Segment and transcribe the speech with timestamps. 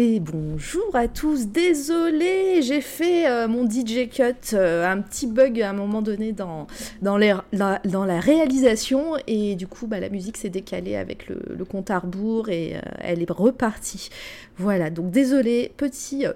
[0.00, 5.60] Et bonjour à tous, désolé, j'ai fait euh, mon DJ cut, euh, un petit bug
[5.60, 6.68] à un moment donné dans,
[7.02, 9.14] dans, la, réalisation.
[9.26, 12.80] Et du coup bah, la musique s'est décalée avec le, compte à rebours et euh,
[13.00, 14.10] elle est repartie.
[14.56, 16.26] Voilà, donc désolé, petit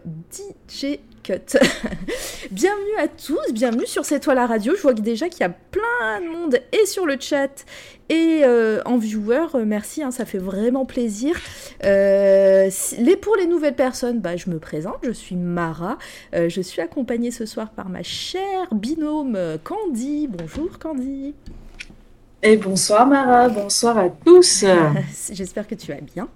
[0.68, 1.56] DJ cut.
[2.50, 4.74] bienvenue à tous, bienvenue sur cette toile à radio.
[4.76, 7.64] Je vois que déjà qu'il y a plein de monde et sur le chat
[8.08, 9.46] et euh, en viewer.
[9.54, 11.36] Euh, Merci, hein, ça fait vraiment plaisir.
[11.84, 15.98] Euh, les, pour les nouvelles personnes, bah, je me présente, je suis Mara.
[16.34, 20.28] Euh, je suis accompagnée ce soir par ma chère binôme Candy.
[20.28, 21.34] Bonjour Candy.
[22.42, 24.64] Et bonsoir Mara, bonsoir à tous.
[25.30, 26.28] J'espère que tu vas bien.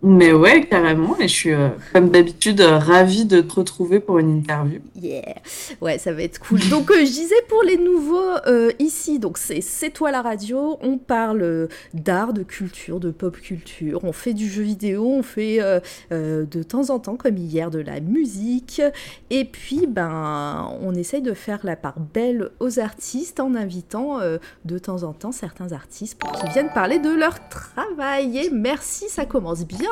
[0.00, 1.18] Mais ouais, carrément.
[1.18, 4.80] Et je suis, euh, comme d'habitude, euh, ravie de te retrouver pour une interview.
[4.94, 5.34] Yeah,
[5.80, 6.60] ouais, ça va être cool.
[6.68, 10.78] Donc, euh, je disais pour les nouveaux euh, ici, donc c'est C'est toi la radio,
[10.82, 15.60] on parle d'art, de culture, de pop culture, on fait du jeu vidéo, on fait
[16.10, 18.80] de temps en temps, comme hier, de la musique,
[19.30, 24.18] et puis ben, on essaye de faire la part belle aux artistes en invitant
[24.64, 28.38] de temps en temps certains artistes pour qu'ils viennent parler de leur travail.
[28.38, 29.87] Et merci, ça commence bien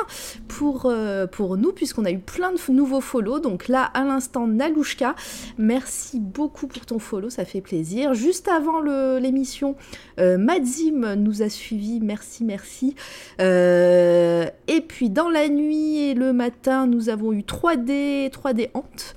[0.48, 3.38] pour, euh, pour nous, puisqu'on a eu plein de nouveaux follow.
[3.38, 5.14] Donc là, à l'instant, Nalouchka,
[5.58, 8.14] merci beaucoup pour ton follow, ça fait plaisir.
[8.14, 9.76] Juste avant l'émission,
[10.18, 12.94] euh, Madzim nous a suivis, merci, merci.
[13.40, 19.16] Euh, et puis dans la nuit et le matin, nous avons eu 3D, 3D Hante.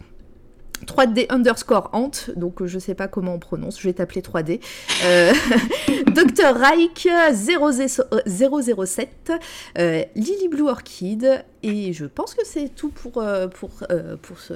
[0.86, 4.60] 3D underscore Ant, donc euh, je sais pas comment on prononce, je vais t'appeler 3D.
[5.06, 5.34] Euh,
[6.08, 6.56] Dr.
[6.56, 9.32] Reich 00- 007,
[9.78, 14.40] euh, Lily Blue Orchid, et je pense que c'est tout pour, euh, pour, euh, pour
[14.40, 14.54] ce.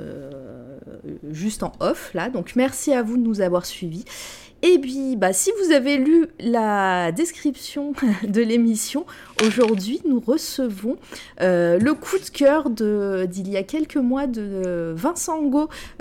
[1.30, 2.30] juste en off là.
[2.30, 4.06] Donc merci à vous de nous avoir suivis.
[4.66, 7.92] Et puis, bah, si vous avez lu la description
[8.24, 9.06] de l'émission,
[9.46, 10.96] aujourd'hui nous recevons
[11.42, 15.42] euh, le coup de cœur d'il y a quelques mois de Vincent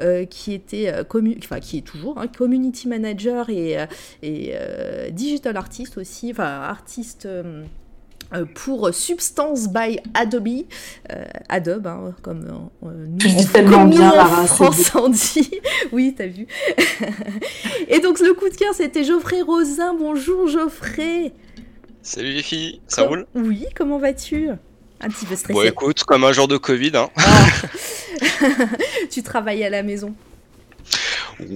[0.00, 1.02] euh, qui était euh,
[1.38, 3.86] enfin qui est toujours hein, community manager et, euh,
[4.22, 7.26] et euh, digital artist aussi, enfin artiste.
[8.34, 10.48] Euh, pour Substance by Adobe,
[11.12, 14.16] euh, Adobe, hein, comme euh, nous, Tu le dis en- tellement comme bien, nous, en
[14.16, 15.50] Lara, France on dit.
[15.92, 16.46] oui, t'as vu.
[17.88, 19.94] Et donc le coup de cœur, c'était Geoffrey Rosin.
[19.94, 21.32] Bonjour Geoffrey.
[22.02, 23.26] Salut les filles, ça Com- roule?
[23.34, 24.48] Oui, comment vas-tu?
[25.04, 25.52] Un petit peu stressé.
[25.52, 27.08] Bon écoute, comme un jour de Covid, hein.
[29.10, 30.14] tu travailles à la maison.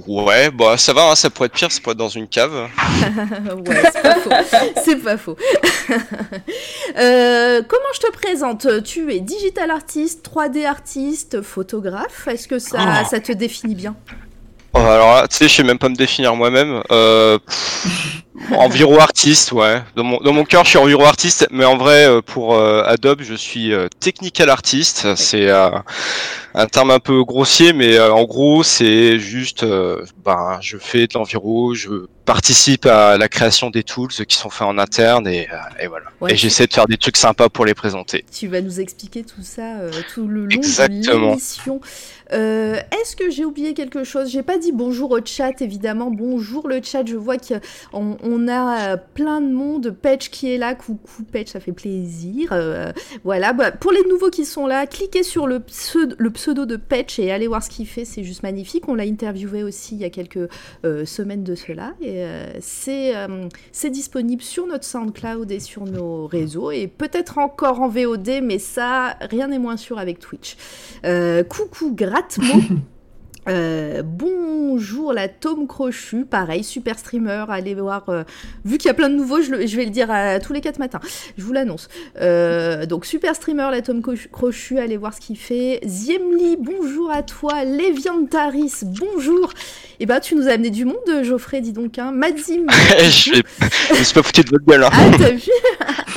[0.07, 2.53] Ouais, bah ça va, hein, ça pourrait être pire, ça pourrait être dans une cave.
[3.67, 4.31] ouais, c'est pas faux.
[4.85, 5.37] C'est pas faux.
[6.99, 8.83] Euh, comment je te présente?
[8.85, 12.27] Tu es digital artiste, 3D artiste, photographe.
[12.27, 13.07] Est-ce que ça, Oh.
[13.11, 13.97] ça te définit bien?
[14.85, 16.83] Alors là, tu sais, je sais même pas me définir moi-même.
[16.91, 17.39] Euh,
[18.53, 19.83] environ artiste, ouais.
[19.97, 22.83] Dans mon, dans mon cœur, je suis environ artiste, mais en vrai, euh, pour euh,
[22.85, 25.15] Adobe, je suis euh, technical artist.
[25.17, 25.71] C'est euh,
[26.55, 31.07] un terme un peu grossier, mais euh, en gros, c'est juste, euh, ben, je fais
[31.07, 35.49] de l'enviro, je participe à la création des tools qui sont faits en interne, et,
[35.53, 36.07] euh, et voilà.
[36.21, 38.25] Ouais, et j'essaie de faire des trucs sympas pour les présenter.
[38.37, 41.27] Tu vas nous expliquer tout ça euh, tout le long Exactement.
[41.27, 41.81] de l'émission.
[42.33, 44.31] Euh, Est-ce que j'ai oublié quelque chose?
[44.31, 46.11] J'ai pas dit bonjour au chat, évidemment.
[46.11, 47.07] Bonjour le chat.
[47.07, 49.91] Je vois qu'on on a euh, plein de monde.
[49.91, 50.75] Patch qui est là.
[50.75, 52.49] Coucou Patch, ça fait plaisir.
[52.53, 52.93] Euh,
[53.25, 53.53] voilà.
[53.53, 57.47] Bah, pour les nouveaux qui sont là, cliquez sur le pseudo, de Patch et allez
[57.47, 58.05] voir ce qu'il fait.
[58.05, 58.89] C'est juste magnifique.
[58.89, 60.49] On l'a interviewé aussi il y a quelques
[61.05, 61.95] semaines de cela.
[62.01, 62.25] Et
[62.61, 68.59] c'est disponible sur notre SoundCloud et sur nos réseaux et peut-être encore en VOD, mais
[68.59, 70.57] ça, rien n'est moins sûr avec Twitch.
[71.49, 71.93] Coucou
[73.49, 78.25] Euh, bonjour la Tome Crochu, pareil, super streamer, allez voir, euh,
[78.65, 80.53] vu qu'il y a plein de nouveaux, je, le- je vais le dire à tous
[80.53, 80.99] les quatre matins,
[81.39, 81.89] je vous l'annonce.
[82.21, 85.79] Euh, donc super streamer, la Tome Crochu- Crochu, allez voir ce qu'il fait.
[85.87, 89.53] Ziemli, bonjour à toi, Leviantaris, bonjour.
[90.01, 92.13] Et ben tu nous as amené du monde, Geoffrey, dis donc, hein.
[92.13, 92.67] Madzim,
[92.99, 93.41] je,
[93.89, 94.91] je me suis pas foutu de votre gueule, hein.
[94.93, 95.51] ah, t'as vu?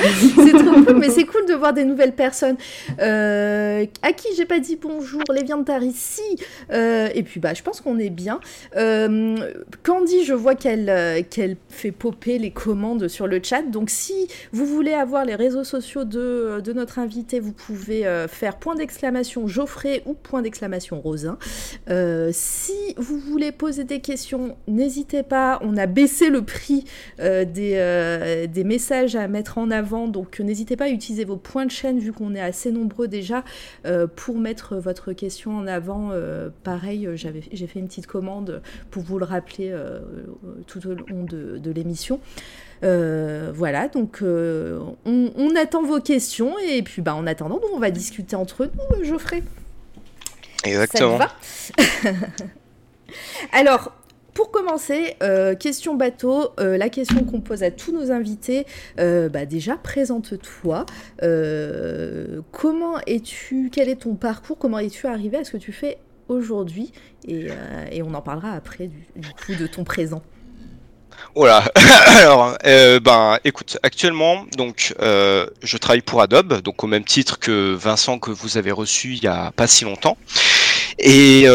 [0.00, 2.56] C'est trop cool, mais c'est cool de voir des nouvelles personnes.
[3.00, 6.22] Euh, à qui j'ai pas dit bonjour, les Viantaris, si.
[6.72, 8.40] Euh, et puis, bah, je pense qu'on est bien.
[8.76, 9.36] Euh,
[9.82, 13.62] Candy, je vois qu'elle qu'elle fait popper les commandes sur le chat.
[13.62, 18.56] Donc, si vous voulez avoir les réseaux sociaux de, de notre invité, vous pouvez faire
[18.56, 21.38] point d'exclamation Geoffrey ou point d'exclamation Rosin.
[22.32, 25.58] Si vous voulez poser des questions, n'hésitez pas.
[25.62, 26.84] On a baissé le prix
[27.20, 30.08] euh, des, euh, des messages à mettre en avant.
[30.08, 33.44] Donc n'hésitez pas à utiliser vos points de chaîne vu qu'on est assez nombreux déjà
[34.16, 36.10] pour mettre votre question en avant.
[36.64, 39.74] pareil, j'avais, j'ai fait une petite commande pour vous le rappeler
[40.66, 42.20] tout au long de, l'émission.
[42.82, 48.36] voilà, donc on, attend vos questions et puis bah, en attendant, nous, on va discuter
[48.36, 49.42] entre nous, Geoffrey.
[50.64, 51.18] Exactement.
[53.52, 53.92] Alors,
[54.34, 58.66] pour commencer, euh, question bateau, euh, la question qu'on pose à tous nos invités,
[58.98, 60.86] euh, bah déjà présente-toi.
[62.52, 65.98] comment es-tu, quel est ton parcours, comment es-tu arrivé à ce que tu fais
[66.28, 66.92] aujourd'hui?
[67.26, 67.48] Et,
[68.02, 70.22] on en parlera après du, coup de ton présent.
[71.34, 71.64] Voilà.
[72.20, 78.18] Alors, ben, écoute, actuellement, donc, je travaille pour Adobe, donc au même titre que Vincent
[78.18, 80.16] que vous avez reçu il y a pas si longtemps.
[80.98, 81.46] Et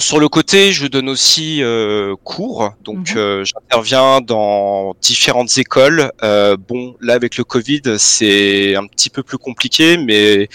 [0.00, 3.18] sur le côté, je donne aussi euh, cours, donc mhm.
[3.18, 6.12] euh, j'interviens dans différentes écoles.
[6.22, 10.48] Euh, bon, là avec le Covid, c'est un petit peu plus compliqué, mais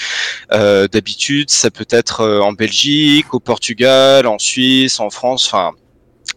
[0.54, 5.72] euh, d'habitude, ça peut être euh, en Belgique, au Portugal, en Suisse, en France, enfin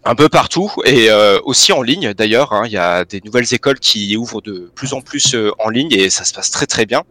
[0.05, 1.09] un peu partout et
[1.45, 2.53] aussi en ligne d'ailleurs.
[2.53, 2.63] Hein.
[2.67, 6.11] Il y a des nouvelles écoles qui ouvrent de plus en plus en ligne et
[6.11, 7.03] ça se passe très très bien.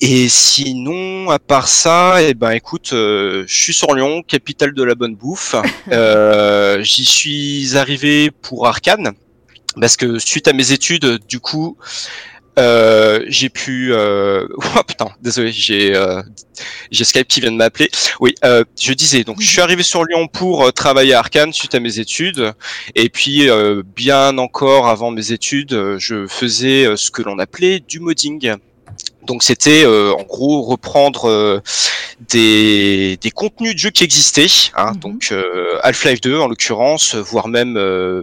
[0.00, 4.82] Et sinon, à part ça, eh ben, écoute, euh, je suis sur Lyon, capitale de
[4.82, 5.54] la bonne bouffe.
[5.92, 9.12] Euh, J'y suis arrivé pour Arkane,
[9.80, 11.76] parce que suite à mes études, du coup,
[12.58, 13.92] euh, j'ai pu.
[13.92, 14.46] Euh...
[14.76, 16.22] Oh putain, désolé, j'ai euh,
[16.90, 17.90] j'ai Skype qui vient de m'appeler.
[18.20, 19.24] Oui, euh, je disais.
[19.24, 22.52] Donc, je suis arrivé sur Lyon pour travailler à Arkane suite à mes études,
[22.94, 23.48] et puis
[23.94, 28.56] bien encore avant mes études, je faisais ce que l'on appelait du modding.
[29.26, 31.60] Donc c'était euh, en gros reprendre euh,
[32.28, 35.00] des, des, contenus de jeux qui existaient, hein, mhm.
[35.00, 37.72] donc euh, Half-Life 2 en l'occurrence, voire même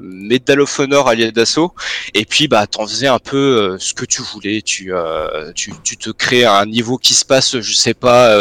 [0.04, 1.74] Medal of Honor Allied d'assaut,
[2.14, 4.94] et puis bah t'en faisais un peu ce que tu voulais, tu,
[5.56, 8.36] tu, tu te crées un niveau qui se passe, je sais pas,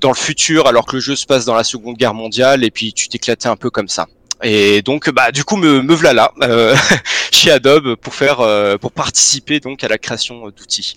[0.00, 2.70] dans le futur alors que le jeu se passe dans la Seconde Guerre mondiale, et
[2.70, 4.06] puis tu t'éclatais un peu comme ça.
[4.42, 6.74] Et donc bah du coup me, me voilà là
[7.32, 8.38] chez Adobe pour faire
[8.80, 10.96] pour participer donc à la création d'outils.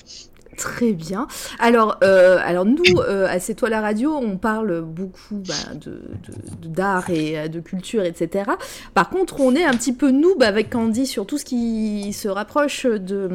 [0.59, 1.27] Très bien.
[1.57, 5.53] Alors, euh, nous, euh, à C'est toi la radio, on parle beaucoup bah,
[6.61, 8.51] d'art et euh, de culture, etc.
[8.93, 12.27] Par contre, on est un petit peu noob avec Candy sur tout ce qui se
[12.27, 13.29] rapproche de,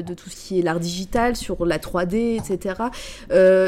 [0.00, 2.76] de tout ce qui est l'art digital, sur la 3D, etc.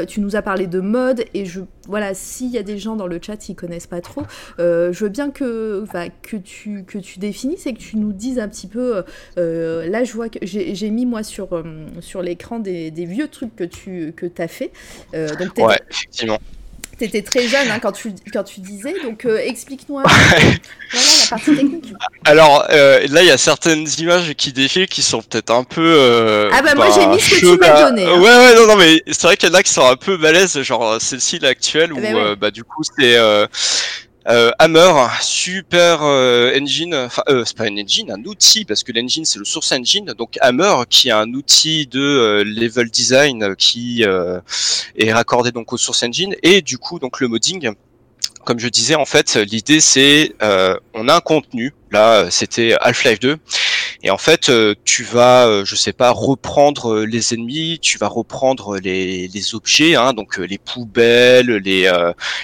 [0.07, 3.07] tu nous as parlé de mode et je, voilà, s'il y a des gens dans
[3.07, 4.23] le chat qui connaissent pas trop,
[4.57, 5.85] je veux bien que,
[6.21, 9.03] que, tu, que tu définisses et que tu nous dises un petit peu.
[9.37, 11.63] là, je vois que j'ai, mis moi sur,
[11.99, 14.71] sur l'écran des des, vieux trucs que tu que as fait.
[15.13, 16.39] Euh, donc ouais, effectivement.
[16.97, 21.07] T'étais très jeune hein, quand, tu, quand tu disais, donc euh, explique-nous un peu voilà,
[21.21, 21.93] la partie technique.
[22.23, 26.49] Alors euh, là, il y a certaines images qui défilent qui sont peut-être un peu.
[26.53, 28.05] ah bah, moi j'ai mis ce que tu m'as donné.
[28.05, 28.19] Hein.
[28.19, 30.15] Ouais, ouais, non, non, mais c'est vrai qu'il y en a qui sont un peu
[30.15, 33.17] balèzes, genre celle-ci, l'actuelle, ah où bah, bah, du coup c'est
[34.27, 34.91] euh, Hammer,
[35.21, 39.37] super euh, engine, enfin euh, c'est pas un engine, un outil parce que l'engine c'est
[39.37, 40.13] le source engine.
[40.17, 45.77] Donc Hammer qui est un outil de euh, level design qui est raccordé donc au
[45.77, 47.71] source engine et du coup donc le modding.
[48.45, 53.37] Comme je disais en fait l'idée c'est on a un contenu là c'était Half-Life 2
[54.05, 57.97] et en fait, euh, tu vas, euh, je sais pas, reprendre euh, les ennemis, tu
[57.97, 61.91] vas reprendre les, les objets, hein, donc les poubelles, les,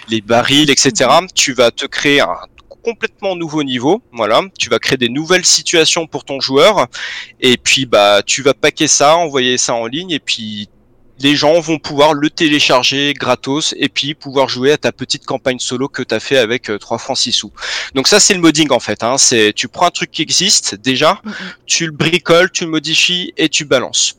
[0.10, 1.08] les barils, etc.
[1.36, 2.36] Tu vas te créer un
[2.84, 4.01] complètement nouveau niveau.
[4.12, 6.88] Voilà, tu vas créer des nouvelles situations pour ton joueur,
[7.39, 10.68] et puis bah tu vas paquer ça, envoyer ça en ligne, et puis
[11.22, 15.60] les gens vont pouvoir le télécharger gratos et puis pouvoir jouer à ta petite campagne
[15.60, 17.51] solo que tu as fait avec 3 euh, francs 6 sous.
[17.96, 19.04] Donc ça c'est le modding en fait.
[19.04, 19.18] Hein.
[19.18, 21.22] C'est tu prends un truc qui existe déjà,
[21.66, 24.16] tu le bricoles, tu le modifies et tu balances.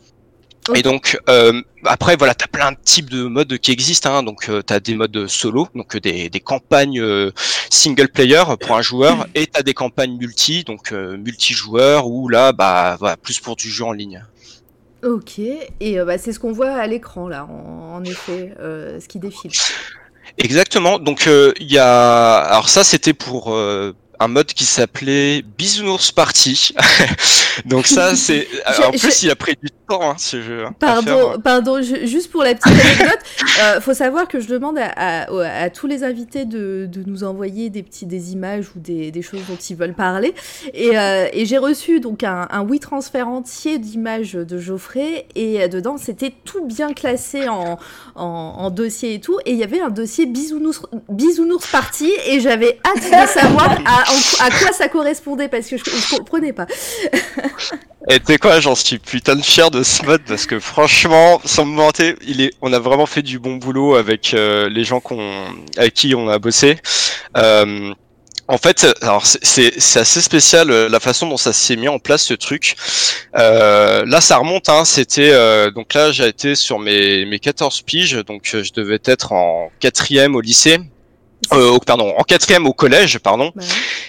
[0.76, 4.14] Et donc euh, après voilà, tu as plein de types de modes qui existent.
[4.14, 4.23] Hein.
[4.23, 7.02] Donc euh, tu as des modes solo, donc des, des campagnes
[7.68, 12.52] single player pour un joueur, et tu as des campagnes multi, donc multijoueur, où là
[12.52, 14.25] bah voilà, plus pour du jeu en ligne.
[15.02, 19.09] Ok, et euh, bah, c'est ce qu'on voit à l'écran là, en, effet, euh, ce
[19.09, 19.50] qui défile.
[20.38, 21.00] Exactement.
[21.00, 23.52] Donc euh, il y a, alors ça c'était pour
[24.22, 26.74] un mode qui s'appelait Bisounours Party.
[27.66, 28.46] Donc ça, c'est.
[28.86, 30.64] En plus, il a pris du temps, hein, ce jeu.
[30.64, 33.18] Hein, pardon, pardon juste pour la petite anecdote,
[33.62, 37.70] euh, faut savoir que je demande à, à, tous les invités de, de, nous envoyer
[37.70, 40.34] des petits des images ou des, des choses dont ils veulent parler.
[40.72, 45.26] Et, euh, et j'ai reçu donc un, un transfert entier d'images de Geoffrey.
[45.34, 47.78] Et dedans, c'était tout bien classé en,
[48.14, 49.38] en, en, dossier et tout.
[49.44, 52.10] Et il y avait un dossier Bisounours, Bisounours Party.
[52.26, 56.52] Et j'avais hâte de savoir à à quoi ça correspondait parce que je, je comprenais
[56.52, 56.66] pas.
[58.11, 61.64] Et tu quoi, j'en suis putain de fier de ce mode parce que franchement, sans
[61.64, 64.99] me mentir, il est, on a vraiment fait du bon boulot avec euh, les gens
[64.99, 65.45] qu'on,
[65.76, 66.78] avec qui on a bossé.
[67.37, 67.95] Euh,
[68.49, 72.25] en fait, alors c'est assez spécial euh, la façon dont ça s'est mis en place
[72.25, 72.76] ce truc.
[73.37, 74.69] Euh, là, ça remonte.
[74.69, 78.99] Hein, C'était euh, donc là, j'ai été sur mes mes 14 piges, donc je devais
[79.04, 80.78] être en quatrième au lycée.
[81.52, 83.52] Euh, pardon, en quatrième au collège, pardon.
[83.56, 83.64] Ouais.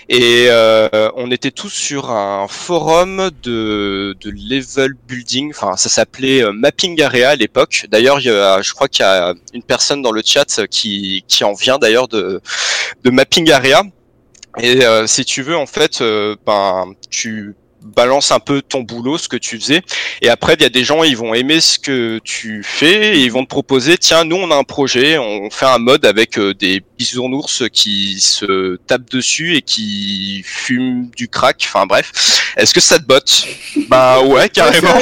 [0.10, 5.52] Et euh, on était tous sur un forum de, de level building.
[5.52, 7.88] Enfin, ça s'appelait euh, Mapping Area à l'époque.
[7.90, 11.80] D'ailleurs, je crois qu'il y a une personne dans le chat qui, qui en vient
[11.80, 12.42] d'ailleurs de,
[13.04, 13.84] de Mapping Area.
[14.60, 19.18] Et euh, si tu veux, en fait, euh, ben, tu balances un peu ton boulot,
[19.18, 19.82] ce que tu faisais.
[20.22, 23.20] Et après, il y a des gens, ils vont aimer ce que tu fais et
[23.20, 26.38] ils vont te proposer, tiens, nous, on a un projet, on fait un mode avec
[26.38, 31.64] euh, des bisounours qui se tapent dessus et qui fument du crack.
[31.66, 32.12] Enfin bref,
[32.58, 33.46] est-ce que ça te botte?
[33.88, 34.94] Bah ouais, carrément.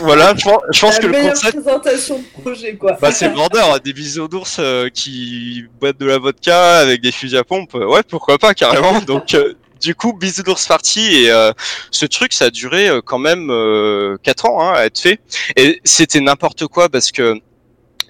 [0.00, 2.96] voilà, je pense, je pense La que le meilleure concept, présentation de projet, quoi.
[3.00, 7.44] bah c'est vendeur, des bisounours euh, qui boivent de la vodka avec des fusils à
[7.44, 7.74] pompe.
[7.74, 9.00] Ouais, pourquoi pas, carrément.
[9.00, 11.52] Donc euh, du coup, bisounours parti et euh,
[11.90, 15.20] ce truc, ça a duré euh, quand même euh, 4 ans hein, à être fait.
[15.56, 17.38] Et c'était n'importe quoi parce que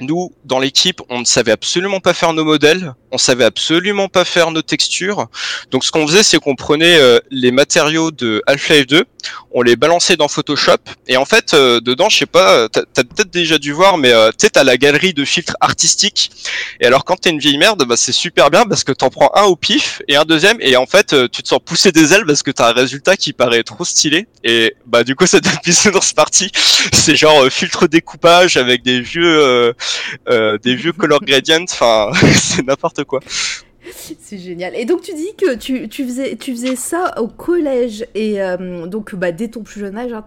[0.00, 4.25] nous, dans l'équipe, on ne savait absolument pas faire nos modèles, on savait absolument pas
[4.25, 5.28] faire nos textures.
[5.71, 9.04] Donc, ce qu'on faisait, c'est qu'on prenait euh, les matériaux de Half-Life 2,
[9.52, 12.83] on les balançait dans Photoshop, et en fait, euh, dedans, je sais pas, euh, t'as
[13.04, 16.30] peut-être déjà dû voir, mais euh, tu sais, la galerie de filtres artistiques.
[16.80, 19.30] Et alors, quand t'es une vieille merde, bah, c'est super bien parce que t'en prends
[19.35, 22.12] un au pif et un deuxième, et en fait, euh, tu te sens pousser des
[22.12, 24.26] ailes parce que t'as un résultat qui paraît trop stylé.
[24.42, 26.50] Et bah, du coup, cette ce parti,
[26.92, 29.73] c'est genre euh, filtre découpage avec des vieux,
[30.28, 31.64] des vieux color gradients.
[31.71, 33.21] Enfin, c'est n'importe quoi.
[33.87, 34.75] C'est génial.
[34.77, 38.87] Et donc tu dis que tu, tu, faisais, tu faisais ça au collège et euh,
[38.87, 40.25] donc bah, dès ton plus jeune âge, hein,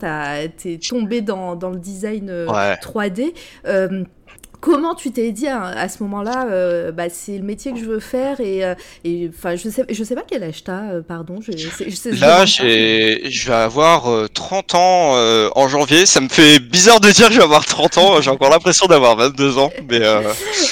[0.58, 2.76] t'es tombé dans, dans le design euh, Ouais.
[2.76, 3.34] 3D.
[3.66, 4.04] Euh,
[4.60, 8.00] Comment tu t'es dit à ce moment-là, euh, bah, c'est le métier que je veux
[8.00, 8.74] faire et euh,
[9.04, 11.40] et, enfin je sais je sais pas quel âge t'as, euh, pardon.
[11.42, 16.06] Je, je sais- Là, je vais avoir euh, 30 ans euh, en janvier.
[16.08, 18.22] Ça me fait bizarre de dire que je vais avoir 30 ans.
[18.22, 20.22] J'ai encore l'impression d'avoir 22 ans, mais euh,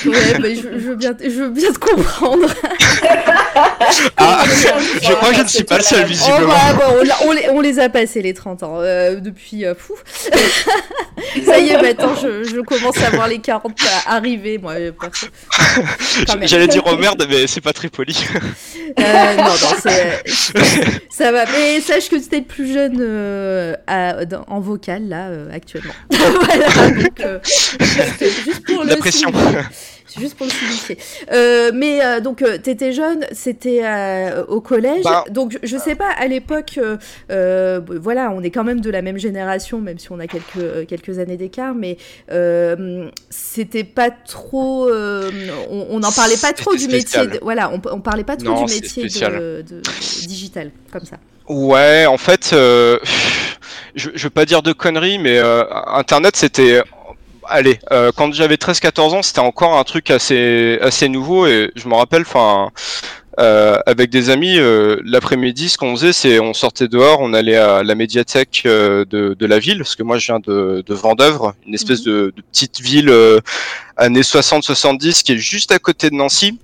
[0.06, 2.48] Ouais, bah, je, je veux bien, je veux bien te comprendre.
[4.18, 4.44] ah,
[5.02, 6.48] je crois que je ne suis pas le seul Oh, visiblement.
[6.48, 9.94] bah, bon, on, les, on les a passés les 30 ans euh, depuis euh, fou.
[11.46, 13.74] Ça y est, maintenant je, je commence à voir les 40
[14.08, 15.28] arriver, moi, euh, perso.
[16.44, 18.16] J'allais dire oh merde, mais c'est pas très poli.
[19.00, 20.24] Euh, non, non, c'est,
[21.10, 21.46] ça va.
[21.52, 25.50] Mais sache que tu es le plus jeune euh, à- dans- en vocal, là, euh,
[25.54, 25.94] actuellement.
[26.10, 27.44] voilà, donc,
[28.24, 29.32] juste, pour La le pression.
[30.16, 30.98] C'est juste pour le signifier.
[31.34, 35.04] Euh, mais euh, donc, euh, t'étais jeune, c'était euh, au collège.
[35.04, 35.26] Bah.
[35.30, 36.80] donc, je sais pas, à l'époque,
[37.30, 40.88] euh, voilà, on est quand même de la même génération, même si on a quelques,
[40.88, 41.98] quelques années d'écart, mais
[43.30, 44.90] c'était pas trop.
[44.90, 47.28] on n'en parlait pas trop du métier.
[47.28, 49.82] de- voilà, on, on parlait pas trop Non, du métier de, de-
[50.28, 51.18] digital, comme ça.
[51.50, 53.00] Ouais, en fait, je,
[53.96, 55.40] je veux pas dire de conneries, mais
[55.88, 56.82] Internet, c'était...
[57.48, 61.88] Allez, euh, quand j'avais 13-14 ans, c'était encore un truc assez, assez nouveau, et je
[61.88, 62.72] me rappelle, enfin...
[63.40, 67.58] euh, avec des amis, euh, l'après-midi, ce qu'on faisait, c'est on sortait dehors, on allait
[67.58, 70.94] à la médiathèque euh, de, de la ville, parce que moi je viens de, de
[70.94, 73.40] Vendœuvre, une espèce de, de petite ville euh,
[73.98, 76.60] années 60-70 qui est juste à côté de Nancy.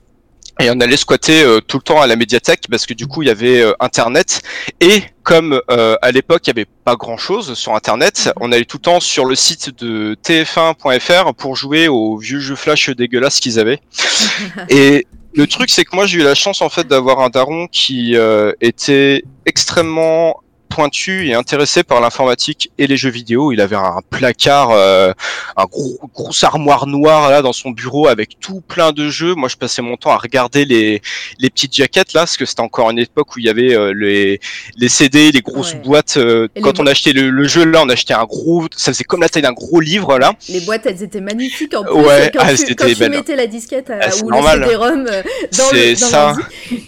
[0.59, 3.23] Et on allait squatter euh, tout le temps à la médiathèque parce que du coup
[3.23, 4.41] il y avait euh, internet
[4.79, 8.65] et comme euh, à l'époque il y avait pas grand chose sur internet, on allait
[8.65, 13.39] tout le temps sur le site de tf1.fr pour jouer aux vieux jeux flash dégueulasses
[13.39, 13.79] qu'ils avaient.
[14.69, 17.67] et le truc c'est que moi j'ai eu la chance en fait d'avoir un daron
[17.67, 20.41] qui euh, était extrêmement
[20.75, 23.51] pointu et intéressé par l'informatique et les jeux vidéo.
[23.51, 25.11] Il avait un placard, euh,
[25.57, 29.35] un gros grosse armoire noire là dans son bureau avec tout plein de jeux.
[29.35, 31.01] Moi, je passais mon temps à regarder les
[31.39, 33.93] les petites jaquettes là, parce que c'était encore une époque où il y avait euh,
[33.95, 34.39] les
[34.77, 35.79] les CD, les grosses Ouais.
[35.79, 36.17] boîtes.
[36.17, 39.21] euh, quand on achetait le, le jeu là, on achetait un gros, ça faisait comme
[39.21, 40.33] la taille d'un gros livre là.
[40.49, 41.91] Les boîtes, elles étaient magnifiques en plus.
[41.93, 44.59] Ouais, quand ah, tu, quand tu mettais la disquette à- Ah, c'est ou normal.
[44.59, 45.21] le CD-ROM euh,
[45.57, 46.35] dans C'est le dans ça.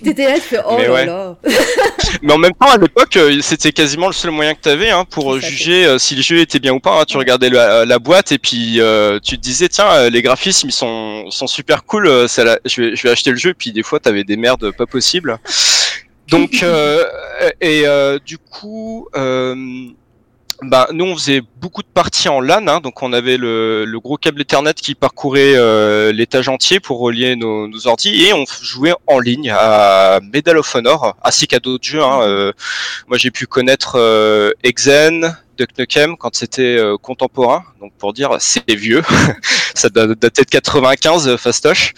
[0.03, 1.05] t'étais là, tu fais oh Mais là ouais.
[1.05, 1.35] là.
[2.21, 4.89] Mais en même temps, à l'époque, euh, c'était quasiment le seul moyen que tu avais
[4.89, 7.01] hein, pour euh, juger euh, si le jeu était bien ou pas.
[7.01, 7.03] hein.
[7.07, 7.23] Tu Ouais.
[7.23, 10.71] regardais la, la boîte et puis euh, tu te disais tiens, euh, les graphismes ils
[10.73, 12.07] sont, sont super cool.
[12.07, 13.53] euh, je, vais, je vais acheter le jeu.
[13.53, 15.37] Puis des fois, t'avais des merdes pas possibles.
[16.29, 17.03] Donc euh,
[17.59, 19.07] et euh, du coup.
[20.63, 23.85] Euh, bah, nous, on faisait beaucoup de parties en LAN, hein, donc on avait le,
[23.85, 28.33] le, gros câble Ethernet qui parcourait euh, l'étage entier pour relier nos, nos ordi, et
[28.33, 32.03] on jouait en ligne à Medal of Honor, ainsi qu'à d'autres jeux.
[32.03, 32.51] Hein, euh,
[33.07, 38.35] moi, j'ai pu connaître euh, Exen, Duck Nukem quand c'était euh, contemporain, donc pour dire
[38.39, 39.03] c'est vieux,
[39.75, 41.93] ça datait de 95, fastoche.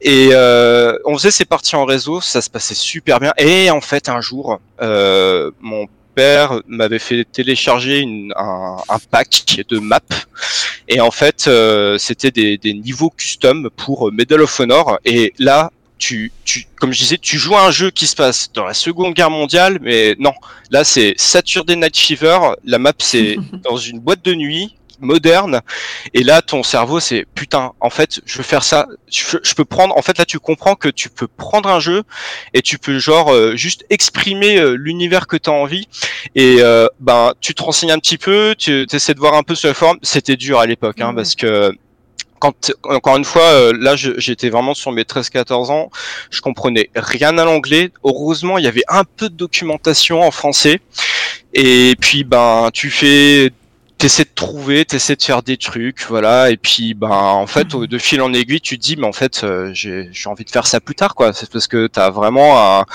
[0.00, 3.32] Et euh, on faisait ces parties en réseau, ça se passait super bien.
[3.36, 5.86] Et en fait, un jour, euh, mon
[6.18, 10.00] père m'avait fait télécharger une, un, un, pack de maps.
[10.88, 14.98] Et en fait, euh, c'était des, des, niveaux custom pour Medal of Honor.
[15.04, 18.50] Et là, tu, tu, comme je disais, tu joues à un jeu qui se passe
[18.52, 20.32] dans la Seconde Guerre mondiale, mais non,
[20.72, 22.38] là c'est Saturday Night Fever.
[22.64, 25.60] La map c'est dans une boîte de nuit moderne.
[26.14, 28.86] Et là ton cerveau c'est putain en fait je veux faire ça.
[29.10, 32.02] Je, je, peux prendre en fait là tu comprends que tu peux prendre un jeu
[32.54, 35.88] et tu peux genre euh, juste exprimer euh, l'univers que tu as envie.
[36.34, 39.54] Et euh, ben tu te renseignes un petit peu tu essaies de voir un peu
[39.54, 39.98] sur la forme.
[40.02, 41.16] C'était dur à l'époque hein, mmh.
[41.16, 41.72] parce que
[42.38, 45.90] quand encore une fois euh, là j'étais vraiment sur mes 13 14 ans.
[46.30, 47.90] Je comprenais rien à l'anglais.
[48.04, 50.80] Heureusement il y avait un peu de documentation en français.
[51.54, 53.50] Et puis ben tu fais
[53.98, 57.98] t'essaies de trouver, t'essaies de faire des trucs, voilà, et puis ben en fait de
[57.98, 60.80] fil en aiguille tu te dis mais en fait euh, j'ai envie de faire ça
[60.80, 62.86] plus tard quoi, c'est parce que t'as vraiment un,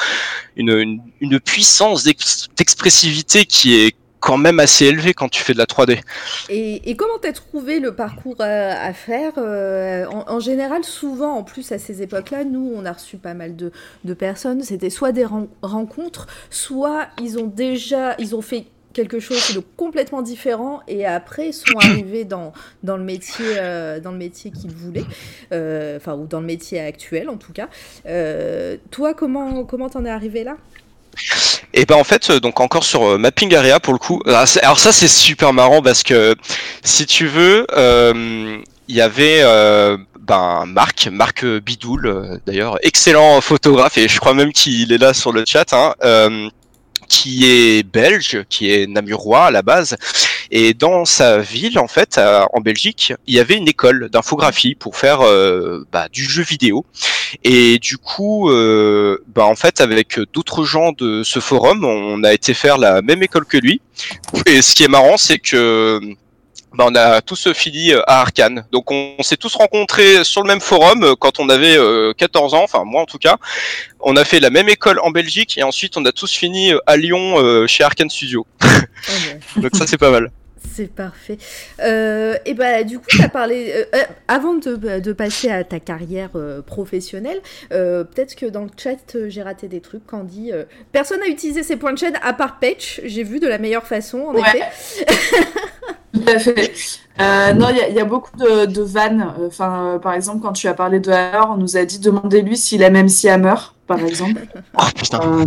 [0.56, 5.66] une, une, puissance d'expressivité qui est quand même assez élevé quand tu fais de la
[5.66, 6.00] 3D.
[6.48, 11.78] Et, comment t'as trouvé le parcours à, faire euh, en, général, souvent, en plus à
[11.78, 13.74] ces époques-là, nous, on a reçu pas mal de,
[14.06, 14.64] de personnes.
[14.64, 19.60] C'était soit des ren rencontres, soit ils ont déjà, ils ont fait quelque chose de
[19.76, 24.72] complètement différent et après sont arrivés dans, dans le métier euh, dans le métier qu'ils
[24.72, 25.06] voulaient
[25.52, 27.68] euh, enfin ou dans le métier actuel en tout cas
[28.06, 30.56] euh, toi comment comment t'en es arrivé là?
[31.76, 34.22] Et ben en fait, donc encore sur Mapping Area pour le coup.
[34.26, 36.36] Alors ça c'est super marrant parce que
[36.84, 37.68] si tu veux,
[38.88, 39.44] il y avait
[40.20, 45.32] ben Marc, Marc Bidoul d'ailleurs, excellent photographe et je crois même qu'il est là sur
[45.32, 45.72] le chat.
[45.74, 45.94] Hein,
[47.14, 49.96] qui est belge, qui est namurois à la base.
[50.50, 54.98] Et dans sa ville, en fait, en Belgique, il y avait une école d'infographie pour
[54.98, 56.86] faire euh, bah, du jeu vidéo.
[57.44, 62.34] Et du coup, euh, bah, en fait, avec d'autres gens de ce forum, on a
[62.34, 63.80] été faire la même école que lui.
[64.48, 66.00] Et ce qui est marrant, c'est que
[66.74, 68.66] bah, on a tous fini à Arkane.
[68.72, 72.54] Donc on, on s'est tous rencontrés sur le même forum quand on avait euh, 14
[72.54, 73.38] ans, enfin moi en tout cas.
[74.00, 76.98] On a fait la même école en Belgique et ensuite on a tous fini à
[76.98, 78.46] Lyon euh, chez Arkane Studio.
[79.04, 79.62] Okay.
[79.62, 80.32] Donc ça c'est pas mal.
[80.74, 81.38] C'est parfait.
[81.82, 85.64] Euh, et bah du coup, tu as parlé euh, euh, avant de, de, passer à
[85.64, 87.42] ta carrière euh, professionnelle.
[87.70, 90.06] Peut-être que dans le chat, j'ai raté des trucs.
[90.08, 90.52] Candy,
[90.92, 93.02] personne n'a utilisé ses points de chaîne à part Patch.
[93.06, 94.42] J'ai vu de la meilleure façon, en ouais.
[94.42, 95.06] effet.
[96.14, 96.72] Tout à fait.
[97.20, 99.34] Euh, non, il y, y, a beaucoup de, de vannes.
[99.46, 102.56] Enfin, euh, par exemple, quand tu as parlé de Hammer, on nous a dit demandez-lui
[102.58, 103.56] s'il aime MC Hammer,
[103.88, 104.42] par exemple.
[104.78, 105.22] oh putain.
[105.22, 105.46] Euh,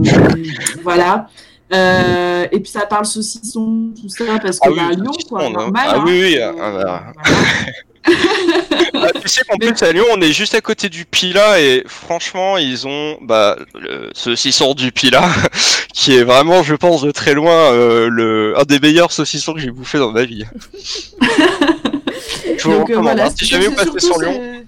[0.83, 1.29] voilà.
[1.73, 5.05] Euh, et puis ça parle saucisson, tout ça, parce qu'il ah oui, y a un
[5.05, 5.87] lion, quoi, normal.
[5.89, 6.05] Ah hein.
[6.07, 6.39] oui, oui.
[6.41, 7.13] Ah, voilà.
[8.95, 11.83] ah, tu sais qu'en plus à Lyon, on est juste à côté du Pila et
[11.87, 15.29] franchement, ils ont bah, le saucisson du Pila
[15.93, 19.61] qui est vraiment, je pense, de très loin euh, le un des meilleurs saucissons que
[19.61, 20.45] j'ai bouffé dans ma vie.
[22.57, 23.03] je vous Donc, euh, recommande.
[23.05, 23.35] voilà, hein.
[23.37, 24.65] si jamais vous passez sur Lyon.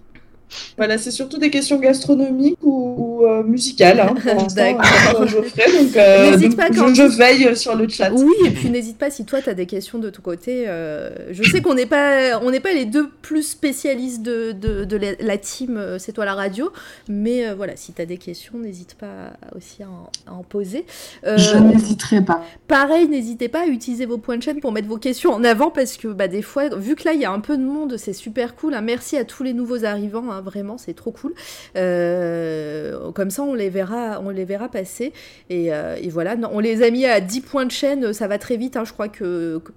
[0.77, 4.01] Voilà, c'est surtout des questions gastronomiques ou, euh, musicales.
[4.01, 8.11] Hein, pour l'instant, Geoffrey, donc, euh, donc pas quand je veille sur le chat.
[8.13, 10.65] Oui, et puis n'hésite pas si toi tu as des questions de ton côté.
[10.69, 14.85] euh, je sais qu'on n'est pas, on n'est pas les deux plus spécialistes de, de,
[14.85, 16.71] de la, la team C'est toi la radio,
[17.09, 20.43] mais euh, voilà, si tu as des questions, n'hésite pas aussi à en, à en
[20.43, 20.85] poser.
[21.27, 22.43] Euh, Je n'hésiterai pas.
[22.67, 25.71] Pareil, n'hésitez pas à utiliser vos points de chaîne pour mettre vos questions en avant
[25.71, 27.97] parce que bah, des fois, vu que là il y a un peu de monde,
[27.97, 28.75] c'est super cool.
[28.75, 28.81] hein.
[28.81, 31.35] Merci à tous les nouveaux arrivants, hein, vraiment, c'est trop cool.
[31.77, 35.13] Euh, comme ça, on les verra, on les verra passer.
[35.51, 38.29] Et, euh, et voilà, non, on les a mis à 10 points de chaîne, ça
[38.29, 38.77] va très vite.
[38.77, 38.85] hein.
[38.85, 39.73] je crois que, que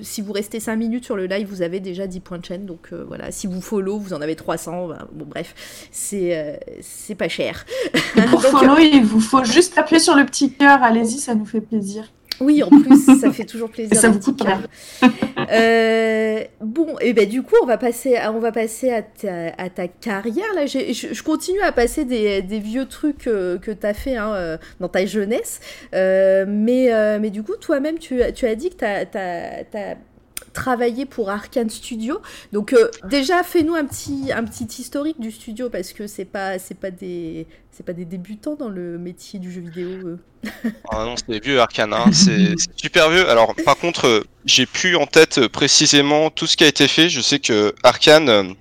[0.00, 2.66] si vous restez 5 minutes sur le live, vous avez déjà 10 points de chaîne.
[2.66, 4.88] Donc euh, voilà, si vous follow, vous en avez 300.
[4.88, 5.54] bah, bon, bref,
[5.90, 7.64] c'est euh, c'est pas cher.
[8.16, 10.82] Et pour Donc, follow, il vous faut juste appuyer sur le petit cœur.
[10.82, 12.04] Allez-y, ça nous fait plaisir.
[12.40, 13.96] Oui, en plus, ça fait toujours plaisir.
[13.96, 14.20] Ça vous.
[15.52, 19.48] Euh, bon, et ben du coup, on va passer, à, on va passer à, ta,
[19.58, 20.46] à ta carrière.
[20.54, 24.16] Là, je, je continue à passer des, des vieux trucs euh, que tu as fait
[24.16, 25.60] hein, euh, dans ta jeunesse.
[25.94, 28.84] Euh, mais, mais du coup, toi-même, tu, as- tu as dit que tu
[29.18, 29.96] as,
[30.52, 32.20] travaillé pour Arkane Studio.
[32.52, 36.58] Donc euh, déjà, fais-nous un petit, un petit historique du studio parce que c'est pas,
[36.60, 40.18] c'est pas des, c'est pas des débutants dans le métier du jeu vidéo.
[40.90, 42.06] ah non, c'est vieux Arkane, hein.
[42.12, 43.28] c'est super vieux.
[43.28, 47.08] Alors par contre, euh, j'ai plus en tête précisément tout ce qui a été fait.
[47.08, 48.54] Je sais que Arkane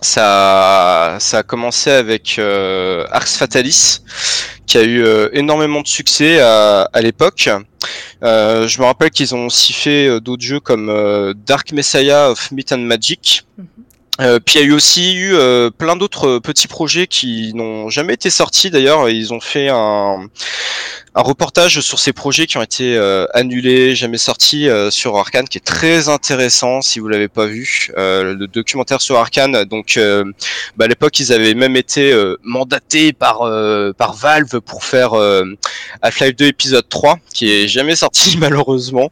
[0.00, 4.00] ça, ça a commencé avec euh, Ars Fatalis,
[4.66, 7.50] qui a eu euh, énormément de succès à, à l'époque.
[8.22, 12.30] Euh, je me rappelle qu'ils ont aussi fait euh, d'autres jeux comme euh, Dark Messiah
[12.30, 13.46] of Myth and Magic.
[13.58, 13.89] Mm -hmm.
[14.44, 15.34] Puis il y a eu aussi eu
[15.78, 19.08] plein d'autres petits projets qui n'ont jamais été sortis d'ailleurs.
[19.08, 20.28] Ils ont fait un,
[21.14, 25.48] un reportage sur ces projets qui ont été euh, annulés, jamais sortis euh, sur Arkane,
[25.48, 27.90] qui est très intéressant si vous l'avez pas vu.
[27.98, 29.98] Euh, le documentaire sur Arkane, donc
[30.76, 33.38] bah, à l'époque ils avaient même été mandatés par
[33.96, 35.12] par Valve pour faire
[36.02, 39.10] Half-Life 2 épisode 3, qui est jamais sorti malheureusement.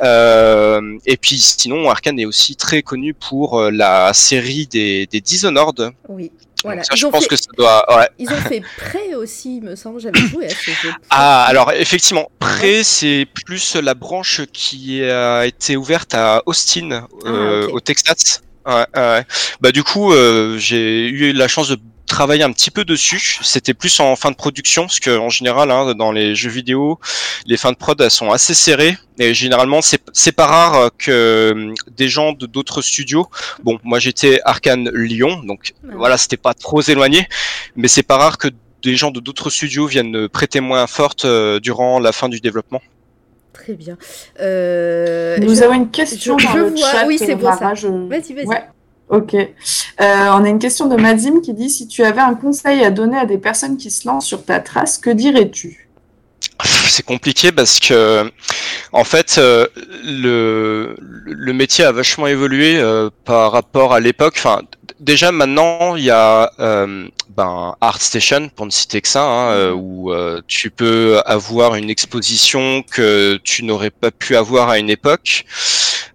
[0.00, 5.92] Euh, et puis sinon, Arkane est aussi très connu pour la série des, des Dishonored.
[6.08, 6.30] Oui.
[6.64, 6.82] Voilà.
[6.82, 7.96] Ça, je pense fait, que ça doit.
[7.96, 8.08] Ouais.
[8.18, 10.00] Ils ont fait Prey aussi, il me semble.
[10.00, 10.90] J'avais joué à ce jeu.
[11.10, 12.84] Ah, alors effectivement, Prey, ouais.
[12.84, 17.72] c'est plus la branche qui a été ouverte à Austin, euh, ah, okay.
[17.72, 18.42] au Texas.
[18.66, 19.24] Ouais, ouais.
[19.60, 21.78] Bah du coup, euh, j'ai eu la chance de
[22.18, 23.38] travailler un petit peu dessus.
[23.42, 26.98] C'était plus en fin de production, parce que en général, hein, dans les jeux vidéo,
[27.46, 28.96] les fins de prod elles sont assez serrées.
[29.20, 29.80] Et généralement,
[30.22, 33.26] c'est pas rare que des gens de d'autres studios.
[33.62, 35.94] Bon, moi j'étais Arkane Lyon, donc ouais.
[36.02, 37.28] voilà, c'était pas trop éloigné,
[37.76, 38.48] mais c'est pas rare que
[38.82, 42.82] des gens de d'autres studios viennent prêter moins forte euh, durant la fin du développement.
[43.52, 43.96] Très bien.
[44.40, 47.06] Euh, Nous je, avons une question je, dans je le vois, chat.
[47.06, 47.74] oui, c'est bon ça.
[47.74, 47.86] Je...
[47.86, 48.46] Vas-y, vas-y.
[48.46, 48.64] Ouais.
[49.08, 49.34] Ok.
[49.34, 49.46] Euh,
[50.00, 53.16] on a une question de Mazim qui dit si tu avais un conseil à donner
[53.16, 55.87] à des personnes qui se lancent sur ta trace, que dirais-tu?
[56.88, 58.30] C'est compliqué parce que,
[58.92, 59.66] en fait, euh,
[60.04, 64.34] le, le métier a vachement évolué euh, par rapport à l'époque.
[64.38, 64.62] Enfin,
[65.00, 69.72] déjà maintenant, il y a euh, ben, ArtStation, pour ne citer que ça, hein, euh,
[69.72, 74.90] où euh, tu peux avoir une exposition que tu n'aurais pas pu avoir à une
[74.90, 75.44] époque.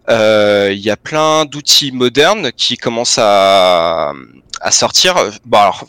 [0.09, 4.11] Euh, Il y a plein d'outils modernes qui commencent à,
[4.61, 5.15] à sortir.
[5.45, 5.85] Bon, alors,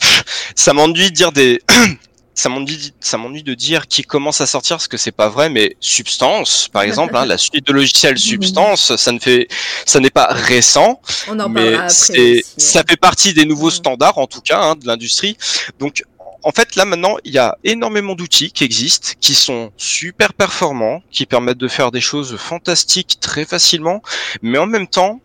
[0.55, 1.61] ça m'ennuie de dire des
[2.35, 5.51] ça m'ennuie, ça m'ennuie de dire qui commence à sortir parce que c'est pas vrai,
[5.51, 9.49] mais Substance, par exemple, hein, la suite de logiciels Substance, ça ne fait,
[9.87, 12.43] ça n'est pas récent, On en mais ouais.
[12.59, 15.37] ça fait partie des nouveaux standards en tout cas hein, de l'industrie.
[15.79, 16.03] Donc
[16.45, 21.03] en fait, là maintenant, il y a énormément d'outils qui existent, qui sont super performants,
[21.11, 24.03] qui permettent de faire des choses fantastiques très facilement,
[24.43, 25.21] mais en même temps,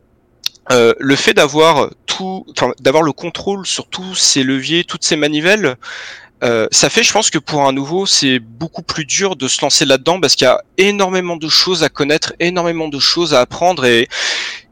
[0.71, 2.45] euh, le fait d'avoir tout,
[2.79, 5.75] d'avoir le contrôle sur tous ces leviers, toutes ces manivelles,
[6.43, 9.61] euh, ça fait, je pense que pour un nouveau, c'est beaucoup plus dur de se
[9.61, 13.41] lancer là-dedans parce qu'il y a énormément de choses à connaître, énormément de choses à
[13.41, 14.07] apprendre et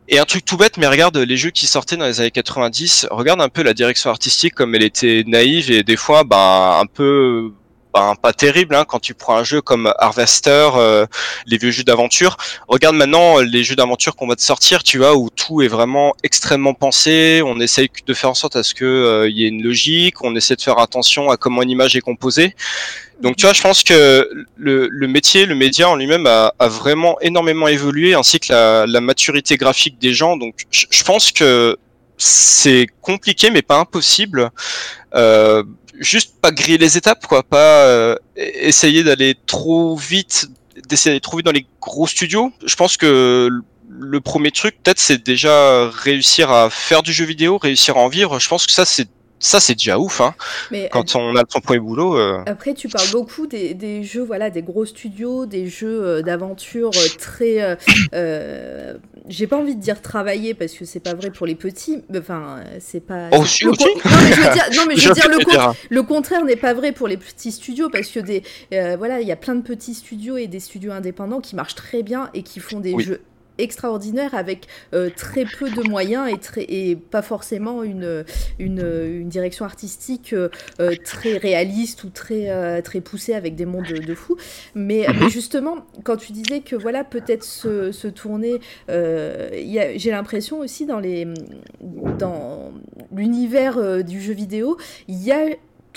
[0.09, 3.07] et un truc tout bête, mais regarde les jeux qui sortaient dans les années 90,
[3.11, 6.85] regarde un peu la direction artistique comme elle était naïve et des fois, ben, un
[6.85, 7.51] peu,
[7.97, 11.07] ben, pas terrible, hein, quand tu prends un jeu comme Harvester, euh,
[11.47, 12.37] les vieux jeux d'aventure.
[12.67, 16.13] Regarde maintenant les jeux d'aventure qu'on va te sortir, tu vois, où tout est vraiment
[16.23, 19.63] extrêmement pensé, on essaye de faire en sorte à ce que euh, y ait une
[19.63, 22.55] logique, on essaie de faire attention à comment une image est composée.
[23.21, 26.67] Donc tu vois, je pense que le, le métier, le média en lui-même a, a,
[26.67, 30.37] vraiment énormément évolué, ainsi que la, la maturité graphique des gens.
[30.37, 31.77] Donc je, je pense que
[32.17, 34.51] c'est compliqué, mais pas impossible.
[35.15, 35.63] Euh,
[35.99, 40.49] juste pas griller les étapes, quoi, pas euh, essayer d'aller trop vite,
[40.87, 42.51] d'essayer d'aller trop vite dans les gros studios.
[42.65, 43.49] Je pense que
[43.89, 48.09] le premier truc, peut-être, c'est déjà réussir à faire du jeu vidéo, réussir à en
[48.09, 48.39] vivre.
[48.39, 49.07] Je pense que ça, c'est
[49.39, 50.33] ça c'est déjà ouf hein.
[50.71, 52.17] Mais quand on a son premier boulot.
[52.17, 52.41] Euh...
[52.45, 56.91] Après tu parles beaucoup des, des, jeux voilà des gros studios, des jeux euh, d'aventure
[57.19, 57.75] très euh,
[58.13, 58.95] euh,
[59.27, 62.61] j'ai pas envie de dire travailler parce que c'est pas vrai pour les petits enfin
[62.79, 63.85] c'est pas oh, si, le aussi.
[63.85, 66.55] non mais je veux dire, non, mais je veux dire le, con le, contraire n'est
[66.55, 68.43] pas vrai pour les petits studios parce que des
[68.97, 72.01] voilà il y a plein de petits studios et des studios indépendants qui marchent très
[72.03, 73.03] bien et qui font des oui.
[73.03, 73.21] jeux
[73.57, 78.23] extraordinaire avec euh, très peu de moyens et, très, et pas forcément une,
[78.59, 80.49] une, une direction artistique euh,
[81.03, 84.37] très réaliste ou très, euh, très poussée avec des mondes de, de fous.
[84.75, 90.85] Mais, mais, justement, quand tu disais que voilà, peut-être se, se tourner, j'ai l'impression aussi
[90.85, 90.99] dans
[93.11, 95.47] l'univers dans du jeu vidéo, il y a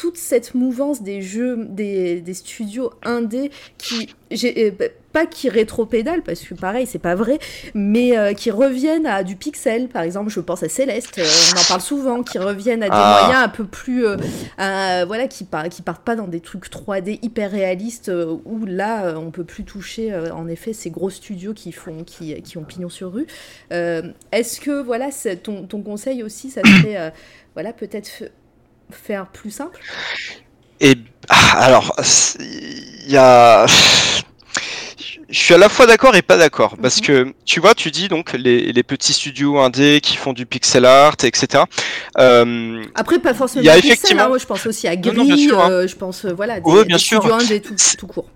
[0.01, 6.23] toute cette mouvance des jeux, des, des studios indés qui, j'ai, euh, pas qui rétropédalent,
[6.23, 7.39] parce que pareil, c'est pas vrai,
[7.75, 11.61] mais euh, qui reviennent à du pixel, par exemple, je pense à Céleste, euh, on
[11.61, 13.21] en parle souvent, qui reviennent à des Ah.
[13.25, 14.17] moyens un peu plus, euh,
[15.07, 18.11] voilà, qui, par- qui partent pas dans des trucs 3D hyper réalistes,
[18.47, 22.57] où là, on peut plus toucher, en effet, ces gros studios qui font, qui, qui
[22.57, 23.27] ont pignon sur rue.
[23.71, 25.09] Est-ce que, voilà,
[25.43, 27.13] ton, ton conseil aussi, ça serait,
[27.55, 28.23] voilà, peut-être
[28.95, 29.79] faire plus simple
[30.81, 30.95] Et
[31.29, 31.95] ah, alors,
[32.41, 33.67] il y a.
[35.29, 37.07] Je suis à la fois d'accord et pas d'accord parce Mhm.
[37.07, 40.85] que tu vois, tu dis donc les, les petits studios indés qui font du pixel
[40.85, 41.63] art, etc.
[42.19, 45.17] Euh, Après, pas forcément Il y a pixel, effectivement- hein, je pense aussi à Gris,
[45.17, 45.71] non, bien sûr, hein.
[45.71, 47.19] euh, je pense, euh, voilà, des, Ouais, bien des sûr.
[47.21, 48.29] studios indés tout, tout court.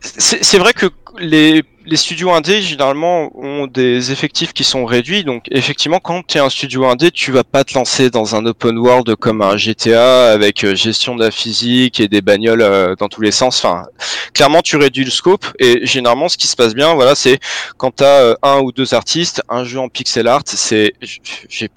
[0.00, 0.86] c'est vrai que
[1.20, 6.38] les, les studios indés généralement ont des effectifs qui sont réduits, donc effectivement quand tu
[6.38, 9.56] es un studio indé, tu vas pas te lancer dans un open world comme un
[9.56, 13.64] GTA avec euh, gestion de la physique et des bagnoles euh, dans tous les sens.
[13.64, 13.82] Enfin,
[14.34, 17.40] clairement tu réduis le scope et généralement ce qui se passe bien, voilà, c'est
[17.76, 20.92] quand tu as un ou deux artistes, un jeu en pixel art, c'est,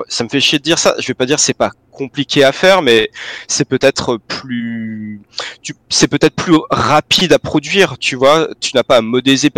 [0.09, 0.93] ça me fait chier de dire ça.
[0.99, 3.09] Je vais pas dire c'est pas compliqué à faire, mais
[3.47, 5.21] c'est peut-être plus
[5.89, 8.49] c'est peut-être plus rapide à produire, tu vois.
[8.59, 9.49] Tu n'as pas à modéliser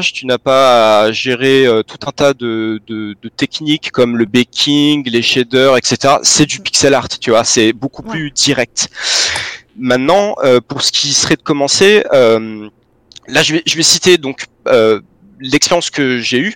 [0.00, 4.24] tu n'as pas à gérer euh, tout un tas de, de, de techniques comme le
[4.24, 6.16] baking, les shaders, etc.
[6.22, 7.44] C'est du pixel art, tu vois.
[7.44, 8.10] C'est beaucoup Ouais.
[8.10, 8.88] plus direct.
[9.76, 12.68] Maintenant, euh, pour ce qui serait de commencer, euh,
[13.26, 14.46] là, je vais, je vais citer donc
[15.40, 16.54] l'expérience que j'ai eue.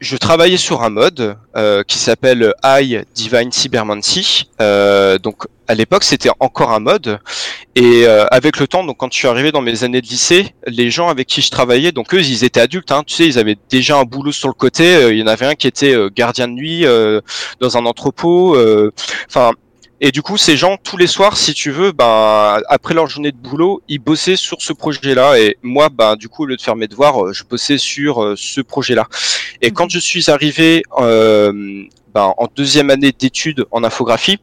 [0.00, 1.36] Je travaillais sur un mode
[1.88, 4.48] qui s'appelle I Divine Cybermancy.
[5.22, 7.20] Donc à l'époque c'était encore un mode
[7.74, 10.54] et euh, avec le temps donc quand je suis arrivé dans mes années de lycée
[10.66, 13.38] les gens avec qui je travaillais donc eux ils étaient adultes hein, tu sais ils
[13.38, 15.94] avaient déjà un boulot sur le côté Euh, il y en avait un qui était
[15.94, 17.20] euh, gardien de nuit euh,
[17.60, 18.90] dans un entrepôt euh,
[19.28, 19.52] enfin
[20.00, 23.32] et du coup, ces gens, tous les soirs, si tu veux, ben, après leur journée
[23.32, 25.40] de boulot, ils bossaient sur ce projet-là.
[25.40, 28.34] Et moi, ben, du coup, au lieu de faire mes devoirs, je bossais sur euh,
[28.36, 29.08] ce projet-là.
[29.60, 31.52] Et quand je suis arrivé euh,
[32.14, 34.38] ben, en deuxième année d'études en infographie,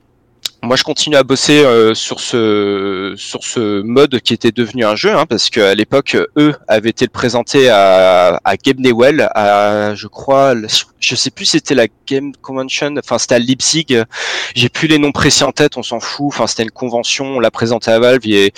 [0.64, 4.96] moi, je continue à bosser euh, sur ce sur ce mode qui était devenu un
[4.96, 9.94] jeu, hein, parce qu'à l'époque, eux avaient été le présenté à, à Game Newell, à
[9.96, 10.56] je crois,
[11.00, 14.04] je sais plus, c'était la Game Convention, enfin c'était à Leipzig.
[14.56, 16.28] J'ai plus les noms précis en tête, on s'en fout.
[16.28, 18.54] Enfin, c'était une convention, on l'a présenté à Valve et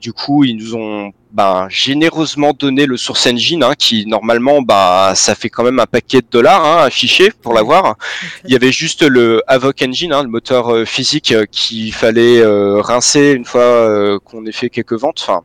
[0.00, 5.12] du coup, ils nous ont ben, généreusement donné le Source Engine, hein, qui normalement, bah,
[5.14, 7.96] ça fait quand même un paquet de dollars hein, affiché pour l'avoir.
[8.44, 12.40] Il y avait juste le Avoc Engine, hein, le moteur euh, physique euh, qu'il fallait
[12.40, 15.20] euh, rincer une fois euh, qu'on ait fait quelques ventes.
[15.22, 15.42] Enfin,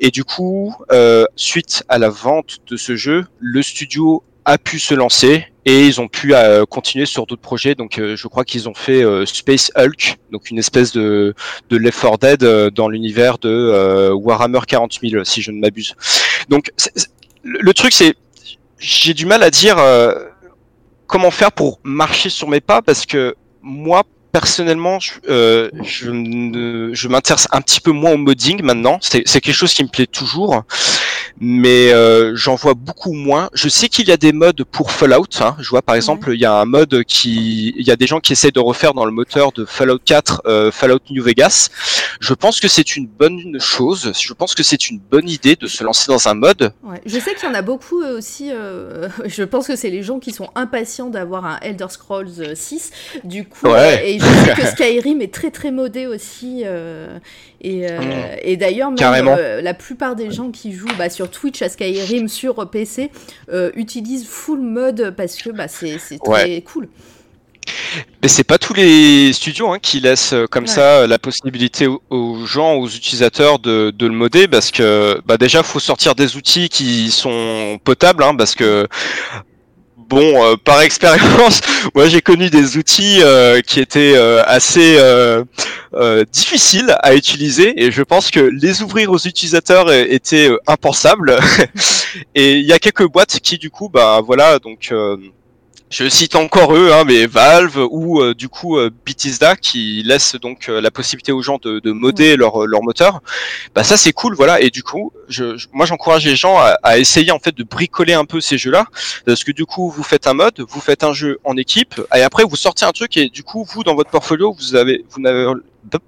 [0.00, 4.78] et du coup, euh, suite à la vente de ce jeu, le studio a pu
[4.78, 7.74] se lancer et ils ont pu euh, continuer sur d'autres projets.
[7.74, 11.34] Donc, euh, je crois qu'ils ont fait euh, Space Hulk, donc une espèce de,
[11.70, 15.60] de Left 4 Dead euh, dans l'univers de euh, Warhammer 40 000, si je ne
[15.60, 15.94] m'abuse.
[16.48, 16.70] Donc,
[17.44, 18.14] le truc, c'est
[18.78, 20.12] j'ai du mal à dire euh,
[21.06, 27.48] comment faire pour marcher sur mes pas parce que moi personnellement je, euh, je, m'intéresse
[27.52, 30.62] un petit peu moins au modding maintenant c'est quelque chose qui me plaît toujours
[31.40, 35.26] mais euh, j'en vois beaucoup moins je sais qu'il y a des modes pour Fallout
[35.40, 35.56] hein.
[35.60, 38.20] je vois par exemple il y a un mode qui il y a des gens
[38.20, 41.68] qui essaient de refaire dans le moteur de Fallout 4 euh, Fallout New Vegas
[42.20, 45.66] je pense que c'est une bonne chose je pense que c'est une bonne idée de
[45.66, 47.00] se lancer dans un mode Ouais.
[47.06, 48.50] Je sais qu'il y en a beaucoup aussi.
[49.24, 52.90] je pense que c'est les gens qui sont impatients d'avoir un Elder Scrolls euh, 6.
[53.24, 54.10] Du coup, Ouais.
[54.10, 56.62] et je sais que Skyrim est très très modé aussi.
[56.64, 57.18] euh,
[57.60, 58.38] et euh, Mm.
[58.42, 62.68] et d'ailleurs, euh, la plupart des gens qui jouent bah, sur Twitch à Skyrim sur
[62.70, 63.10] PC
[63.76, 66.88] utilisent full mode parce que bah, c'est très cool.
[68.22, 70.68] Mais c'est pas tous les studios hein, qui laissent euh, comme Ouais.
[70.70, 75.20] ça euh, la possibilité aux, aux gens, aux utilisateurs de, de le modder parce que
[75.26, 78.88] bah déjà faut sortir des outils qui sont potables hein, parce que
[80.12, 81.62] bon euh, par expérience
[81.94, 85.42] moi j'ai connu des outils euh, qui étaient euh, assez euh,
[85.94, 87.82] euh, difficiles à utiliser.
[87.82, 91.38] Et je pense que les ouvrir aux utilisateurs était euh, impensable
[92.34, 94.92] et il y a quelques boîtes qui du coup bah voilà donc
[95.92, 100.36] je cite encore eux, hein, mais Valve ou euh, du coup euh, Bethesda qui laisse
[100.36, 103.20] donc euh, la possibilité aux gens de, de modder leur, leur moteur.
[103.74, 104.62] Bah ça c'est cool, voilà.
[104.62, 107.62] Et du coup, je, je- moi j'encourage les gens à, à essayer en fait de
[107.62, 108.86] bricoler un peu ces jeux-là,
[109.26, 112.22] parce que du coup vous faites un mode, vous faites un jeu en équipe, et
[112.22, 115.20] après vous sortez un truc et du coup vous dans votre portfolio vous avez, vous
[115.20, 115.46] n'avez,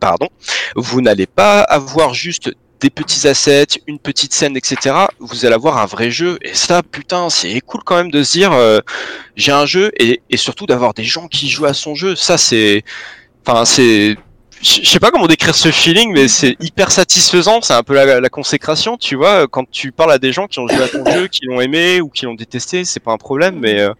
[0.00, 0.28] pardon,
[0.76, 4.94] vous n'allez pas avoir juste des petits assets, une petite scène, etc.
[5.18, 6.38] Vous allez avoir un vrai jeu.
[6.42, 8.80] Et ça, putain, c'est cool quand même de se dire, euh,
[9.37, 12.16] j'ai un jeu et, et surtout d'avoir des gens qui jouent à son jeu.
[12.16, 12.84] Ça, c'est,
[13.46, 14.16] enfin, c'est,
[14.64, 17.60] je sais pas comment décrire ce feeling, mais c'est hyper satisfaisant.
[17.60, 19.46] C'est un peu la, consécration, tu vois.
[19.46, 22.00] Quand tu parles à des gens qui ont joué à ton jeu, qui l'ont aimé
[22.00, 23.58] ou qui l'ont détesté, c'est pas un problème.
[23.60, 23.92] Mais euh,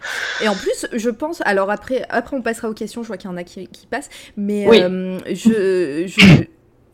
[0.43, 1.43] et en plus, je pense.
[1.45, 3.03] Alors après, après on passera aux questions.
[3.03, 6.45] Je vois qu'il y en a qui, passent, mais euh, je, je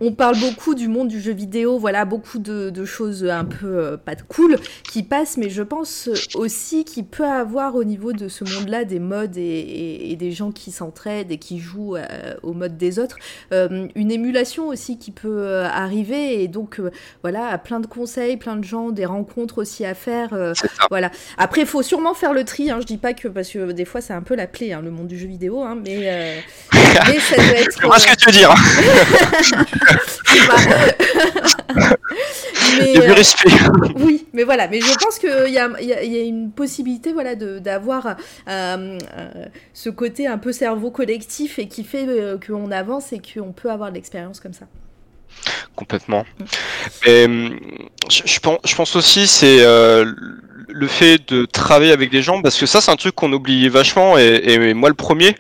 [0.01, 3.97] on parle beaucoup du monde du jeu vidéo, voilà, beaucoup de, choses un peu euh,
[3.99, 4.57] pas de cool
[4.91, 8.99] qui passent, mais je pense aussi qu'il peut avoir au niveau de ce monde-là des
[8.99, 13.17] modes et, des gens qui s'entraident et qui jouent euh, au mode des autres,
[13.53, 16.81] euh, une émulation aussi qui peut arriver et donc
[17.23, 20.31] voilà, plein de conseils, plein de gens, des rencontres aussi à faire,
[20.91, 21.11] voilà.
[21.37, 23.85] Après, il faut sûrement faire le tri, hein, je dis pas que parce que des
[23.85, 27.19] fois c'est un peu la plaie, hein, le monde du jeu vidéo, hein, mais, mais
[27.21, 28.01] ça doit être.
[28.01, 28.55] ce que tu veux dire.
[32.79, 33.51] mais, euh, respect.
[33.97, 34.69] oui, mais voilà.
[34.69, 38.99] Mais je pense qu'il y a, y, a, y a, une possibilité voilà, d'avoir euh,
[39.17, 42.07] euh, ce côté un peu cerveau collectif et qui fait
[42.47, 44.67] qu'on avance et qu'on peut avoir de l'expérience comme ça.
[45.77, 46.25] Complètement.
[47.07, 47.27] Et,
[48.11, 49.65] je, pense, je pense aussi c'est
[50.73, 53.69] le fait de travailler avec des gens parce que ça c'est un truc qu'on oublie
[53.69, 55.35] vachement et, et, moi le premier.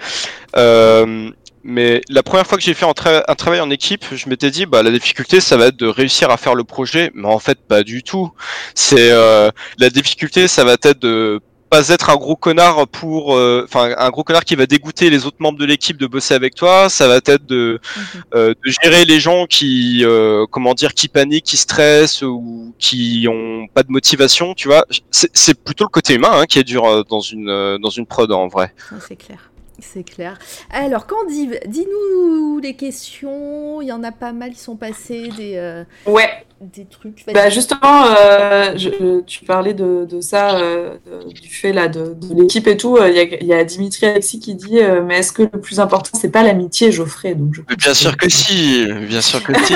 [0.56, 1.30] Euh,
[1.62, 2.94] mais la première fois que j'ai fait un,
[3.34, 6.36] travail en équipe, je m'étais dit, bah, la difficulté, ça va être de réussir à
[6.36, 7.10] faire le projet.
[7.14, 8.32] Mais en fait, pas du tout.
[8.74, 13.64] C'est euh, la difficulté, ça va être de pas être un gros connard pour, euh,
[13.64, 16.56] enfin, un gros connard qui va dégoûter les autres membres de l'équipe de bosser avec
[16.56, 16.88] toi.
[16.88, 18.22] Ça va être de, mhm.
[18.34, 20.04] euh, de gérer les gens qui,
[20.50, 24.54] comment dire, qui paniquent, qui stressent ou qui ont pas de motivation.
[24.54, 28.06] Tu vois, c'est plutôt le côté humain hein, qui est dur dans une dans une
[28.06, 28.74] prod en vrai.
[29.06, 29.49] C'est clair.
[29.80, 30.38] C'est clair.
[30.70, 33.80] Alors, Candy, dis-nous les questions.
[33.80, 35.28] Il y en a pas mal qui sont passées.
[35.36, 37.24] Des, euh, ouais des trucs.
[37.32, 40.96] Bah justement, euh, je, tu parlais de, de ça, euh,
[41.28, 42.98] du fait là de, de l'équipe et tout.
[43.02, 46.30] Il y, y, a Dimitri Alexis qui dit mais est-ce que le plus important c'est
[46.30, 49.74] pas l'amitié, Geoffrey Donc je bien sûr que si, bien sûr que si.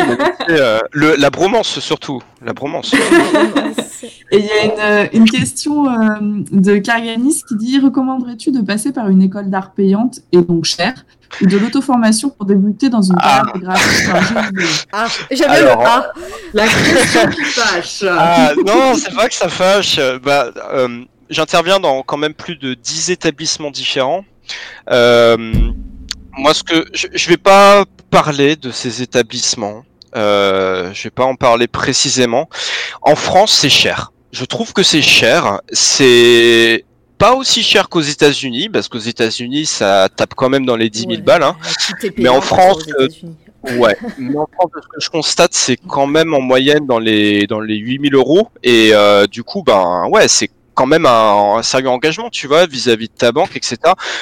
[0.93, 2.93] le, la bromance surtout, la bromance.
[4.31, 5.85] et il y a une, une question
[6.51, 11.05] de Karganis qui dit recommanderais-tu de passer par une école d'art payante et donc chère
[11.43, 14.11] ou de l'auto-formation pour débuter dans une carrière de graphiste
[14.93, 16.13] Ah, j'avais le A.
[16.53, 18.05] La question qui fâche.
[18.17, 19.99] Ah, non, c'est pas que ça fâche.
[20.23, 24.25] Bah, euh, J'interviens dans quand même plus de 10 établissements différents.
[24.91, 25.37] Euh,
[26.33, 29.85] moi, ce que je, je vais pas parler de ces établissements.
[30.17, 32.49] Euh, je vais pas en parler précisément.
[33.03, 34.13] En France, c'est cher.
[34.33, 35.61] Je trouve que c'est cher.
[35.73, 36.85] C'est
[37.19, 41.07] pas aussi cher qu'aux États-Unis, parce qu'aux États-Unis, ça tape quand même dans les 10
[41.09, 41.43] 000 balles.
[41.43, 41.57] Hein.
[42.17, 43.09] Mais en France, euh,
[43.77, 43.97] ouais.
[44.19, 47.61] Mais en France, ce que je constate, c'est quand même en moyenne dans les dans
[47.61, 48.49] les 8 000 euros.
[48.63, 53.09] Et euh, du coup, ben ouais, c'est quand même un, sérieux engagement, tu vois, vis-à-vis
[53.09, 53.79] de ta banque, etc.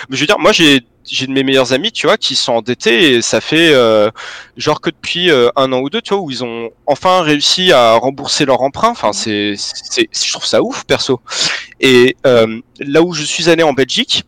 [0.09, 2.53] Mais je veux dire, moi, j'ai j'ai de mes meilleurs amis, tu vois, qui sont
[2.53, 4.11] endettés et ça fait euh,
[4.57, 7.73] genre que depuis euh, un an ou deux, tu vois, où ils ont enfin réussi
[7.73, 8.91] à rembourser leur emprunt.
[8.91, 11.21] Enfin, c'est, c'est, je trouve ça ouf, perso.
[11.81, 14.25] Et euh, là où je suis allé en Belgique,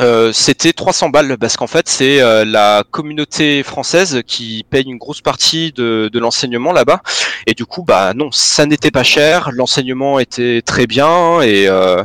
[0.00, 4.96] euh, c'était 300 balles parce qu'en fait c'est euh, la communauté française qui paye une
[4.96, 7.02] grosse partie de, l'enseignement là-bas.
[7.46, 12.02] Et du coup bah non ça n'était pas cher l'enseignement était très bien et euh,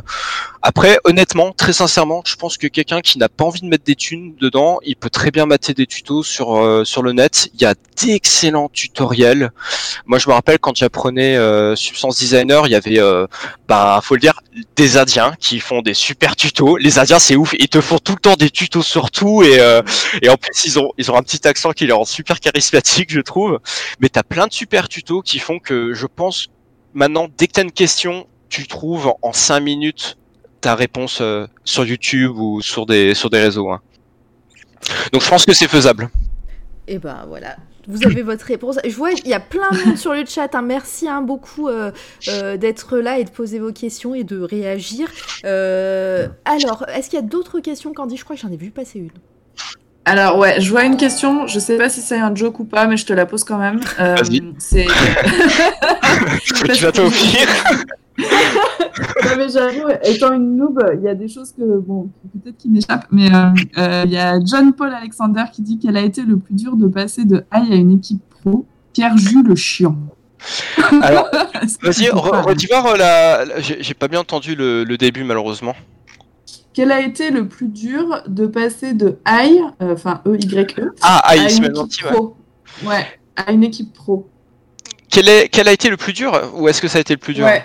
[0.62, 3.94] après, honnêtement, très sincèrement, je pense que quelqu'un qui n'a pas envie de mettre des
[3.94, 7.48] thunes dedans, il peut très bien mater des tutos sur euh, sur le net.
[7.54, 9.50] Il y a d'excellents tutoriels.
[10.06, 13.26] Moi, je me rappelle quand j'apprenais euh, Substance Designer, il y avait, euh,
[13.68, 14.40] bah, faut le dire,
[14.76, 16.76] des Indiens qui font des super tutos.
[16.76, 19.60] Les Indiens, c'est ouf, ils te font tout le temps des tutos sur tout et
[19.60, 19.82] euh,
[20.22, 23.12] et en plus ils ont ils ont un petit accent qui les rend super charismatique,
[23.12, 23.60] je trouve.
[24.00, 26.48] Mais t'as plein de super tutos qui font que je pense
[26.94, 30.17] maintenant, dès que t'as une question, tu trouves en 5 minutes
[30.60, 33.70] ta réponse euh, sur YouTube ou sur des, sur des réseaux.
[33.70, 33.80] Hein.
[35.12, 36.10] Donc je pense que c'est faisable.
[36.86, 38.78] Et eh ben voilà, vous avez votre réponse.
[38.82, 40.54] Je vois, il y a plein de monde sur le chat.
[40.54, 40.62] Hein.
[40.62, 41.90] Merci hein, beaucoup euh,
[42.28, 45.08] euh, d'être là et de poser vos questions et de réagir.
[45.44, 48.16] alors, est-ce qu'il y a d'autres questions, Candy?
[48.16, 49.10] Je crois que j'en ai vu passer une.
[50.06, 51.46] Alors ouais, je vois une question.
[51.46, 53.58] Je sais pas si c'est un joke ou pas, mais je te la pose quand
[53.58, 53.80] même.
[53.98, 54.42] Vas-y.
[54.56, 54.86] C'est.
[56.72, 57.46] tu vas t'offrir
[58.18, 62.68] non, mais j'avoue, étant une noob, il y a des choses que, bon, peut-être qui
[62.68, 66.22] m'échappent, mais euh, euh, il y a John Paul Alexander qui dit qu'elle a été
[66.22, 68.66] le plus dur de passer de high à une équipe pro.
[68.92, 69.96] Pierre Jules le chiant.
[71.02, 71.28] Alors,
[71.82, 73.60] vas-y, redis voir euh, la.
[73.60, 75.76] J'ai pas bien entendu le, début, malheureusement.
[76.72, 81.64] Quel a été le plus dur de passer de high, enfin E-Y-E, ah, à une
[81.64, 82.36] équipe pro
[82.84, 83.06] ouais.
[83.36, 84.28] à une équipe pro
[85.10, 87.18] quel, est, quel a été le plus dur Ou est-ce que ça a été le
[87.18, 87.44] plus dur?
[87.44, 87.64] Ouais.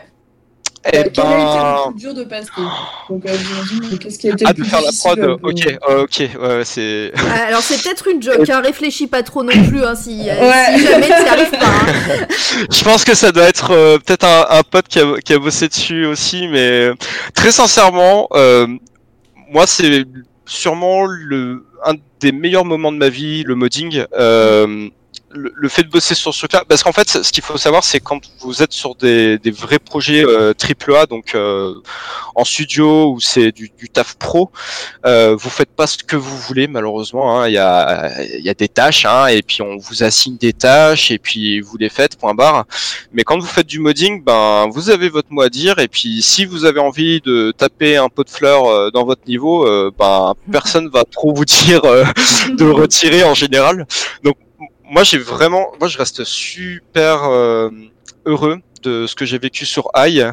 [0.86, 1.76] Eh Quel a été ben...
[1.88, 2.50] le plus dur de passer
[3.10, 6.04] Donc, euh, j'imagine, qu'est-ce qui a été Ah, de faire la prod, pour- ok, euh,
[6.04, 7.12] ok, ouais, c'est...
[7.16, 10.34] Ah, Alors c'est peut-être une joke, hein, réfléchis pas trop non plus, hein, si, euh,
[10.50, 10.78] Ouais.
[10.78, 11.66] si jamais tu n'y arrives pas.
[11.66, 12.28] hein.
[12.72, 15.40] Je pense que ça doit être euh, peut-être un, un pote qui a, qui a
[15.40, 16.90] bossé dessus aussi, mais
[17.34, 18.68] très sincèrement, euh,
[19.52, 20.04] moi c'est
[20.46, 24.04] sûrement le un des meilleurs moments de ma vie, le modding.
[24.18, 24.90] euh,
[25.34, 27.84] le, le fait de bosser sur ce truc-là, parce qu'en fait, ce qu'il faut savoir,
[27.84, 31.74] c'est quand vous êtes sur des, des vrais projets euh, AAA, donc euh,
[32.36, 34.52] en studio où c'est du, du taf pro,
[35.06, 37.40] euh, vous faites pas ce que vous voulez malheureusement.
[37.42, 37.48] hein.
[37.48, 41.12] Il y, a, y a des tâches, hein, et puis on vous assigne des tâches,
[41.12, 42.66] et puis vous les faites, point barre.
[43.12, 46.22] Mais quand vous faites du modding, ben vous avez votre mot à dire, et puis
[46.22, 49.66] si vous avez envie de taper un pot de fleurs euh, dans votre niveau,
[49.98, 52.04] ben personne va trop vous dire euh,
[52.58, 53.88] de le retirer en général.
[54.24, 54.38] Donc
[54.94, 57.70] moi j'ai vraiment, moi je reste super euh,
[58.26, 60.32] heureux de ce que j'ai vécu sur AI,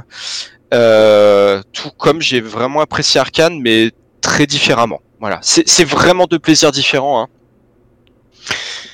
[0.75, 3.91] euh, tout comme j'ai vraiment apprécié Arkane, mais
[4.21, 5.01] très différemment.
[5.19, 7.23] Voilà, c'est vraiment deux plaisirs différents.
[7.23, 7.29] Hein.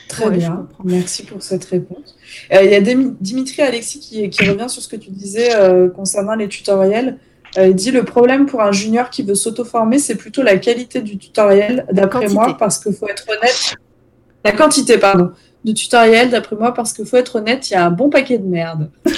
[0.09, 2.17] Très Ouais, bien, merci pour cette réponse.
[2.53, 5.89] Euh, Il y a Dimitri Alexis qui, qui revient sur ce que tu disais euh,
[5.89, 7.19] concernant les tutoriels.
[7.59, 11.17] Il dit le problème pour un junior qui veut s'auto-former, c'est plutôt la qualité du
[11.17, 13.79] tutoriel, d'après moi, parce qu'il faut être honnête.
[14.47, 15.33] La quantité, pardon,
[15.67, 18.39] du tutoriel, d'après moi, parce qu'il faut être honnête, il y a un bon paquet
[18.39, 18.89] de merde.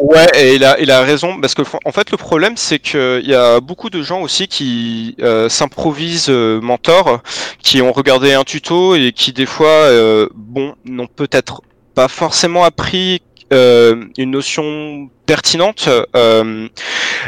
[0.00, 3.22] Ouais, et il a, il a raison, parce que en fait le problème c'est qu'il
[3.26, 7.22] y a beaucoup de gens aussi qui euh, s'improvisent euh, mentors,
[7.62, 11.60] qui ont regardé un tuto et qui des fois, euh, bon, n'ont peut-être
[11.94, 13.20] pas forcément appris
[13.52, 15.88] euh, une notion pertinente.
[16.16, 16.66] Euh,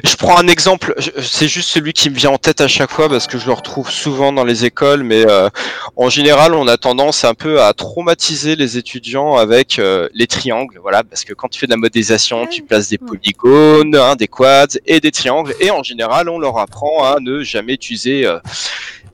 [0.03, 0.93] je prends un exemple,
[1.23, 3.53] c'est juste celui qui me vient en tête à chaque fois parce que je le
[3.53, 5.49] retrouve souvent dans les écoles, mais euh,
[5.95, 10.81] en général, on a tendance un peu à traumatiser les étudiants avec euh, les triangles,
[10.83, 12.49] voilà, parce que quand tu fais de la modélisation, Ouais.
[12.49, 16.59] tu places des polygones, hein, des quads et des triangles, et en général, on leur
[16.59, 18.27] apprend à ne jamais utiliser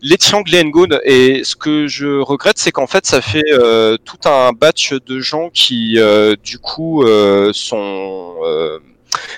[0.00, 4.52] les triangles et ce que je regrette, c'est qu'en fait, ça fait euh, tout un
[4.52, 8.78] batch de gens qui, euh, du coup, euh, sont euh,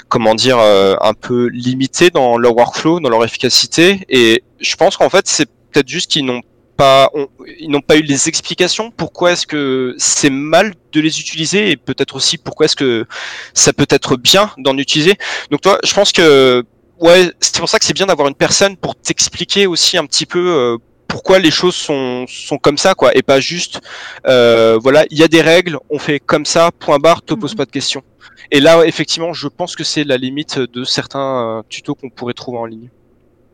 [0.08, 4.00] comment dire, euh, un peu limités dans leur workflow, dans leur efficacité.
[4.08, 6.42] Et je pense qu'en fait, c'est peut-être juste qu'ils n'ont
[6.76, 7.10] pas,
[7.58, 8.90] ils n'ont pas eu les explications.
[8.90, 13.06] Pourquoi est-ce que c'est mal de les utiliser et peut-être aussi pourquoi est-ce que
[13.54, 15.14] ça peut être bien d'en utiliser.
[15.50, 16.64] Donc toi, je pense que
[17.00, 20.26] ouais, c'est pour ça que c'est bien d'avoir une personne pour t'expliquer aussi un petit
[20.26, 20.38] peu.
[20.56, 20.76] euh,
[21.08, 23.80] pourquoi les choses sont, sont comme ça quoi et pas juste
[24.28, 27.50] euh, voilà il y a des règles on fait comme ça point barre te pose
[27.50, 27.56] Mhm.
[27.56, 28.04] pas de questions
[28.52, 32.32] et là effectivement je pense que c'est la limite de certains euh, tutos qu'on pourrait
[32.34, 32.90] trouver en ligne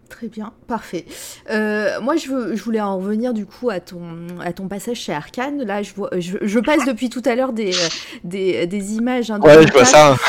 [0.08, 1.04] Très bien, parfait.
[1.50, 4.00] Euh, moi, je, veux, je voulais en revenir du coup à ton,
[4.40, 5.62] à ton passage chez Arkane.
[5.64, 7.88] Là, je, vois, je, je passe depuis tout à l'heure des, euh,
[8.22, 9.30] des, des images.
[9.32, 10.16] hein, de ouais je vois ça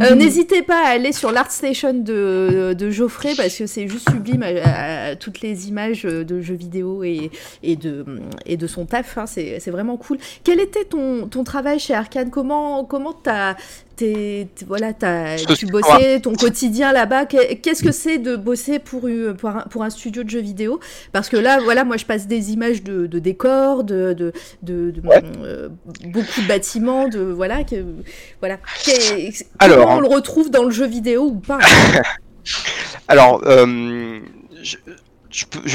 [0.00, 4.42] Euh, N'hésitez pas à aller sur l'ArtStation de, de Geoffrey parce que c'est juste sublime
[4.42, 7.30] à, à- toutes les images de jeux vidéo et,
[7.62, 8.06] et, de,
[8.46, 9.18] et de son taf.
[9.18, 10.16] hein, c'est vraiment cool.
[10.44, 12.30] Quel était ton, ton travail chez Arkane?
[12.30, 13.54] Comment comment t'as
[14.02, 18.78] t'es- t'es- voilà t'as tu bossais ton quotidien là-bas Qu'est- Qu'est-ce que c'est de bosser
[18.78, 20.80] pour pour un, pour un studio de jeux vidéo?
[21.12, 24.32] Parce que là voilà moi je passe des images de, de décors, de, de,
[24.62, 25.22] de, de- Ouais.
[25.42, 25.68] euh,
[26.06, 27.76] beaucoup de bâtiments, de voilà que
[28.40, 28.58] voilà.
[29.58, 31.58] Alors, Comment on le retrouve dans le jeu vidéo ou pas?
[33.08, 34.18] Alors, euh,
[34.62, 34.76] je,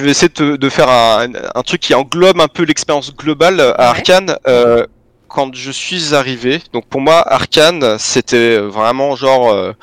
[0.03, 3.73] vais essayer de, faire un, un truc qui englobe un peu l'expérience globale à Ouais.
[3.77, 4.35] Arkane.
[4.47, 4.85] Euh,
[5.27, 9.73] quand je suis arrivé, donc pour moi, Arkane, c'était vraiment genre, euh,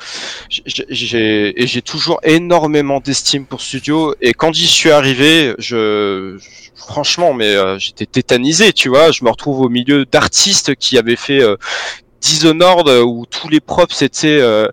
[0.49, 4.15] j'ai- j'ai toujours énormément d'estime pour Studio.
[4.21, 6.37] Et quand j'y suis arrivé, je,
[6.75, 9.11] franchement, mais euh, j'étais tétanisé, tu vois.
[9.11, 11.55] Je me retrouve au milieu d'artistes qui avaient fait euh,
[12.21, 14.67] Dishonored, euh, où tous les props étaient euh,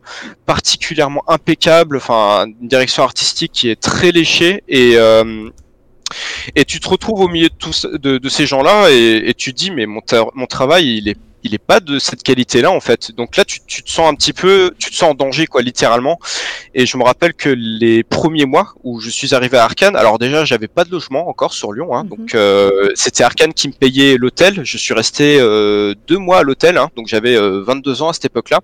[0.47, 5.51] particulièrement impeccable, enfin une direction artistique qui est très léchée et euh,
[6.57, 9.53] et tu te retrouves au milieu de tous de, de ces gens-là et, et tu
[9.53, 10.01] dis mais mon,
[10.35, 13.11] mon travail il est il est pas de cette qualité-là en fait.
[13.17, 15.61] Donc là tu, tu te sens un petit peu tu te sens en danger quoi
[15.61, 16.21] littéralement.
[16.73, 20.21] Et je me rappelle que les premiers mois où je suis arrivé à Arkane, alors
[20.21, 22.09] déjà j'avais pas de logement encore sur Lyon, hein, Mhm.
[22.11, 24.61] donc euh, c'était Arkane qui me payait l'hôtel.
[24.63, 28.13] Je suis resté euh, deux mois à l'hôtel, hein, donc j'avais euh, 22 ans à
[28.13, 28.61] cette époque-là.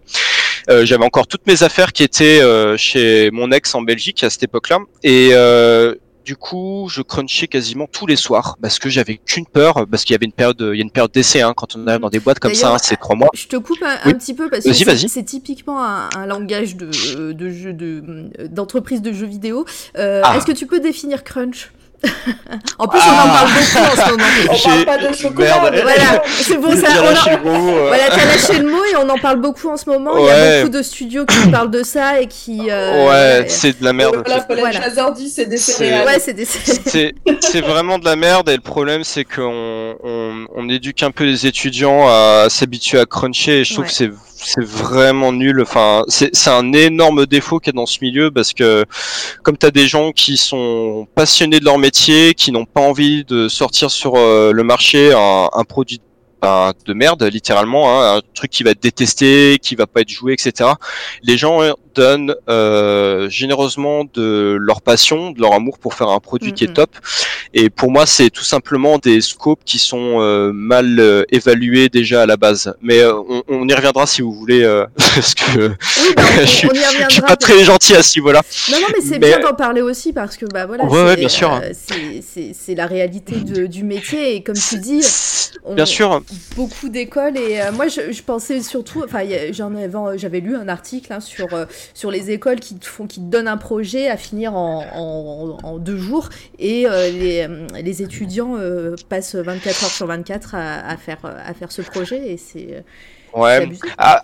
[0.70, 4.30] Euh, j'avais encore toutes mes affaires qui étaient euh, chez mon ex en Belgique à
[4.30, 4.78] cette époque-là.
[5.02, 5.96] Et euh,
[6.28, 10.12] du coup, je crunchais quasiment tous les soirs parce que j'avais qu'une peur, parce qu'il
[10.12, 12.10] y avait une période, il y a une période d'essai hein, quand on arrive dans
[12.10, 13.28] des boîtes comme ça, hein, c'est trois mois.
[13.32, 14.12] Je te coupe un, Oui.
[14.12, 19.00] un petit peu parce que c'est- typiquement un, un langage de, de jeu de d'entreprise
[19.00, 19.64] de jeux vidéo.
[19.96, 20.36] Euh, Ah.
[20.36, 21.70] Est-ce que tu peux définir crunch?
[22.78, 23.38] En plus, on en Ah.
[23.38, 24.24] parle beaucoup en ce moment.
[24.50, 25.60] On parle pas de chocolat.
[25.60, 25.80] Merde.
[25.82, 26.86] Voilà, c'est pour ça.
[26.92, 27.84] J'ai on en- lâché le mot, euh.
[27.88, 30.12] Voilà, t'as lâché le mot et on en parle beaucoup en ce moment.
[30.18, 32.70] Il y a beaucoup de studios qui parlent de ça et qui.
[32.70, 34.22] euh, ouais, c'est de la merde.
[34.24, 34.46] Voilà,
[35.28, 36.06] c'est des C'est- céréales.
[36.06, 36.44] Ouais, c'est des.
[36.86, 41.10] C'est c'est vraiment de la merde et le problème c'est qu'on on, on éduque un
[41.10, 43.90] peu les étudiants à s'habituer à cruncher et je trouve Ouais.
[43.90, 44.10] que c'est
[44.44, 45.60] c'est vraiment nul.
[45.62, 48.84] Enfin, c'est un énorme défaut qu'il y a dans ce milieu parce que
[49.42, 53.48] comme tu des gens qui sont passionnés de leur métier, qui n'ont pas envie de
[53.48, 56.00] sortir sur euh, le marché un, un produit
[56.40, 60.08] ben, de merde littéralement, hein, un truc qui va être détesté, qui va pas être
[60.10, 60.70] joué, etc.
[61.22, 66.20] Les gens euh, donnent euh, généreusement de leur passion, de leur amour pour faire un
[66.20, 66.90] produit qui est top.
[67.54, 72.22] Et pour moi, c'est tout simplement des scopes qui sont euh, mal euh, évalués déjà
[72.22, 72.72] à la base.
[72.82, 76.40] Mais euh, on, on y reviendra si vous voulez, euh, parce que Oui, bah, on,
[76.42, 76.78] je suis- on y
[77.08, 78.42] je suis pas très gentil à ce niveau-là.
[78.70, 81.04] Non, non, mais c'est Mais- bien d'en parler aussi parce que bah voilà, Ouais, c'est,
[81.04, 81.52] ouais, bien sûr.
[81.52, 85.00] euh, c'est- c'est c'est la réalité de- du métier et comme tu dis,
[85.64, 86.22] on- Bien sûr,
[86.56, 89.20] beaucoup d'écoles et euh, moi je, je pensais surtout, enfin
[89.52, 93.06] j'en avais, j'avais lu un article hein, sur euh, sur les écoles qui te font,
[93.06, 97.48] qui donnent un projet à finir en, en, en deux jours et euh, les,
[97.82, 98.56] les étudiants
[99.08, 102.84] passent 24 heures sur 24 à, à faire à faire ce projet et c'est
[103.34, 103.68] ouais.
[103.96, 104.22] Ah,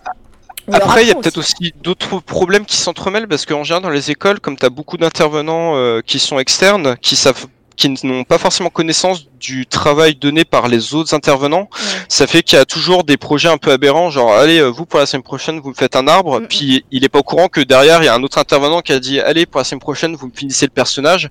[0.66, 3.90] leur Après, il y a peut-être aussi d'autres problèmes qui s'entremêlent parce qu'en général, dans
[3.90, 7.46] les écoles, comme tu as beaucoup d'intervenants euh, qui sont externes, qui savent
[7.76, 11.78] qui n'ont pas forcément connaissance du travail donné par les autres intervenants, Ouais.
[12.08, 14.86] ça fait qu'il y a toujours des projets un peu aberrants, genre allez, euh, vous
[14.86, 17.22] pour la semaine prochaine, vous me faites un arbre, Mm, puis il est pas au
[17.22, 19.64] courant que derrière il y a un autre intervenant qui a dit allez pour la
[19.64, 21.30] semaine prochaine, vous me finissez le personnage,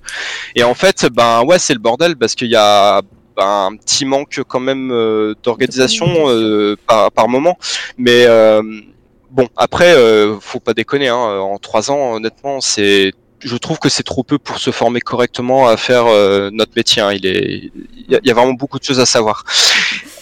[0.54, 3.00] et en fait, ben ouais, c'est le bordel parce qu'il y a
[3.36, 7.58] ben, un petit manque quand même euh, d'organisation euh, par, par moment,
[7.98, 8.62] mais euh,
[9.30, 11.08] Bon, après, euh, faut pas déconner.
[11.08, 13.12] Hein, en trois ans, honnêtement, c'est,
[13.44, 17.02] je trouve que c'est trop peu pour se former correctement à faire euh, notre métier.
[17.02, 17.12] hein.
[17.12, 17.70] Il est,
[18.08, 19.44] il y, a- vraiment beaucoup de choses à savoir.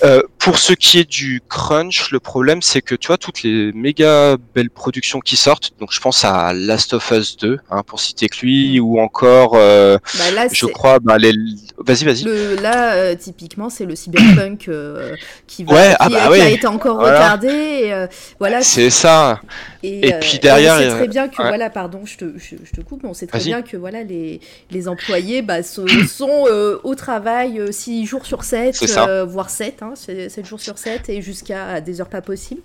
[0.04, 3.72] Euh, pour ce qui est du crunch, le problème, c'est que tu vois toutes les
[3.74, 5.72] méga belles productions qui sortent.
[5.78, 9.52] Donc, je pense à Last of Us 2, hein, pour citer que lui, ou encore,
[9.54, 11.32] euh, Bah là, je crois, bah, les.
[11.78, 12.24] Vas-y, vas-y.
[12.24, 15.14] Le, là, euh, typiquement, c'est le cyberpunk euh,
[15.46, 17.18] qui, va, Ouais, qui, ah bah qui a été encore Voilà.
[17.18, 17.48] retardé.
[17.48, 18.06] Et,
[18.40, 18.62] voilà.
[18.62, 19.40] C'est ça.
[19.84, 21.48] et puis derrière, on sait très bien que ouais.
[21.48, 24.02] voilà, pardon, je te, je, je te coupe, mais on sait très bien que voilà,
[24.02, 24.40] les,
[24.72, 26.46] les employés bah, sont
[26.82, 29.24] au travail 6 jours sur 7, C'est ça.
[29.24, 29.94] voire 7, hein,
[30.32, 32.62] 7 jours sur 7 et jusqu'à des heures pas possibles.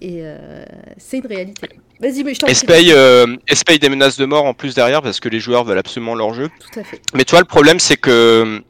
[0.00, 0.64] Et euh,
[0.96, 1.68] c'est une réalité.
[2.00, 2.92] Vas-y, mais je t'en prie.
[2.92, 3.36] euh,
[3.66, 6.32] paye des menaces de mort en plus derrière parce que les joueurs veulent absolument leur
[6.32, 6.48] jeu.
[6.72, 7.00] Tout à fait.
[7.14, 8.62] Mais toi, le problème, c'est que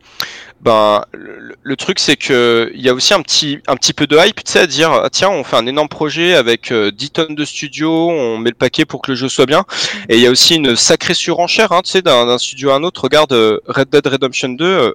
[0.61, 4.07] ben le, le truc, c'est que il y a aussi un petit un petit peu
[4.07, 6.91] de hype, tu sais, à dire ah, tiens, on fait un énorme projet avec euh,
[6.91, 9.65] 10 tonnes de studio, on met le paquet pour que le jeu soit bien.
[10.09, 12.75] Et il y a aussi une sacrée surenchère, hein, tu sais, d'un d'un studio à
[12.75, 13.05] un autre.
[13.05, 14.95] Regarde euh, Red Dead Redemption 2.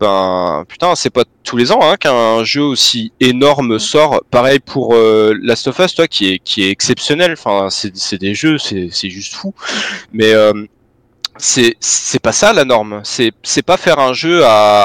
[0.00, 4.22] Ben putain, c'est pas tous les ans hein, qu'un jeu aussi énorme sort.
[4.30, 7.32] Pareil pour euh, Last of Us, toi, qui est qui est exceptionnel.
[7.32, 9.54] Enfin, c'est c'est des jeux, c'est c'est juste fou.
[10.12, 10.52] Mais euh,
[11.38, 13.00] c'est c'est pas ça la norme.
[13.04, 14.84] C'est c'est pas faire un jeu à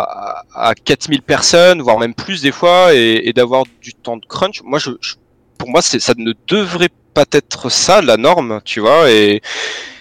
[0.54, 4.26] à, à 4000 personnes, voire même plus des fois, et, et d'avoir du temps de
[4.26, 4.62] crunch.
[4.64, 5.16] Moi, je, je-
[5.58, 9.12] pour moi, c'est ça ne devrait pas être ça la norme, tu vois.
[9.12, 9.42] Et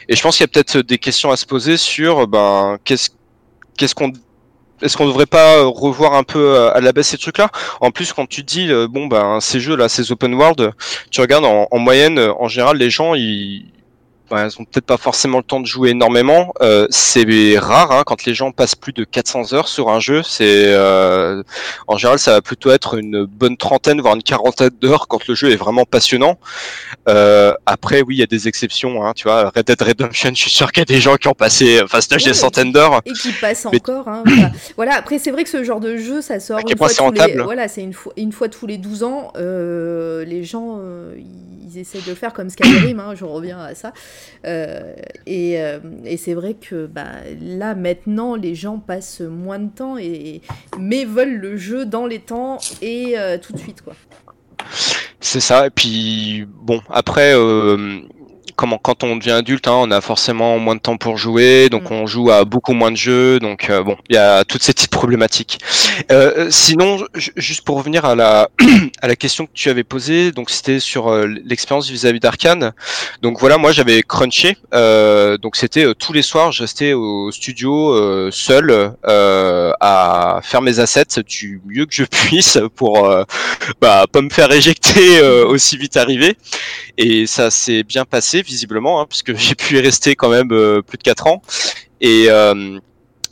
[0.09, 3.11] et je pense qu'il y a peut-être des questions à se poser sur ben qu'est-ce
[3.79, 4.13] qu'est-ce qu'on
[4.83, 7.51] est-ce qu'on devrait pas revoir un peu euh, à la baisse ces trucs-là?
[7.81, 10.73] En plus, quand tu dis euh, bon ben ces jeux-là, ces open world,
[11.11, 13.65] tu regardes en, en moyenne, euh, en général, les gens ils
[14.31, 16.53] ben, ils ont peut-être pas forcément le temps de jouer énormément.
[16.63, 17.27] Euh, c'est
[17.59, 20.23] rare hein, quand les gens passent plus de 400 heures sur un jeu.
[20.23, 21.43] C'est euh,
[21.89, 25.35] en général ça va plutôt être une bonne trentaine voire une quarantaine d'heures quand le
[25.35, 26.39] jeu est vraiment passionnant.
[27.09, 29.05] Euh, après oui il y a des exceptions.
[29.05, 31.29] Hein, tu vois Red Dead Redemption, je suis sûr qu'il y a des gens qui
[31.29, 33.01] ont passé enfin Oui, des centaines d'heures.
[33.05, 34.09] Et qui passe Mais- encore.
[34.09, 34.51] hein, voilà.
[34.77, 36.89] Voilà, après, c'est vrai que ce genre de jeu, ça sort À quel une point
[36.89, 37.43] c'est les...
[37.43, 39.33] voilà, c'est une, fois, une fois tous les 12 ans.
[39.37, 41.15] euh, les gens, euh,
[41.71, 43.93] ils essaient de le faire comme Skyrim, hein, je reviens à ça.
[44.47, 44.95] Euh,
[45.27, 47.07] et euh, et c'est vrai que bah,
[47.41, 50.41] là, maintenant, les gens passent moins de temps, et,
[50.79, 53.83] mais veulent le jeu dans les temps et euh, tout de suite.
[53.83, 53.95] Quoi.
[55.21, 55.67] C'est ça.
[55.67, 57.35] Et puis bon, après,
[58.61, 61.91] comment quand on devient adulte, hein, on a forcément moins de temps pour jouer, donc
[61.91, 61.95] Mm.
[61.95, 63.39] on joue à beaucoup moins de jeux.
[63.41, 65.59] Donc euh, bon, il y a toutes ces petites problématiques.
[66.13, 68.51] Euh, sinon, ju- juste pour revenir à la
[69.03, 72.73] à la question que tu avais posée, donc c'était sur euh, l'expérience vis-à-vis d'Arkane.
[73.23, 74.59] Donc voilà, moi j'avais crunché.
[74.75, 78.71] euh, donc c'était euh, tous les soirs, je restais au studio euh, seul
[79.09, 83.25] euh, à faire mes assets du mieux que je puisse pour euh,
[83.81, 86.37] bah, pas me faire éjecter euh, aussi vite arrivé.
[86.99, 90.83] Et ça s'est bien passé visiblement, hein, puisque j'ai pu y rester quand même euh,
[90.83, 91.43] plus de 4 ans.
[92.01, 92.79] Et, euh,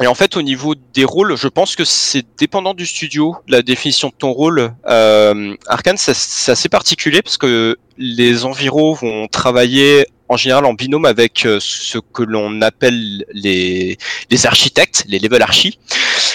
[0.01, 3.63] Et en fait, au niveau des rôles, je pense que c'est dépendant du studio, la
[3.63, 4.73] définition de ton rôle.
[4.87, 11.05] Euh, Arkane, c'est assez particulier parce que les environs vont travailler en général en binôme
[11.05, 13.97] avec euh, ce que l'on appelle les,
[14.31, 15.79] les architectes, les level archi.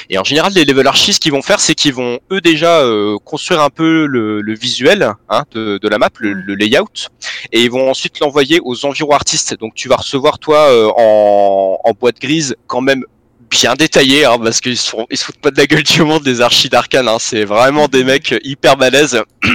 [0.10, 2.80] Et en général, les level archi, ce qu'ils vont faire, c'est qu'ils vont eux déjà
[2.80, 7.10] euh, construire un peu le, le visuel hein, de, de la map, le, le layout,
[7.52, 9.58] et ils vont ensuite l'envoyer aux environs artistes.
[9.60, 13.04] Donc tu vas recevoir toi euh, en, en boîte grise quand même
[13.50, 16.24] bien détaillé hein, parce qu'ils sont ils se foutent pas de la gueule du monde
[16.24, 19.22] des archis d'arcane hein, c'est vraiment des mecs hyper balèzes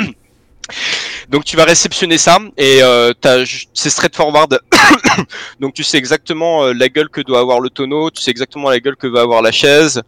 [1.28, 3.12] donc tu vas réceptionner ça et euh,
[3.74, 4.60] c'est straightforward
[5.60, 8.70] donc tu sais exactement euh, la gueule que doit avoir le tonneau tu sais exactement
[8.70, 10.02] la gueule que va avoir la chaise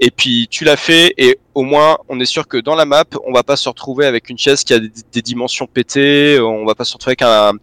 [0.00, 3.04] et puis tu l'as fait et au moins on est sûr que dans la map
[3.26, 6.74] on va pas se retrouver avec une chaise qui a des, dimensions pétées on va
[6.74, 7.58] pas se retrouver avec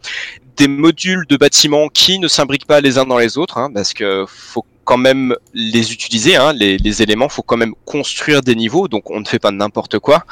[0.55, 3.93] des modules de bâtiments qui ne s'imbriquent pas les uns dans les autres, hein, parce
[3.93, 8.55] que faut quand même les utiliser, hein, les, les éléments, faut quand même construire des
[8.55, 10.23] niveaux, donc on ne fait pas n'importe quoi.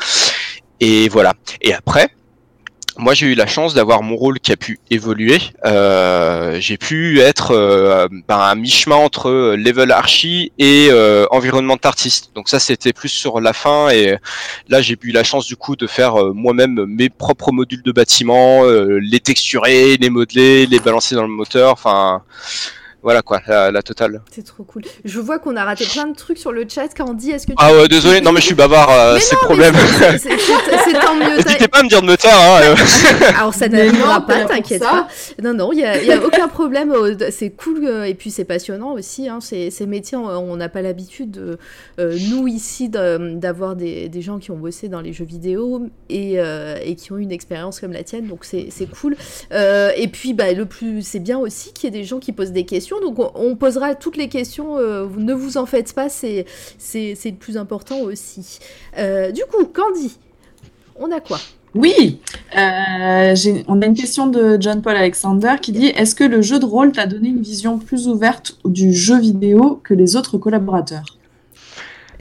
[0.79, 1.33] Et voilà.
[1.61, 2.09] Et après,
[2.97, 5.39] moi j'ai eu la chance d'avoir mon rôle qui a pu évoluer.
[5.65, 11.77] Euh, j'ai pu être euh, ben, un mi-chemin entre euh, level archi et euh, environnement
[11.83, 12.31] artiste.
[12.35, 14.17] Donc ça c'était plus sur la fin et
[14.69, 17.91] là j'ai eu la chance du coup de faire euh, moi-même mes propres modules de
[17.91, 21.71] bâtiment, euh, les texturer, les modeler, les balancer dans le moteur.
[21.71, 22.21] Enfin
[23.03, 24.21] voilà quoi, la, la totale.
[24.31, 24.81] C'est trop cool.
[25.05, 26.87] Je vois qu'on a raté plein de trucs sur le chat.
[26.97, 27.57] Candy, est-ce que tu...
[27.59, 29.75] Ah ouais désolé, non mais je suis bavard, euh, c'est le problème.
[30.17, 31.35] c'est- tant mieux.
[31.37, 32.37] N'hésitez pas à me dire de me taire.
[32.39, 32.75] Hein, euh.
[33.37, 35.07] Alors ça n'arrivera pas, t'inquiète pas.
[35.43, 36.91] Non, non, il n'y a, y a aucun problème.
[36.91, 39.27] euh, C'est cool euh, et puis c'est passionnant aussi.
[39.29, 41.57] Hein, ces, ces métiers, on on n'a pas l'habitude, de,
[41.99, 46.39] euh, nous ici, d'avoir des, des gens qui ont bossé dans les jeux vidéo et,
[46.39, 48.27] euh, et qui ont une expérience comme la tienne.
[48.27, 49.15] Donc c'est c'est cool.
[49.51, 52.31] Euh, et puis bah, le plus, c'est bien aussi qu'il y ait des gens qui
[52.31, 52.92] posent des questions.
[53.01, 54.77] Donc on, posera toutes les questions.
[54.77, 56.45] euh, ne vous en faites pas, c'est
[56.79, 58.59] le plus important aussi.
[58.97, 60.17] Euh, du coup, Candy,
[60.99, 61.39] on a quoi?
[61.75, 62.19] Oui,
[62.55, 63.35] euh,
[63.67, 66.65] on a une question de John Paul Alexander qui dit Est-ce que le jeu de
[66.65, 71.17] rôle t'a donné une vision plus ouverte du jeu vidéo que les autres collaborateurs?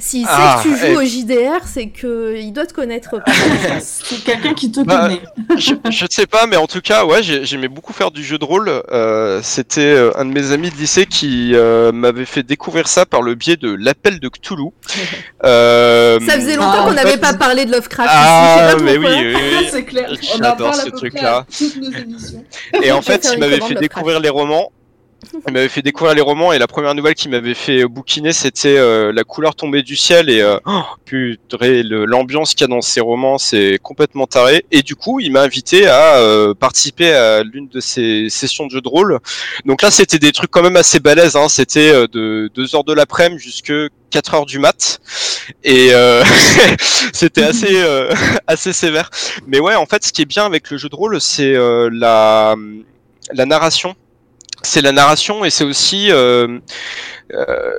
[0.05, 0.97] S'il sait Ah, que tu joues eh.
[0.97, 3.11] au JDR, c'est que il doit te connaître.
[3.81, 5.23] C'est quelqu'un qui te Bah, connaît.
[5.61, 8.25] je, je ne sais pas, mais en tout cas, ouais, j'ai- j'aimais beaucoup faire du
[8.25, 8.69] jeu de rôle.
[8.91, 13.07] Euh, C'était euh, un de mes amis de lycée qui euh, m'avait fait découvrir ça
[13.07, 14.71] par le biais de l'appel de Cthulhu.
[15.45, 18.85] Euh, Ça faisait Ah, longtemps en qu'on n'avait fait- pas parlé de Lovecraft Ah, ici.
[18.85, 19.67] mais oui, oui, oui.
[19.71, 21.47] C'est clair, J'adore ce truc-là.
[22.83, 24.71] Et en fait, il m'avait fait découvrir les romans.
[25.47, 28.77] Il m'avait fait découvrir les romans et la première nouvelle qu'il m'avait fait bouquiner, c'était
[28.77, 30.83] euh, La couleur tombée du ciel et euh, oh,
[32.07, 34.65] l'ambiance qu'il y a dans ces romans, c'est complètement taré.
[34.71, 38.73] Et du coup, il m'a invité à euh, participer à l'une de ces sessions de
[38.73, 39.19] jeu de rôle.
[39.65, 41.37] Donc là, c'était des trucs quand même assez balèzes.
[41.37, 41.49] Hein.
[41.49, 43.73] C'était euh, de 2 heures de l'après-midi jusque
[44.13, 45.01] 4 heures du mat.
[45.65, 46.23] Et euh,
[47.13, 48.15] c'était assez, euh,
[48.47, 49.11] assez sévère.
[49.47, 51.91] Mais ouais, en fait, ce qui est bien avec le jeu de rôle, c'est euh,
[51.93, 52.55] la,
[53.33, 53.97] la narration.
[54.63, 56.59] C'est la narration et c'est aussi euh,
[57.33, 57.73] euh,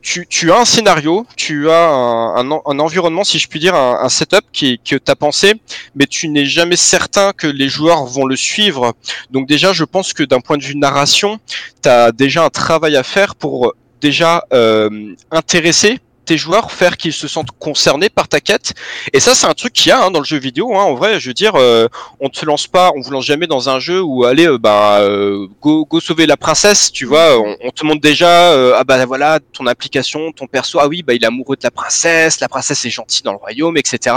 [0.00, 3.74] tu, tu as un scénario, tu as un, un, un environnement, si je puis dire,
[3.74, 5.54] un, un setup qui, que tu as pensé,
[5.94, 8.94] mais tu n'es jamais certain que les joueurs vont le suivre.
[9.30, 11.38] Donc déjà, je pense que d'un point de vue narration,
[11.82, 15.98] tu as déjà un travail à faire pour déjà euh, intéresser
[16.28, 18.74] tes joueurs, faire qu'ils se sentent concernés par ta quête.
[19.14, 20.76] Et ça, c'est un truc qu'il y a hein, dans le jeu vidéo.
[20.76, 20.82] Hein.
[20.82, 21.88] En vrai, je veux dire, euh,
[22.20, 24.98] on te lance pas, on vous lance jamais dans un jeu où allez, euh, bah,
[25.00, 26.92] euh, go, go sauver la princesse.
[26.92, 30.78] Tu vois, on, on te montre déjà, euh, ah bah voilà, ton application, ton perso.
[30.82, 32.40] Ah oui, bah il est amoureux de la princesse.
[32.40, 34.14] La princesse est gentille dans le royaume, etc.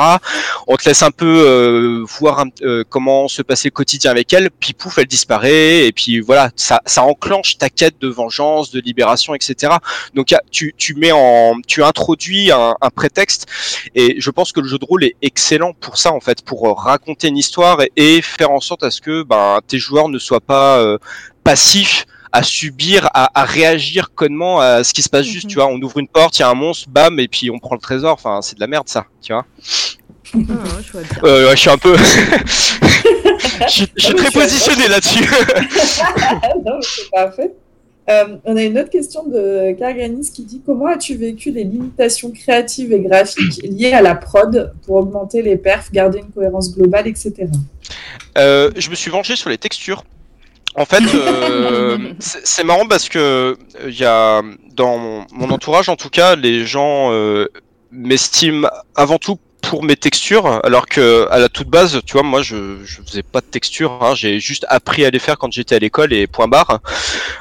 [0.68, 4.34] On te laisse un peu euh, voir un- euh, comment se passer le quotidien avec
[4.34, 4.50] elle.
[4.52, 5.86] Puis pouf, elle disparaît.
[5.88, 9.76] Et puis voilà, ça, ça enclenche ta quête de vengeance, de libération, etc.
[10.14, 12.01] Donc tu, tu mets en, tu introduis
[12.52, 13.46] un, un prétexte
[13.96, 16.68] et je pense que le jeu de rôle est excellent pour ça en fait, pour
[16.68, 20.10] euh, raconter une histoire et, et faire en sorte à ce que ben, tes joueurs
[20.10, 20.98] ne soient pas euh,
[21.44, 25.50] passifs à subir, à, à réagir connement à ce qui se passe juste, Mhm.
[25.50, 25.68] tu vois.
[25.68, 27.82] On ouvre une porte, il y a un monstre, bam, et puis on prend le
[27.82, 28.14] trésor.
[28.14, 29.46] Enfin, c'est de la merde ça, tu vois.
[30.34, 30.38] Ah,
[30.82, 31.18] je vois bien.
[31.26, 31.98] Euh, ouais, je suis un peu,
[33.68, 35.26] je suis, je suis très positionné là-dessus.
[36.66, 37.52] non, mais c'est parfait.
[38.10, 42.32] Euh, on a une autre question de Karganis qui dit Comment as-tu vécu les limitations
[42.32, 47.08] créatives et graphiques liées à la prod pour augmenter les perfs, garder une cohérence globale,
[47.08, 47.48] etc.
[48.38, 50.04] Euh, je me suis vengé sur les textures.
[50.76, 54.42] En fait, euh, c'est marrant parce que il y a
[54.74, 57.48] dans mon, mon entourage, en tout cas, les gens euh,
[57.92, 62.42] m'estiment avant tout pour mes textures, alors que à la toute base, tu vois, moi
[62.42, 65.80] je, faisais pas de texture, hein, j'ai juste appris à les faire quand j'étais à
[65.80, 66.80] l'école et point barre.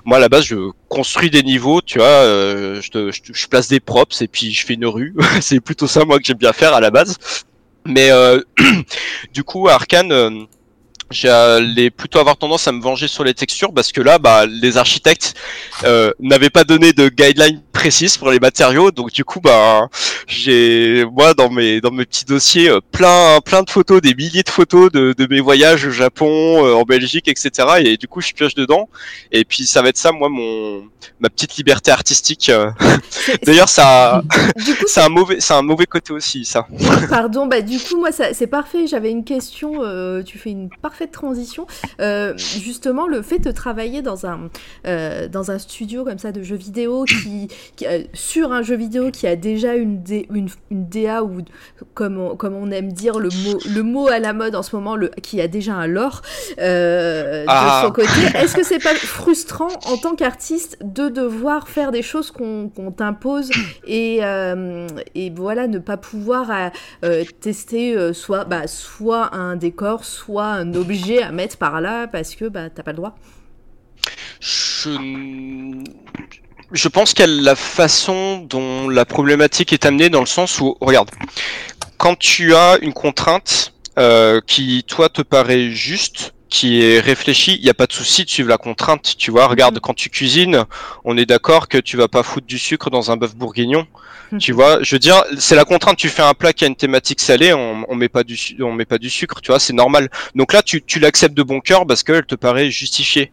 [0.05, 3.69] Moi à la base, je construis des niveaux, tu vois, euh, je, je, je place
[3.69, 5.15] des props et puis je fais une rue.
[5.41, 7.17] c'est plutôt ça moi que j'aime bien faire à la base.
[7.87, 8.41] Mais euh,
[9.33, 10.31] du coup, à Arkane, euh,
[11.11, 14.77] j'allais plutôt avoir tendance à me venger sur les textures parce que là, bah, les
[14.77, 15.35] architectes
[15.85, 19.89] euh, n'avaient pas donné de guidelines précises pour les matériaux, donc du coup, bah,
[20.27, 24.43] j'ai moi dans mes dans mes petits dossiers euh, plein plein de photos, des milliers
[24.43, 27.51] de photos de, de mes voyages au Japon, euh, en Belgique, etc.
[27.83, 28.89] Et du coup, je pioche dedans.
[29.33, 30.83] Et puis ça va être ça, moi, mon
[31.21, 32.51] ma petite liberté artistique.
[32.51, 32.71] euh.
[33.45, 34.23] D'ailleurs, ça,
[34.87, 36.67] c'est un mauvais c'est un mauvais côté aussi, ça.
[37.09, 38.87] Pardon, bah du coup moi ça- c'est parfait.
[38.87, 39.83] J'avais une question.
[39.83, 41.67] euh, tu fais une parfaite transition.
[42.01, 44.51] Euh, justement, le fait de travailler dans un
[44.87, 48.77] euh, dans un studio comme ça de jeux vidéo qui, qui, euh, sur un jeu
[48.77, 51.39] vidéo qui a déjà une dé- une, une DA ou
[51.95, 54.75] comme on, comme on aime dire le mot le mot à la mode en ce
[54.77, 56.23] moment, le qui a déjà un lore
[56.59, 57.81] euh, Ah.
[57.83, 58.39] de son côté.
[58.39, 63.51] Est-ce que c'est pas frustrant en tant qu'artiste de devoir faire des choses qu'on t'impose
[63.87, 66.71] et, euh, et voilà ne pas pouvoir
[67.05, 72.35] euh, tester soit bah, soit un décor soit un objet à mettre par là parce
[72.35, 73.17] que bah t'as pas le droit?
[74.41, 74.91] Je,
[76.73, 80.61] je pense qu'il y a la façon dont la problématique est amenée dans le sens
[80.61, 81.11] où, regarde,
[81.99, 87.63] quand tu as une contrainte euh, qui, toi, te paraît juste, qui est réfléchie, il
[87.63, 89.47] n'y a pas de souci de suivre la contrainte, tu vois.
[89.47, 89.81] Regarde, Mhm.
[89.81, 90.65] quand tu cuisines,
[91.05, 93.87] on est d'accord que tu vas pas foutre du sucre dans un bœuf bourguignon.
[94.39, 95.97] Tu vois, je veux dire, c'est la contrainte.
[95.99, 98.73] Tu fais un plat qui a une thématique salée, on, on met pas du, on
[98.73, 100.09] met pas du sucre, tu vois, c'est normal.
[100.37, 103.33] Donc là, tu, tu l'acceptes de bon cœur parce qu'elle te paraît justifiée.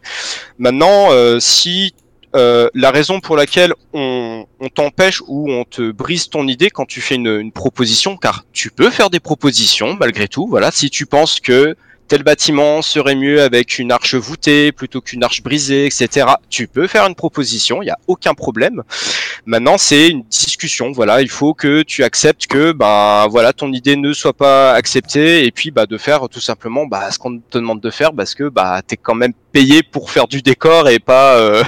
[0.58, 1.94] Maintenant, euh, si
[2.34, 7.00] euh, la raison pour laquelle on, t'empêche ou on te brise ton idée quand tu
[7.00, 10.46] fais une proposition, car tu peux faire des propositions malgré tout.
[10.46, 11.76] Voilà, si tu penses que
[12.08, 16.26] tel bâtiment serait mieux avec une arche voûtée plutôt qu'une arche brisée, etc.
[16.48, 18.82] Tu peux faire une proposition, il n'y a aucun problème.
[19.44, 20.90] Maintenant, c'est une discussion.
[20.92, 25.44] Voilà, il faut que tu acceptes que, ben, voilà, ton idée ne soit pas acceptée
[25.44, 28.34] et puis, bah, de faire tout simplement, bah, ce qu'on te demande de faire parce
[28.34, 31.62] que, bah, t'es quand même payé pour faire du décor et pas, euh,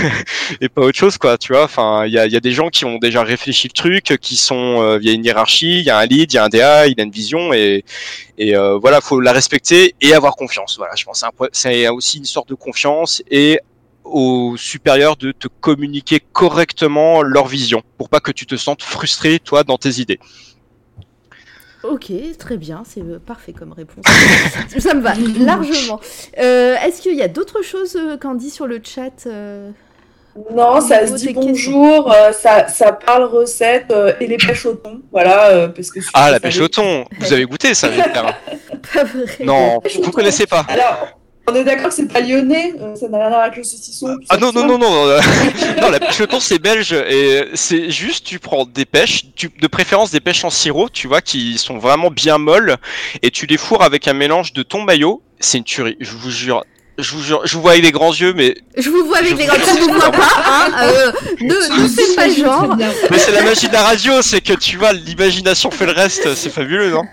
[0.60, 1.38] et pas autre chose, quoi.
[1.38, 1.64] Tu vois.
[1.64, 4.98] Enfin, il y a, des gens qui ont déjà réfléchi le truc, qui sont, euh,
[5.00, 6.86] il y a une hiérarchie, il y a un lead, il y a un DA,
[6.86, 7.84] il a une vision et
[8.38, 10.76] et euh, voilà, faut la respecter et avoir confiance.
[10.76, 13.60] Voilà, je pense c'est aussi une sorte de confiance et
[14.04, 19.40] aux supérieurs de te communiquer correctement leur vision pour pas que tu te sentes frustré
[19.40, 20.20] toi dans tes idées.
[21.82, 24.04] Ok, très bien, c'est euh, parfait comme réponse.
[24.78, 26.00] Ça me va largement.
[26.38, 27.96] Euh, Est-ce qu'il y a d'autres choses
[28.34, 29.28] dit sur le chat
[30.54, 34.74] Non, ça se dit bonjour, euh, ça, ça parle recette euh, et les pêches au
[34.74, 35.00] thon.
[35.10, 38.38] Voilà, euh, parce que Ah, la pêche au thon, vous avez goûté ça j'espère
[38.92, 39.44] Pas vrai.
[39.44, 40.10] Non, vous thon.
[40.10, 40.66] connaissez pas.
[40.68, 41.08] Alors,
[41.48, 43.64] on est d'accord que c'est pas lyonnais, euh, ça n'a rien à voir avec le
[43.64, 44.16] saucisson.
[44.28, 45.06] Ah non, non, non, non,
[45.80, 49.50] non, la pêche au thon c'est belge et c'est juste tu prends des pêches, tu,
[49.60, 52.76] de préférence des pêches en sirop, tu vois, qui sont vraiment bien molles
[53.22, 56.30] et tu les fourres avec un mélange de thon maillot, c'est une tuerie, je vous
[56.30, 56.64] jure.
[56.98, 59.32] Je vous jure, je vous vois avec des grands yeux, mais, Je vous vois avec
[59.32, 62.74] Je les vous- gars, tu nous vois pas, hein euh, Ne, ne fais pas genre.
[63.10, 66.34] Mais c'est la magie de la radio, c'est que tu vois, l'imagination fait le reste,
[66.34, 67.02] c'est fabuleux, non?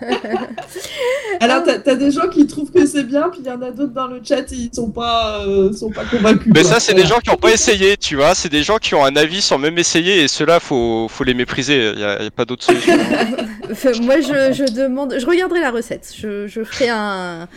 [1.40, 3.70] Alors, t'as as des gens qui trouvent que c'est bien, puis il y en a
[3.70, 6.52] d'autres dans le chat, ils sont pas, euh, sont pas convaincus.
[6.54, 8.34] Mais ça, c'est des gens qui n'ont pas essayé, tu vois.
[8.34, 11.34] C'est des gens qui ont un avis sans même essayer, et ceux-là, faut, faut les
[11.34, 11.90] mépriser.
[11.92, 12.94] Il n'y a, y a pas d'autre solution.
[13.70, 16.12] Enfin, Moi, je, je demande, je regarderai la recette.
[16.16, 17.48] Je, je ferai un,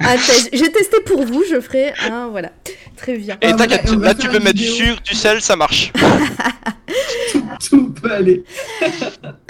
[0.00, 0.50] un test.
[0.52, 2.50] J'ai testé pour vous, je ferai un, voilà.
[2.96, 3.36] Très bien.
[3.42, 5.92] Et Ah, t'inquiète, là, tu peux mettre du sucre, du sel, ça marche.
[7.68, 8.44] Tout peut aller.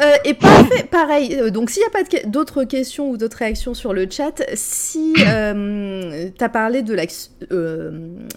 [0.00, 3.38] Euh, et parfait, pareil, euh, donc s'il n'y a pas que- d'autres questions ou d'autres
[3.38, 7.04] réactions sur le chat, si euh, tu as parlé de la...
[7.52, 7.90] euh,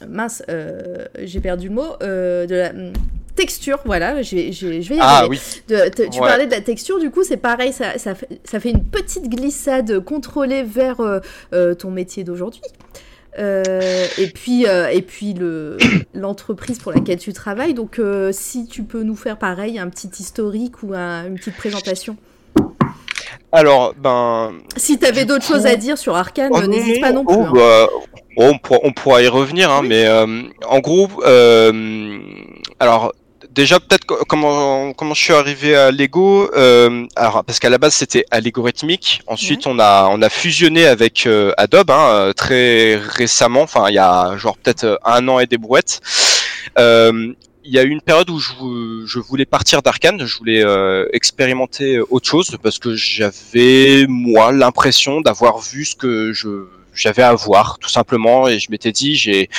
[0.07, 2.93] mince, euh, j'ai perdu le mot, euh, de la hum,
[3.35, 5.37] texture, voilà, je vais y Ah arriver.
[5.37, 5.61] oui.
[5.75, 6.27] De- te- tu Ouais.
[6.27, 9.29] parlais de la texture, du coup, c'est pareil, ça, ça, fait, ça fait une petite
[9.29, 11.19] glissade contrôlée vers euh,
[11.53, 12.61] euh, ton métier d'aujourd'hui.
[13.39, 15.77] Euh, et puis, euh, et puis le
[16.13, 17.73] l'entreprise pour laquelle tu travailles.
[17.73, 21.55] Donc, euh, si tu peux nous faire pareil, un petit historique ou un- une petite
[21.57, 22.17] présentation.
[23.51, 24.53] Alors, ben.
[24.75, 27.35] Si tu avais d'autres coup- choses à dire sur Arkane, oh, n'hésite pas non plus.
[27.37, 27.51] oh, hein.
[27.53, 28.03] bah, oh,
[28.37, 29.87] on, pourra, on pourra y revenir, hein, Oui.
[29.89, 31.71] mais euh, en gros, euh,
[32.79, 33.13] alors.
[33.57, 36.47] Déjà, peut-être co- comment, comment je suis arrivé à Lego.
[36.55, 39.21] euh, alors, parce qu'à la base, c'était algorithmique.
[39.25, 43.63] Ensuite, on, a, on a fusionné avec euh, Adobe hein, euh, très récemment.
[43.63, 46.01] Enfin, il y a genre peut-être euh, un an et des brouettes.
[46.77, 47.33] Euh,
[47.63, 48.51] il y a eu une période où je,
[49.07, 55.19] je voulais partir d'Arkane, je voulais euh, expérimenter autre chose parce que j'avais moi l'impression
[55.19, 56.47] d'avoir vu ce que je
[56.97, 59.49] j'avais à voir tout simplement et je m'étais dit j'ai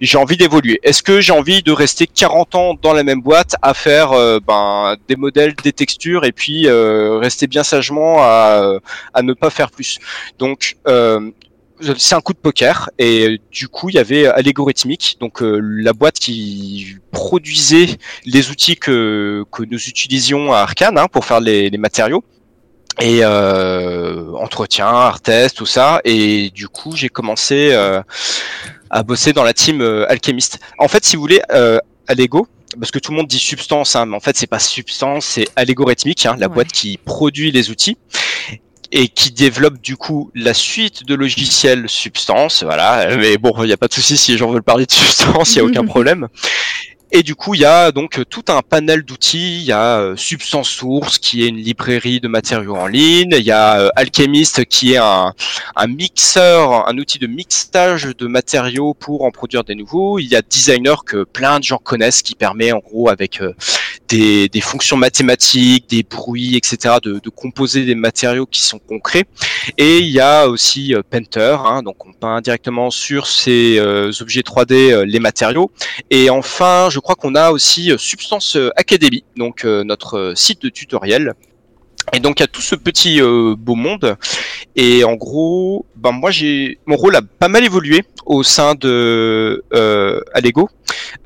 [0.00, 0.80] j'ai envie d'évoluer.
[0.82, 4.38] Est-ce que j'ai envie de rester 40 ans dans la même boîte à faire euh,
[4.40, 8.78] ben des modèles, des textures et puis euh, rester bien sagement à
[9.14, 9.98] à ne pas faire plus?
[10.38, 11.30] Donc euh,
[11.96, 16.18] c'est un coup de poker et du coup il y avait Allegorithmic, donc la boîte
[16.18, 17.86] qui produisait
[18.26, 22.24] les outils que, que nous utilisions à Arkane hein, pour faire les, les matériaux
[23.00, 26.00] et euh, entretien, art test, tout ça.
[26.04, 28.02] Et du coup, j'ai commencé euh,
[28.90, 30.58] à bosser dans la team euh, alchimiste.
[30.78, 31.78] En fait, si vous voulez, euh,
[32.08, 35.24] Allego, parce que tout le monde dit substance, hein, mais en fait, c'est pas substance,
[35.24, 36.54] c'est allégorithmique, hein, la Ouais.
[36.54, 37.96] boîte qui produit les outils
[38.90, 42.62] et qui développe du coup la suite de logiciels substance.
[42.64, 44.92] Voilà, mais bon, il n'y a pas de souci si les gens veulent parler de
[44.92, 46.28] substance, il y a aucun problème.
[47.10, 49.60] Et du coup, il y a donc tout un panel d'outils.
[49.60, 53.30] Il y a euh, Substance Source, qui est une librairie de matériaux en ligne.
[53.32, 55.32] Il y a euh, Alchemist, qui est un,
[55.88, 60.18] mixeur, un outil de mixage de matériaux pour en produire des nouveaux.
[60.18, 63.54] Il y a Designer, que plein de gens connaissent, qui permet en gros avec euh,
[64.08, 69.24] des, fonctions mathématiques, des bruits, etc., de, de composer des matériaux qui sont concrets.
[69.76, 74.10] Et il y a aussi euh, Painter, hein, donc on peint directement sur ces euh,
[74.20, 75.70] objets 3D euh, les matériaux.
[76.10, 81.34] Et enfin, je crois qu'on a aussi Substance Academy, donc notre site de tutoriel.
[82.14, 84.16] Et donc il y a tout ce petit beau monde.
[84.76, 89.64] Et en gros, ben moi j'ai mon rôle a pas mal évolué au sein de
[89.74, 90.68] euh, Allego.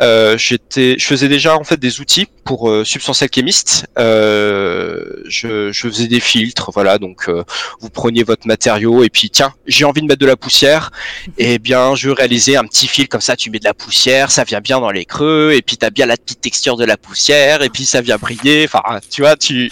[0.00, 3.86] Euh, j'étais, je faisais déjà en fait des outils pour euh, Substance Alchemist.
[3.98, 6.98] Euh, je, je faisais des filtres, voilà.
[6.98, 7.44] Donc euh,
[7.80, 10.90] vous preniez votre matériau et puis tiens, j'ai envie de mettre de la poussière.
[11.38, 13.36] Eh bien, je réalisais un petit fil comme ça.
[13.36, 16.06] Tu mets de la poussière, ça vient bien dans les creux et puis t'as bien
[16.06, 18.64] la petite texture de la poussière et puis ça vient briller.
[18.64, 19.70] Enfin, tu vois, tu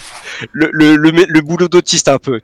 [0.51, 2.39] le le le, le boulot d'autiste un peu.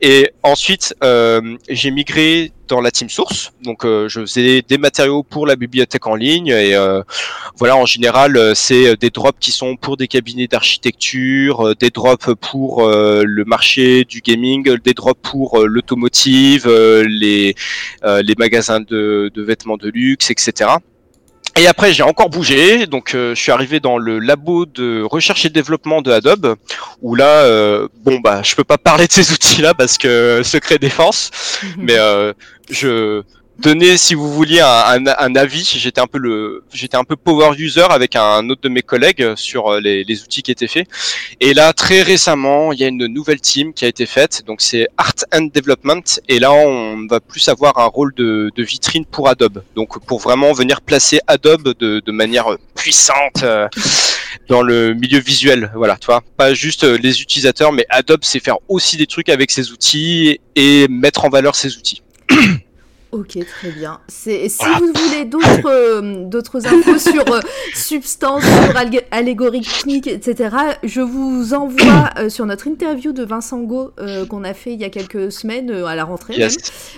[0.00, 3.52] Et ensuite, euh, j'ai migré dans la team source.
[3.62, 6.48] Donc, euh, je faisais des matériaux pour la bibliothèque en ligne.
[6.48, 7.02] Et euh,
[7.56, 11.90] voilà, en général, euh, c'est des drops qui sont pour des cabinets d'architecture, euh, des
[11.90, 17.54] drops pour euh, le marché du gaming, des drops pour euh, l'automotive, euh, les,
[18.04, 20.70] euh, les magasins de, de vêtements de luxe, etc.
[21.58, 25.44] Et après, j'ai encore bougé, donc euh, je suis arrivé dans le labo de recherche
[25.44, 26.54] et développement de Adobe,
[27.02, 30.78] où là, euh, bon bah, je peux pas parler de ces outils-là parce que secret
[30.78, 31.32] défense,
[31.76, 32.32] mais euh,
[32.70, 33.22] je
[33.58, 35.64] donnais, si vous vouliez, un, un, un avis.
[35.64, 39.34] J'étais un peu le, j'étais un peu power user avec un autre de mes collègues
[39.36, 40.88] sur euh, les, outils qui étaient faits.
[41.40, 44.60] Et là, très récemment, il y a une nouvelle team qui a été faite, donc
[44.60, 49.28] c'est Art and Development, et là, on va plus avoir un rôle de, vitrine pour
[49.28, 53.42] Adobe, donc pour vraiment venir placer Adobe de, manière puissante.
[53.42, 53.68] euh,
[54.48, 58.40] dans le milieu visuel, voilà, tu vois, pas juste euh, les utilisateurs, mais Adobe sait
[58.40, 62.02] faire aussi des trucs avec ses outils et mettre en valeur ses outils.
[63.10, 64.00] Ok, très bien.
[64.08, 64.78] C'est- Si Voilà.
[64.80, 67.40] vous voulez d'autres euh, d'autres infos sur euh,
[67.74, 69.66] substance, sur alg- allégorique,
[70.06, 74.74] etc., je vous envoie euh, sur notre interview de Vincent Go euh, qu'on a fait
[74.74, 76.34] il y a quelques semaines euh, à la rentrée.
[76.36, 76.56] Yes.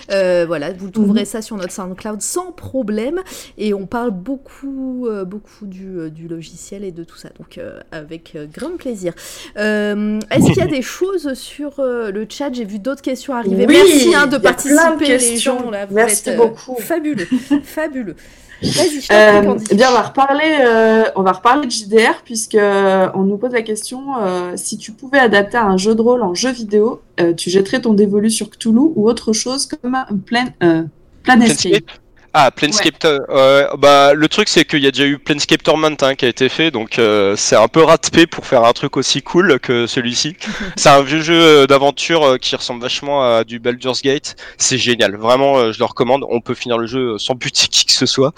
[0.09, 0.17] même.
[0.17, 3.21] Euh, voilà, vous trouverez ça sur notre SoundCloud sans problème.
[3.57, 7.29] Et on parle beaucoup, euh, beaucoup du, euh, du logiciel et de tout ça.
[7.39, 9.13] Donc, euh, avec euh, grand plaisir.
[9.57, 12.51] Euh, Est-ce qu'il y a des choses sur euh, le chat?
[12.51, 13.65] J'ai vu d'autres questions arriver.
[13.65, 15.59] Oui, Merci hein, de participer, les questions.
[15.59, 15.71] gens.
[15.71, 16.75] Là, vous Merci êtes, euh, beaucoup.
[16.79, 17.27] Fabuleux,
[17.63, 18.15] fabuleux.
[18.61, 23.09] Vas-y, Euh, eh bien, on va reparler, euh, on va reparler de JDR puisque euh,
[23.15, 26.35] on nous pose la question euh, si tu pouvais adapter un jeu de rôle en
[26.35, 30.45] jeu vidéo, euh, tu jetterais ton dévolu sur Cthulhu ou autre chose comme un plan,
[31.23, 31.89] Planescape.
[32.33, 32.95] Ah, Planescape.
[33.03, 36.29] euh, bah, le truc, c'est qu'il y a déjà eu Planescape Torment hein, qui a
[36.29, 39.85] été fait, donc euh, c'est un peu ratepé pour faire un truc aussi cool que
[39.85, 40.37] celui-ci.
[40.77, 44.37] c'est un vieux jeu euh, d'aventure qui ressemble vachement à du Baldur's Gate.
[44.57, 46.25] C'est génial, vraiment, je le recommande.
[46.29, 48.33] On peut finir le jeu sans buter qui que ce soit.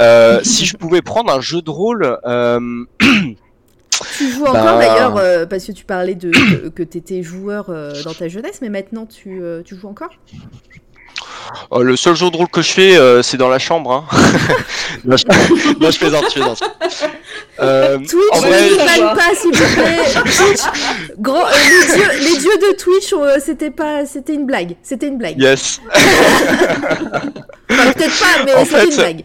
[0.00, 2.18] Euh, si je pouvais prendre un jeu de rôle.
[2.26, 2.60] Euh,
[4.18, 7.70] Tu joues encore bah- d'ailleurs, parce que tu parlais de, que, que tu étais joueur
[8.04, 10.10] dans ta jeunesse, mais maintenant tu, tu joues encore?
[11.70, 13.92] Oh, le seul jeu de rôle que je fais, euh, c'est dans la chambre.
[13.92, 14.04] Hein.
[15.04, 15.24] non, je...
[15.80, 16.62] non, je plaisante, je plaisante.
[17.60, 21.14] Euh, Twitch, en ne vrai, je- pas s'il vous plaît.
[21.18, 24.76] Grand, euh, les, dieux, les dieux de Twitch, euh, c'était pas, c'était une blague.
[24.82, 25.38] C'était une blague.
[25.40, 25.80] yes.
[27.70, 29.24] Enfin, peut-être pas, mais En c'était une fait, blague.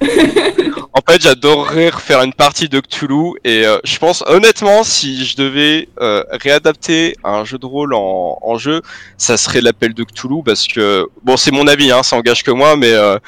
[0.92, 5.36] En fait, j'adorerais refaire une partie de Cthulhu et euh, je pense honnêtement, si je
[5.36, 8.82] devais euh, réadapter un jeu de rôle en, en jeu,
[9.16, 10.80] ça serait l'appel de Cthulhu parce que
[11.22, 13.18] bon, c'est mon avis, hein, ça engage que moi, mais euh,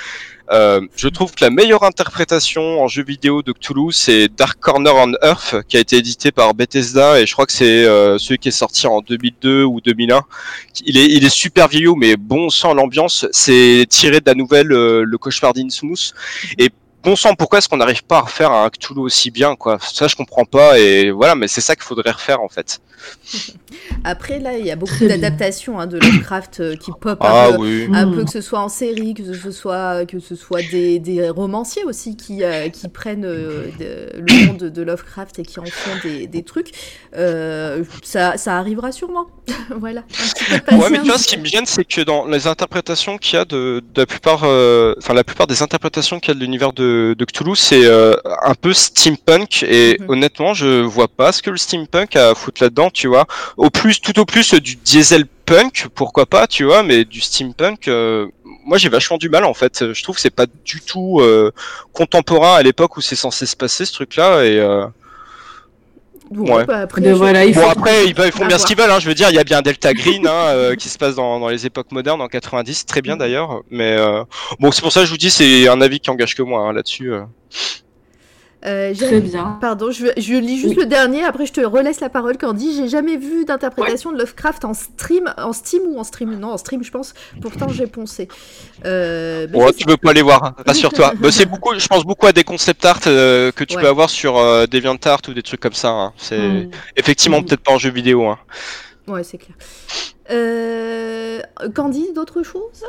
[0.53, 4.95] Euh, je trouve que la meilleure interprétation en jeu vidéo de Cthulhu, c'est Dark Corner
[4.95, 8.39] on Earth, qui a été édité par Bethesda, et je crois que c'est euh, celui
[8.39, 10.23] qui est sorti en 2002 ou 2001.
[10.85, 13.27] Il est, super vieillot, mais bon sang l'ambiance.
[13.33, 16.13] C'est tiré de la nouvelle euh, Le Cauchemar d'Innsmouth.
[17.03, 19.79] Bon sang, pourquoi est-ce qu'on n'arrive pas à refaire un Cthulhu aussi bien, quoi?
[19.81, 22.81] Ça, je comprends pas, et voilà, mais c'est ça qu'il faudrait refaire, en fait.
[24.05, 27.53] Après, là, il y a beaucoup d'adaptations hein, de Lovecraft euh, qui pop Ah un,
[27.53, 27.89] peu, oui.
[27.93, 31.29] un peu, que ce soit en série, que ce soit, que ce soit des, des
[31.31, 35.65] romanciers aussi qui, euh, qui prennent euh, de- le monde de Lovecraft et qui en
[35.65, 36.71] font des, des trucs.
[37.17, 39.27] Euh, ça, ça arrivera sûrement.
[39.77, 40.03] voilà,
[40.67, 40.77] peu.
[40.77, 43.39] Ouais, mais tu vois, ce qui me gêne, c'est que dans les interprétations qu'il y
[43.39, 46.41] a de, de la plupart, euh, enfin la plupart des interprétations qu'il y a de
[46.41, 46.83] l'univers de,
[47.19, 48.15] de Cthulhu, c'est euh,
[48.45, 49.63] un peu steampunk.
[49.63, 50.11] Et Mhm.
[50.11, 53.27] honnêtement, je vois pas ce que le steampunk a à foutre là-dedans, tu vois.
[53.57, 57.89] Au plus, tout au plus, du diesel punk, pourquoi pas, tu vois, mais du steampunk.
[57.89, 58.27] euh,
[58.65, 59.93] moi, j'ai vachement du mal en fait.
[59.93, 61.51] Je trouve que c'est pas du tout euh,
[61.93, 64.45] contemporain à l'époque où c'est censé se passer ce truc-là.
[64.45, 64.59] Et
[66.33, 66.65] Bon, Ouais.
[66.65, 68.61] bah, après, Mais je- voilà, il Bon après ils, ils font À bien voir.
[68.61, 68.99] ce qu'ils veulent, hein.
[69.01, 71.39] je veux dire il y a bien Delta Green hein, euh, qui se passe dans,
[71.41, 74.25] dans les époques modernes en 90, très bien d'ailleurs, mais euh,
[74.61, 76.61] bon c'est pour ça que je vous dis c'est un avis qui engage que moi
[76.69, 77.13] hein, là-dessus.
[77.13, 77.23] euh.
[78.65, 79.59] Euh, Très bien.
[79.61, 80.83] Pardon, je, je lis juste Oui.
[80.83, 82.77] le dernier, après je te relaisse la parole, Candy.
[82.77, 86.39] J'ai jamais vu d'interprétation de Lovecraft en stream, en Steam ou en stream.
[86.39, 87.13] Non, en stream, je pense.
[87.41, 88.29] Pourtant, j'ai poncé.
[88.85, 91.13] Euh, mais Ouais, tu veux pas aller voir, hein, rassure-toi.
[91.21, 93.83] Bah, c'est beaucoup, je pense beaucoup à des concept art euh, que tu Ouais.
[93.83, 95.89] peux avoir sur euh, DeviantArt ou des trucs comme ça.
[95.91, 96.13] hein.
[96.17, 96.71] C'est Mm.
[96.97, 97.45] effectivement Mm.
[97.47, 98.27] peut-être pas en jeu vidéo.
[98.27, 98.39] Hein.
[99.09, 99.57] Ouais, c'est clair.
[100.31, 101.41] Euh,
[101.75, 102.85] Candy, d'autres choses?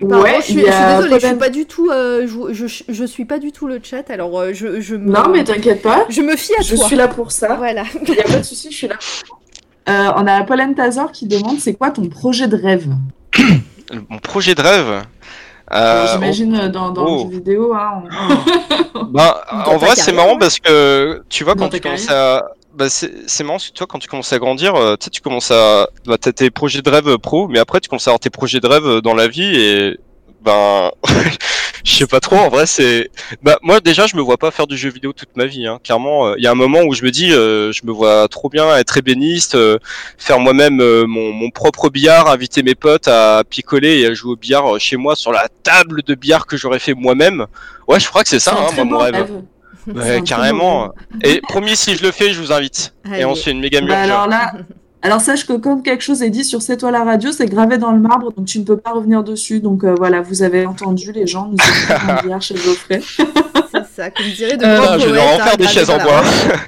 [0.00, 3.04] Pardon, Ouais, je suis, je désolée, je suis pas du tout, euh, je, je, je
[3.04, 6.06] suis pas du tout le chat, alors euh, je, je me, Non, mais t'inquiète pas.
[6.08, 6.86] je me fie à Je toi.
[6.86, 7.54] suis là pour ça.
[7.56, 7.84] Voilà.
[8.06, 8.96] Il n'y a pas de souci, je suis là.
[9.88, 12.86] Euh, on a Pollen Tazor qui demande c'est quoi ton projet de rêve?
[14.08, 15.02] Mon projet de rêve?
[15.72, 17.28] Euh, J'imagine euh, dans, dans oh.
[17.28, 17.74] vidéo.
[17.74, 18.02] Hein,
[18.94, 22.44] on- Bah, en vrai, c'est marrant parce que tu vois, quand tu commences à.
[22.74, 25.20] Bah, c'est marrant parce que toi, quand tu commences à grandir, euh, tu sais, tu
[25.20, 25.88] commences à.
[26.06, 28.60] Bah, t'as tes projets de rêve pro, mais après, tu commences à avoir tes projets
[28.60, 29.98] de rêve dans la vie et.
[30.42, 30.90] Ben.
[31.84, 33.10] Je sais pas trop, en vrai, c'est.
[33.42, 35.78] Bah, moi, déjà, je me vois pas faire du jeu vidéo toute ma vie, hein.
[35.84, 38.48] Clairement, il y a un moment où je me dis, euh, je me vois trop
[38.48, 39.78] bien être ébéniste, euh,
[40.16, 44.32] faire moi-même euh, mon, mon propre billard, inviter mes potes à picoler et à jouer
[44.32, 47.46] au billard euh, chez moi sur la table de billard que j'aurais fait moi-même.
[47.86, 49.42] Ouais, je crois que c'est ça, hein, mon rêve.
[49.92, 50.86] Ouais, carrément.
[50.86, 52.94] bon Et promis, si je le fais, je vous invite.
[53.10, 53.20] Allez.
[53.22, 54.52] Et on se fait une méga Bah, alors là,
[55.02, 57.76] alors sache que quand quelque chose est dit sur C'est toi la radio, c'est gravé
[57.78, 59.60] dans le marbre, donc tu ne peux pas revenir dessus.
[59.60, 61.56] Donc euh, voilà, vous avez entendu les gens, nous
[62.10, 63.00] en bière chez Geoffrey.
[63.06, 65.90] C'est ça, comme dirait de Euh, Putain, je vais leur en hein, faire des chaises
[65.90, 66.20] en la bois.
[66.20, 66.60] roche.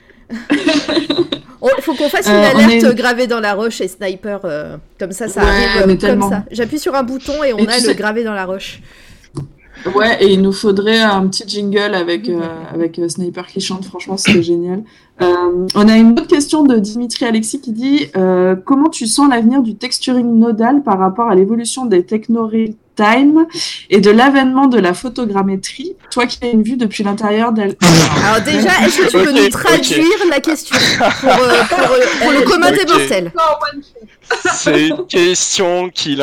[1.78, 4.76] Il faut qu'on fasse une Euh, alerte est- gravée dans la roche et sniper, euh,
[4.98, 6.28] comme ça, ça Ouais, arrive comme tellement.
[6.30, 6.44] ça.
[6.50, 8.80] J'appuie sur un bouton et on Et a le sais- gravé dans la roche.
[9.94, 12.40] Ouais, et il nous faudrait un petit jingle avec, euh,
[12.72, 14.82] avec euh, Sniper qui chante, franchement, c'est génial.
[15.22, 19.28] Euh, on a une autre question de Dimitri Alexis qui dit euh, Comment tu sens
[19.30, 22.50] l'avenir du texturing nodal par rapport à l'évolution des techno
[22.96, 23.46] time
[23.90, 27.76] et de l'avènement de la photogrammétrie Toi qui as une vue depuis l'intérieur d'elle.
[28.24, 30.76] Alors déjà, est-ce que tu peux nous traduire la question
[31.20, 32.88] pour, euh, pour, euh, pour le commun des Ok.
[32.98, 33.32] mortels
[34.54, 36.16] C'est une question qui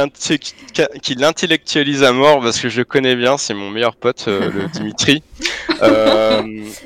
[1.16, 4.68] l'intellectualise à mort parce que je le connais bien, c'est mon meilleur pote, euh, le
[4.74, 5.24] Dimitri.
[5.82, 6.42] Euh,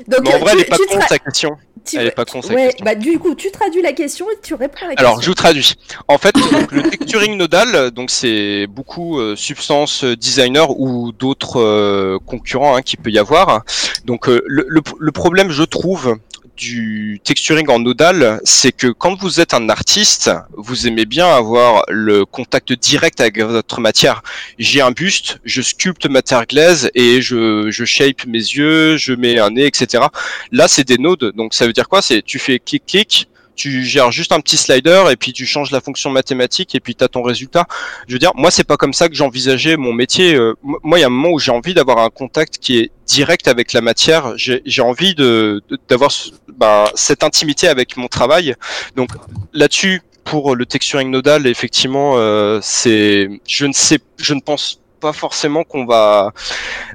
[0.06, 1.56] Donc, mais en vrai, elle tu- est pas tu con ta question.
[1.84, 2.84] Tu- Elle est pas con, sa Ouais, question.
[2.84, 5.30] bah du coup, tu traduis la question et tu réponds à la Alors, je question.
[5.30, 5.74] vous traduis.
[6.08, 12.18] En fait, donc, le texturing nodal, donc c'est beaucoup euh, Substance Designer ou d'autres euh,
[12.26, 13.62] concurrents hein, qu'il peut y avoir.
[14.04, 16.16] Donc, euh, le, le- le problème, je trouve,
[16.58, 21.84] du texturing en nodal, c'est que quand vous êtes un artiste, vous aimez bien avoir
[21.88, 24.22] le contact direct avec votre matière.
[24.58, 29.38] J'ai un buste, je sculpte matière glaise et je, je shape mes yeux, je mets
[29.38, 30.04] un nez, etc.
[30.52, 31.32] Là, c'est des nodes.
[31.36, 32.02] Donc, ça veut dire quoi?
[32.02, 33.28] C'est tu fais clic-clic,
[33.58, 36.94] tu gères juste un petit slider et puis tu changes la fonction mathématique et puis
[36.94, 37.66] tu as ton résultat.
[38.06, 40.34] Je veux dire, moi, c'est pas comme ça que j'envisageais mon métier.
[40.34, 42.90] Euh, Moi, il y a un moment où j'ai envie d'avoir un contact qui est
[43.06, 44.32] direct avec la matière.
[44.36, 46.12] J'ai envie de d'avoir
[46.56, 48.54] ben, cette intimité avec mon travail.
[48.96, 49.10] Donc
[49.52, 55.12] là-dessus, pour le texturing nodal, effectivement, euh, c'est, je ne sais, je ne pense pas
[55.12, 56.32] forcément qu'on va,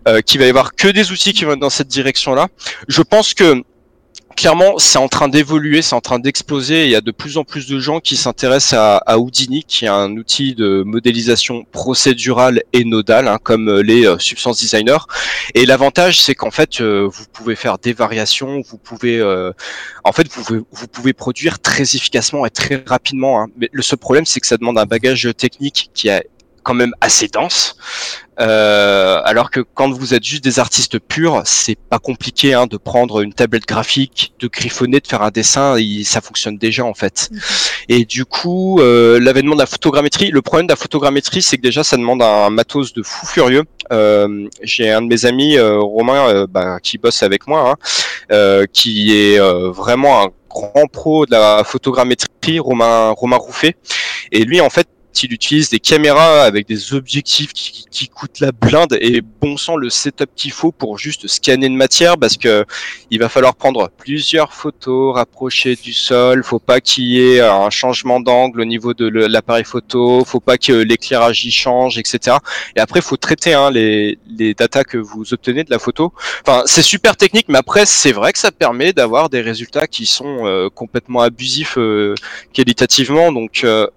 [0.07, 2.47] euh, qu'il va y avoir que des outils qui vont dans cette direction-là.
[2.88, 3.64] Je pense que
[4.36, 6.86] clairement, c'est en train d'évoluer, c'est en train d'exploser.
[6.86, 9.86] Il y a de plus en plus de gens qui s'intéressent à, à Houdini, qui
[9.86, 15.06] est un outil de modélisation procédurale et nodale, hein, comme euh, les euh, Substance Designers.
[15.56, 19.52] Et l'avantage, c'est qu'en fait, euh, vous pouvez faire des variations, vous pouvez, euh,
[20.04, 23.42] en fait, vous vous pouvez produire très efficacement et très rapidement.
[23.42, 23.48] hein.
[23.58, 26.28] Mais le seul problème, c'est que ça demande un bagage technique qui est
[26.64, 27.76] quand même assez dense.
[28.40, 32.78] Euh, alors que quand vous êtes juste des artistes purs, c'est pas compliqué hein, de
[32.78, 36.94] prendre une tablette graphique, de griffonner, de faire un dessin, et ça fonctionne déjà en
[36.94, 37.30] fait.
[37.32, 37.40] Mhm.
[37.90, 41.62] Et du coup, euh, l'avènement de la photogrammétrie, le problème de la photogrammétrie, c'est que
[41.62, 43.64] déjà ça demande un matos de fou furieux.
[43.92, 47.76] Euh, J'ai un de mes amis, euh, Romain, euh, bah, qui bosse avec moi, hein,
[48.32, 53.76] euh, qui est euh, vraiment un grand pro de la photogrammétrie, Romain, Romain Rouffet.
[54.32, 54.88] Et lui, en fait,
[55.22, 59.89] il utilise des caméras avec des objectifs qui, coûtent la blinde et bon sang le
[59.89, 62.66] setup qu'il faut pour juste scanner une matière parce que
[63.11, 66.43] il va falloir prendre plusieurs photos rapprochées du sol.
[66.43, 70.24] Faut pas qu'il y ait un changement d'angle au niveau de l'appareil photo.
[70.26, 72.38] Faut pas que l'éclairage y change, etc.
[72.76, 76.14] Et après, faut traiter hein, les, les datas que vous obtenez de la photo.
[76.45, 80.05] Enfin, c'est super technique, mais après, c'est vrai que ça permet d'avoir des résultats qui
[80.05, 82.16] sont euh, complètement abusifs euh,
[82.53, 83.32] qualitativement.
[83.32, 83.88] Donc, euh,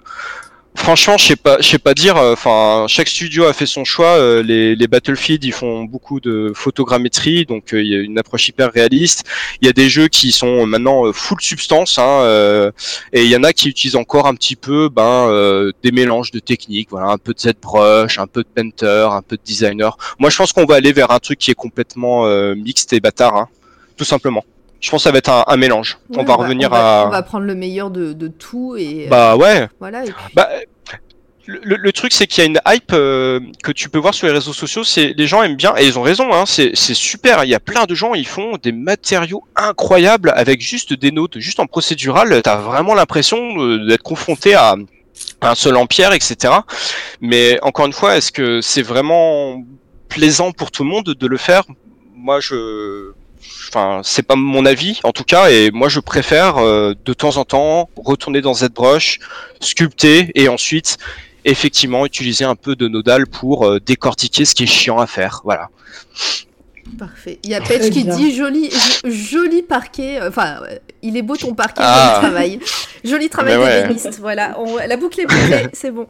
[0.77, 2.17] franchement, je sais pas, sais pas dire.
[2.17, 4.17] euh, Enfin, chaque studio a fait son choix.
[4.17, 8.19] euh, les, les Battlefield, ils font beaucoup de photogrammétrie, donc euh, il y a une
[8.19, 9.25] approche hyper réaliste.
[9.61, 12.73] Il y a des jeux qui sont maintenant full substance, hein,
[13.13, 16.39] et il y en a qui utilisent encore un petit peu, ben, des mélanges de
[16.39, 16.89] techniques.
[16.91, 19.97] Voilà, un peu de ZBrush, un peu de Painter, un peu de designer.
[20.19, 23.37] Moi, je pense qu'on va aller vers un truc qui est complètement mixte et bâtard,
[23.37, 23.49] hein,
[23.97, 24.45] tout simplement.
[24.81, 25.99] Je pense que ça va être un, un mélange.
[26.11, 27.07] Ouais, on va revenir on va, à.
[27.07, 29.69] On va prendre le meilleur de, de tout et euh, Bah ouais.
[29.81, 30.03] voilà.
[30.05, 30.49] Et puis- Bah,
[31.49, 34.33] le, truc, c'est qu'il y a une hype euh, que tu peux voir sur les
[34.33, 34.83] réseaux sociaux.
[34.83, 36.33] C'est les gens aiment bien et ils ont raison.
[36.35, 37.45] Hein, c'est c'est super.
[37.45, 41.39] Il y a plein de gens, ils font des matériaux incroyables avec juste des notes,
[41.39, 42.43] juste en procédural.
[42.43, 44.75] T'as vraiment l'impression euh, d'être confronté à
[45.41, 46.53] un seul en pierre, etc.
[47.21, 49.63] Mais encore une fois, est-ce que c'est vraiment
[50.09, 51.63] plaisant pour tout le monde de le faire?
[52.17, 53.13] Moi, je
[53.69, 57.37] enfin c'est pas mon avis en tout cas et moi je préfère euh, de temps
[57.37, 59.19] en temps retourner dans ZBrush,
[59.61, 60.97] sculpter et ensuite
[61.45, 65.41] effectivement utiliser un peu de nodal pour euh, décortiquer ce qui est chiant à faire.
[65.45, 65.69] Voilà.
[67.01, 67.41] Parfait.
[67.43, 68.15] Il y a Petch qui bien.
[68.17, 70.21] dit joli, jo- joli parquet.
[70.21, 70.61] euh, Enfin,
[71.03, 72.19] il est beau ton parquet, Ah.
[72.21, 72.61] joli travail.
[73.05, 73.83] Joli travail ouais.
[73.83, 74.19] d'ébéniste.
[74.21, 76.07] Voilà, on- la boucle est bouclée, c'est bon.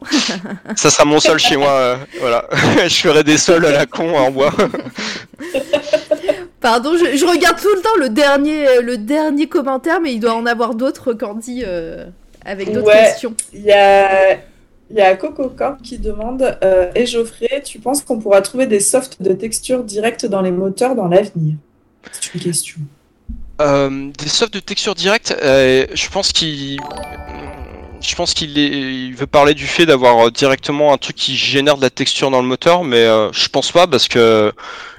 [0.75, 1.71] Ça sera mon sol chez moi.
[1.71, 2.45] euh, voilà.
[2.87, 4.53] je ferai des sols à la con en bois.
[6.59, 10.19] Pardon, je, je regarde tout le temps le dernier, euh, le dernier commentaire, mais il
[10.19, 12.05] doit en avoir d'autres, Candy, euh,
[12.45, 13.03] avec d'autres Ouais.
[13.05, 13.35] questions.
[13.53, 14.33] Il y a,
[14.89, 18.65] il y a Coco Corp qui demande euh, Et Geoffrey, tu penses qu'on pourra trouver
[18.65, 21.55] des softs de texture directs dans les moteurs dans l'avenir?
[22.11, 22.77] C'est une question.
[23.61, 26.79] Euh, des softs de texture directe, euh, je pense qu'il
[28.01, 31.77] je pense qu'il il veut parler du fait d'avoir euh, directement un truc qui génère
[31.77, 34.51] de la texture dans le moteur, mais euh, je pense pas parce que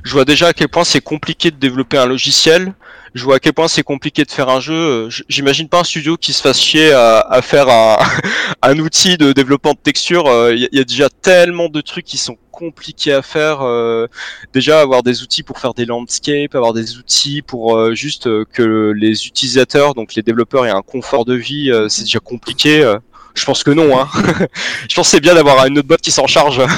[0.03, 2.75] je vois déjà à quel point c'est compliqué de développer un logiciel.
[3.19, 4.75] Je vois à quel point c'est compliqué de faire un jeu.
[4.75, 7.67] Euh, J'imagine pas un studio qui se fasse chier à, faire
[8.63, 10.27] un, outil de développement de texture.
[10.29, 13.23] Euh, Il y, a- il y a déjà tellement de trucs qui sont compliqués à
[13.23, 13.63] faire.
[13.63, 14.07] euh,
[14.55, 18.45] déjà avoir des outils pour faire des landscapes, avoir des outils pour euh, juste euh,
[18.53, 22.83] que les utilisateurs, donc les développeurs, aient un confort de vie, euh, c'est déjà compliqué.
[23.29, 23.33] Euh.
[23.35, 23.99] je pense que non.
[23.99, 24.09] Hein.
[24.89, 26.61] je pense que c'est bien d'avoir une autre boîte qui s'en charge.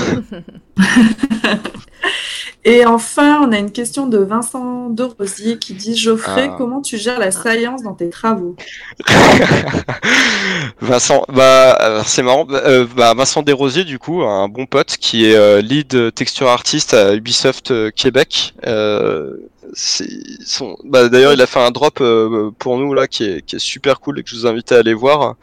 [2.64, 6.54] Et enfin, on a une question de Vincent de Rosier qui dit Geoffrey, Ah.
[6.58, 8.54] comment tu gères la science dans tes travaux
[10.82, 12.44] Vincent, bah alors, c'est marrant.
[12.44, 16.48] Bah, euh, bah, Vincent Desrosiers, du coup, un bon pote qui est euh, lead texture
[16.48, 18.52] artiste à Ubisoft euh, Québec.
[18.66, 19.36] Euh,
[19.74, 20.76] son...
[20.84, 23.60] bah, d'ailleurs, il a fait un drop euh, pour nous là qui est, qui est
[23.60, 25.36] super cool et que je vous invite à aller voir.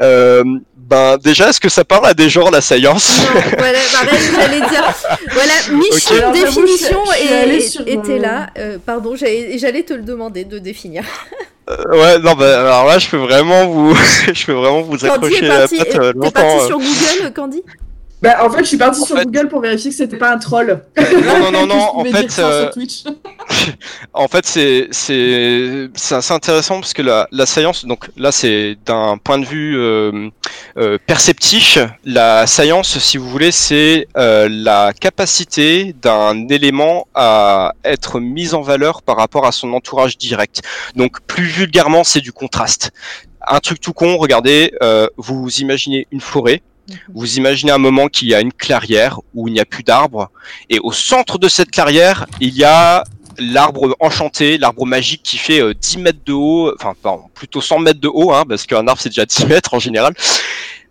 [0.00, 0.42] Euh,
[0.76, 4.60] ben déjà, est-ce que ça parle à des gens la science Non, voilà, pareil, j'allais
[4.60, 4.92] dire.
[5.32, 6.18] Voilà, mission Ok.
[6.20, 8.46] Alors, j'avoue, définition et- était euh, là.
[8.58, 11.04] Euh, pardon, j'allais te le demander de définir.
[11.70, 13.94] Euh, Ouais, non, bah alors là, je peux vraiment vous,
[14.34, 16.30] je peux vraiment vous Candy accrocher est la parti, patte euh, t'es longtemps.
[16.32, 16.66] parti euh.
[16.66, 17.62] sur Google, Candy?
[18.24, 20.32] Bah, En fait, je suis partie En sur fait- Google pour vérifier que c'était pas
[20.32, 20.82] un troll.
[20.96, 21.98] Non, non, non, non.
[21.98, 22.70] En fait, euh.
[24.14, 28.76] En fait, c'est c'est c'est assez intéressant parce que la la science, donc là, c'est
[28.86, 30.28] d'un point de vue euh,
[30.78, 31.78] euh, perceptif.
[32.04, 38.60] La science, si vous voulez, c'est euh, la capacité d'un élément à être mis en
[38.62, 40.62] valeur par rapport à son entourage direct.
[40.96, 42.90] Donc, plus vulgairement, c'est du contraste.
[43.46, 44.16] Un truc tout con.
[44.16, 46.62] Regardez, euh, vous imaginez une forêt.
[47.14, 50.30] Vous imaginez un moment qu'il y a une clairière où il n'y a plus d'arbres,
[50.70, 53.04] et au centre de cette clairière, il y a
[53.38, 56.94] l'arbre enchanté, l'arbre magique qui fait euh, 10 mètres de haut, enfin
[57.34, 60.14] plutôt 100 mètres de haut, hein, parce qu'un arbre c'est déjà 10 mètres en général.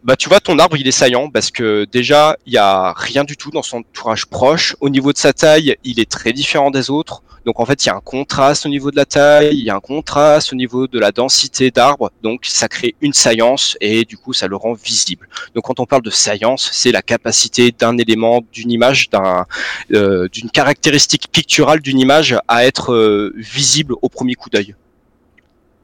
[0.04, 3.24] Bah tu vois ton arbre il est saillant parce que déjà il y a rien
[3.24, 4.76] du tout dans son entourage proche.
[4.82, 7.24] Au niveau de sa taille il est très différent des autres.
[7.46, 9.70] Donc en fait, il y a un contraste au niveau de la taille, il y
[9.70, 14.06] a un contraste au niveau de la densité d'arbre, donc ça crée une saillance et
[14.06, 15.28] du coup ça le rend visible.
[15.54, 19.46] Donc quand on parle de saillance, c'est la capacité d'un élément, d'une image, d'un,
[19.94, 24.76] euh, d'une caractéristique picturale d'une image à être euh, visible au premier coup d'œil.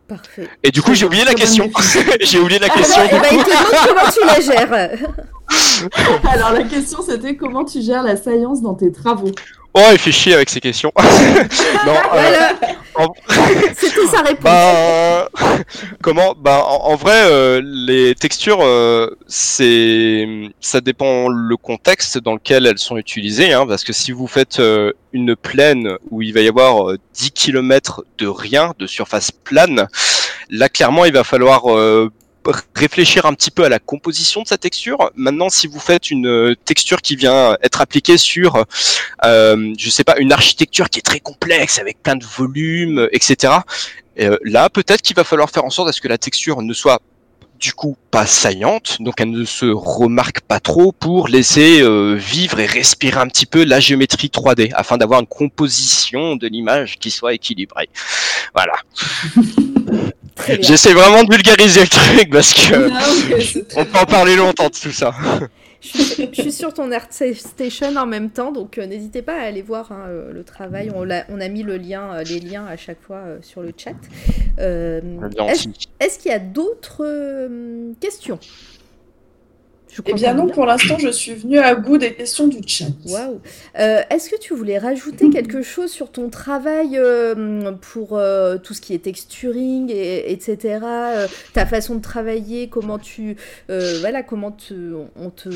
[0.08, 0.50] Parfait.
[0.64, 1.70] Et du coup, j'ai oublié la question.
[2.22, 3.02] j'ai oublié la question.
[3.06, 4.98] Eh ben, il te demande comment tu la gères.
[6.32, 9.32] Alors la question c'était comment tu gères la saillance dans tes travaux?
[9.74, 10.92] Oh, il fait chier avec ces questions.
[10.98, 12.50] non, euh,
[12.96, 13.14] en-
[13.78, 14.42] c'était sa réponse.
[14.44, 15.30] Bah,
[16.02, 16.34] comment?
[16.38, 20.28] Bah, en, en vrai, euh, les textures, euh, c'est,
[20.60, 24.60] ça dépend le contexte dans lequel elles sont utilisées, hein, parce que si vous faites
[24.60, 29.32] euh, une plaine où il va y avoir euh, 10 km de rien, de surface
[29.32, 29.88] plane,
[30.50, 32.10] là clairement, il va falloir euh,
[32.76, 35.12] réfléchir un petit peu à la composition de sa texture.
[35.16, 38.66] Maintenant, si vous faites une euh, texture qui vient être appliquée sur,
[39.26, 43.54] euh, je sais pas, une architecture qui est très complexe avec plein de volumes, etc.
[44.20, 46.74] euh, là, peut-être qu'il va falloir faire en sorte à ce que la texture ne
[46.74, 47.02] soit
[47.60, 52.60] du coup pas saillante, donc elle ne se remarque pas trop pour laisser euh, vivre
[52.60, 57.12] et respirer un petit peu la géométrie 3D afin d'avoir une composition de l'image qui
[57.12, 57.90] soit équilibrée.
[58.56, 58.74] Voilà.
[60.62, 62.98] J'essaie vraiment de vulgariser le truc parce que Non,
[63.76, 65.14] on peut en parler longtemps de tout ça.
[65.82, 69.44] Je suis, je suis sur ton ArtStation en même temps, donc euh, n'hésitez pas à
[69.44, 70.92] aller voir hein, euh, le travail.
[70.94, 73.96] On, a mis le lien, euh, les liens à chaque fois euh, sur le chat.
[74.58, 77.50] Est-ce, qu'il y a d'autres
[78.00, 78.40] questions?
[80.06, 82.86] Eh bien non, pour l'instant, je suis venue à bout des questions du chat.
[83.08, 83.42] Waouh.
[83.80, 88.74] Euh, Est-ce que tu voulais rajouter quelque chose sur ton travail euh, pour euh, tout
[88.74, 90.80] ce qui est texturing, et, etc.
[90.84, 93.36] euh, ta façon de travailler, comment tu,
[93.70, 94.74] euh, voilà, comment te,
[95.16, 95.50] on te,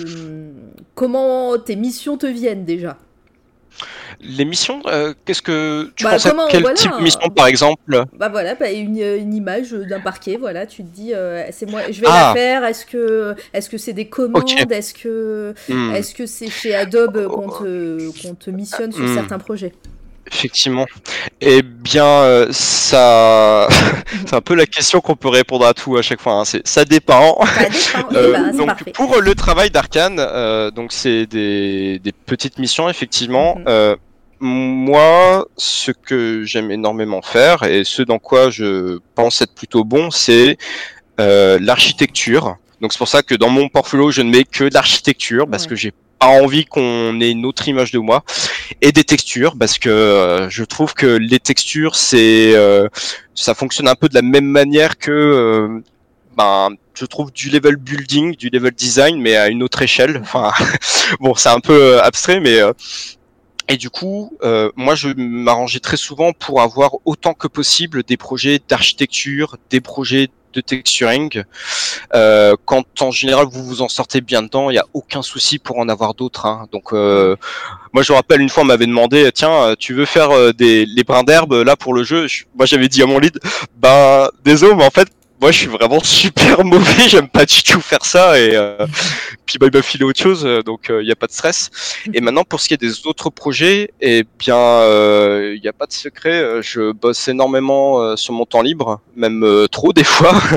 [0.95, 2.97] comment tes missions te viennent déjà?
[4.21, 6.75] Les missions, euh, qu'est-ce que tu Bah, penses comment- à quel voilà.
[6.75, 8.05] type de mission par exemple?
[8.17, 11.81] Bah voilà, bah, une, une image d'un parquet, voilà, tu te dis, euh, c'est moi,
[11.91, 12.27] je vais Ah.
[12.35, 12.63] la faire.
[12.63, 14.71] Est-ce que, est-ce que c'est des commandes, Ok.
[14.71, 15.93] est-ce que, Hmm.
[15.95, 19.13] est-ce que c'est chez Adobe qu'on te, qu'on te missionne sur Hmm.
[19.15, 19.73] certains projets?
[20.31, 20.85] Effectivement.
[21.41, 23.67] Eh bien, euh, ça,
[24.25, 26.33] c'est un peu la question qu'on peut répondre à tout à chaque fois.
[26.33, 26.45] hein.
[26.45, 27.39] C'est, ça dépend.
[27.71, 28.15] Ça dépend.
[28.15, 28.91] Euh, ben, c'est donc parfait.
[28.93, 33.55] pour le travail d'Arkane, euh, donc c'est des, des petites missions effectivement.
[33.57, 33.63] Mhm.
[33.67, 33.95] Euh,
[34.39, 40.11] moi, ce que j'aime énormément faire et ce dans quoi je pense être plutôt bon,
[40.11, 40.57] c'est
[41.19, 42.57] euh, l'architecture.
[42.81, 45.63] Donc c'est pour ça que dans mon portfolio, je ne mets que de l'architecture parce
[45.63, 45.69] Ouais.
[45.69, 45.93] que j'ai
[46.27, 48.23] envie qu'on ait une autre image de moi
[48.81, 52.87] et des textures parce que euh, je trouve que les textures c'est euh,
[53.35, 55.81] ça fonctionne un peu de la même manière que euh,
[56.37, 60.19] ben je trouve du level building, du level design mais à une autre échelle.
[60.21, 60.51] Enfin
[61.19, 62.59] bon, c'est un peu abstrait mais
[63.69, 64.37] et du coup,
[64.75, 70.29] moi, je m'arrangeais très souvent pour avoir autant que possible des projets d'architecture, des projets
[70.53, 71.43] de texturing.
[72.13, 75.59] Euh, quand en général vous vous en sortez bien dedans, il n'y a aucun souci
[75.59, 76.45] pour en avoir d'autres.
[76.45, 76.67] hein.
[76.71, 77.35] Donc, euh,
[77.93, 80.51] moi, je me rappelle une fois, on m'avait demandé, tiens, euh, tu veux faire euh,
[80.53, 83.39] des les brins d'herbe là pour le jeu Je- Moi, j'avais dit à mon lead,
[83.77, 85.07] bah désolé, mais en fait,
[85.43, 87.09] moi, je suis vraiment super mauvais.
[87.09, 88.77] J'aime pas du tout faire ça et euh,
[89.45, 91.69] puis bah, il m'a filé autre chose, euh, donc il n'y a pas de stress.
[92.13, 94.83] Et maintenant, pour ce qui est des autres projets, eh bien,
[95.53, 96.31] il n'y a pas de secret.
[96.41, 100.33] euh, Je bosse énormément euh, sur mon temps libre, même euh, trop des fois.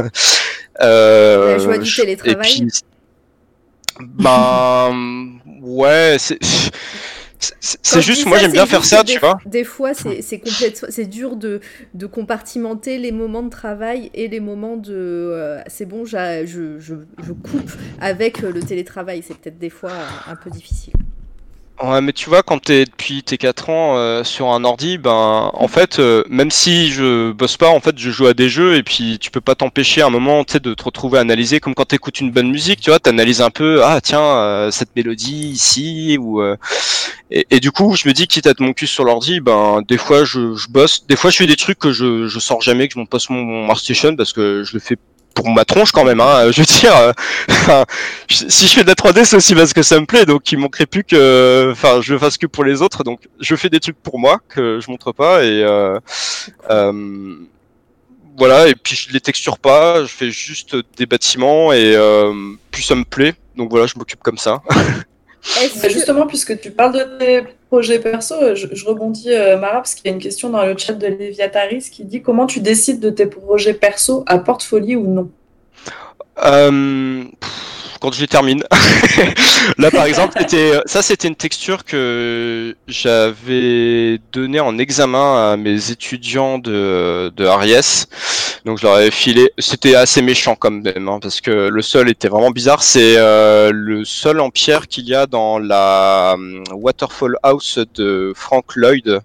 [0.82, 2.34] Euh, La joie du je- télétravail.
[2.36, 2.68] Et puis,
[3.98, 6.38] ben, ouais, c'est.
[7.60, 9.38] C'est- juste, moi j'aime bien faire ça, des, tu vois.
[9.46, 11.60] Des fois, c'est c'est complète- c'est dur de,
[11.94, 14.92] de compartimenter les moments de travail et les moments de.
[14.94, 16.94] euh, c'est bon, je, je,
[17.24, 17.70] je coupe
[18.00, 19.22] avec le télétravail.
[19.26, 19.92] C'est peut-être des fois
[20.26, 20.92] un peu difficile.
[21.82, 25.50] Ouais, mais tu vois, quand t'es depuis tes 4 ans euh, sur un ordi, ben,
[25.52, 28.76] en fait, euh, même si je bosse pas, en fait, je joue à des jeux
[28.76, 31.20] et puis tu peux pas t'empêcher à un moment, tu sais, de te retrouver à
[31.20, 34.70] analyser, comme quand t'écoutes une bonne musique, tu vois, t'analyses un peu, ah tiens, euh,
[34.70, 36.40] cette mélodie ici ou.
[36.40, 36.56] euh,
[37.30, 39.82] et, et du coup, je me dis, quitte à être mon cul sur l'ordi, ben,
[39.86, 42.62] des fois, je, je bosse, des fois, je fais des trucs que je, je sors
[42.62, 44.96] jamais, que je monte pas sur mon, mon Station parce que je le fais
[45.36, 46.50] pour ma tronche quand même, hein.
[46.50, 47.84] Je veux dire, euh,
[48.28, 50.58] si je fais de la 3D, c'est aussi parce que ça me plaît, donc il
[50.58, 53.78] manquerait plus que, enfin, je le fasse que pour les autres, donc je fais des
[53.78, 56.00] trucs pour moi que je montre pas et euh,
[56.70, 57.36] euh,
[58.36, 62.32] voilà, et puis je les texture pas, je fais juste des bâtiments et euh,
[62.70, 64.62] puis ça me plaît, donc voilà, je m'occupe comme ça.
[65.88, 70.06] Justement, puisque tu parles de tes projets perso, euh, je, rebondis, euh, Mara, parce qu'il
[70.06, 73.10] y a une question dans le chat de Léviataris qui dit comment tu décides de
[73.10, 75.30] tes projets perso à portfolio ou non?
[76.44, 77.24] Euh,
[78.00, 78.62] quand je les termine.
[79.78, 85.90] Là, par exemple, c'était, ça, c'était une texture que j'avais donnée en examen à mes
[85.90, 88.04] étudiants de, de Aries.
[88.64, 89.50] Donc, je leur avais filé.
[89.58, 92.82] C'était assez méchant quand même, hein, parce que le sol était vraiment bizarre.
[92.82, 98.32] C'est euh, le sol en pierre qu'il y a dans la euh, Waterfall House de
[98.34, 99.20] Frank Lloyd.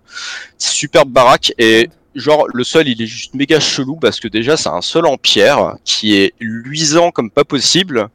[0.57, 4.70] Superbe baraque et genre le sol il est juste méga chelou parce que déjà c'est
[4.70, 8.10] un sol en pierre qui est luisant comme pas possible.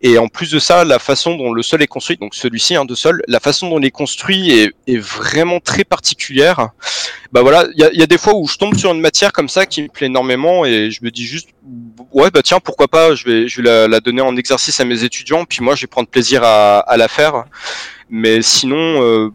[0.00, 2.84] Et en plus de ça la façon dont le sol est construit donc celui-ci hein,
[2.84, 6.68] de sol la façon dont il est construit est, est vraiment très particulière.
[7.32, 9.32] Bah voilà il y a, y a, des fois où je tombe sur une matière
[9.32, 11.48] comme ça qui me plaît énormément et je me dis juste
[12.12, 14.84] ouais bah tiens pourquoi pas je vais je vais la, la donner en exercice à
[14.84, 17.44] mes étudiants puis moi je vais prendre plaisir à, à la faire.
[18.08, 19.30] Mais sinon euh,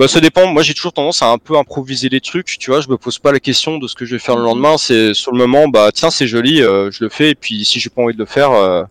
[0.00, 0.46] bah ça dépend.
[0.46, 2.56] Moi j'ai toujours tendance à un peu improviser les trucs.
[2.58, 4.42] Tu vois, je me pose pas la question de ce que je vais faire le
[4.42, 4.78] lendemain.
[4.78, 7.32] C'est sur le moment, bah tiens c'est joli, euh, je le fais.
[7.32, 8.82] Et puis si j'ai pas envie de le faire, euh,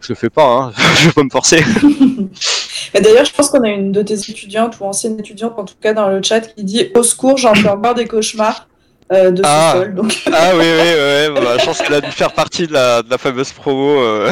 [0.00, 0.44] je le fais pas.
[0.44, 0.72] Hein.
[0.96, 1.62] je vais pas me forcer.
[2.94, 5.92] D'ailleurs, je pense qu'on a une de tes étudiantes ou ancienne étudiante, en tout cas
[5.94, 8.66] dans le chat, qui dit au secours, j'en fais encore des cauchemars.
[9.10, 9.70] Euh, de ah.
[9.72, 10.14] ce sol, donc.
[10.30, 13.08] ah oui, oui, oui, bah, je pense qu'elle a dû faire partie de la, de
[13.08, 14.02] la fameuse promo.
[14.02, 14.30] Euh...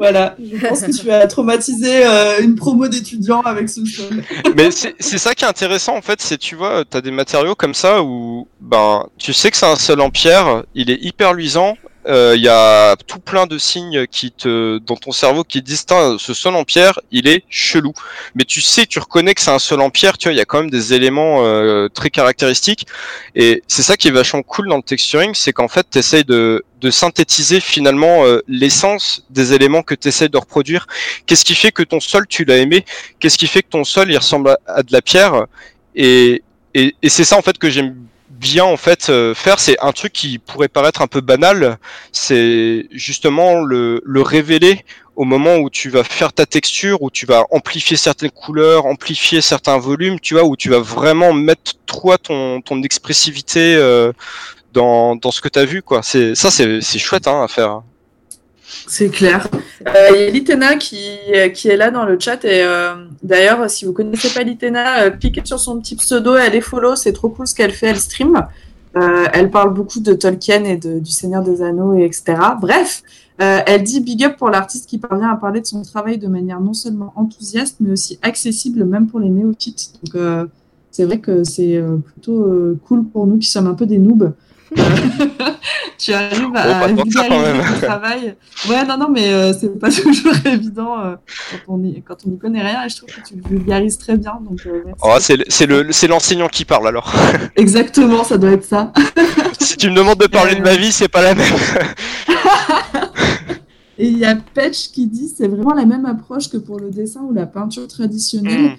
[0.00, 4.24] Voilà, je pense que tu as traumatisé euh, une promo d'étudiants avec ce sol.
[4.56, 7.54] Mais c'est ça qui est intéressant en fait, c'est tu vois, tu as des matériaux
[7.54, 11.34] comme ça où ben tu sais que c'est un sol en pierre, il est hyper
[11.34, 15.60] luisant, il euh, y a tout plein de signes qui te dans ton cerveau qui
[15.60, 15.84] disent
[16.18, 17.92] ce sol en pierre il est chelou.
[18.34, 20.40] Mais tu sais tu reconnais que c'est un sol en pierre tu vois il y
[20.40, 22.86] a quand même des éléments euh, très caractéristiques.
[23.34, 26.24] Et c'est ça qui est vachement cool dans le texturing c'est qu'en fait tu essayes
[26.24, 30.86] de, de synthétiser finalement euh, l'essence des éléments que tu essayes de reproduire.
[31.26, 32.86] Qu'est-ce qui fait que ton sol tu l'as aimé?
[33.18, 35.44] Qu'est-ce qui fait que ton sol il ressemble à, à de la pierre?
[35.94, 37.94] Et, et, et c'est ça en fait que j'aime
[38.40, 41.78] bien en fait euh, faire, c'est un truc qui pourrait paraître un peu banal,
[42.10, 44.84] c'est justement le, le révéler
[45.14, 49.42] au moment où tu vas faire ta texture, où tu vas amplifier certaines couleurs, amplifier
[49.42, 54.12] certains volumes, tu vois, où tu vas vraiment mettre toi ton, ton expressivité euh,
[54.72, 56.02] dans, dans ce que tu as vu, quoi.
[56.02, 57.82] C'est ça, c'est chouette hein, à faire.
[58.86, 59.48] C'est clair.
[59.86, 60.98] Euh, il y a Litena qui,
[61.54, 62.44] qui est là dans le chat.
[62.44, 66.36] Et euh, d'ailleurs, si vous connaissez pas Litena, euh, cliquez sur son petit pseudo.
[66.36, 66.96] Elle est follow.
[66.96, 67.88] C'est trop cool ce qu'elle fait.
[67.88, 68.46] Elle stream.
[69.32, 72.34] Elle parle beaucoup de Tolkien et de, du Seigneur des Anneaux, et etc.
[72.60, 73.04] Bref,
[73.38, 76.60] elle dit big up pour l'artiste qui parvient à parler de son travail de manière
[76.60, 79.92] non seulement enthousiaste, mais aussi accessible même pour les néophytes.
[80.02, 80.20] Donc,
[80.90, 84.32] c'est vrai que c'est plutôt cool pour nous qui sommes un peu des noobs.
[85.98, 88.36] tu arrives à oh, vulgariser ton travail.
[88.68, 91.16] Ouais, non, non, mais euh, c'est pas toujours évident euh,
[91.66, 94.38] quand on quand on connaît rien et je trouve que tu le vulgarises très bien.
[94.48, 97.12] Donc, euh, oh, c'est l'enseignant qui parle alors.
[97.56, 98.92] Exactement, ça doit être ça.
[99.58, 101.52] si tu me demandes de parler de ma vie, c'est pas la même.
[103.98, 106.90] et il y a Petch qui dit c'est vraiment la même approche que pour le
[106.90, 108.62] dessin ou la peinture traditionnelle.
[108.62, 108.76] Mmh.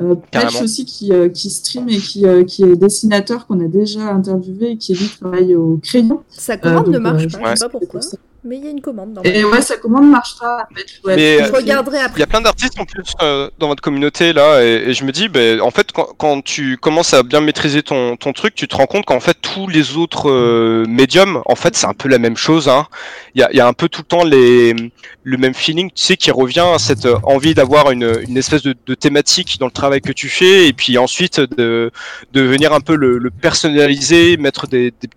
[0.00, 3.68] Euh, Patch aussi qui, euh, qui stream et qui, euh, qui est dessinateur qu'on a
[3.68, 6.22] déjà interviewé et qui lui travaille au crayon.
[6.30, 8.00] Sa commande ne marche pas, je sais pas pourquoi.
[8.44, 9.20] Mais il y a une commande.
[9.22, 10.66] Et ouais, sa commande marchera.
[11.04, 12.16] Ouais, mais je regarderai après.
[12.16, 15.04] Il y a plein d'artistes en plus euh, dans votre communauté là, et, et je
[15.04, 18.56] me dis, ben, en fait, quand, quand, tu commences à bien maîtriser ton, ton truc,
[18.56, 21.94] tu te rends compte qu'en fait tous les autres euh, médiums, en fait, c'est un
[21.94, 22.68] peu la même chose.
[22.68, 22.88] Hein.
[23.36, 24.74] Il y a, il y a un peu tout le temps les,
[25.22, 28.94] le même feeling, tu sais, qui revient cette envie d'avoir une, une espèce de, de,
[28.94, 31.92] thématique dans le travail que tu fais, et puis ensuite de,
[32.32, 35.08] de venir un peu le, le personnaliser, mettre des, des,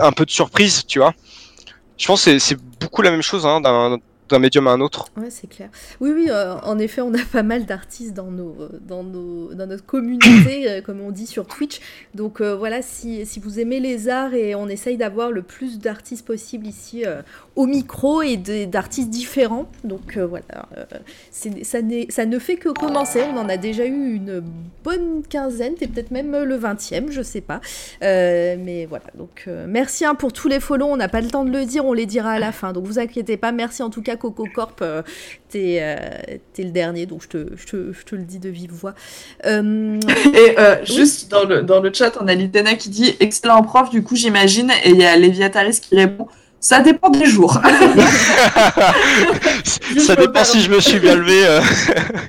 [0.00, 1.14] un peu de surprise, tu vois.
[2.00, 3.60] Je pense que c'est beaucoup la même chose hein,
[4.38, 5.06] médium à un autre.
[5.16, 5.68] Ouais, c'est clair.
[6.00, 9.66] Oui, oui, euh, en effet, on a pas mal d'artistes dans, nos, dans, nos, dans
[9.66, 10.20] notre communauté,
[10.68, 11.80] euh, comme on dit sur Twitch.
[12.14, 15.78] Donc euh, voilà, si, si, vous aimez les arts et on essaye d'avoir le plus
[15.78, 17.22] d'artistes possible ici euh,
[17.56, 19.66] au micro et d'artistes différents.
[19.84, 20.44] Donc voilà,
[21.30, 21.78] ça,
[22.08, 23.22] ça ne fait que commencer.
[23.32, 24.42] On en a déjà eu une
[24.84, 27.60] bonne quinzaine, et peut-être même le 20e, je sais pas.
[28.00, 30.86] mais voilà, donc merci hein, pour tous les follow.
[30.86, 32.72] On n'a pas le temps de le dire, on les dira à la fin.
[32.72, 33.52] Donc vous inquiétez pas.
[33.52, 34.84] Merci en tout cas, Coco Corp.
[35.48, 38.72] T'es es le dernier, donc je te, je, te, je te, le dis de vive
[38.72, 38.94] voix.
[39.46, 39.98] Euh...
[40.34, 40.94] Et euh, oui.
[40.94, 44.16] juste dans le, dans le chat, on a Lidena qui dit excellent prof, du coup
[44.16, 46.28] j'imagine, et il y a Léviataris qui répond
[46.60, 47.54] ça dépend des jours.
[49.98, 51.46] ça dépend si je me suis bien levé.
[51.46, 51.62] Euh...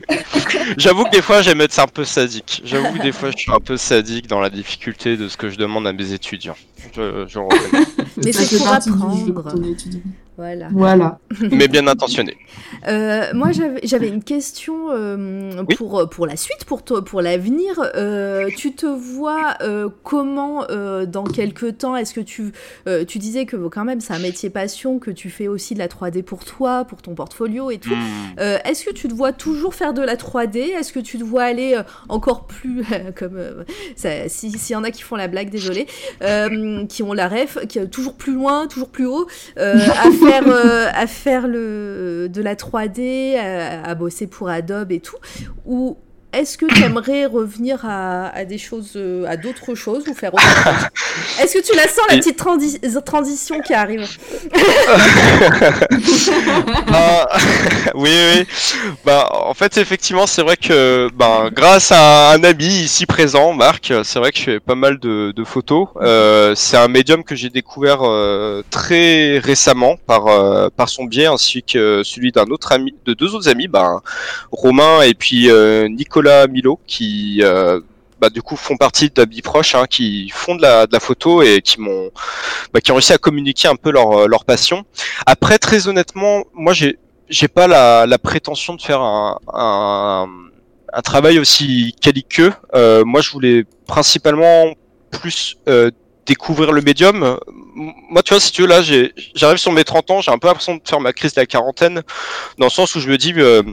[0.78, 2.62] J'avoue que des fois j'aime être un peu sadique.
[2.64, 5.50] J'avoue que des fois je suis un peu sadique dans la difficulté de ce que
[5.50, 6.56] je demande à mes étudiants.
[6.96, 7.40] Je, je
[8.24, 9.54] Mais c'est pour apprendre.
[10.42, 10.70] Voilà.
[10.72, 11.20] Voilà.
[11.52, 12.36] mais bien intentionné.
[12.88, 13.50] Euh, moi,
[13.84, 15.76] j'avais une question euh, Oui.
[15.76, 17.74] pour, pour la suite, pour, toi, pour l'avenir.
[17.96, 21.96] Euh, tu te vois euh, comment euh, dans quelques temps?
[21.96, 22.54] Est-ce que tu,
[22.88, 25.80] euh, tu disais que quand même c'est un métier passion, que tu fais aussi de
[25.80, 27.94] la 3D pour toi, pour ton portfolio et tout.
[27.94, 28.40] Hmm.
[28.40, 31.24] Euh, Est-ce que tu te vois toujours faire de la 3D Est-ce que tu te
[31.24, 32.84] vois aller euh, encore plus,
[33.16, 33.64] comme euh,
[34.28, 35.86] si- s'il y en a qui font la blague, désolé,
[36.24, 39.28] euh, qui ont la ref, qui, toujours plus loin, toujours plus haut,
[39.60, 44.92] euh, à faire, euh, à faire le, de la 3D, à, à bosser pour Adobe
[44.92, 45.18] et tout
[45.66, 45.98] Ou
[46.34, 50.34] est-ce que tu aimerais revenir à, à des choses, euh, à d'autres choses ou faire
[50.34, 50.88] autre chose?
[51.42, 52.38] Est-ce que tu la sens la Et- petite
[53.06, 54.08] transition qui arrive?
[56.94, 57.28] Ah,
[57.96, 58.46] oui, oui.
[59.06, 63.94] Bah, en fait, effectivement, c'est vrai que, ben, grâce à un ami ici présent, Marc,
[64.04, 65.88] c'est vrai que je fais pas mal de, de photos.
[66.02, 71.26] Euh, c'est un médium que j'ai découvert euh, très récemment par euh, par son biais,
[71.28, 74.02] ainsi que celui d'un autre ami, de deux autres amis, ben,
[74.52, 75.88] Romain et puis euh,
[76.22, 77.80] Nicolas Milo, qui euh,
[78.20, 81.82] bah, du coup font partie de Biproche, hein, qui font de la, photo et qui
[81.82, 82.12] m'ont
[82.74, 84.86] bah, qui ont réussi à communiquer un peu leur, leur passion.
[85.26, 87.00] Après, très honnêtement, moi, j'ai
[87.30, 90.28] j'ai pas la, prétention de faire un,
[91.04, 92.54] travail aussi quali qu'eux.
[92.76, 94.74] Euh, moi, je voulais principalement
[95.10, 95.90] plus euh,
[96.26, 97.40] découvrir le médium.
[97.76, 98.82] Moi, tu vois, si tu veux, là,
[99.34, 101.46] j'arrive sur mes 30 ans, j'ai un peu l'impression de faire ma crise de la
[101.46, 102.04] quarantaine,
[102.58, 103.64] dans le sens où je me dis, euh,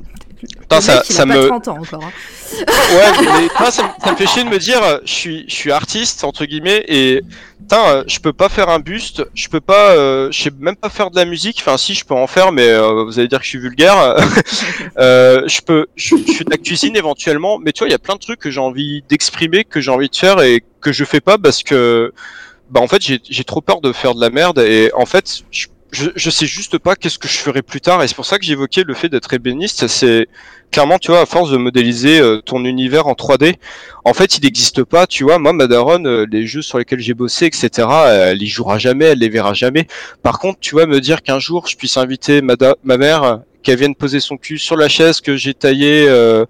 [0.46, 2.04] putain, ça, il ça me, 30 ans encore.
[2.04, 2.10] hein.
[2.90, 5.54] Ouais, mais ça, me- ça me fait chier de me dire, euh, je suis, je
[5.54, 7.22] suis artiste entre guillemets et
[7.60, 10.76] putain, euh, je peux pas faire un buste, je peux pas, euh, je sais même
[10.76, 11.58] pas faire de la musique.
[11.60, 13.96] Enfin, si, je peux en faire, mais euh, vous allez dire que je suis vulgaire.
[14.98, 17.94] euh, je peux, je, je fais de la cuisine éventuellement, mais tu vois, il y
[17.94, 20.92] a plein de trucs que j'ai envie d'exprimer, que j'ai envie de faire et que
[20.92, 22.12] je fais pas parce que,
[22.70, 25.42] bah, en fait, j'ai j'ai trop peur de faire de la merde et en fait,
[25.50, 28.26] je, je, je sais juste pas qu'est-ce que je ferai plus tard et c'est pour
[28.26, 29.86] ça que j'évoquais le fait d'être ébéniste.
[29.86, 30.28] C'est
[30.70, 33.54] clairement, tu vois, à force de modéliser euh, ton univers en 3D,
[34.04, 35.38] en fait, il n'existe pas, tu vois.
[35.38, 39.18] Moi, Madaron, euh, les jeux sur lesquels j'ai bossé, etc., elle y jouera jamais, elle
[39.18, 39.86] les verra jamais.
[40.22, 43.94] Par contre, tu vois, me dire qu'un jour, je puisse inviter ma mère, qu'elle vienne
[43.94, 46.06] poser son cul sur la chaise que j'ai taillée.
[46.08, 46.44] Euh...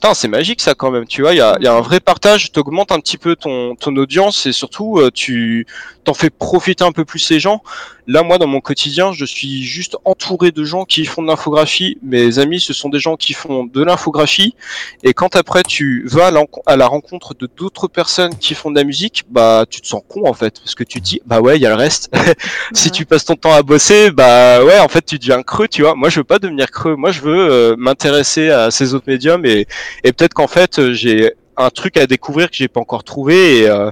[0.00, 2.00] Putain, c'est magique ça quand même, tu vois, il y a, y a un vrai
[2.00, 5.66] partage, t'augmentes un petit peu ton, ton audience et surtout euh, tu
[6.04, 7.62] t'en fais profiter un peu plus les gens.
[8.06, 11.98] Là, moi, dans mon quotidien, je suis juste entouré de gens qui font de l'infographie.
[12.02, 14.54] Mes amis, ce sont des gens qui font de l'infographie.
[15.02, 16.30] Et quand après tu vas
[16.66, 20.02] à, la rencontre de d'autres personnes qui font de la musique, bah tu te sens
[20.08, 22.10] con en fait, parce que tu te dis bah ouais, il y a le reste.
[22.74, 22.90] si Ouais.
[22.90, 25.94] tu passes ton temps à bosser, bah ouais, en fait tu deviens creux, tu vois.
[25.94, 26.96] Moi, je veux pas devenir creux.
[26.96, 29.66] Moi, je veux euh, m'intéresser à ces autres médiums et,
[30.04, 33.58] et peut-être qu'en fait euh, j'ai un truc à découvrir que j'ai pas encore trouvé
[33.58, 33.90] et euh,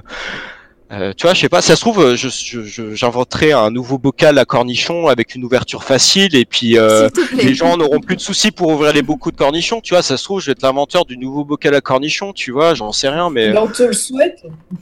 [0.91, 3.69] euh, tu vois, je sais pas, ça se trouve, euh, je, je, je- j'inventerai un
[3.69, 8.15] nouveau bocal à cornichons avec une ouverture facile et puis euh, les gens n'auront plus
[8.15, 10.53] de soucis pour ouvrir les bocaux de cornichons, tu vois, ça se trouve, je vais
[10.53, 13.49] être l'inventeur du nouveau bocal à cornichons, tu vois, j'en sais rien, mais...
[13.49, 14.39] Là, on te le souhaite.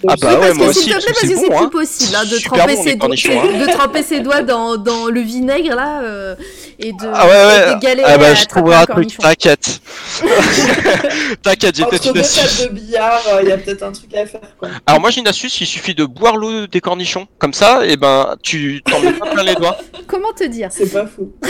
[0.07, 1.49] Ah bah Oui, ouais, parce moi que aussi, s'il te plaît, parce c'est que c'est
[1.49, 1.69] bon, plus hein.
[1.69, 3.09] possible hein, de, tremper bon, ses doigts,
[3.43, 3.59] hein.
[3.65, 6.35] de tremper ses doigts dans, dans le vinaigre là euh,
[6.79, 9.17] et de, Ah ouais, ouais, et de galérer ah bah à je trouverai un truc,
[9.17, 9.81] t'inquiète.
[11.43, 12.57] t'inquiète, j'ai peut-être une astuce.
[12.59, 14.41] tables de billard, il y a peut-être un truc à faire.
[14.85, 17.97] Alors moi j'ai une astuce, il suffit de boire l'eau des cornichons, comme ça, et
[17.97, 19.75] ben tu t'en mets pas plein les doigts.
[20.07, 21.33] Comment te dire C'est pas faux.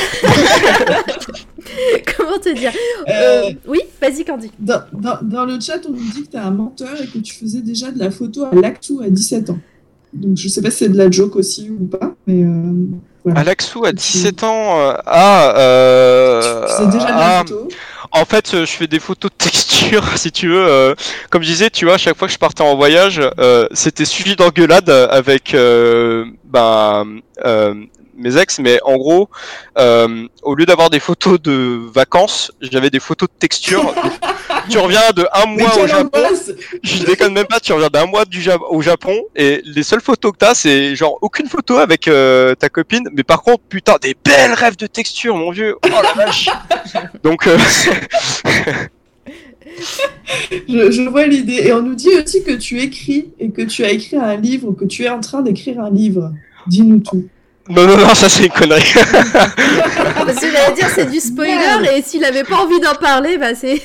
[2.18, 2.72] Comment te dire
[3.10, 4.52] Euh, Euh, Oui, vas-y Candy.
[4.60, 7.20] Dans, dans- dans le chat, on nous dit que tu es un menteur et que
[7.20, 9.60] tu faisais déjà de la photo à l'actu à 17 ans.
[10.14, 12.74] Donc je sais pas si c'est de la joke aussi ou pas, mais euh,
[13.32, 13.42] voilà.
[13.42, 17.68] Alaxou à 17 ans, euh, ah, euh, déjà de la ah, photo.
[18.12, 20.66] En fait, euh, je fais des photos de texture, si tu veux.
[20.68, 20.96] euh,
[21.30, 24.06] comme je disais, tu vois, à chaque fois que je partais en voyage, euh, c'était
[24.06, 27.04] suivi d'engueulades avec euh, bah,
[27.46, 27.74] euh,
[28.18, 28.60] mes ex.
[28.60, 29.30] Mais en gros,
[29.78, 33.94] euh, au lieu d'avoir des photos de vacances, j'avais des photos de texture.
[34.70, 36.20] tu reviens de un mois au Japon.
[36.84, 40.02] Je déconne même pas, tu reviens d'un mois du Ja- au Japon et les seules
[40.02, 43.96] photos que t'as, c'est genre aucune photo avec euh, ta copine, mais par contre, putain,
[44.02, 45.76] des belles rêves de texture, mon vieux.
[45.86, 46.50] Oh la vache.
[47.24, 47.58] Donc, euh,
[50.68, 51.62] Je, je vois l'idée.
[51.66, 54.72] Et on nous dit aussi que tu écris et que tu as écrit un livre,
[54.74, 56.32] que tu es en train d'écrire un livre.
[56.68, 57.28] Dis-nous tout.
[57.70, 58.94] Non, non, non, ça c'est une connerie.
[58.96, 63.56] Parce que j'allais dire c'est du spoiler et s'il avait pas envie d'en parler, bah
[63.56, 63.82] c'est.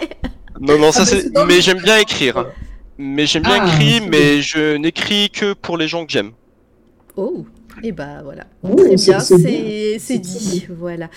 [0.60, 1.30] non, non, ça Ah, c'est.
[1.46, 2.46] Mais j'aime bien écrire.
[2.98, 6.32] Mais j'aime bien Ah, écrire, mais je n'écris que pour les gens que j'aime.
[7.16, 7.44] oh.
[7.82, 8.44] Et bah voilà.
[8.62, 10.66] Oh, Très bien, c'est dit.
[10.70, 11.08] Voilà.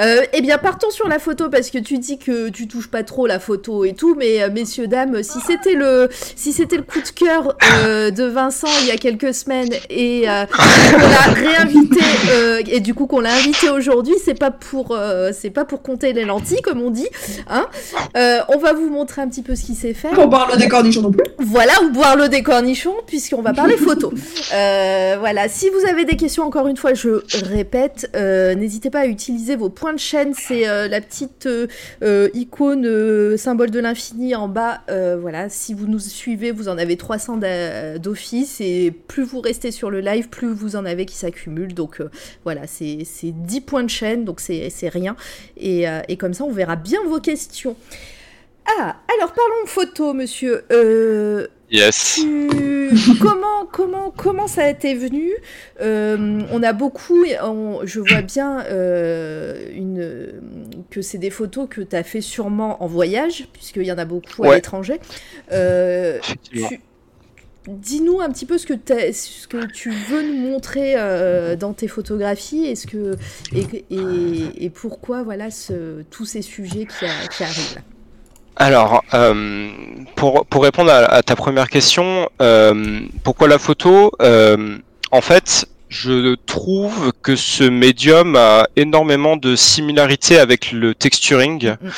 [0.00, 3.02] Euh, eh bien, partons sur la photo parce que tu dis que tu touches pas
[3.02, 6.82] trop la photo et tout, mais euh, messieurs dames, si c'était le si c'était le
[6.82, 11.32] coup de cœur euh, de Vincent il y a quelques semaines et euh, qu'on l'a
[11.34, 12.00] réinvité
[12.68, 14.96] et du coup qu'on l'a invité aujourd'hui, c'est pas pour
[15.32, 17.08] c'est pas pour compter les lentilles comme on dit.
[17.48, 17.66] Hein
[18.14, 20.12] on va vous montrer un petit peu ce qu'il sait faire.
[20.18, 21.24] On parle des cornichons non plus.
[21.38, 24.12] Voilà, ou boire le des cornichons, puisqu'on va parler photo.
[24.50, 29.06] Voilà, si vous avez des questions, encore une fois, je répète, euh, n'hésitez pas à
[29.06, 34.48] utiliser vos points de chaîne, c'est euh, la petite euh, icône symbole de l'infini en
[34.48, 34.82] bas.
[35.20, 39.70] Voilà, si vous nous suivez, vous en avez 300 d'a- d'office, et plus vous restez
[39.70, 41.74] sur le live, plus vous en avez qui s'accumulent.
[41.74, 42.00] Donc
[42.44, 45.16] voilà, c'est c'est 10 points de chaîne, donc c'est rien.
[45.56, 47.76] Et, et comme ça, on verra bien vos questions.
[48.78, 50.62] Ah, alors parlons photo, monsieur.
[51.70, 52.20] Yes.
[52.20, 55.30] tu- comment, comment, comment ça a été venu
[55.80, 60.32] Euh, On a beaucoup, on- je vois bien euh, une,
[60.90, 64.04] que c'est des photos que tu as fait sûrement en voyage, puisqu'il y en a
[64.04, 65.00] beaucoup à l'étranger.
[65.52, 66.18] Euh,
[66.68, 66.80] tu-
[67.66, 70.96] Dis-nous un petit peu ce que, ce que tu veux nous montrer
[71.58, 73.16] dans tes photographies et, ce que,
[73.54, 77.78] et, et, et pourquoi voilà, ce, tous ces sujets qui, a- qui arrivent.
[78.56, 79.68] Alors, euh,
[80.16, 84.78] pour, pour répondre à, à ta première question, euh, pourquoi la photo Euh,
[85.10, 91.88] En fait, je trouve que ce médium a énormément de similarités avec le texturing, Mm.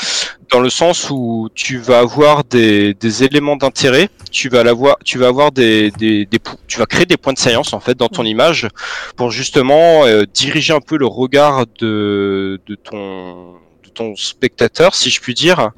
[0.51, 5.19] dans le sens où tu vas avoir des, des éléments d'intérêt, tu vas l'avoir, tu
[5.19, 6.39] vas avoir des, des, des
[6.69, 8.69] tu vas créer des points de science en fait dans ton image
[9.17, 13.55] pour justement euh, diriger un peu le regard de, de ton
[13.97, 15.71] ton spectateur, si je puis dire,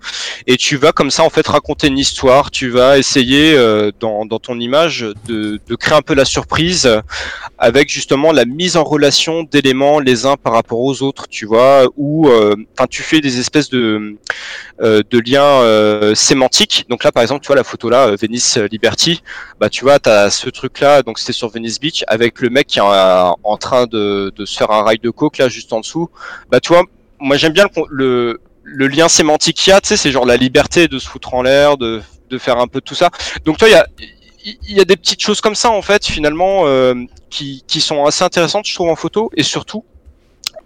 [0.46, 2.50] et tu vas comme ça en fait raconter une histoire.
[2.50, 6.88] Tu vas essayer euh, dans, dans ton image de, de créer un peu la surprise
[7.58, 11.86] avec justement la mise en relation d'éléments les uns par rapport aux autres, tu vois,
[11.96, 14.16] ou euh, enfin tu fais des espèces de
[14.80, 16.86] euh, de liens euh, sémantiques.
[16.88, 19.22] Donc là par exemple, tu vois la photo là, Venice Liberty,
[19.60, 22.50] bah tu vois, tu as ce truc là, donc c'était sur Venice Beach avec le
[22.50, 25.48] mec qui est en, en train de, de se faire un rail de coke là
[25.48, 26.08] juste en dessous.
[26.50, 26.84] Bah tu vois,
[27.20, 28.40] moi j'aime bien le, le
[28.70, 31.32] le lien sémantique qu'il y a, tu sais, c'est genre la liberté de se foutre
[31.34, 33.10] en l'air, de, de faire un peu tout ça.
[33.44, 33.86] Donc toi, il y a,
[34.68, 36.94] y a des petites choses comme ça en fait, finalement, euh,
[37.30, 39.30] qui, qui sont assez intéressantes, je trouve, en photo.
[39.36, 39.84] Et surtout,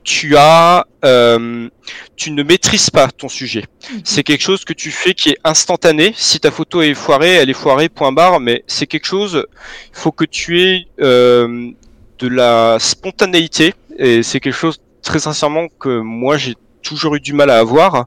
[0.03, 1.69] tu as, euh,
[2.17, 3.65] tu ne maîtrises pas ton sujet.
[4.03, 6.13] C'est quelque chose que tu fais qui est instantané.
[6.17, 8.41] Si ta photo est foirée, elle est foirée, point barre.
[8.41, 9.47] Mais c'est quelque chose,
[9.93, 11.71] il faut que tu aies euh,
[12.19, 13.75] de la spontanéité.
[13.97, 18.07] Et c'est quelque chose, très sincèrement, que moi j'ai toujours eu du mal à avoir.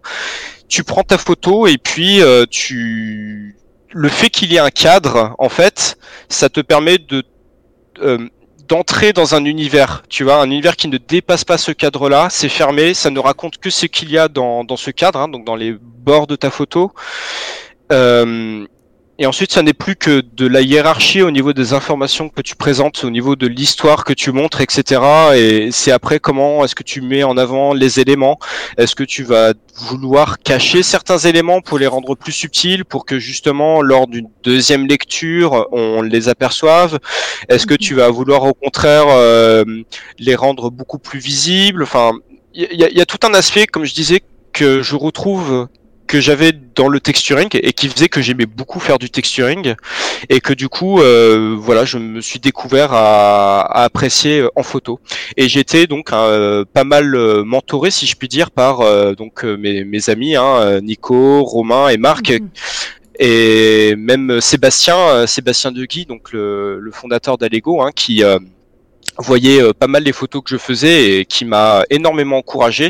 [0.67, 3.55] Tu prends ta photo et puis euh, tu
[3.91, 5.97] le fait qu'il y ait un cadre, en fait,
[6.27, 7.23] ça te permet de
[8.01, 8.27] euh,
[8.67, 12.49] d'entrer dans un univers, tu vois, un univers qui ne dépasse pas ce cadre-là, c'est
[12.49, 15.45] fermé, ça ne raconte que ce qu'il y a dans, dans ce cadre, hein, donc
[15.45, 16.91] dans les bords de ta photo.
[17.91, 18.65] Euh,
[19.17, 22.57] et ensuite, ça n'est plus que de la hiérarchie au niveau des informations que tu
[22.57, 25.01] présentes, au niveau de l'histoire que tu montres, etc.
[25.35, 28.37] Et c'est après comment est-ce que tu mets en avant les éléments.
[28.77, 33.17] Est-ce que tu vas vouloir cacher certains éléments pour les rendre plus subtils, pour que
[33.17, 36.99] justement lors d'une deuxième lecture, on les aperçoive?
[37.47, 39.63] Est-ce que tu vas vouloir au contraire euh,
[40.19, 41.83] les rendre beaucoup plus visibles?
[41.83, 42.11] Enfin,
[42.53, 44.21] il y, y a tout un aspect, comme je disais,
[44.51, 45.69] que je retrouve
[46.07, 49.75] que j'avais dans le texturing et qui faisait que j'aimais beaucoup faire du texturing
[50.29, 54.63] et que du coup euh, voilà je me suis découvert à, à apprécier euh, en
[54.63, 54.99] photo.
[55.37, 59.43] Et j'étais donc euh, pas mal euh, mentoré si je puis dire par euh, donc
[59.43, 62.29] euh, mes, mes amis hein, Nico, Romain et Marc.
[62.31, 62.49] Mhm.
[63.19, 68.37] et même Sébastien Sébastien Deguy donc le, le fondateur d'Allego hein, qui euh,
[69.17, 72.89] voyait pas mal les photos que je faisais et qui m'a énormément encouragé.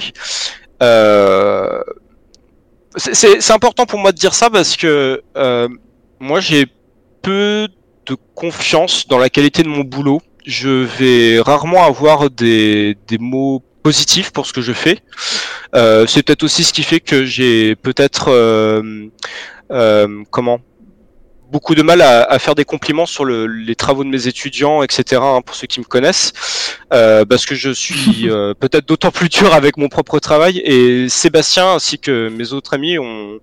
[0.82, 1.82] Euh,
[2.98, 5.68] c'est- important pour moi de dire ça parce que euh,
[6.20, 6.66] moi j'ai
[7.22, 7.68] peu
[8.06, 10.22] de confiance dans la qualité de mon boulot.
[10.46, 15.00] Je vais rarement avoir des, des mots positifs pour ce que je fais.
[15.76, 19.08] Euh, c'est peut-être aussi ce qui fait que j'ai peut-être euh,
[19.72, 20.60] euh, comment
[21.56, 24.84] beaucoup de mal à, à faire des compliments sur le- les travaux de mes étudiants,
[24.84, 25.22] etc.
[25.24, 26.34] hein, pour ceux qui me connaissent,
[26.94, 30.58] euh, parce que je suis euh, peut-être d'autant plus dur avec mon propre travail.
[30.66, 33.40] Et Sébastien ainsi que mes autres amis ont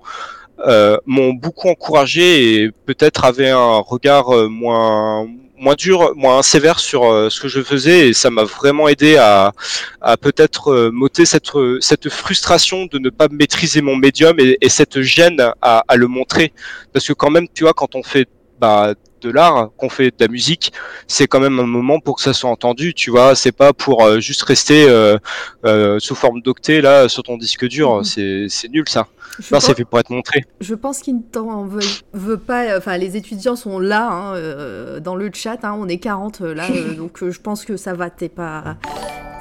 [0.66, 2.24] euh, m'ont beaucoup encouragé
[2.64, 5.26] et peut-être avaient un regard euh, moins
[5.62, 9.16] moins dur, moins sévère sur euh, ce que je faisais et ça m'a vraiment aidé
[9.16, 9.52] à,
[10.00, 14.68] à peut-être euh, m'ôter cette, cette frustration de ne pas maîtriser mon médium et, et
[14.68, 16.52] cette gêne à, à le montrer.
[16.92, 18.28] Parce que quand même tu vois quand on fait
[18.58, 20.72] bah, de l'art, qu'on fait de la musique,
[21.06, 23.34] c'est quand même un moment pour que ça soit entendu, tu vois.
[23.34, 25.16] C'est pas pour euh, juste rester euh,
[25.64, 27.96] euh, sous forme d'octet là sur ton disque dur.
[27.98, 28.04] Mhm.
[28.48, 29.06] C'est nul ça.
[29.38, 30.44] Je Non, pense- c'est fait pour être montré.
[30.60, 31.64] Je pense qu'il ne t'en
[32.12, 32.76] veut, pas.
[32.76, 35.58] Enfin, les étudiants sont là, hein, dans le chat.
[35.62, 36.66] hein, on est 40 euh, là,
[36.98, 38.10] donc je pense que ça va.
[38.10, 38.76] T'es pas,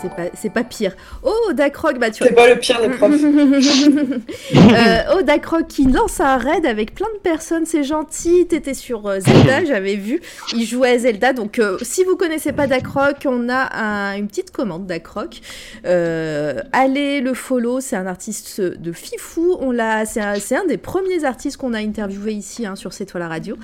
[0.02, 0.96] c'est pas, c'est pas pire.
[1.24, 3.22] Oh, Dacroc, bah tu C'est pas le pire des profs.
[4.56, 8.48] euh, oh, Dacroc qui lance un raid avec plein de personnes, c'est gentil.
[8.48, 10.22] T'étais sur euh, Zelda, j'avais vu.
[10.56, 11.34] Il jouait à Zelda.
[11.34, 15.42] Donc, euh, si vous connaissez pas Dacroc, on a un- une petite commande Dacroc.
[15.86, 19.58] Euh, allez le follow, c'est un artiste de Fifou.
[19.60, 22.94] On l'a, c'est un, c'est un des premiers artistes qu'on a interviewé ici hein, sur
[22.94, 23.56] C'est toi la radio.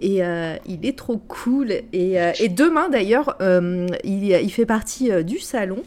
[0.00, 1.72] Et euh, il est trop cool.
[1.92, 5.82] Et, euh, demain d'ailleurs, euh, il, fait partie du salon,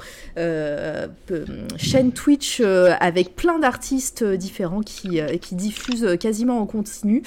[1.77, 5.21] chaîne Twitch avec plein d'artistes différents qui,
[5.51, 7.23] diffusent quasiment en continu.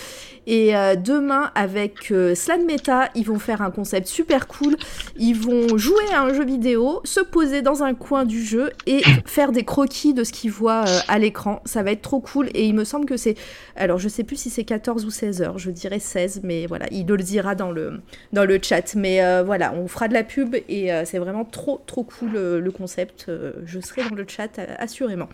[0.47, 0.73] Et
[1.05, 4.77] demain, avec Slan Meta, ils vont faire un concept super cool.
[5.17, 9.03] Ils vont jouer à un jeu vidéo, se poser dans un coin du jeu et
[9.27, 11.61] faire des croquis de ce qu'ils voient à l'écran.
[11.65, 12.49] Ça va être trop cool.
[12.55, 13.35] Et il me semble que c'est.
[13.75, 15.59] Alors, je sais plus si c'est 14 ou 16 heures.
[15.59, 18.01] Je dirais 16, mais voilà, il le dira dans le,
[18.63, 18.95] chat.
[18.95, 22.33] Mais euh, voilà, on fera de la pub et euh, c'est vraiment trop, trop cool
[22.35, 23.31] euh, le concept.
[23.65, 25.29] Je serai dans le chat, assurément.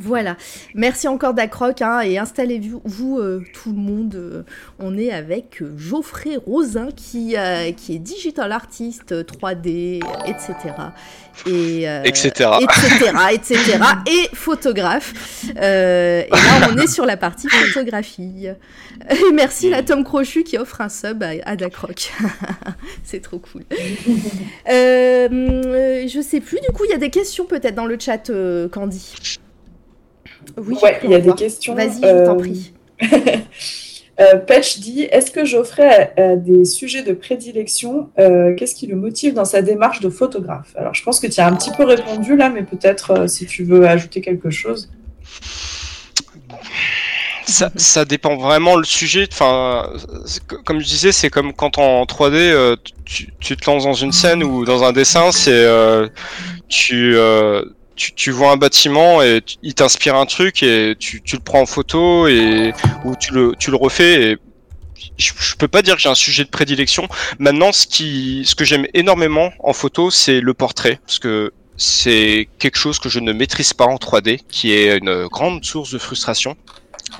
[0.00, 0.36] Voilà,
[0.74, 4.14] merci encore Dacroc hein, et installez-vous vous, euh, tout le monde.
[4.14, 4.42] euh,
[4.78, 10.54] on est avec euh, Geoffrey Rosin qui, euh, qui est digital artiste euh, 3D, etc.
[11.46, 12.28] Et, Etc..
[12.60, 13.12] etc.
[13.32, 13.78] etc.
[14.06, 15.12] et photographe.
[15.56, 18.48] Et là, on est sur la partie photographie.
[19.10, 22.12] Et merci la Tom Crochu qui offre un sub à, à Dacroc.
[23.04, 23.62] C'est trop cool.
[24.66, 28.30] Je sais plus, du coup, il y a des questions peut-être dans le chat,
[28.72, 29.38] Candy.
[30.56, 31.36] Oui, ouais, il y a des voir.
[31.36, 31.74] questions.
[31.74, 32.72] Vas-y, je t'en Euh, prie.
[34.20, 38.88] Euh, Patch dit Est-ce que Geoffrey a, a des sujets de prédilection Euh, Qu'est-ce qui
[38.88, 40.74] le motive dans sa démarche de photographe?
[40.76, 43.46] Alors, je pense que tu as un petit peu répondu là, mais peut-être euh, si
[43.46, 44.90] tu veux ajouter quelque chose.
[47.46, 49.26] Ça, ça dépend vraiment le sujet.
[49.32, 49.88] Enfin,
[50.66, 54.12] comme je disais, c'est comme quand en 3D, euh, tu, tu te lances dans une
[54.12, 56.08] scène ou dans un dessin, c'est euh,
[56.68, 57.64] tu, euh,
[57.98, 61.60] tu tu vois un bâtiment et il t'inspire un truc et tu, tu le prends
[61.60, 62.72] en photo et
[63.04, 64.36] ou tu le tu le refais et
[65.18, 67.08] je, je peux pas dire que j'ai un sujet de prédilection.
[67.38, 72.48] Maintenant, ce qui ce que j'aime énormément en photo, c'est le portrait parce que c'est
[72.58, 75.98] quelque chose que je ne maîtrise pas en 3D, qui est une grande source de
[75.98, 76.56] frustration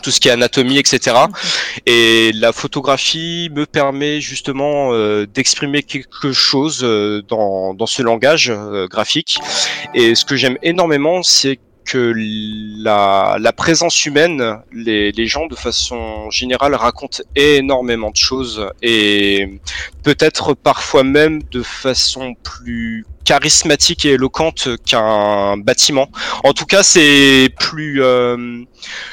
[0.02, 1.16] tout ce qui est anatomie, etc.
[1.86, 8.50] Et la photographie me permet justement euh, d'exprimer quelque chose euh, dans, dans ce langage
[8.50, 9.38] euh, graphique.
[9.94, 15.54] Et ce que j'aime énormément, c'est que la, la présence humaine, les, les gens de
[15.54, 19.58] façon générale racontent énormément de choses et
[20.02, 26.08] peut-être parfois même de façon plus charismatique et éloquente qu'un bâtiment.
[26.44, 28.02] En tout cas, c'est plus.
[28.02, 28.64] euh,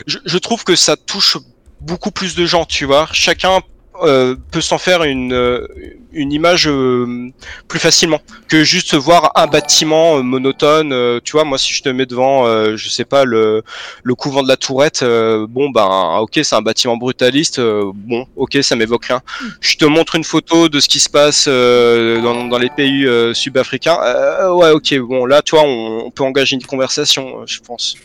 [0.08, 1.38] je, je trouve que ça touche
[1.82, 3.10] beaucoup plus de gens, tu vois.
[3.12, 3.60] Chacun
[4.04, 5.68] euh, peut s'en faire une, euh,
[6.12, 7.30] une image euh,
[7.68, 10.92] plus facilement que juste voir un bâtiment euh, monotone.
[10.92, 13.64] euh, tu vois, moi, si je te mets devant, euh, je sais pas, le,
[14.04, 18.26] le couvent de la Tourette, euh, bon, ben, ok, c'est un bâtiment brutaliste, euh, bon,
[18.36, 19.22] ok, ça m'évoque rien.
[19.62, 23.06] Je te montre une photo de ce qui se passe euh, dans, dans les pays
[23.06, 23.98] euh, sud-africains.
[24.04, 27.60] Euh, ouais, ok, bon, là, tu vois, on, on peut engager une conversation, euh, je
[27.60, 27.96] pense.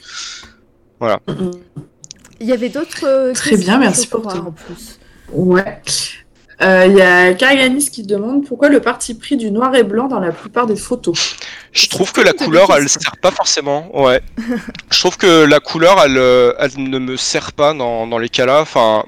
[2.40, 4.38] Il y avait d'autres euh, Très bien, merci pour tout.
[4.38, 4.99] en plus.
[5.32, 5.80] Ouais.
[6.62, 10.08] Euh, Il y a Karianis qui demande pourquoi le parti pris du noir et blanc
[10.08, 11.36] dans la plupart des photos.
[11.72, 13.00] Je trouve que la couleur, elle questions.
[13.00, 13.88] sert pas forcément.
[13.98, 14.20] Ouais.
[14.90, 18.28] je trouve que la couleur, elle, euh, elle ne me sert pas dans, dans les
[18.28, 18.60] cas-là.
[18.60, 19.04] Enfin,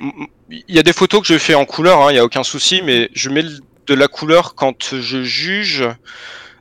[0.51, 2.43] il y a des photos que je fais en couleur, hein, il y a aucun
[2.45, 3.45] souci, mais je mets
[3.87, 5.85] de la couleur quand je juge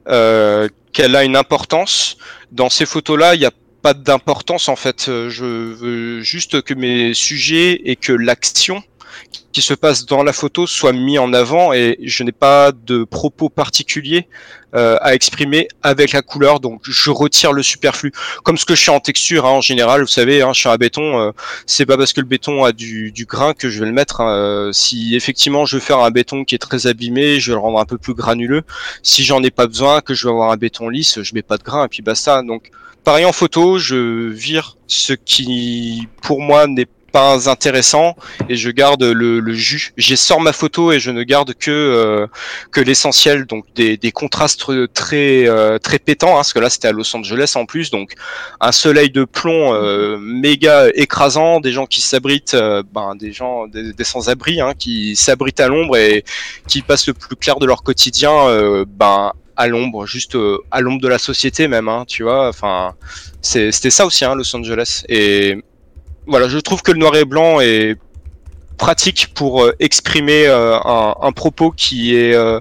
[0.10, 2.18] euh, qu'elle a une importance.
[2.52, 3.52] Dans ces photos-là, il n'y a
[3.82, 5.06] pas d'importance en fait.
[5.08, 8.84] Euh, Je veux juste que mes sujets et que l'action
[9.52, 13.04] qui se passe dans la photo soit mis en avant et je n'ai pas de
[13.04, 14.28] propos particuliers
[14.76, 18.14] euh, à exprimer avec la couleur, donc je retire le superflu.
[18.44, 20.70] Comme ce que je fais en texture, hein, en général, vous savez, hein, je suis
[20.70, 21.32] un béton, euh,
[21.66, 24.22] c'est pas parce que le béton a du, du grain que je vais le mettre.
[24.22, 24.32] hein.
[24.32, 27.62] Euh, si effectivement je veux faire un béton qui est très abîmé, je vais le
[27.62, 28.64] rendre un peu plus granuleux.
[29.04, 31.58] Si j'en ai pas besoin, que je veux avoir un béton lisse, je mets pas
[31.58, 32.42] de grain et puis basta.
[32.42, 32.72] Donc
[33.04, 38.16] pareil en photo, je vire ce qui pour moi n'est pas intéressants
[38.50, 39.94] et je garde le, le jus.
[39.98, 42.28] J'ai sors ma photo et je ne garde que euh,
[42.72, 46.88] que l'essentiel, donc des, des contrastes très euh, très pétants, hein, parce que là c'était
[46.88, 48.14] à Los Angeles en plus, donc
[48.60, 52.56] un soleil de plomb euh, méga écrasant, des gens qui s'abritent,
[52.94, 56.24] ben des gens des, des sans-abri, hein, qui s'abritent à l'ombre et
[56.68, 60.38] qui passent le plus clair de leur quotidien, ben à l'ombre, juste
[60.72, 62.48] à l'ombre de la société même, hein, tu vois.
[62.50, 62.96] Enfin,
[63.42, 65.04] c'était ça aussi, hein, Los Angeles.
[65.08, 65.58] Et
[66.28, 67.98] voilà, je trouve que le noir et blanc est
[68.78, 72.60] pratique pour euh, exprimer euh, un, un, propos qui est euh,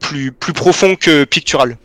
[0.00, 1.76] plus, plus profond que pictural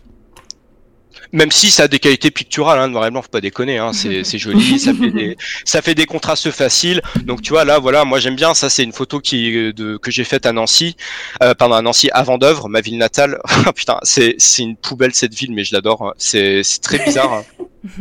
[1.32, 3.94] même si ça a des qualités picturales, hein, noir et blanc, faut pas déconner, hein,
[3.94, 7.02] c'est, c'est joli, ça fait, des, ça fait des contrastes faciles.
[7.24, 8.54] Donc tu vois là, voilà, moi j'aime bien.
[8.54, 10.96] Ça c'est une photo qui de, que j'ai faite à Nancy,
[11.44, 13.40] euh, pardon à Nancy avant d'œuvre, ma ville natale.
[13.76, 16.08] Putain, c'est, c'est une poubelle cette ville, mais je l'adore.
[16.08, 16.14] Hein.
[16.18, 17.44] C'est, c'est très bizarre.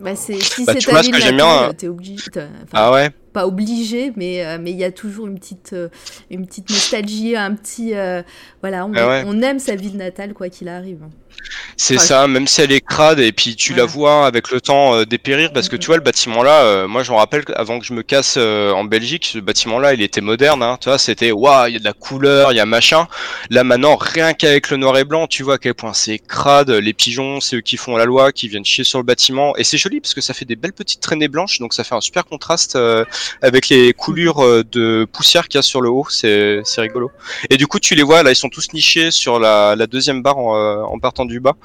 [0.00, 2.16] bah c'est si bah, c'est ta ville t'es obligé.
[2.72, 3.10] ah ouais?
[3.32, 5.88] Pas obligé, mais euh, mais il y a toujours une petite euh,
[6.30, 8.22] une petite nostalgie, un petit euh,
[8.60, 11.00] voilà, on, ah on, aime sa ville natale quoi qu'il arrive.
[11.76, 15.04] C'est ça, même si elle est crade et puis tu la vois avec le temps
[15.04, 17.94] dépérir parce que tu vois le bâtiment là, moi je me rappelle avant que je
[17.94, 21.68] me casse en Belgique, ce bâtiment là il était moderne, hein, tu vois, c'était waouh,
[21.68, 23.08] il y a de la couleur, il y a machin.
[23.48, 26.70] Là maintenant rien qu'avec le noir et blanc, tu vois à quel point c'est crade,
[26.70, 29.64] les pigeons c'est eux qui font la loi, qui viennent chier sur le bâtiment et
[29.64, 32.02] c'est joli parce que ça fait des belles petites traînées blanches donc ça fait un
[32.02, 32.76] super contraste
[33.42, 37.10] avec les coulures de poussière qu'il y a sur le haut, c'est rigolo.
[37.48, 40.22] Et du coup tu les vois là ils sont tous nichés sur la, la deuxième
[40.22, 41.56] barre en, en partant du bas.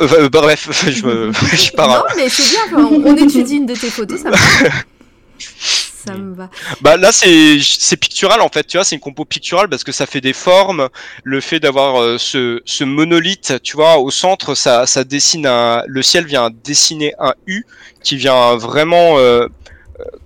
[0.00, 1.88] Euh, euh, bref, je, me, je pars.
[1.88, 4.36] Non, mais c'est bien, on, on, étudie une de tes photos, ça va.
[6.06, 6.50] ça me va.
[6.80, 9.92] Bah là c'est c'est pictural en fait, tu vois, c'est une compo picturale parce que
[9.92, 10.88] ça fait des formes,
[11.22, 15.84] le fait d'avoir euh, ce, ce monolithe, tu vois, au centre, ça ça dessine un
[15.86, 17.64] le ciel vient dessiner un U
[18.02, 19.46] qui vient vraiment euh,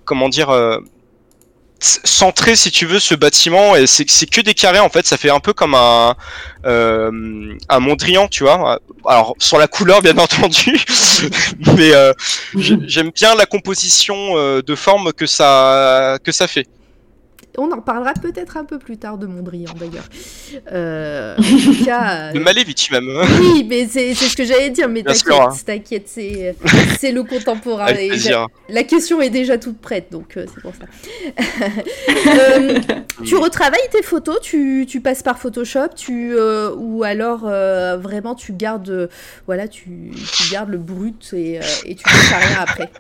[0.04, 0.50] comment dire
[1.78, 5.06] centré si tu veux ce bâtiment et c'est que des carrés en fait.
[5.06, 6.14] Ça fait un peu comme un
[6.64, 8.80] euh, un Mondrian tu vois.
[9.06, 10.78] Alors sur la couleur bien entendu
[11.76, 12.12] mais euh,
[12.56, 16.66] j'aime bien la composition euh, de forme que ça que ça fait
[17.58, 20.08] on en parlera peut-être un peu plus tard de Mondrian d'ailleurs.
[20.72, 23.06] Euh, en cas, de Malevich même.
[23.40, 26.52] Oui, mais c'est ce que j'allais dire, mais t'inquiète, hein.
[26.98, 27.86] c'est le contemporain.
[28.68, 30.86] la question est déjà toute prête, donc euh, c'est pour ça.
[32.26, 32.78] euh,
[33.24, 38.52] tu retravailles tes photos, tu, tu passes par Photoshop, tu euh, ou alors vraiment tu
[38.52, 39.08] gardes,
[39.46, 42.90] voilà, tu, tu, gardes le brut et, et tu ne fais rien après?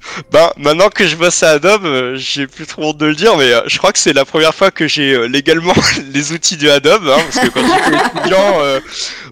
[0.32, 3.36] Ben, maintenant que je bosse à Adobe, euh, j'ai plus trop honte de le dire,
[3.36, 5.74] mais euh, je crois que c'est la première fois que j'ai euh, légalement
[6.12, 8.60] les outils de Adobe, hein, parce que quand j'étais étudiant,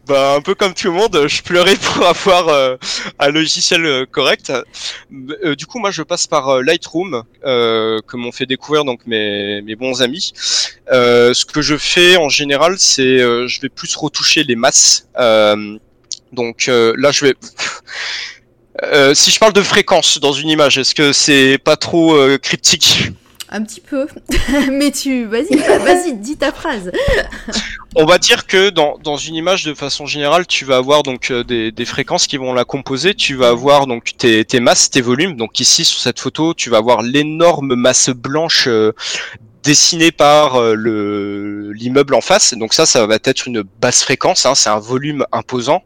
[0.06, 2.76] ben, un peu comme tout le monde, je pleurais pour avoir
[3.18, 4.52] un logiciel correct.
[5.10, 10.02] du coup, moi, je passe par Lightroom, que m'ont fait découvrir donc mes, mes bons
[10.02, 10.32] amis.
[10.90, 15.06] ce que je fais en général, c'est je vais plus retoucher les masses.
[16.32, 17.34] donc là, je vais
[18.84, 22.38] euh, si je parle de fréquence dans une image, est-ce que c'est pas trop euh,
[22.38, 23.10] cryptique?
[23.50, 24.06] Un petit peu,
[24.70, 26.92] mais tu, vas-y, vas-y, dis ta phrase.
[27.96, 31.30] On va dire que dans, dans, une image, de façon générale, tu vas avoir donc
[31.30, 33.14] euh, des, des, fréquences qui vont la composer.
[33.14, 35.36] Tu vas avoir donc tes, tes, masses, tes volumes.
[35.36, 38.68] Donc ici sur cette photo, tu vas avoir l'énorme masse blanche
[39.68, 42.54] dessiné par euh, le l'immeuble en face.
[42.54, 44.46] Donc ça, ça va être une basse fréquence.
[44.46, 45.84] Hein, c'est un volume imposant.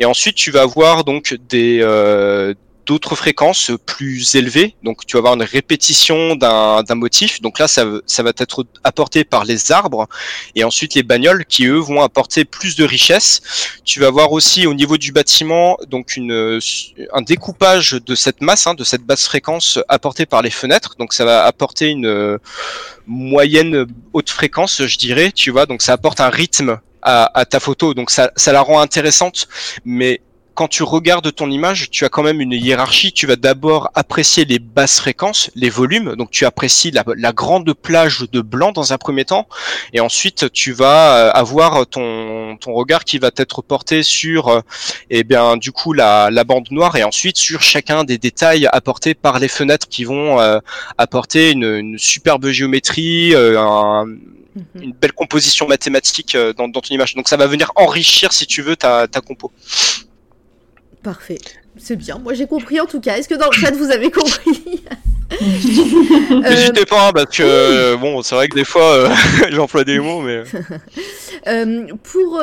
[0.00, 2.54] Et ensuite, tu vas avoir donc des euh,
[2.90, 4.74] d'autres fréquences plus élevées.
[4.82, 7.40] Donc tu vas avoir une répétition d'un motif.
[7.40, 10.08] Donc là, ça, ça va être apporté par les arbres
[10.56, 13.42] et ensuite les bagnoles qui eux vont apporter plus de richesse.
[13.84, 16.58] Tu vas avoir aussi au niveau du bâtiment donc une,
[17.12, 20.96] un découpage de cette masse, hein, de cette basse fréquence apportée par les fenêtres.
[20.98, 22.38] Donc ça va apporter une
[23.06, 25.30] moyenne haute fréquence, je dirais.
[25.30, 28.60] Tu vois, donc ça apporte un rythme à, à, ta photo, donc ça, ça la
[28.60, 29.48] rend intéressante,
[29.84, 30.20] mais
[30.54, 33.12] quand tu regardes ton image, tu as quand même une hiérarchie.
[33.12, 36.16] Tu vas d'abord apprécier les basses fréquences, les volumes.
[36.16, 39.48] Donc tu apprécies la, grande plage de blanc dans un premier temps,
[39.92, 44.60] et ensuite tu vas euh, avoir ton, ton regard qui va être porté sur, euh,
[45.10, 49.14] eh bien du coup la, la bande noire, et ensuite sur chacun des détails apportés
[49.14, 50.58] par les fenêtres qui vont euh,
[50.98, 54.64] apporter une, une, superbe géométrie, un, mhm.
[54.74, 57.14] une belle composition mathématique dans, dans, ton image.
[57.14, 59.52] Donc ça va venir enrichir, si tu veux, ta, ta compo.
[61.02, 61.38] Parfait.
[61.76, 62.18] C'est bien.
[62.18, 63.16] Moi, j'ai compris en tout cas.
[63.16, 64.82] Est-ce que dans le chat, vous avez compris
[65.40, 69.08] Euh, N'hésitez pas, hein, parce que euh, bon, c'est vrai que des fois, euh,
[69.50, 70.42] j'emploie des mots, mais
[71.46, 72.42] Euh, pour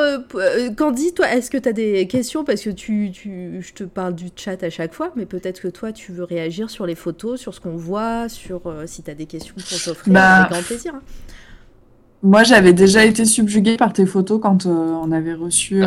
[0.77, 2.45] Candy, toi, est-ce que tu as des questions?
[2.45, 5.67] Parce que tu, tu, je te parle du chat à chaque fois, mais peut-être que
[5.67, 9.11] toi, tu veux réagir sur les photos, sur ce qu'on voit, sur euh, si tu
[9.11, 10.93] as des questions pour s'offrir, Bah, avec grand plaisir.
[10.95, 11.01] hein.
[12.23, 15.84] Moi, j'avais déjà été subjuguée par tes photos quand euh, on avait reçu.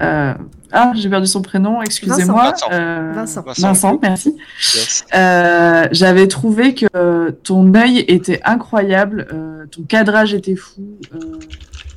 [0.00, 0.34] Euh,
[0.72, 2.50] Ah, j'ai perdu son prénom, excusez-moi.
[2.50, 2.66] Vincent.
[2.72, 3.44] Euh, Vincent.
[3.58, 4.36] Vincent, merci.
[4.74, 5.04] yes.
[5.14, 10.82] Euh, j'avais trouvé que ton œil était incroyable, euh, ton cadrage était fou.
[11.14, 11.18] euh,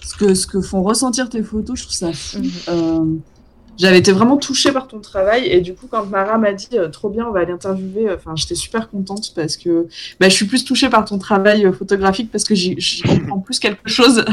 [0.03, 2.38] ce, que, ce que font ressentir tes photos, je trouve ça fou.
[2.39, 2.51] Mhm.
[2.69, 3.05] Euh,
[3.77, 6.88] j'avais été vraiment touchée par ton travail et du coup quand Mara m'a dit euh,
[6.89, 9.88] trop bien on va aller interviewer, euh, enfin j'étais super contente parce que
[10.19, 13.60] bah, je suis plus touchée par ton travail euh, photographique parce que j'y comprends plus
[13.60, 14.23] quelque chose,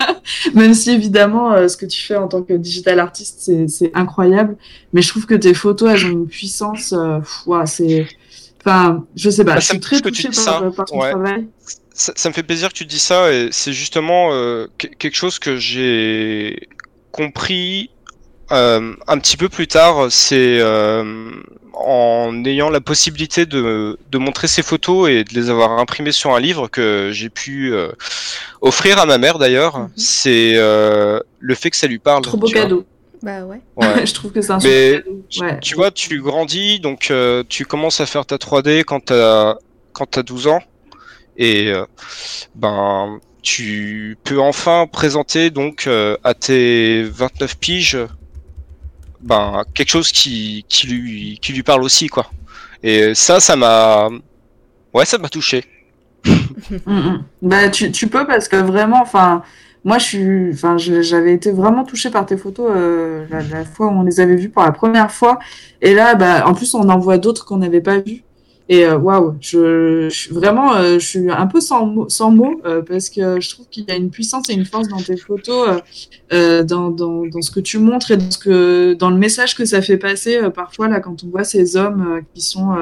[0.54, 4.56] même si évidemment ce que tu fais en tant que digital artiste c'est- incroyable,
[4.92, 7.18] mais je trouve que tes photos elles ont une puissance, euh,
[7.66, 8.06] c'est,
[8.64, 10.70] enfin je sais pas, Bah, je suis me très touche que tu touchée par, ça,
[10.74, 11.10] par ton ouais.
[11.10, 11.46] travail.
[11.94, 15.14] ça, ça me fait plaisir que tu dis ça, et c'est justement euh, que- quelque
[15.16, 16.68] chose que j'ai
[17.12, 17.90] compris
[18.52, 20.06] euh, un petit peu plus tard.
[20.10, 21.30] C'est euh,
[21.72, 26.34] en ayant la possibilité de, de montrer ces photos et de les avoir imprimées sur
[26.34, 27.92] un livre que j'ai pu euh,
[28.62, 29.78] offrir à ma mère d'ailleurs.
[29.78, 29.90] Mhm.
[29.96, 32.22] C'est euh, le fait que ça lui parle.
[32.22, 32.84] Trop beau cadeau.
[33.22, 33.60] Bah ouais.
[33.76, 34.06] Ouais.
[34.06, 35.22] je trouve que c'est un Mais super cadeau.
[35.40, 35.60] Ouais.
[35.60, 39.56] Tu vois, tu grandis, donc euh, tu commences à faire ta 3D quand t'as
[39.92, 40.62] quand t'as 12 ans,
[41.36, 41.84] et euh,
[42.54, 47.98] ben tu peux enfin présenter donc euh, à tes 29 piges
[49.20, 52.26] ben quelque chose qui qui lui qui lui parle aussi quoi.
[52.82, 54.08] Et ça, ça m'a
[54.94, 55.64] ouais, ça m'a touché.
[56.86, 57.24] Mm, mm.
[57.42, 59.42] Bah, tu, tu peux parce que vraiment, enfin,
[59.84, 63.90] moi, je suis, j'avais été vraiment touchée par tes photos euh, la, la fois où
[63.90, 65.38] on les avait vues pour la première fois.
[65.80, 68.24] Et là, bah, en plus, on en voit d'autres qu'on n'avait pas vues.
[68.68, 72.60] Et euh, waouh, je, je suis vraiment, euh, je suis un peu sans, sans mots
[72.64, 75.16] euh, parce que je trouve qu'il y a une puissance et une force dans tes
[75.16, 75.78] photos, euh,
[76.32, 79.54] euh, dans, dans, dans ce que tu montres et dans, ce que, dans le message
[79.54, 82.74] que ça fait passer euh, parfois là quand on voit ces hommes qui sont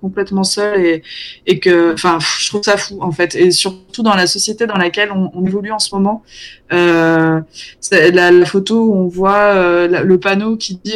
[0.00, 1.02] complètement seuls et,
[1.46, 4.78] et que, enfin, je trouve ça fou en fait, et surtout dans la société dans
[4.78, 6.24] laquelle on, on évolue en ce moment.
[6.70, 7.42] La,
[8.10, 9.54] la photo où on voit
[9.86, 10.94] la- le panneau qui dit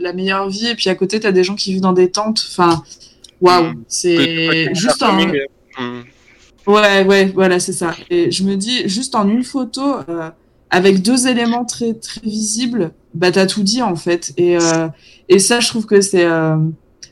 [0.00, 2.44] la meilleure vie, et puis à côté t'as des gens qui vivent dans des tentes.
[2.50, 2.82] Enfin,
[3.42, 3.84] waouh, Mm.
[3.88, 5.12] c'est juste un.
[5.78, 6.02] Hmm.
[6.66, 7.94] Ouais, ouais, voilà, c'est ça.
[8.08, 10.30] Et je me dis, juste en une photo, euh,
[10.70, 14.32] avec deux éléments très, très visibles, bah, t'as tout dit, en fait.
[14.36, 14.86] Et, euh,
[15.28, 16.56] et ça, je trouve que c'est, euh,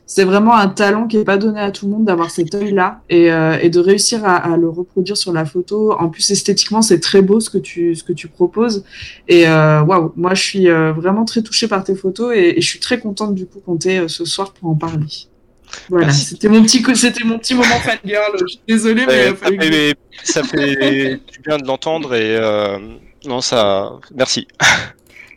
[0.06, 3.02] c'est vraiment un talent qui est pas donné à tout le monde d'avoir cet œil-là
[3.10, 5.92] et, euh, et de réussir à, à le reproduire sur la photo.
[5.98, 8.84] En plus, esthétiquement, c'est très beau ce que tu, ce que tu proposes.
[9.28, 12.60] Et, euh, waouh, moi, je suis euh, vraiment très touchée par tes photos et, et
[12.60, 15.06] je suis très contente, du coup, qu'on t'ait euh, ce soir pour en parler.
[15.88, 18.36] Voilà, c'était mon petit, c'était mon petit moment fangirl.
[18.40, 19.94] Je suis désolée, mais, Ouais, il a fallu ça, que- fait,
[20.24, 22.78] ça fait du bien de l'entendre et euh,
[23.26, 24.46] non ça merci.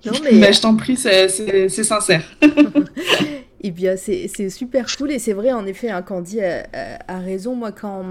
[0.06, 1.28] Non, mais Bah, je t'en prie, c'est
[1.70, 2.24] sincère.
[3.66, 7.00] Eh bien, c'est c'est super cool et c'est vrai, en effet, hein, Candy a, a-
[7.16, 7.56] a raison.
[7.56, 8.04] Moi, quand,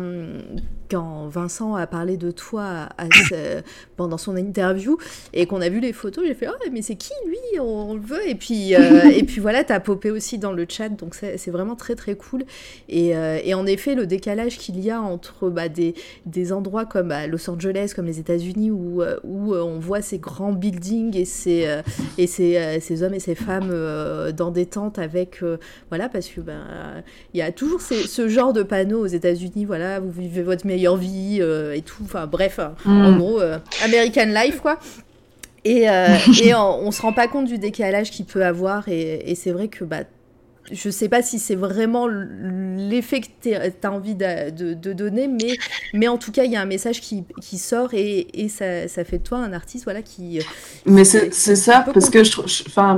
[0.90, 3.60] quand Vincent a parlé de toi à ce-
[3.96, 4.96] pendant son interview
[5.34, 7.36] et qu'on a vu les photos, j'ai fait Oh, mais c'est qui lui?
[7.60, 8.26] On, on le veut.
[8.28, 11.76] Et puis, euh, et puis voilà, t'as popé aussi dans le chat, donc c'est vraiment
[11.76, 12.44] très très cool.
[12.88, 15.94] Et, euh, et en effet, le décalage qu'il y a entre bah, des,
[16.26, 20.02] des endroits comme bah, Los Angeles, comme les États-Unis, où, euh, où euh, on voit
[20.02, 21.82] ces grands buildings et ces, euh,
[22.18, 25.41] et ces, euh, ces hommes et ces femmes euh, dans des tentes avec
[25.90, 26.60] voilà parce que ben
[27.34, 30.66] il y a toujours ces- ce genre de panneaux aux États-Unis voilà vous vivez votre
[30.66, 33.18] meilleure vie euh, et tout enfin bref hein, en Mm.
[33.18, 34.78] gros euh, American Life quoi
[35.64, 39.30] et, euh, et on, on se rend pas compte du décalage qu'il peut avoir et,
[39.30, 40.00] et c'est vrai que bah
[40.70, 45.26] je sais pas si c'est vraiment l'effet que tu as envie de, de- de donner,
[45.26, 45.56] mais,
[45.92, 48.86] mais en tout cas, il y a un message qui, qui sort et, et ça,
[48.86, 50.38] ça fait de toi un artiste voilà, qui,
[50.86, 52.94] Mais c'est ça, parce que je je- Enfin,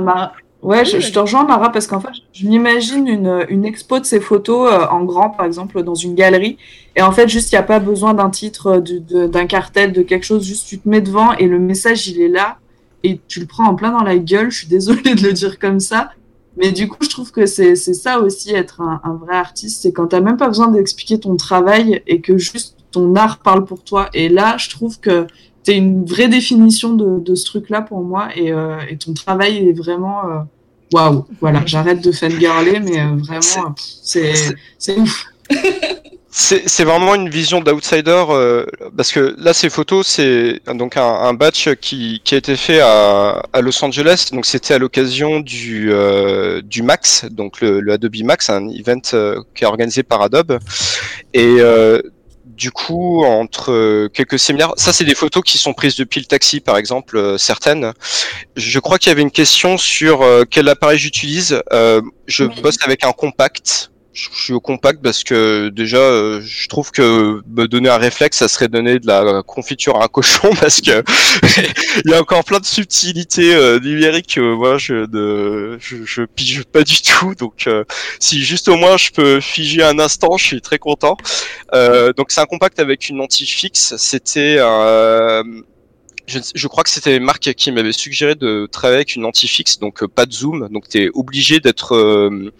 [0.65, 4.05] Ouais, je, je te rejoins, Mara, parce qu'en fait, je m'imagine une, une expo de
[4.05, 6.57] ces photos euh, en grand, par exemple, dans une galerie.
[6.95, 10.01] Et en fait, juste, il n'y a pas besoin d'un titre, euh, d'un cartel, de
[10.01, 10.43] quelque chose.
[10.43, 12.57] Juste, tu te mets devant et le message, il est là.
[13.03, 14.49] Et tu le prends en plein dans la gueule.
[14.49, 16.09] Je suis désolée de le dire comme ça.
[16.57, 19.83] Mais du coup, je trouve que c'est ça aussi, être un, un vrai artiste.
[19.83, 23.65] C'est quand tu même pas besoin d'expliquer ton travail et que juste ton art parle
[23.65, 24.09] pour toi.
[24.15, 25.27] Et là, je trouve que
[25.65, 28.29] c'est une vraie définition de, de ce truc-là pour moi.
[28.35, 30.19] Et, euh, et ton travail est vraiment.
[30.29, 30.39] euh,
[30.93, 31.25] Waouh!
[31.41, 34.33] Voilà, j'arrête de fangirler, mais euh, vraiment, c'est
[34.97, 35.25] ouf.
[36.29, 38.65] c'est c'est vraiment une vision d'outsider euh,
[38.97, 42.81] parce que là ces photos c'est donc un, un batch qui, qui a été fait
[42.81, 47.93] à, à Los Angeles donc c'était à l'occasion du euh, du Max donc le, le
[47.93, 50.59] Adobe Max un event euh, qui est organisé par Adobe
[51.33, 51.57] et
[52.55, 56.25] du coup entre euh, quelques séminaires ça c'est des photos qui sont prises depuis le
[56.25, 57.93] taxi par exemple euh, certaines.
[58.55, 61.61] Je crois qu'il y avait une question sur euh, quel appareil j'utilise.
[61.71, 66.67] Euh, je bosse avec un compact je suis au compact parce que déjà, euh, je
[66.67, 70.49] trouve que me donner un réflexe, ça serait donner de la confiture à un cochon
[70.59, 71.03] parce que
[72.05, 76.21] il y a encore plein de subtilités euh, numériques que moi je ne je, je
[76.23, 77.35] pige pas du tout.
[77.35, 77.83] Donc euh,
[78.19, 81.17] si juste au moins je peux figer un instant, je suis très content.
[81.73, 83.95] Euh, donc c'est un compact avec une lentille fixe.
[83.97, 85.43] C'était euh,
[86.27, 89.79] je, je crois que c'était Marc qui m'avait suggéré de travailler avec une lentille fixe,
[89.79, 92.51] donc euh, pas de zoom, donc tu es obligé d'être euh,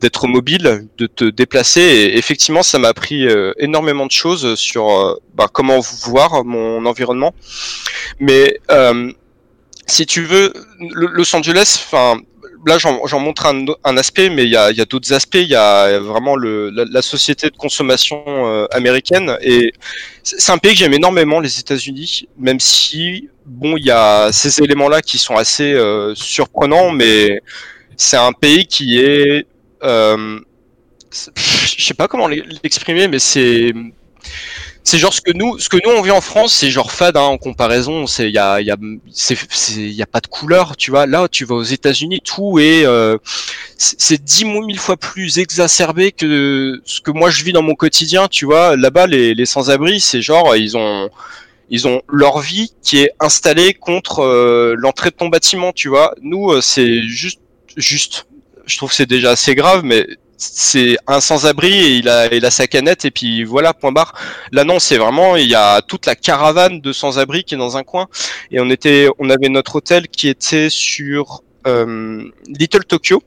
[0.00, 1.80] d'être mobile, de te déplacer.
[1.80, 7.34] Et effectivement, ça m'a appris euh, énormément de choses sur bah, comment voir mon environnement.
[8.18, 8.58] Mais
[9.86, 12.20] si tu veux, Los Angeles, enfin.
[12.66, 15.36] Là, j'en montre un, un aspect, mais il y a, y a d'autres aspects.
[15.36, 19.36] Il y a vraiment le, la, la société de consommation euh, américaine.
[19.40, 19.72] Et
[20.22, 24.62] c'est un pays que j'aime énormément, les États-Unis, même si, bon, il y a ces
[24.62, 27.40] éléments-là qui sont assez euh, surprenants, mais
[27.96, 29.46] c'est un pays qui est
[29.82, 30.38] euh,
[31.12, 33.72] je sais pas comment l'exprimer, mais c'est
[34.82, 37.16] c'est genre ce que nous, ce que nous on vit en France, c'est genre fade
[37.16, 38.06] hein, en comparaison.
[38.06, 41.06] C'est il y a y a y a pas de couleur, tu vois.
[41.06, 43.18] Là, tu vas aux États-Unis, tout est euh,
[43.76, 47.74] c'est c'est dix mille fois plus exacerbé que ce que moi je vis dans mon
[47.74, 48.76] quotidien, tu vois.
[48.76, 51.10] Là-bas, les, les sans-abri, c'est genre ils ont
[51.70, 56.14] ils ont leur vie qui est installée contre euh, l'entrée de ton bâtiment, tu vois.
[56.20, 57.40] Nous, euh, c'est juste
[57.76, 58.26] juste.
[58.66, 60.06] Je trouve que c'est déjà assez grave, mais
[60.40, 64.14] c'est un sans-abri et il a, il sa canette et puis voilà, point barre.
[64.52, 67.76] Là non, c'est vraiment, il y a toute la caravane de sans-abri qui est dans
[67.76, 68.08] un coin
[68.50, 73.22] et on était, on avait notre hôtel qui était sur euh, Little Tokyo.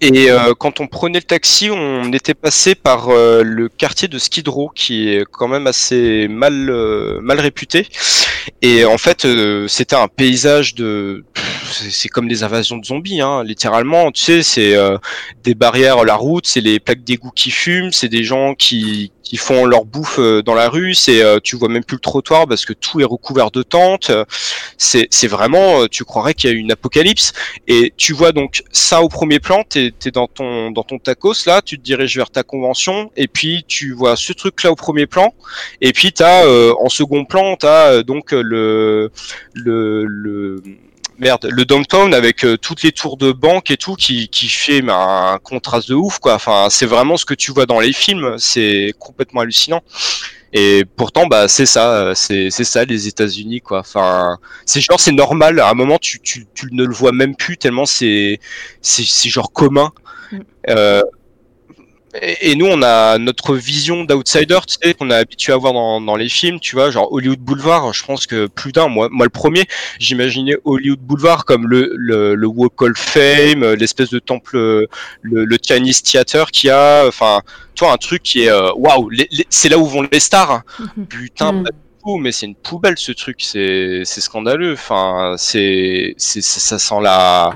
[0.00, 4.18] Et euh, quand on prenait le taxi, on était passé par euh, le quartier de
[4.18, 7.86] Skid Row, qui est quand même assez mal euh, mal réputé.
[8.62, 11.24] Et en fait, euh, c'était un paysage de,
[11.72, 14.10] c'est comme des invasions de zombies, hein, littéralement.
[14.12, 14.98] Tu sais, c'est euh,
[15.44, 19.12] des barrières à la route, c'est les plaques d'égout qui fument, c'est des gens qui
[19.22, 20.94] qui font leur bouffe euh, dans la rue.
[20.94, 24.10] C'est tu vois même plus le trottoir parce que tout est recouvert de tentes.
[24.78, 27.32] C'est c'est vraiment, tu croirais qu'il y a eu une apocalypse.
[27.66, 31.46] Et tu vois donc ça au premier plan, t'es es dans ton dans ton tacos
[31.46, 34.76] là, tu te diriges vers ta convention, et puis tu vois ce truc là au
[34.76, 35.34] premier plan,
[35.80, 39.10] et puis t'as euh, en second plan t'as euh, donc euh, le
[39.54, 40.62] le
[41.18, 44.82] merde le downtown avec euh, toutes les tours de banque et tout qui qui fait
[44.82, 46.34] mais, un contraste de ouf quoi.
[46.34, 49.82] Enfin c'est vraiment ce que tu vois dans les films, c'est complètement hallucinant.
[50.58, 53.80] Et pourtant, bah, c'est ça, euh, c'est c'est ça les États-Unis, quoi.
[53.80, 55.60] Enfin, c'est genre c'est normal.
[55.60, 58.40] À un moment, tu, tu, tu ne le vois même plus tellement c'est
[58.80, 59.92] c'est c'est genre commun.
[60.32, 60.38] Mm.
[60.70, 61.02] Euh,
[62.22, 65.72] et, et nous, on a notre vision d'outsider, tu sais, qu'on est habitué à voir
[65.72, 67.92] dans, dans les films, tu vois, genre Hollywood Boulevard.
[67.92, 69.64] Je pense que plus d'un, moi, moi le premier,
[69.98, 74.86] j'imaginais Hollywood Boulevard comme le le, le Walk of Fame, euh, l'espèce de temple, euh,
[75.22, 77.40] le, le Chinese Theater qui a, enfin,
[77.74, 80.62] toi, un truc qui est euh, waouh, les- c'est là où vont les stars.
[81.08, 81.62] Putain, Mm.
[81.64, 84.72] pas du tout, mais c'est une poubelle ce truc, c'est scandaleux.
[84.74, 87.50] Enfin, c'est- ça sent la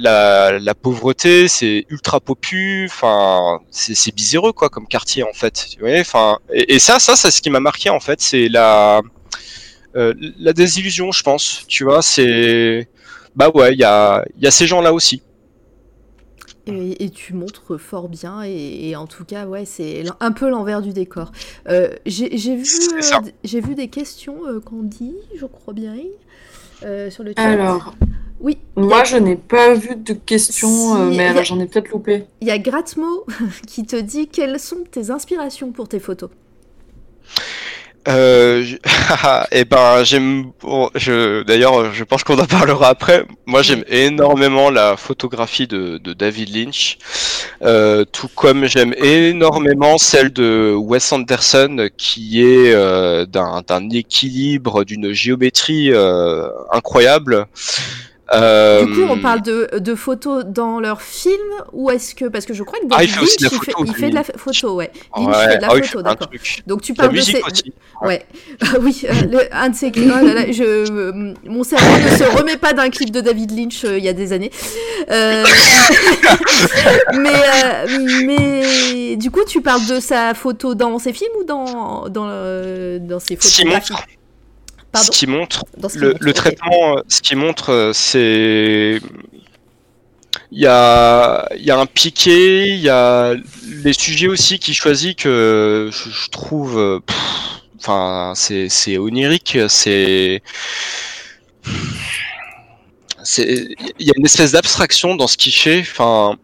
[0.00, 5.66] la, la pauvreté, c'est ultra popu, enfin c'est c'est bizarreux quoi comme quartier en fait.
[5.72, 8.48] Tu vois, enfin et, et ça ça c'est ce qui m'a marqué en fait, c'est
[8.48, 9.00] la
[9.96, 11.64] euh, la désillusion, je pense.
[11.68, 12.88] Tu vois, c'est
[13.36, 15.22] bah ouais, il y a il y a ces gens là aussi.
[16.66, 20.48] Et, et tu montres fort bien, et, et en tout cas, ouais, c'est un peu
[20.50, 21.32] l'envers du décor.
[21.68, 23.00] Euh, J'ai j'ai vu, euh,
[23.42, 25.96] j'ai vu des questions, euh, Candy, je crois bien,
[26.84, 27.42] euh, sur le chat.
[27.42, 27.94] Alors,
[28.40, 31.88] oui, moi, je n'ai pas vu de questions, Si, euh, mais a- j'en ai peut-être
[31.90, 32.24] loupé.
[32.40, 33.26] il y a Gratmo
[33.66, 36.30] qui te dit quelles sont tes inspirations pour tes photos?
[38.08, 38.76] Euh, je-
[39.52, 43.26] et ben j'aime bon, je d'ailleurs je pense qu'on en parlera après.
[43.44, 46.96] Moi j'aime énormément la photographie de, de David Lynch.
[47.62, 55.12] Euh, tout comme j'aime énormément celle de Wes Anderson qui est euh, d'un équilibre d'une
[55.12, 57.46] géométrie euh, incroyable
[58.32, 61.40] Euh, Du coup, on parle de, de photos dans leur film
[61.72, 63.50] ou est-ce que parce que je crois que Ah, David il fait aussi de la
[63.50, 64.90] Lynch, il fait, photo, il fait de la photo, ouais.
[65.16, 66.30] Lynch ouais, fait de la ah photo, d'accord.
[66.66, 67.42] Donc tu parles de ces...
[67.42, 67.72] aussi.
[68.02, 68.24] Ouais,
[68.62, 69.92] Ah oui, euh, le- un de ces.
[69.94, 73.50] Oh là là, je, euh, mon cerveau ne se remet pas d'un clip de David
[73.50, 74.50] Lynch euh, il y a des années.
[75.10, 75.44] Euh,
[77.12, 77.86] mais, euh,
[78.24, 82.98] mais du coup, tu parles de sa photo dans ses films ou dans dans, euh,
[83.00, 83.36] dans ses
[83.66, 83.92] montre,
[84.92, 86.36] Pardon ce qui montre, ce le, montre, le ok.
[86.36, 89.00] traitement, ce qui montre, c'est
[90.52, 93.34] il y a, il y a un piqué, il y a
[93.84, 97.00] les sujets aussi qu'il choisit que je, je trouve, euh,
[97.78, 100.42] enfin, c'est c'est onirique, c'est
[103.22, 103.68] c'est
[103.98, 105.80] il y a une espèce d'abstraction dans ce qu'il fait.
[105.80, 106.36] Enfin,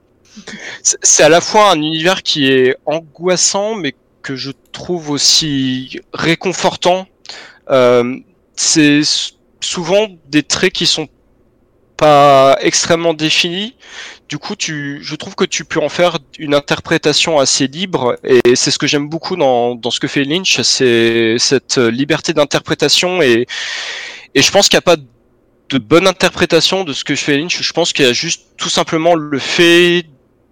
[0.82, 6.01] c'est c'est à la fois un univers qui est angoissant, mais que je trouve aussi
[6.12, 7.06] réconfortant.
[7.70, 8.18] Euh,
[8.57, 9.03] c'est
[9.61, 11.09] souvent des traits qui sont
[11.97, 13.74] pas extrêmement définis.
[14.28, 18.57] Du coup, tu, je trouve que tu peux en faire une interprétation assez libre, et
[18.57, 23.23] c'est ce que j'aime beaucoup dans, dans ce que fait Lynch, c'est cette liberté d'interprétation,
[23.23, 23.47] et,
[24.35, 24.97] et je pense qu'il n'y a pas
[25.69, 27.62] de bonne interprétation de ce que fait Lynch.
[27.62, 30.07] Je pense qu'il y a juste tout simplement le fait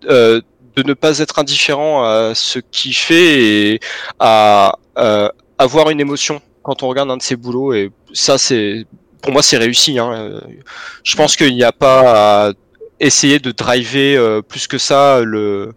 [0.09, 0.41] euh,
[0.77, 3.81] de ne pas être indifférent à ce qu'il fait et
[4.19, 5.29] à euh,
[5.59, 7.73] avoir une émotion quand on regarde un de ses boulots.
[7.73, 8.87] Et ça, c'est
[9.23, 9.99] pour moi, c'est réussi.
[9.99, 10.13] Hein.
[10.13, 10.41] Euh,
[11.05, 12.53] Je pense qu'il n'y a pas à
[13.01, 15.73] essayer de driver euh, plus que ça le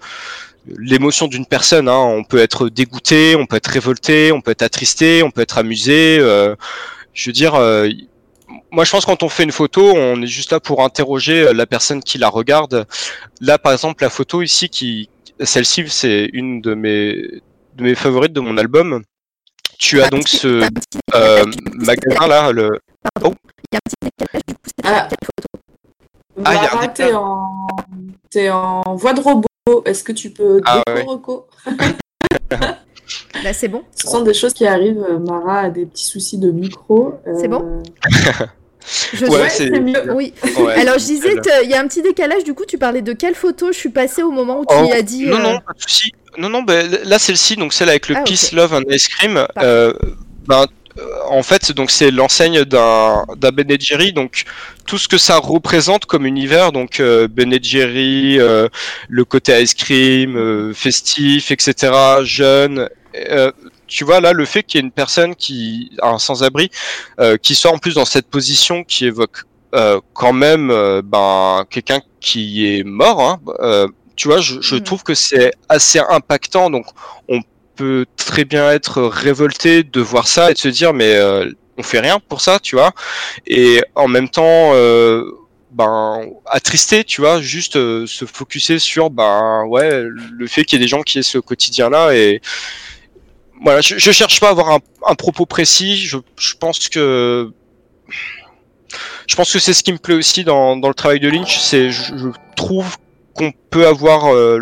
[0.77, 1.87] l'émotion d'une personne.
[1.87, 1.97] Hein.
[1.99, 5.57] On peut être dégoûté, on peut être révolté, on peut être attristé, on peut être
[5.57, 6.17] amusé.
[6.19, 6.55] euh,
[7.13, 7.89] je veux dire, euh,
[8.71, 11.65] moi, je pense quand on fait une photo, on est juste là pour interroger la
[11.65, 12.85] personne qui la regarde.
[13.41, 15.09] Là, par exemple, la photo ici, qui,
[15.39, 17.13] celle-ci, c'est une de mes,
[17.75, 19.03] de mes favorites de mon album.
[19.79, 20.67] Tu as donc ce
[21.15, 21.45] euh,
[21.75, 22.79] magasin là, le.
[24.83, 25.07] Ah.
[26.45, 27.67] Ah, il y a un t'es en...
[28.29, 29.47] t'es en voix de robot.
[29.85, 31.05] Est-ce que tu peux Ah, ouais.
[33.43, 33.83] Là, c'est bon.
[33.95, 35.03] Ce sont des choses qui arrivent.
[35.03, 37.19] euh, Mara a des petits soucis de micro.
[37.27, 37.83] euh, C'est bon?
[39.13, 40.13] Je Ouais, c'est- mieux.
[40.13, 40.33] Oui.
[40.59, 40.73] Ouais.
[40.81, 41.33] Alors je disais,
[41.63, 42.43] il y a un petit décalage.
[42.43, 44.91] Du coup, tu parlais de quelle photo Je suis passée au moment où tu Oh,
[44.93, 45.25] as dit.
[45.25, 46.11] Non, euh, non, pas de souci.
[46.37, 48.21] Non, non, ben, là, celle-ci, donc celle avec le Ah.
[48.23, 49.45] Peace, Love and Ice Cream.
[49.57, 49.91] euh,
[50.47, 50.65] ben,
[50.99, 54.13] euh, en fait, donc c'est l'enseigne d'un d'un Ben Jerry.
[54.13, 54.43] Donc
[54.87, 58.67] tout ce que ça représente comme univers, donc euh, Ben Jerry, euh,
[59.09, 61.91] le côté ice cream, euh, festif, etc.,
[62.23, 62.87] jeune.
[63.87, 66.69] Tu vois là le fait qu'il y ait une personne qui un sans-abri
[67.19, 69.43] euh, qui soit en plus dans cette position qui évoque
[69.75, 74.75] euh, quand même euh, ben quelqu'un qui est mort hein, euh, tu vois je, je
[74.75, 74.83] Mhm.
[74.83, 76.85] trouve que c'est assez impactant donc
[77.29, 77.41] on
[77.75, 81.83] peut très bien être révolté de voir ça et de se dire mais euh, on
[81.83, 82.91] fait rien pour ça tu vois
[83.45, 85.23] et en même temps euh,
[85.71, 90.81] ben attristé tu vois juste euh, se focuser sur ben ouais le fait qu'il y
[90.81, 92.41] ait des gens qui aient ce quotidien là et
[93.61, 95.97] voilà, je, je cherche pas à avoir un, un propos précis.
[95.97, 97.51] Je, je pense que
[99.27, 101.59] je pense que c'est ce qui me plaît aussi dans, dans le travail de Lynch.
[101.59, 102.97] C'est je, je trouve
[103.33, 104.59] qu'on peut avoir, euh,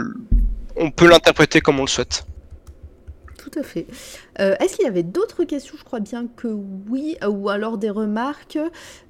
[0.75, 2.25] on peut l'interpréter comme on le souhaite.
[3.51, 3.85] Tout à fait.
[4.39, 7.91] Euh, Est-ce qu'il y avait d'autres questions Je crois bien que oui, ou alors des
[7.91, 8.57] remarques.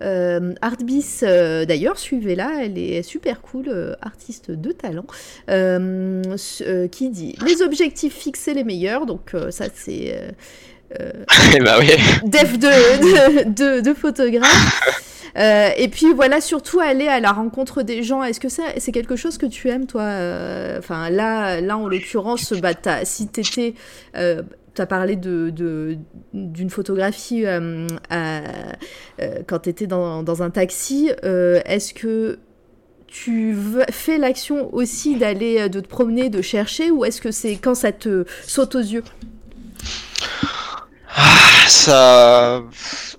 [0.02, 5.06] Euh, Artbis, euh, d'ailleurs, suivez-la, elle est super cool, euh, artiste de talent,
[5.48, 9.06] qui dit les objectifs fixés les meilleurs.
[9.06, 10.36] Donc ça, c'est
[11.00, 11.92] ben oui.
[12.26, 15.06] def de, de, de, de photographe.
[15.38, 18.24] Euh, et puis voilà, surtout aller à la rencontre des gens.
[18.24, 22.54] Est-ce que c'est quelque chose que tu aimes, toi euh, Enfin, là, là, en l'occurrence,
[22.54, 23.74] bah, si t'étais,
[24.16, 24.42] euh,
[24.74, 25.98] t'as parlé de
[26.34, 27.46] d'une photographie
[29.48, 31.12] quand t'étais dans, dans un taxi.
[31.24, 32.40] Est-ce que
[33.08, 33.56] tu
[33.92, 37.92] fais l'action aussi d'aller, de te promener, de chercher, ou est-ce que c'est quand ça
[37.92, 39.04] te saute aux yeux?
[41.68, 42.62] Ça,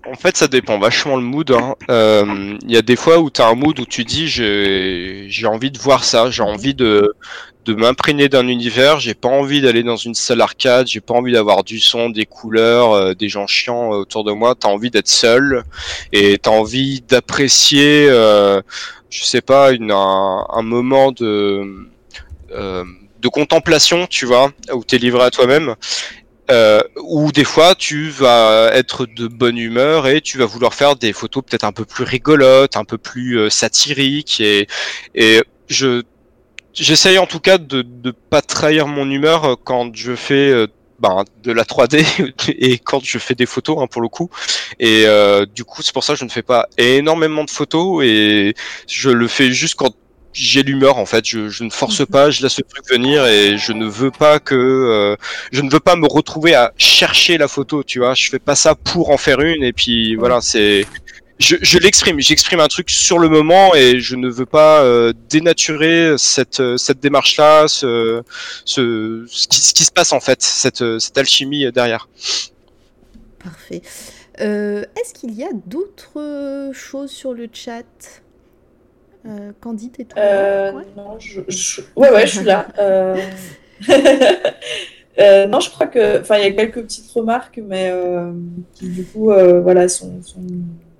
[0.07, 1.51] en fait, ça dépend vachement le mood.
[1.51, 1.75] hein.
[1.91, 5.71] Euh, Il y a des fois où tu un mood où tu dis j'ai envie
[5.71, 7.15] de voir ça, j'ai envie de
[7.65, 11.33] de m'imprégner d'un univers, j'ai pas envie d'aller dans une salle arcade, j'ai pas envie
[11.33, 14.55] d'avoir du son, des couleurs, euh, des gens chiants euh, autour de moi.
[14.55, 15.65] T'as envie d'être seul
[16.13, 18.63] et t'as envie d'apprécier, euh,
[19.11, 21.89] je sais pas, un, un moment de
[23.23, 25.75] de contemplation, tu vois, où t'es livré à toi-même.
[26.51, 30.95] Euh, ou des fois tu vas être de bonne humeur et tu vas vouloir faire
[30.95, 34.69] des photos peut-être un peu plus rigolotes, un peu plus euh, satiriques et,
[35.17, 36.03] et je
[36.73, 40.69] j'essaye en tout cas de ne pas trahir mon humeur euh, quand je fais euh,
[41.01, 44.31] ben, de la 3D et quand je fais des photos hein, pour le coup.
[44.79, 45.05] Et
[45.55, 48.55] du coup, c'est pour ça que je ne fais pas énormément de photos et
[48.87, 49.95] je le fais juste quand
[50.37, 51.25] j'ai l'humeur en fait.
[51.27, 52.07] Je, je, ne force Mhm.
[52.07, 55.17] pas, je laisse le truc venir et je ne veux pas que euh,
[55.53, 57.83] je ne veux pas me retrouver à chercher la photo.
[57.83, 60.87] Tu vois, je fais pas ça pour en faire une et puis voilà, c'est
[61.39, 65.13] je, je l'exprime, j'exprime un truc sur le moment et je ne veux pas euh,
[65.31, 68.23] dénaturer cette, euh, cette démarche-là, ce,
[68.65, 72.09] ce, ce, qui, ce qui se passe en fait, cette, euh, cette alchimie derrière.
[73.39, 73.83] Parfait.
[74.41, 77.85] Euh, Est-ce qu'il y a d'autres euh, choses sur le chat?
[79.29, 80.83] Euh, Candide et tout Euh, Ouais.
[80.97, 82.67] non, je, je- ouais, ouais, je suis là.
[82.79, 83.17] Euh...
[85.19, 88.33] euh, non, je crois que, enfin, il y a quelques petites remarques, mais euh,
[88.75, 90.41] qui du coup, euh, voilà, sont, sont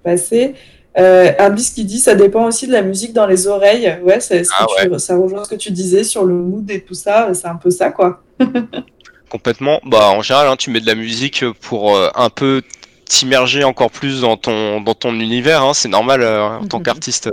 [0.03, 0.55] passées.
[0.99, 3.99] Euh, Arbis qui dit, ça dépend aussi de la musique dans les oreilles.
[4.03, 6.81] Ouais, c'est ce Ah tu- ça rejoint ce que tu disais sur le mood et
[6.81, 7.29] tout ça.
[7.35, 8.23] C'est un peu ça, quoi.
[9.31, 9.81] Complètement.
[9.85, 12.63] Bah, en général, hein, tu mets de la musique pour euh, un peu
[13.07, 15.63] t'immerger encore plus dans ton, dans ton univers.
[15.63, 15.75] Hein.
[15.75, 16.85] C'est normal euh, en tant Mhm.
[16.85, 17.31] qu'artiste euh,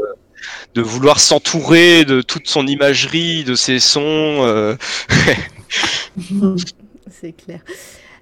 [0.76, 4.44] de vouloir s'entourer de toute son imagerie, de ses sons.
[4.46, 4.76] euh,
[7.12, 7.62] C'est clair.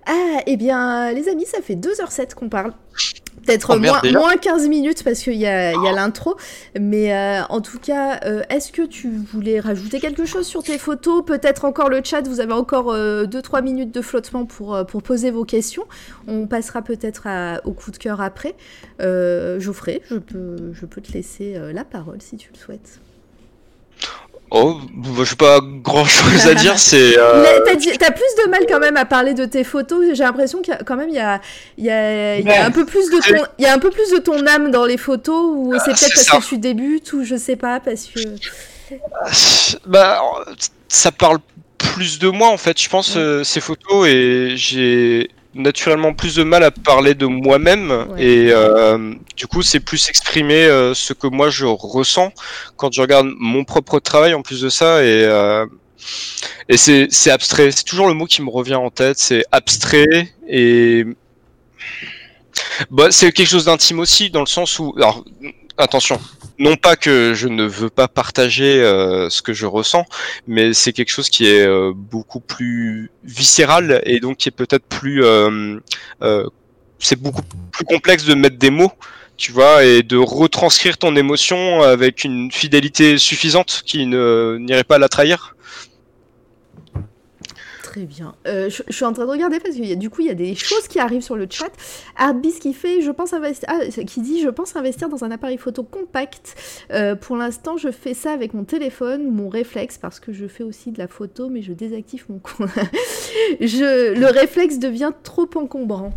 [0.06, 2.74] Ah, eh bien, les amis, ça fait 2h07 qu'on parle.
[3.46, 6.36] Peut-être Oh, moins, moins 15 minutes parce qu'il y a, a l'intro.
[6.80, 10.78] Mais euh, en tout cas, euh, est-ce que tu voulais rajouter quelque chose sur tes
[10.78, 11.24] photos?
[11.26, 15.32] Peut-être encore le chat, vous avez encore 2-3 minutes de flottement pour, euh, pour poser
[15.32, 15.86] vos questions.
[16.28, 17.28] On passera peut-être
[17.66, 18.56] au coup de cœur après.
[19.02, 23.00] Euh, Geoffrey, je peux, je peux te laisser euh, la parole si tu le souhaites.
[24.54, 26.78] Oh, bah, j'ai pas grand chose à dire.
[26.78, 27.18] C'est.
[27.18, 27.60] euh,
[28.00, 30.04] T'as plus de mal quand même à parler de tes photos.
[30.14, 31.40] J'ai l'impression qu'il y a quand même il y a,
[31.78, 33.92] il y a, y a un peu plus de ton, il y a un peu
[33.92, 36.38] plus de ton âme dans les photos ou c'est Ah, peut-être c'est parce ça.
[36.40, 38.20] que tu débutes ou je sais pas parce que.
[39.86, 40.22] Bah,
[40.90, 41.40] ça parle
[41.78, 46.44] plus de moi en fait, je pense, euh, ces photos, et j'ai naturellement plus de
[46.44, 48.24] mal à parler de moi-même, Ouais.
[48.24, 52.32] et euh, du coup, c'est plus exprimer euh, ce que moi je ressens
[52.78, 55.66] quand je regarde mon propre travail en plus de ça, et, euh,
[56.70, 60.34] et c'est c'est abstrait, c'est toujours le mot qui me revient en tête, c'est abstrait,
[60.48, 61.06] et
[62.90, 65.24] bah, c'est quelque chose d'intime aussi, dans le sens où, alors,
[65.82, 66.20] attention,
[66.60, 70.06] non pas que je ne veux pas partager euh, ce que je ressens,
[70.48, 74.86] mais c'est quelque chose qui est euh, beaucoup plus viscéral et donc qui est peut-être
[74.86, 75.80] plus, euh,
[77.00, 78.92] c'est beaucoup plus complexe de mettre des mots,
[79.38, 85.00] tu vois, et de retranscrire ton émotion avec une fidélité suffisante qui ne n'irait pas
[85.00, 85.56] la trahir.
[87.92, 88.36] Très bien.
[88.48, 90.56] Euh, je, suis en train de regarder parce a du coup il y a des
[90.56, 91.70] choses qui arrivent sur le chat.
[92.16, 95.58] Artbeast qui fait, je pense investir, ah, qui dit, je pense investir dans un appareil
[95.58, 96.56] photo compact.
[96.94, 100.64] Euh, pour l'instant, je fais ça avec mon téléphone mon réflexe parce que je fais
[100.64, 102.70] aussi de la photo, mais je désactive mon compte.
[103.60, 106.14] je, le réflexe devient trop encombrant.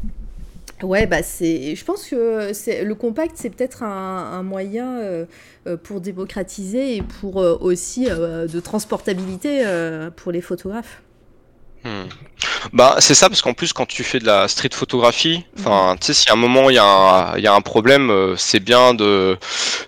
[0.84, 1.74] Ouais, bah c'est.
[1.74, 5.26] Je pense que le compact, c'est peut-être un, moyen euh,
[5.82, 9.64] pour démocratiser et pour aussi de transportabilité
[10.14, 11.02] pour les photographes.
[11.84, 12.04] Hmm.
[12.72, 16.06] Bah, c'est ça, parce qu'en plus, quand tu fais de la street photographie, enfin, tu
[16.08, 18.36] sais, si à un moment il y, a un- il y a un problème, euh,
[18.38, 19.38] c'est bien de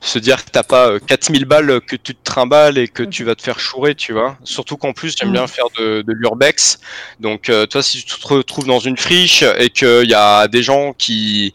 [0.02, 3.24] se dire que t'as pas euh, 4000 balles que tu te trimbales et que tu
[3.24, 4.36] vas te faire chourer, tu vois.
[4.44, 6.78] Surtout qu'en plus, j'aime bien faire de, de l'urbex.
[7.20, 10.62] Donc, euh, toi, si tu te retrouves dans une friche et qu'il y a des
[10.62, 11.52] gens qui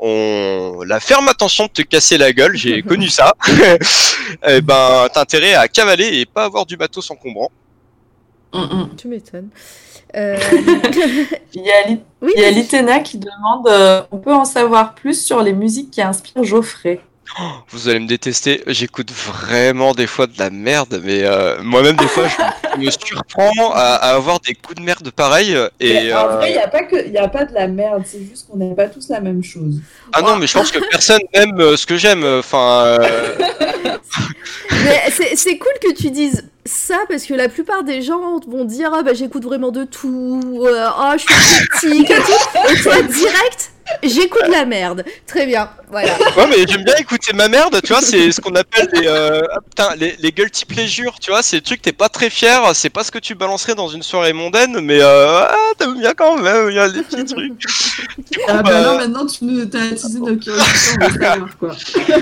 [0.00, 3.34] ont la ferme intention de te casser la gueule, j'ai connu ça,
[4.46, 7.50] et ben, t'as intérêt à cavaler et pas avoir du bateau encombrant.
[8.54, 8.96] Mm, mm.
[8.96, 9.48] Tu m'étonnes.
[10.16, 10.38] Euh,
[11.54, 12.54] Il y a, Li- oui, il y a vas-y.
[12.62, 17.00] Litena qui demande euh, on peut en savoir plus sur les musiques qui inspirent Geoffrey.
[17.68, 22.08] Vous allez me détester, j'écoute vraiment des fois de la merde, mais euh, moi-même des
[22.08, 25.54] fois je me surprends à, à avoir des coups de merde pareils.
[25.78, 28.02] Et en euh, vrai, il n'y a, pas que- y a pas de la merde,
[28.06, 29.74] c'est juste qu'on n'aime pas tous la même chose.
[30.14, 32.24] ah non, mais je pense que personne n'aime euh, ce que j'aime.
[32.24, 33.26] Enfin, euh,
[35.34, 39.02] c'est cool que tu dises ça parce que la plupart des gens vont dire ah
[39.02, 42.70] bah j'écoute vraiment de tout, euh, ah je suis critique et tout.
[42.70, 43.72] Et toi direct,
[44.02, 45.04] j'écoute la merde.
[45.26, 46.12] Très bien, voilà.
[46.36, 47.80] ouais, mais j'aime bien écouter ma merde.
[47.82, 51.18] Tu vois, c'est ce qu'on appelle les, euh, ah, putain, les, les guilty pleasures.
[51.20, 52.70] Tu vois, c'est des trucs t'es pas très fier.
[52.74, 56.12] C'est pas ce que tu balancerais dans une soirée mondaine, mais euh, ah, t'aimes bien
[56.14, 56.68] quand même.
[56.70, 57.62] Il y a des petits trucs.
[57.66, 60.98] Coup, Ah bah, bah non, maintenant tu nous as attisé nos curiosités,
[61.58, 61.70] quoi.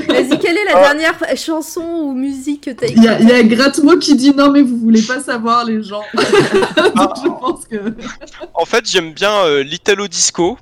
[0.08, 3.32] Vas-y, quelle est la dernière chanson ou musique que t'as Il y a, il y
[3.32, 6.02] a Gratmo qui dit non mais vous voulez pas savoir les gens.
[6.14, 7.94] Donc je pense que...
[8.54, 10.58] En fait, j'aime bien euh, l'Italo Disco.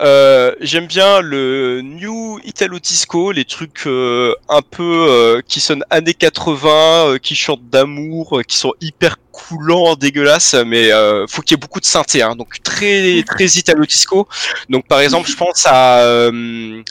[0.00, 5.84] Euh, j'aime bien le New Italo Disco, les trucs euh, un peu euh, qui sonnent
[5.90, 11.56] années 80, euh, qui chantent d'amour, qui sont hyper coulant, dégueulasse, mais euh, faut qu'il
[11.56, 14.28] y ait beaucoup de synthé, hein, donc très très italo disco.
[14.68, 16.82] Donc par exemple, je pense à euh,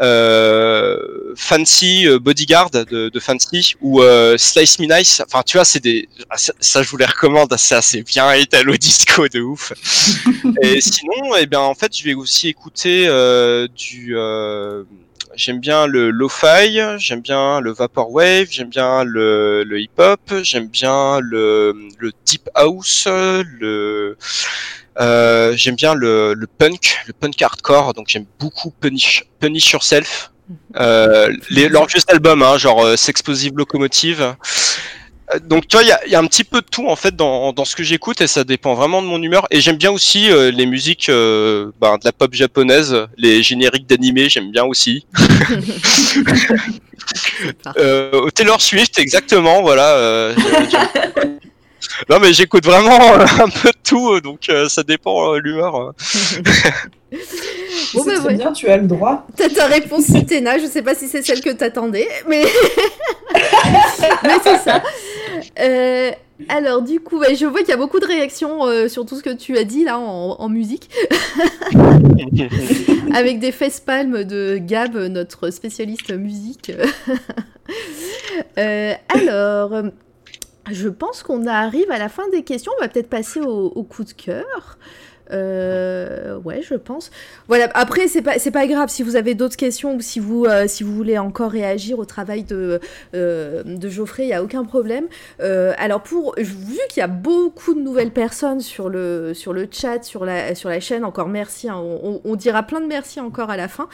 [0.00, 0.96] euh,
[1.36, 4.02] Fancy Bodyguard de, de Fancy ou
[4.36, 5.22] Slice Me Nice.
[5.26, 8.76] Enfin, tu vois, c'est des ah, ça, je vous les recommande, c'est assez bien italo
[8.76, 9.72] disco de ouf.
[10.62, 13.06] Et sinon, eh bien en fait, je vais aussi écouter
[13.76, 14.16] du
[15.34, 21.20] J'aime bien le lo-fi, j'aime bien le vaporwave, j'aime bien le, le hip-hop, j'aime bien
[21.20, 24.16] le, le deep house, le
[25.00, 27.94] euh, j'aime bien le, le, punk, le punk hardcore.
[27.94, 30.32] Donc j'aime beaucoup Punish, Punish Yourself.
[30.48, 30.56] Mhm.
[30.76, 34.34] Euh, les, leurs vieux albums, hein, genre euh, Sexplosive Locomotive.
[35.34, 37.54] Euh, donc tu vois, il y a, un petit peu de tout en fait dans,
[37.64, 39.46] ce que j'écoute et ça dépend vraiment de mon humeur.
[39.50, 43.86] Et j'aime bien aussi euh, les musiques euh, ben, de la pop japonaise, les génériques
[43.86, 45.06] d'animé, j'aime bien aussi.
[47.76, 50.34] euh, Taylor Swift, exactement, voilà.
[52.08, 55.92] non mais j'écoute vraiment un peu de tout, donc ça dépend l'humeur.
[57.94, 59.26] Bon, bah, bien, tu as le droit.
[59.36, 60.58] T'as ta réponse, Téna.
[60.58, 62.44] Je sais pas si c'est celle que t'attendais, mais,
[64.22, 64.82] mais c'est ça.
[65.60, 66.10] Euh,
[66.48, 69.22] alors, du coup, je vois qu'il y a beaucoup de réactions euh, sur tout ce
[69.22, 70.88] que tu as dit là en, musique.
[73.14, 73.52] Avec des
[73.84, 76.72] palmes de Gab, notre spécialiste musique.
[78.58, 79.82] Euh, alors,
[80.70, 82.72] je pense qu'on arrive à la fin des questions.
[82.78, 84.78] On va peut-être passer au, au coup de cœur.
[85.32, 87.10] Euh, ouais, je pense.
[87.48, 87.68] Voilà.
[87.74, 91.18] Après, c'est pas pas grave si vous avez d'autres questions ou si vous euh, voulez
[91.18, 92.80] encore réagir au travail de
[93.14, 95.06] euh, de Geoffrey, il y a aucun problème.
[95.40, 99.32] Alors pour vu qu'il y a beaucoup de nouvelles personnes sur le
[99.70, 101.68] chat, sur la chaîne, encore merci.
[101.68, 101.80] Hein,
[102.24, 103.88] on, dira plein de merci encore à la fin.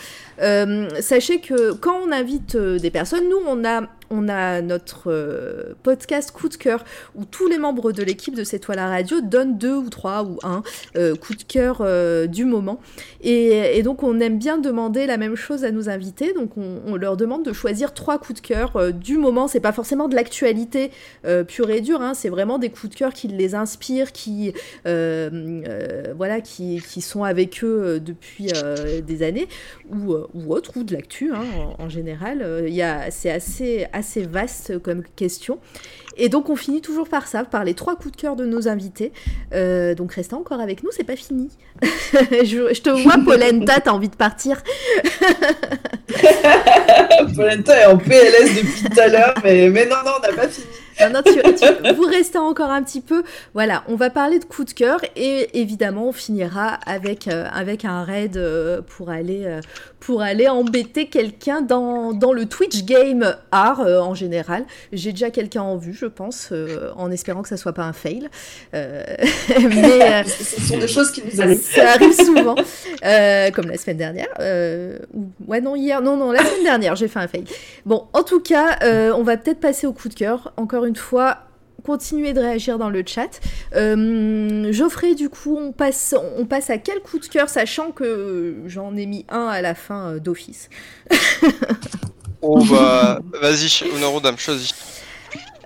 [1.01, 6.31] sachez que quand on invite des personnes, nous on a on a notre euh, podcast
[6.31, 9.59] coup de cœur où tous les membres de l'équipe de cette toile à radio donnent
[9.59, 10.63] deux ou trois ou un
[10.97, 12.81] euh, coup de cœur euh, du moment.
[13.23, 16.33] Et, donc on aime bien demander la même chose à nos invités.
[16.33, 19.47] Donc on, leur demande de choisir trois coups de cœur du moment.
[19.47, 20.91] C'est pas forcément de l'actualité
[21.47, 22.03] pure et dure.
[22.03, 22.15] Hein.
[22.15, 24.53] c'est vraiment des coups de cœur qui les inspirent, qui
[24.85, 28.49] voilà, qui, sont avec eux depuis
[29.07, 29.49] des années
[29.91, 31.45] ou, ou autre ou de l'actu hein,
[31.79, 32.65] en, général.
[32.67, 32.79] Il
[33.11, 35.59] c'est assez assez vaste comme question.
[36.17, 38.69] Et donc on finit toujours par ça, par les trois coups de cœur de nos
[38.69, 39.13] invités.
[39.55, 41.51] Euh, donc restez encore avec nous, c'est pas fini.
[41.83, 44.63] je, te vois, Polenta, t'as envie de partir.
[47.37, 50.49] Polenta est en PLS depuis tout à l'heure, mais, mais non, non, on n'a pas
[50.49, 50.67] fini.
[51.01, 51.23] Non,
[51.95, 53.23] vous restez encore un petit peu.
[53.55, 57.85] Voilà, on va parler de coup de cœur et évidemment on finira avec, euh, avec
[57.85, 59.61] un raid euh, pour aller,
[60.01, 64.65] pour aller embêter quelqu'un dans, dans, le Twitch game art en général.
[64.93, 66.53] J'ai déjà quelqu'un en vue, je pense,
[66.97, 68.29] en espérant que ça soit pas un fail.
[68.73, 71.61] mais ce sont des choses qui nous arrivent.
[71.61, 74.29] Ça arrive souvent, comme la semaine dernière.
[74.39, 77.45] ouais, non, hier, non, non, la semaine dernière, j'ai fait un fail.
[77.85, 78.79] Bon, en tout cas,
[79.15, 80.53] on va peut-être passer au coup de cœur.
[80.57, 81.39] Encore une fois,
[81.89, 83.41] continuez de réagir dans le chat.
[83.75, 88.57] Euh, Geoffrey, du coup, on passe, on passe à quel coup de cœur, sachant que
[88.67, 90.69] j'en ai mis un à la fin euh, d'office.
[92.43, 94.75] oh bah, vas-y, Honorodam, choisis.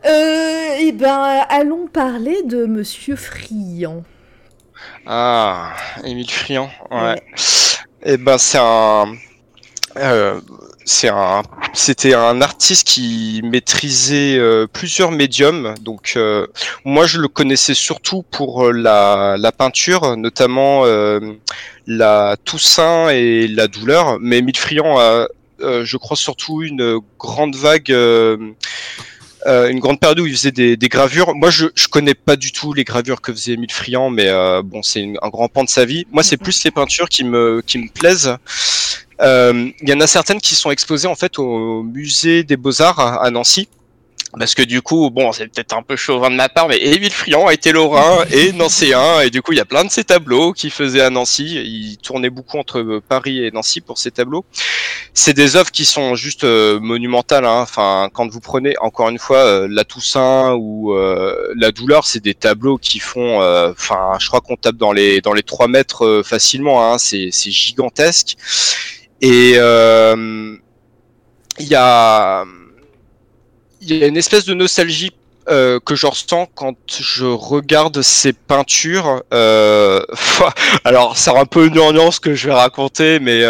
[0.07, 4.05] Euh, eh ben, allons parler de Monsieur Friand.
[5.05, 5.75] Ah,
[6.05, 7.21] Émile Friand, ouais.
[8.05, 9.13] Et eh ben, c'est un.
[9.97, 10.41] Euh,
[10.85, 11.43] c'est un,
[11.73, 15.75] c'était un artiste qui maîtrisait euh, plusieurs médiums.
[15.81, 16.47] Donc, euh,
[16.85, 20.85] moi, je le connaissais surtout pour euh, la, la peinture, notamment
[21.87, 24.19] la Toussaint et la douleur.
[24.21, 25.29] Mais Émile Friand a,
[25.61, 27.91] je crois, surtout une grande vague.
[27.91, 31.35] une grande période où il faisait des, des, gravures.
[31.35, 34.31] Moi, je, je connais pas du tout les gravures que faisait Émile Friand, mais
[34.65, 36.07] bon, c'est un grand pan de sa vie.
[36.11, 38.37] Moi, c'est plus les peintures qui me qui me plaisent.
[39.23, 43.23] Euh, il y en a certaines qui sont exposées en fait au musée des Beaux-Arts
[43.23, 43.69] à Nancy.
[44.39, 47.13] Parce que du coup, bon, c'est peut-être un peu chauvin de ma part, mais Émile
[47.13, 50.05] Friand a été lorrain et nancéen, et du coup, il y a plein de ces
[50.05, 51.45] tableaux qu'il faisait à Nancy.
[51.45, 54.47] Il tournait beaucoup entre Paris et Nancy pour ces tableaux.
[55.13, 57.45] C'est des œuvres qui sont juste euh, monumentales.
[57.45, 57.61] Hein.
[57.61, 62.35] Enfin, quand vous prenez encore une fois euh, la Toussaint ou la Douleur, c'est des
[62.35, 66.91] tableaux qui font, enfin, je crois qu'on tape dans les dans les 3 mètres facilement.
[66.91, 66.97] Hein.
[66.97, 68.37] C'est gigantesque.
[69.23, 70.57] Et euh,
[71.59, 72.45] il y a
[73.81, 75.13] il y a une espèce de nostalgie
[75.49, 79.23] euh, que je ressens quand je regarde ces peintures.
[79.35, 80.01] Euh,
[80.85, 83.43] alors, c'est un peu une ambiance que je vais raconter, mais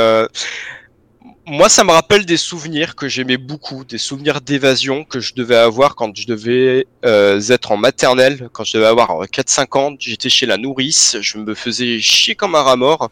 [1.44, 5.56] moi, ça me rappelle des souvenirs que j'aimais beaucoup, des souvenirs d'évasion que je devais
[5.56, 9.97] avoir quand je devais euh, être en maternelle, quand je devais avoir 4-5 ans.
[9.98, 13.10] J'étais chez la nourrice, je me faisais chier comme un rat mort.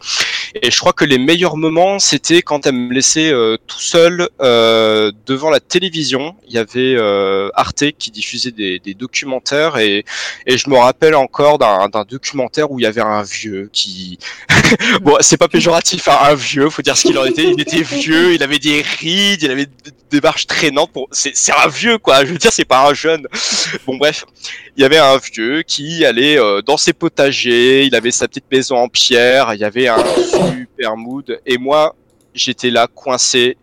[0.63, 4.29] Et je crois que les meilleurs moments, c'était quand elle me laissait euh, tout seul
[4.41, 6.37] euh, devant la télévision.
[6.47, 10.05] Il y avait euh, Arte qui diffusait des, des documentaires et,
[10.47, 14.19] et, je me rappelle encore d'un documentaire où il y avait un vieux qui...
[15.03, 17.45] bon, c'est pas péjoratif, hein, un vieux, faut dire ce qu'il en était.
[17.45, 19.69] Il était vieux il avait des rides, il avait
[20.11, 20.93] des marches traînantes.
[20.93, 21.09] Pour...
[21.13, 22.25] C'est un vieux, quoi.
[22.25, 23.27] Je veux dire, c'est pas un jeune.
[23.87, 24.25] Bon, bref,
[24.77, 27.85] il y avait un vieux qui allait euh, dans ses potagers.
[27.85, 29.55] Il avait sa petite maison en pierre.
[29.55, 31.41] Il y avait un super mood.
[31.47, 31.95] Et moi,
[32.35, 33.57] j'étais là coincé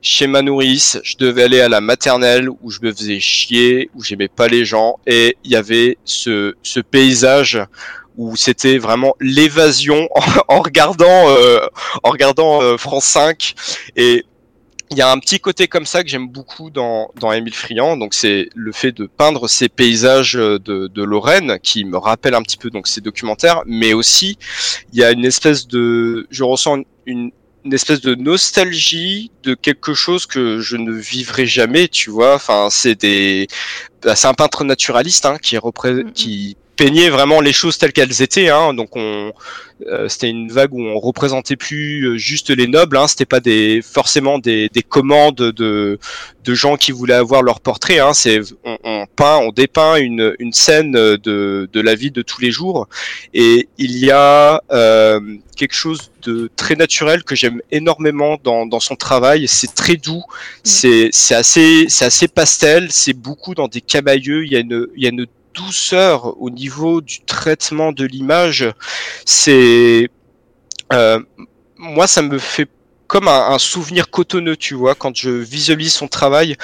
[0.00, 0.98] chez ma nourrice.
[1.02, 4.64] Je devais aller à la maternelle où je me faisais chier, où j'aimais pas les
[4.64, 4.98] gens.
[5.06, 7.58] Et il y avait ce, ce paysage
[8.16, 10.08] où c'était vraiment l'évasion
[10.48, 11.60] en, regardant euh,
[12.02, 13.54] en regardant euh, France 5
[13.96, 14.24] et
[14.90, 17.96] il y a un petit côté comme ça que j'aime beaucoup dans, dans Émile Friand,
[17.96, 22.42] donc c'est le fait de peindre ces paysages de, de Lorraine qui me rappellent un
[22.42, 24.38] petit peu donc ces documentaires, mais aussi
[24.92, 27.32] il y a une espèce de, je ressens une,
[27.64, 32.34] une espèce de nostalgie de quelque chose que je ne vivrai jamais, tu vois.
[32.34, 33.46] Enfin, c'est des,
[34.02, 36.04] bah, c'est un peintre naturaliste hein, qui, repré...
[36.14, 38.48] qui peignait vraiment les choses telles qu'elles étaient.
[38.48, 38.74] Hein.
[38.74, 39.32] Donc on,
[39.86, 42.96] euh, c'était une vague où on représentait plus euh, juste les nobles.
[42.96, 43.08] Hein.
[43.08, 45.98] C'était pas des forcément des, des commandes de,
[46.44, 47.98] de gens qui voulaient avoir leur portrait.
[47.98, 48.14] Hein.
[48.14, 52.40] C'est on, on, peint, on dépeint une, une scène de, de la vie de tous
[52.40, 52.88] les jours.
[53.34, 55.20] Et il y a euh,
[55.56, 59.48] quelque chose de très naturel que j'aime énormément dans, dans son travail.
[59.48, 60.18] C'est très doux.
[60.18, 60.60] Mm.
[60.64, 62.88] C'est c'est assez c'est assez pastel.
[62.90, 64.44] C'est beaucoup dans des camailleux.
[64.44, 68.66] Il y a une il y a une douceur au niveau du traitement de l'image,
[69.24, 70.10] c'est
[70.92, 71.20] euh,
[71.78, 72.68] moi ça me fait
[73.06, 76.56] comme un, un, souvenir cotonneux, tu vois, quand je visualise son travail.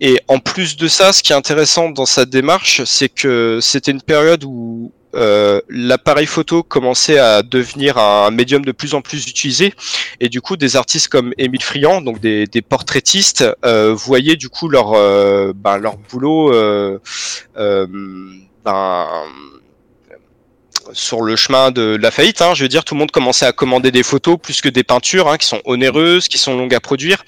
[0.00, 3.90] Et en plus de ça, ce qui est intéressant dans sa démarche, c'est que c'était
[3.90, 9.26] une période où euh, l'appareil photo commençait à devenir un médium de plus en plus
[9.28, 9.74] utilisé.
[10.20, 14.48] Et du coup des artistes comme Émile Friand, donc des, des portraitistes, euh, voyaient du
[14.48, 16.98] coup leur euh, ben, leur boulot euh,
[17.56, 17.86] euh,
[18.64, 19.06] ben,
[20.92, 22.42] sur le chemin de la faillite.
[22.42, 24.84] Hein, je veux dire, tout le monde commençait à commander des photos plus que des
[24.84, 27.24] peintures hein, qui sont onéreuses, qui sont longues à produire.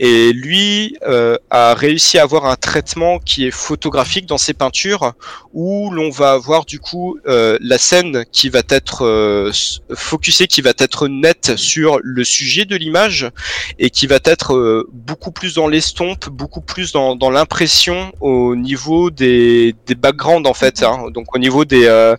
[0.00, 5.12] Et lui euh, a réussi à avoir un traitement qui est photographique dans ses peintures,
[5.52, 9.52] où l'on va avoir du coup euh, la scène qui va être euh,
[9.94, 13.30] focusée, qui va être nette sur le sujet de l'image
[13.78, 18.56] et qui va être euh, beaucoup plus dans l'estompe, beaucoup plus dans, dans l'impression au
[18.56, 20.82] niveau des, des backgrounds en fait.
[20.82, 22.16] Hein, donc au niveau des euh,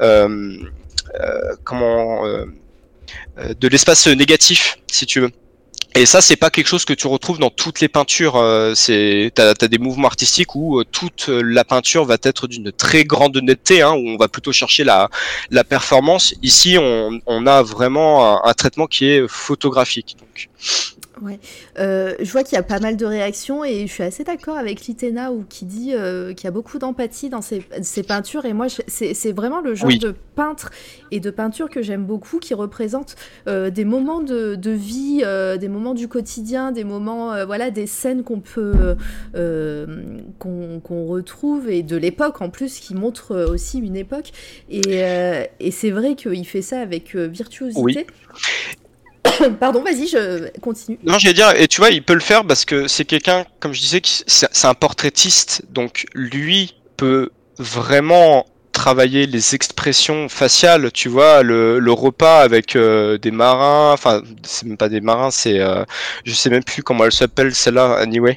[0.00, 0.23] euh,
[1.64, 5.30] comment euh, de l'espace négatif, si tu veux.
[5.96, 8.42] Et ça, c'est pas quelque chose que tu retrouves dans toutes les peintures.
[8.74, 13.36] C'est, t'as, as des mouvements artistiques où toute la peinture va être d'une très grande
[13.36, 15.08] netteté, hein, où on va plutôt chercher la,
[15.50, 16.34] la performance.
[16.42, 20.16] Ici, on, on a vraiment un, un, traitement qui est photographique.
[20.18, 20.48] Donc.
[21.22, 21.38] Ouais.
[21.78, 24.56] Euh, je vois qu'il y a pas mal de réactions et je suis assez d'accord
[24.56, 28.44] avec Litena ou qui dit euh, qu'il y a beaucoup d'empathie dans ses, ses, peintures
[28.46, 29.98] et moi c'est vraiment le genre oui.
[29.98, 30.70] de peintre
[31.12, 33.14] et de peinture que j'aime beaucoup qui représente
[33.46, 35.22] euh, des moments de, de vie,
[35.58, 38.96] des moments du quotidien, des moments voilà des scènes qu'on peut
[40.38, 44.32] qu'on qu retrouve et de l'époque en plus qui montre aussi une époque
[44.68, 45.00] et,
[45.60, 47.82] et c'est vrai qu'il fait ça avec virtuosité.
[47.82, 48.06] Oui.
[49.60, 50.98] Pardon, vas-y, je continue.
[51.04, 53.72] Non, j'allais dire, et tu vois, il peut le faire parce que c'est quelqu'un, comme
[53.72, 61.42] je disais, c'est un portraitiste, donc lui peut vraiment travailler les expressions faciales, tu vois,
[61.42, 65.84] le, repas avec euh, des marins, enfin, c'est même pas des marins, c'est, euh,
[66.24, 68.36] je sais même plus comment elle s'appelle celle-là, anyway.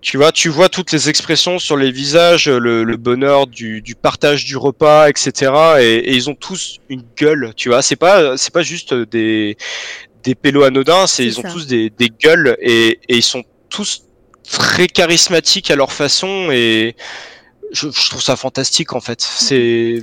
[0.00, 4.44] Tu vois, tu vois toutes les expressions sur les visages, le, bonheur du, du, partage
[4.44, 5.50] du repas, etc.
[5.80, 7.80] Et, et, ils ont tous une gueule, tu vois.
[7.80, 9.56] C'est pas, c'est pas juste des,
[10.24, 11.50] des pélos anodins, c'est ils ont ça.
[11.50, 14.04] tous des, des gueules et, et, ils sont tous
[14.42, 16.96] très charismatiques à leur façon et
[17.72, 19.20] je, je trouve ça fantastique en fait.
[19.20, 20.02] C'est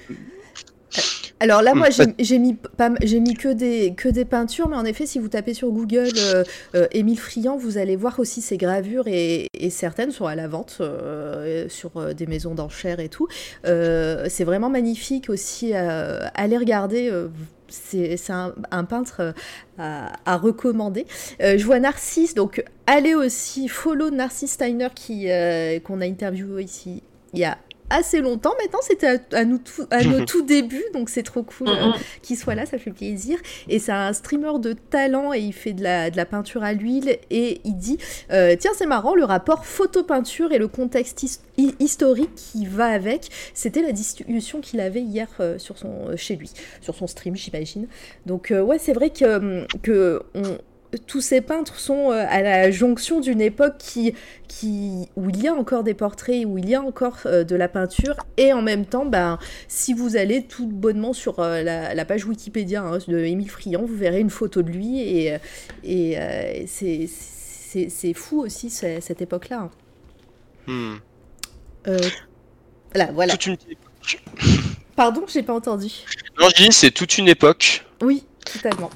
[1.41, 1.87] alors là, moi,
[2.19, 5.55] j'ai mis, pas, mis que, des, que des peintures, mais en effet, si vous tapez
[5.55, 6.43] sur Google euh,
[6.75, 10.47] euh, Émile Friand, vous allez voir aussi ses gravures et, et certaines sont à la
[10.47, 13.27] vente euh, sur euh, des maisons d'enchères et tout.
[13.65, 15.73] Euh, c'est vraiment magnifique aussi.
[15.73, 17.11] allez regarder
[17.71, 19.33] c'est un, peintre
[19.77, 21.05] à, à recommander.
[21.41, 25.27] Euh, je vois Narcisse, donc allez aussi follow Narcisse Steiner qui
[25.83, 27.03] qu'on a interviewé ici
[27.33, 27.57] il y a
[27.91, 28.79] assez longtemps maintenant.
[28.81, 31.91] C'était à, à nous tout- à nos tout débuts, donc c'est trop cool euh,
[32.21, 33.37] qu'il soit là, ça fait plaisir.
[33.67, 36.73] Et c'est un streamer de talent et il fait de la, de la peinture à
[36.73, 37.97] l'huile et il dit
[38.31, 42.85] euh, Tiens, c'est marrant, le rapport photo-peinture et le contexte his- hi- historique qui va
[42.87, 46.51] avec, c'était la discussion qu'il avait hier euh, sur son, chez lui,
[46.81, 47.87] sur son stream, j'imagine.
[48.25, 50.57] Donc, ouais, c'est vrai que, que on-
[51.07, 54.13] tous ces peintres sont euh, à la jonction d'une époque qui,
[54.47, 57.55] qui, où il y a encore des portraits, où il y a encore euh, de
[57.55, 61.93] la peinture, et en même temps, ben, si vous allez tout bonnement sur euh, la,
[61.93, 65.37] la page Wikipédia hein, de Émile Friand, vous verrez une photo de lui, et,
[65.83, 69.59] et euh, c'est- fou aussi ce- cette époque-là.
[69.61, 69.71] hein.
[70.67, 70.95] Hmm.
[71.87, 71.97] Euh,
[72.93, 73.37] là, voilà.
[73.37, 73.75] Toute une...
[74.95, 75.87] Pardon, j'ai pas entendu.
[76.39, 77.85] Non, je dis, c'est toute une époque.
[78.01, 78.89] Oui, totalement.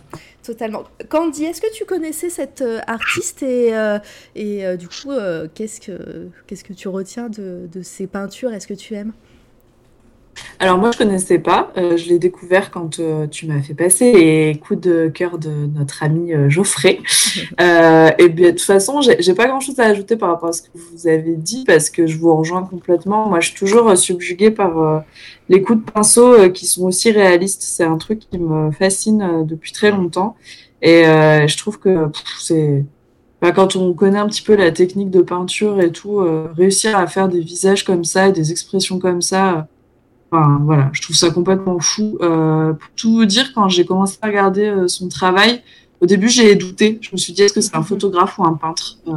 [0.45, 0.83] Totalement.
[1.09, 3.97] Candy, est-ce que tu connaissais cette euh, artiste et, euh,
[4.37, 5.11] euh, du coup,
[5.55, 8.53] qu'est-ce que qu'est-ce que tu retiens de, de ses peintures?
[8.53, 9.13] Est-ce que tu aimes?
[10.59, 14.11] Alors moi je connaissais pas, Euh, je l'ai découvert quand euh, tu m'as fait passer
[14.13, 16.99] les coups de cœur de notre ami euh, Geoffrey.
[17.59, 20.61] Et bien de toute façon j'ai pas grand chose à ajouter par rapport à ce
[20.61, 23.27] que vous avez dit parce que je vous rejoins complètement.
[23.29, 25.03] Moi je suis toujours subjuguée par
[25.49, 27.63] les coups de pinceau qui sont aussi réalistes.
[27.63, 30.35] C'est un truc qui me fascine depuis très longtemps
[30.81, 32.09] et je trouve que
[32.39, 32.85] c'est
[33.41, 36.97] Enfin, quand on connaît un petit peu la technique de peinture et tout, euh, réussir
[36.97, 39.67] à faire des visages comme ça, et des expressions comme ça,
[40.31, 42.17] Enfin, voilà, je trouve ça complètement fou.
[42.21, 45.61] Euh, pour tout vous dire, quand j'ai commencé à regarder euh, son travail,
[46.01, 46.97] au début, j'ai douté.
[47.01, 49.13] Je me suis dit, est-ce que c'est un photographe ou un peintre Euh,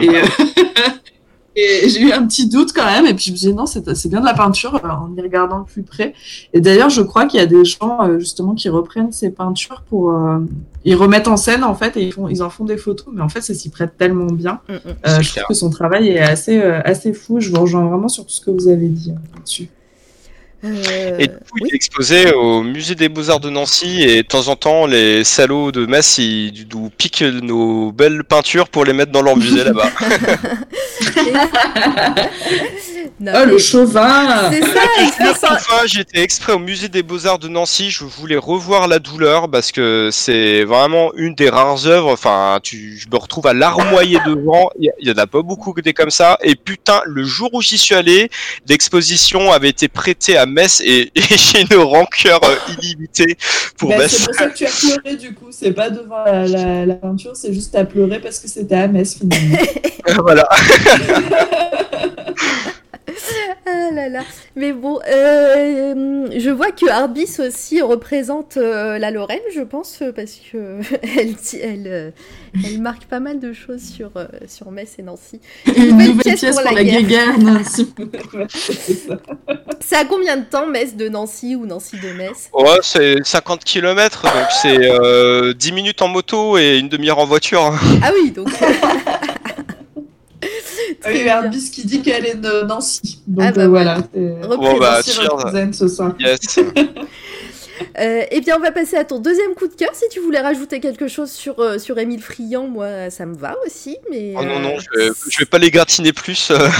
[0.00, 0.22] Et, euh,
[1.56, 3.06] et j'ai eu un petit doute quand même.
[3.06, 5.14] Et puis, je me suis dit, non, c'est c'est bien de la peinture euh, en
[5.16, 6.14] y regardant plus près.
[6.52, 9.82] Et d'ailleurs, je crois qu'il y a des gens, euh, justement, qui reprennent ces peintures
[9.88, 10.10] pour.
[10.10, 10.38] euh,
[10.84, 13.08] ils remettent en scène, en fait, et ils, font, ils en font des photos.
[13.12, 14.60] Mais en fait, ça s'y prête tellement bien.
[14.68, 14.78] Mm, mm.
[15.06, 15.44] Euh, je clair.
[15.44, 17.38] trouve que son travail est assez, euh, assez fou.
[17.40, 19.68] Je vous rejoins vraiment sur tout ce que vous avez dit euh, là-dessus.
[20.64, 21.62] Euh, Et du coup, oui.
[21.68, 25.24] il est exposé au musée des Beaux-Arts de Nancy et de temps en temps, les
[25.24, 29.64] salauds de Metz, ils nous piquent nos belles peintures pour les mettre dans leur musée
[29.64, 29.90] là-bas.
[33.22, 35.50] Non, Oh, mais le chauvin C'est ça.
[35.52, 39.50] Une fois, j'étais exprès au musée des Beaux-Arts de Nancy, je voulais revoir La Douleur
[39.50, 42.10] parce que c'est vraiment une des rares œuvres.
[42.12, 44.70] Enfin, tu, je me retrouve à larmoyer devant.
[44.78, 46.38] Il y, en a pas beaucoup que des comme ça.
[46.42, 48.30] Et putain, le jour où j'y suis allé,
[48.66, 53.36] l'exposition avait été prêtée à Metz et, et j'ai une rancœur euh, illimitée
[53.76, 54.12] pour Bah, Metz.
[54.16, 55.48] c'est pour ça que tu as pleuré du coup.
[55.50, 58.88] C'est pas devant la, la, la peinture, c'est juste à pleurer parce que c'était à
[58.88, 59.58] Metz finalement.
[60.22, 60.48] voilà.
[63.82, 64.20] Ah là là.
[64.56, 70.34] Mais bon, euh, je vois que Arbis aussi représente euh, la Lorraine, je pense, parce
[70.52, 70.80] que
[71.18, 72.10] elle, dit- elle, euh,
[72.64, 75.40] elle marque pas mal de choses sur, euh, sur Metz et Nancy.
[75.66, 77.00] Une nouvelle nouvelle pièce pièce pour pour la la guerre.
[77.00, 77.38] guéguerre.
[77.38, 77.92] Nancy.
[79.80, 82.50] C'est à combien de temps Metz de Nancy ou Nancy de Metz?
[82.52, 84.32] Ouais, c'est 50 km, donc
[84.62, 87.72] c'est euh, 10 minutes en moto et une demi-heure en voiture.
[88.02, 88.48] Ah oui, donc.
[91.00, 91.28] Très.
[91.28, 93.22] Arbis qui dit qu'elle est de Nancy.
[93.26, 93.98] Donc Ah bah euh, voilà.
[94.14, 95.74] Bon, bah, cheers.
[95.74, 96.14] ce soir.
[96.18, 96.40] Yes.
[97.98, 99.90] Euh, eh bien, on va passer à ton deuxième coup de cœur.
[99.94, 103.54] Si tu voulais rajouter quelque chose sur, euh, sur Émile Friand, moi, ça me va
[103.66, 103.96] aussi.
[104.10, 106.50] Mais, Oh non, non, euh, je vais, je vais pas les gratiner plus.
[106.50, 106.68] euh.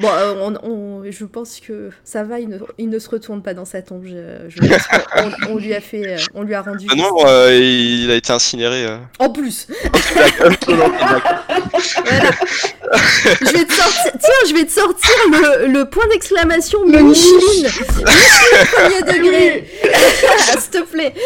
[0.00, 3.42] Bon, euh, on, on- je pense que ça va, il ne, il ne se retourne
[3.42, 4.04] pas dans sa tombe.
[4.04, 6.86] Je, je pense qu'on- on, lui a fait, euh, on lui a rendu.
[6.90, 8.86] Ah non, euh, il a été incinéré.
[8.86, 8.96] euh.
[9.20, 9.68] En plus,
[10.14, 10.58] Blague.
[10.68, 11.22] Non, non, blague.
[12.04, 12.30] voilà.
[13.40, 17.68] je vais te sortir, tiens, je vais te sortir le, le point d'exclamation Micheline
[18.72, 19.64] premier degré,
[20.60, 21.14] s'il te plaît.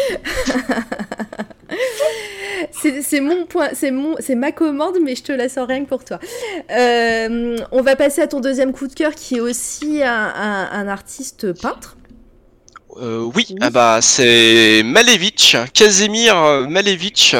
[3.01, 5.89] C'est mon point, c'est mon, c'est ma commande, mais je te la sors rien que
[5.89, 6.19] pour toi.
[6.71, 10.69] Euh, on va passer à ton deuxième coup de cœur, qui est aussi un, un-
[10.71, 11.95] un artiste peintre.
[12.97, 13.55] Euh, oui, Oui.
[13.61, 16.35] ah bah c'est Malevich, Casimir
[16.67, 17.35] Malevich.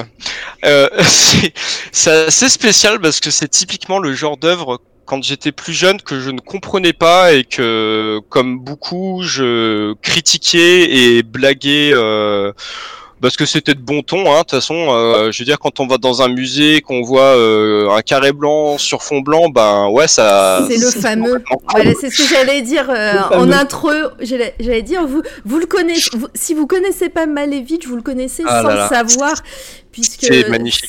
[0.64, 1.54] Euh, c'est
[1.92, 4.80] c'est assez spécial parce que c'est typiquement le genre d'œuvre
[5.10, 11.18] quand j'étais plus jeune que je ne comprenais pas et que comme beaucoup je critiquais
[11.18, 12.52] et blaguais euh,
[13.22, 14.32] parce que c'était de bon ton.
[14.32, 14.36] hein.
[14.36, 17.36] De toute façon, euh, je veux dire quand on va dans un musée, qu'on voit
[17.36, 20.64] euh, un carré blanc sur fond blanc, ben ouais ça.
[20.70, 21.44] C'est le fameux.
[21.72, 23.90] Voilà, c'est ce que j'allais dire euh, en intro.
[24.22, 26.10] J'allais dire, vous, vous le connaissez.
[26.14, 28.88] vous- si vous connaissez pas Malevich, vous le connaissez Ah sans là là.
[28.90, 29.34] savoir,
[29.92, 30.28] puisque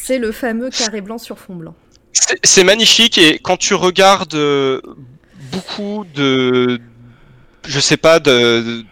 [0.04, 1.74] c'est le fameux carré blanc sur fond blanc.
[2.12, 4.80] C'est- magnifique et quand tu regardes euh,
[5.52, 6.80] beaucoup de,
[7.66, 8.84] je sais pas, de,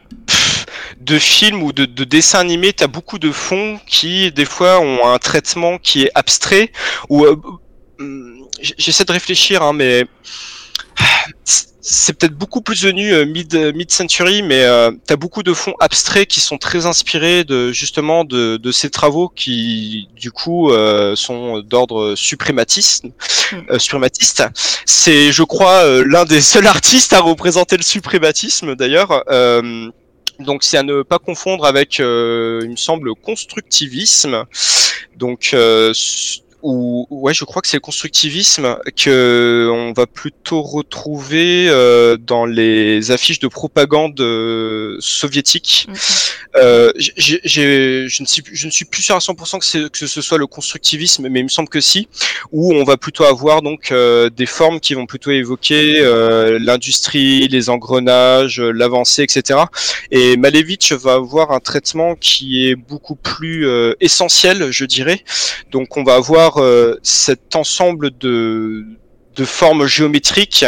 [1.00, 5.08] de, films ou de, de dessins animés, t'as beaucoup de fonds qui des fois ont
[5.08, 6.72] un traitement qui est abstrait
[7.08, 7.36] ou euh,
[7.98, 10.06] hum, j'essaie de réfléchir, hein, mais
[11.80, 15.54] c'est peut-être beaucoup plus venu euh, mid mid century mais euh, tu as beaucoup de
[15.54, 20.70] fonds abstraits qui sont très inspirés de justement de, de ces travaux qui du coup
[20.70, 23.06] euh, sont d'ordre suprématiste
[23.52, 23.56] Mm.
[23.70, 24.44] euh, suprématiste.
[24.84, 29.24] C'est je crois euh, l'un des seuls artistes à représenter le suprématisme d'ailleurs.
[29.30, 29.90] Euh,
[30.40, 34.44] donc c'est à ne pas confondre avec euh, il me semble constructivisme.
[35.16, 35.54] Donc
[36.62, 42.46] ou ouais je crois que c'est le constructivisme que on va plutôt retrouver euh, dans
[42.46, 45.94] les affiches de propagande euh, soviétiques Mhm.
[46.56, 49.58] euh, j'ai- j'ai- je, ne suis, je ne suis plus sûr à 100%
[49.90, 52.08] que, ce soit le constructivisme, mais il me semble que si,
[52.52, 57.46] où on va plutôt avoir donc euh, des formes qui vont plutôt évoquer euh, l'industrie,
[57.48, 59.60] les engrenages, euh, l'avancée, etc.
[60.10, 65.20] Et Malevich va avoir un traitement qui est beaucoup plus euh, essentiel, je dirais.
[65.70, 68.84] Donc on va avoir euh, cet ensemble de
[69.36, 70.64] de formes géométriques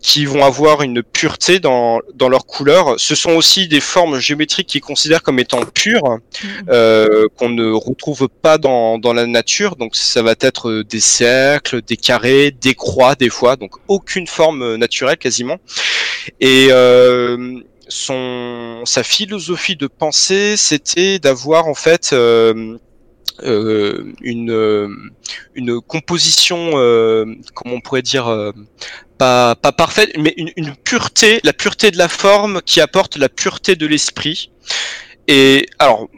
[0.00, 2.94] qui vont avoir une pureté dans, dans leur couleur.
[2.96, 6.66] Ce sont aussi des formes géométriques qu'ils considèrent comme étant pures, Mhm.
[6.68, 9.74] euh, qu'on ne retrouve pas dans, dans la nature.
[9.74, 14.76] Donc ça va être des cercles, des carrés, des croix des fois, donc aucune forme
[14.76, 15.56] naturelle quasiment.
[16.40, 22.78] Et euh, son sa philosophie de pensée, c'était d'avoir en fait euh,
[23.42, 24.88] euh, une euh,
[25.54, 27.24] une composition, euh,
[27.54, 28.52] comment on pourrait dire, euh,
[29.18, 33.28] pas pas parfaite, mais une, une pureté, la pureté de la forme qui apporte la
[33.28, 34.50] pureté de l'esprit.
[35.26, 36.08] Et alors,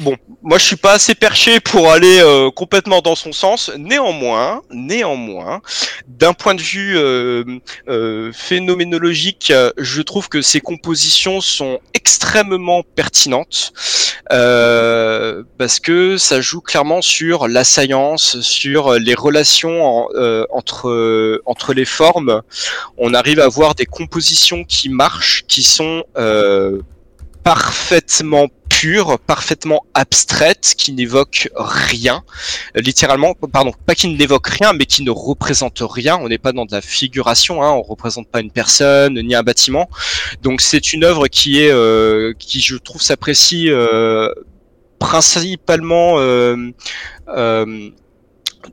[0.00, 3.70] bon, moi je suis pas assez perché pour aller euh, complètement dans son sens.
[3.76, 5.60] Néanmoins, néanmoins,
[6.08, 7.44] d'un point de vue euh,
[7.88, 13.72] euh, phénoménologique, je trouve que ces compositions sont extrêmement pertinentes
[14.32, 21.74] euh, parce que ça joue clairement sur la science, sur les relations euh, entre entre
[21.74, 22.42] les formes.
[22.98, 26.80] On arrive à avoir des compositions qui marchent, qui sont euh,
[27.42, 28.48] parfaitement
[29.26, 32.22] parfaitement abstraites, qui n'évoquent rien,
[32.74, 36.16] littéralement, pardon, pas qui n'évoquent rien, mais qui ne représentent rien.
[36.16, 39.42] On n'est pas dans de la figuration, hein, on représente pas une personne ni un
[39.42, 39.88] bâtiment.
[40.42, 44.32] Donc c'est une œuvre qui est, euh, qui je trouve s'apprécie euh,
[44.98, 46.56] principalement euh,
[47.28, 47.90] euh,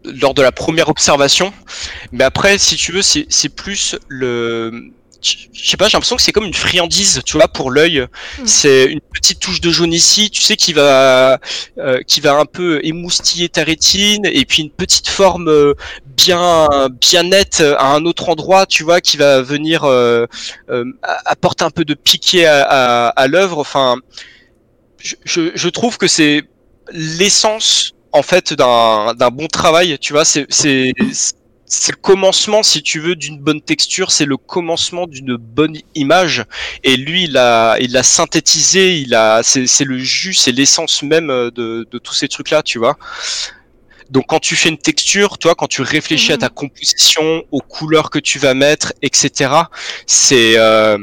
[0.05, 1.53] lors de la première observation.
[2.11, 6.31] Mais après, si tu veux, c'est plus le je sais pas, j'ai l'impression que c'est
[6.31, 8.01] comme une friandise, tu vois, pour l'œil.
[8.39, 8.45] Mm.
[8.45, 11.39] C'est une petite touche de jaune ici, tu sais, qui va,
[11.77, 15.73] euh, qui va un peu émoustiller ta rétine, et puis une petite forme euh,
[16.05, 16.67] bien,
[17.01, 20.25] bien nette à un autre endroit, tu vois, qui va venir euh,
[20.69, 23.59] euh, a- apporter un peu de piqué à, à, à l'œuvre.
[23.59, 23.97] Enfin,
[24.97, 26.43] je, je, je trouve que c'est
[26.91, 30.47] l'essence en fait d'un d'un bon travail, tu vois, c'est
[31.69, 36.43] c'est le commencement, si tu veux, d'une bonne texture, c'est le commencement d'une bonne image.
[36.83, 41.03] Et lui, il a, il l'a synthétisé, il a, c'est, c'est le jus, c'est l'essence
[41.03, 42.97] même de, de tous ces trucs-là, tu vois.
[44.09, 48.09] Donc quand tu fais une texture, toi, quand tu réfléchis à ta composition, aux couleurs
[48.09, 49.51] que tu vas mettre, etc.
[50.07, 50.97] C'est, euh,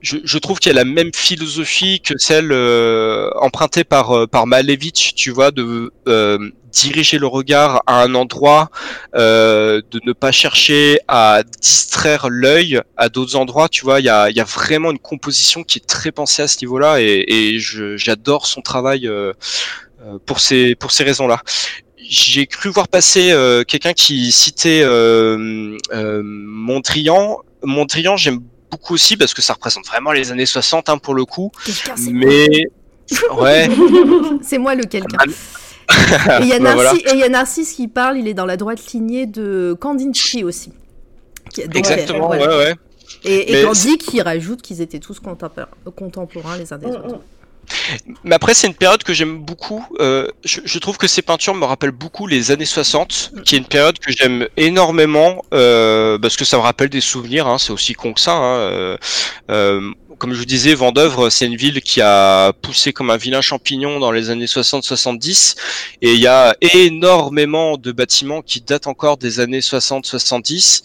[0.00, 4.26] je, je trouve qu'il y a la même philosophie que celle euh, empruntée par euh,
[4.26, 8.70] par Malevich, tu vois, de euh, diriger le regard à un endroit,
[9.14, 14.00] euh, de ne pas chercher à distraire l'œil à d'autres endroits, tu vois.
[14.00, 16.58] Il y a, il y a vraiment une composition qui est très pensée à ce
[16.62, 19.32] niveau-là, et, et je, j'adore son travail euh,
[20.04, 21.42] euh, pour ces pour ces raisons-là
[22.12, 27.38] j'ai cru voir passer euh, quelqu'un qui citait euh, euh, Mondrian.
[27.62, 28.40] Mondrian, j'aime
[28.70, 31.50] beaucoup aussi parce que ça représente vraiment les années 60 hein, pour le coup.
[32.10, 32.66] Mais
[33.36, 33.68] ouais.
[34.42, 35.18] C'est moi le quelqu'un.
[36.40, 36.92] Et il y, a Bah, voilà.
[36.92, 39.76] Narcisse- et il y a Narcisse qui parle, il est dans la droite lignée de
[39.80, 40.72] Kandinsky aussi.
[41.52, 42.48] Qui- exactement, voilà.
[42.48, 42.74] ouais, ouais.
[43.24, 45.66] Et, et Gandhi qui rajoute qu'ils étaient tous contempor-
[45.96, 47.20] contemporains les uns des Mm, autres.
[48.24, 49.84] Mais après, c'est une période que j'aime beaucoup.
[50.00, 53.58] Euh, je, je trouve que ces peintures me rappellent beaucoup les années 60, qui est
[53.58, 57.46] une période que j'aime énormément euh, parce que ça me rappelle des souvenirs.
[57.46, 58.32] Hein, c'est aussi con que ça.
[58.32, 58.96] Hein, euh,
[59.50, 63.40] euh, comme je vous disais, Vendœuvre, c'est une ville qui a poussé comme un vilain
[63.40, 65.56] champignon dans les années 60-70,
[66.02, 70.82] et il y a énormément de bâtiments qui datent encore des années 60-70.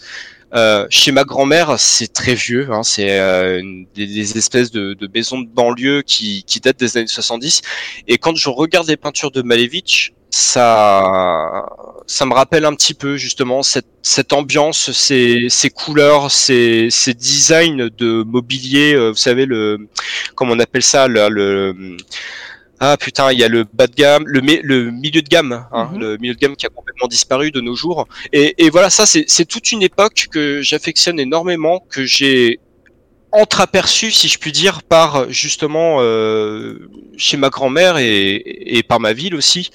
[0.54, 2.68] Euh, chez ma grand-mère, c'est très vieux.
[2.70, 3.62] Hein, c'est euh,
[3.94, 7.62] des espèces de, de maisons de banlieue qui, qui datent des années 70.
[8.06, 11.66] Et quand je regarde les peintures de Malevich, ça,
[12.06, 17.14] ça me rappelle un petit peu justement cette, cette ambiance, ces, ces couleurs, ces, ces
[17.14, 18.94] designs de mobilier.
[18.94, 19.78] euh, vous savez le,
[20.34, 21.96] comment on appelle ça, le, le
[22.80, 25.90] ah putain, il y a le bas de gamme, le, le milieu de gamme, hein,
[25.92, 25.98] Mhm.
[26.00, 28.06] le milieu de gamme qui a complètement disparu de nos jours.
[28.32, 32.60] Et, et voilà, ça c'est toute une époque que j'affectionne énormément, que j'ai
[33.32, 39.12] entreaperçu, si je puis dire, par justement euh, chez ma grand-mère et, et par ma
[39.12, 39.70] ville aussi.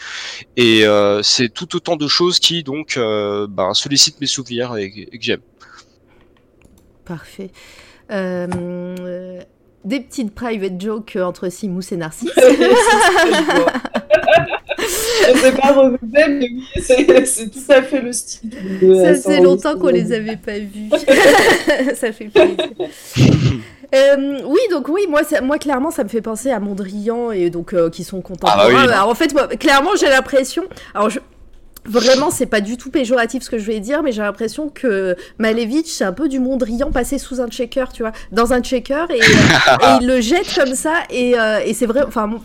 [0.58, 4.86] Et euh, c'est tout autant de choses qui donc euh, ben, sollicitent mes souvenirs et,
[5.12, 5.42] et que j'aime.
[7.06, 7.52] Parfait.
[8.12, 8.48] Euh,
[9.00, 9.42] euh,
[9.86, 12.32] des petites private jokes entre Simous et Narcisse.
[15.34, 15.74] Je sais pas
[16.30, 16.64] mais oui,
[17.26, 18.50] c'est tout à fait le style.
[18.82, 20.90] de- Ça euh, faisait longtemps qu'on les avait pas vus.
[21.96, 22.58] ça fait plaisir.
[23.96, 27.50] Euh, oui, donc oui, moi, ça- moi clairement, ça me fait penser à Mondrian et
[27.52, 28.54] donc euh, qui sont contemporains.
[28.66, 28.92] Ah bah oui.
[28.92, 30.64] Alors en fait, moi, clairement, j'ai l'impression.
[30.96, 31.20] Alors je.
[31.86, 35.16] Vraiment, c'est pas du tout péjoratif ce que je vais dire, mais j'ai l'impression que
[35.38, 39.06] Malevich, c'est un peu du Mondrian passé sous un checker, tu vois, dans un checker,
[39.10, 39.20] et,
[40.00, 42.40] il le jette comme ça, et, euh, et c'est vrai, enfin,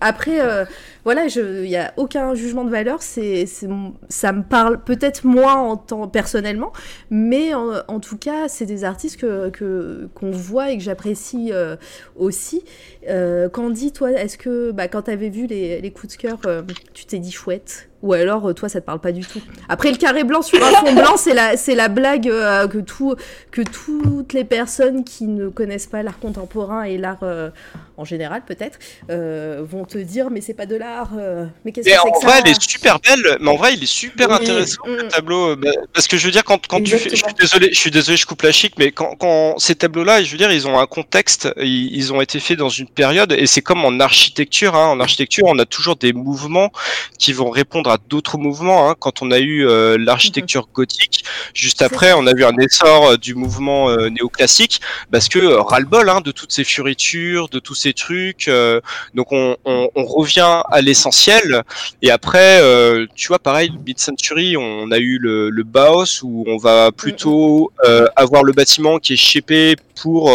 [0.00, 0.64] après, euh,
[1.08, 5.78] voilà, il n'y a aucun jugement de valeur, c'est, ça me parle peut-être moins en
[5.78, 6.70] tant, personnellement,
[7.08, 11.76] mais en, tout cas, c'est des artistes que, qu'on voit et que j'apprécie euh,
[12.16, 12.62] aussi.
[13.08, 16.38] Euh, Candy, toi, est-ce que bah, quand tu avais vu les, les coups de cœur,
[16.44, 16.60] euh,
[16.92, 17.87] tu t'es dit chouette?
[18.02, 19.40] Ou alors, euh, toi, ça te parle pas du tout.
[19.68, 22.78] Après, le carré blanc sur un fond blanc, c'est la, c'est la blague euh, que,
[22.78, 23.16] tout,
[23.50, 27.50] que toutes les personnes qui ne connaissent pas l'art contemporain et l'art euh,
[27.98, 28.78] en général, peut-être,
[29.10, 31.10] euh, vont te dire, mais c'est pas de l'art.
[31.18, 33.56] euh, mais qu'est-ce que c'est en que vrai, ça elle est super belle, mais en
[33.56, 34.36] vrai, il est super Oui.
[34.36, 34.90] intéressant Mm.
[34.96, 35.48] le tableau.
[35.50, 37.78] euh, bah, Parce que je veux dire, quand, quand tu fais, je suis désolé, je
[37.78, 40.66] suis désolé, je coupe la chic, mais quand, quand ces tableaux-là, je veux dire, ils
[40.68, 43.98] ont un contexte, ils, ils ont été faits dans une période, et c'est comme en
[44.00, 44.76] architecture.
[44.76, 46.70] Hein, en architecture, on a toujours des mouvements
[47.18, 48.88] qui vont répondre à d'autres mouvements.
[48.90, 48.94] Hein.
[48.98, 53.34] Quand on a eu euh, l'architecture gothique, juste après, on a vu un essor du
[53.34, 58.48] mouvement néoclassique, parce que ras-le-bol hein, de toutes ces fioritures, de tous ces trucs.
[58.48, 58.80] euh,
[59.14, 61.62] donc on, on, on revient à l'essentiel.
[62.02, 66.56] Et après, euh, tu vois, pareil, mid-century, on a eu le, le Bauhaus où on
[66.56, 70.30] va plutôt euh, avoir le bâtiment qui est shapé pour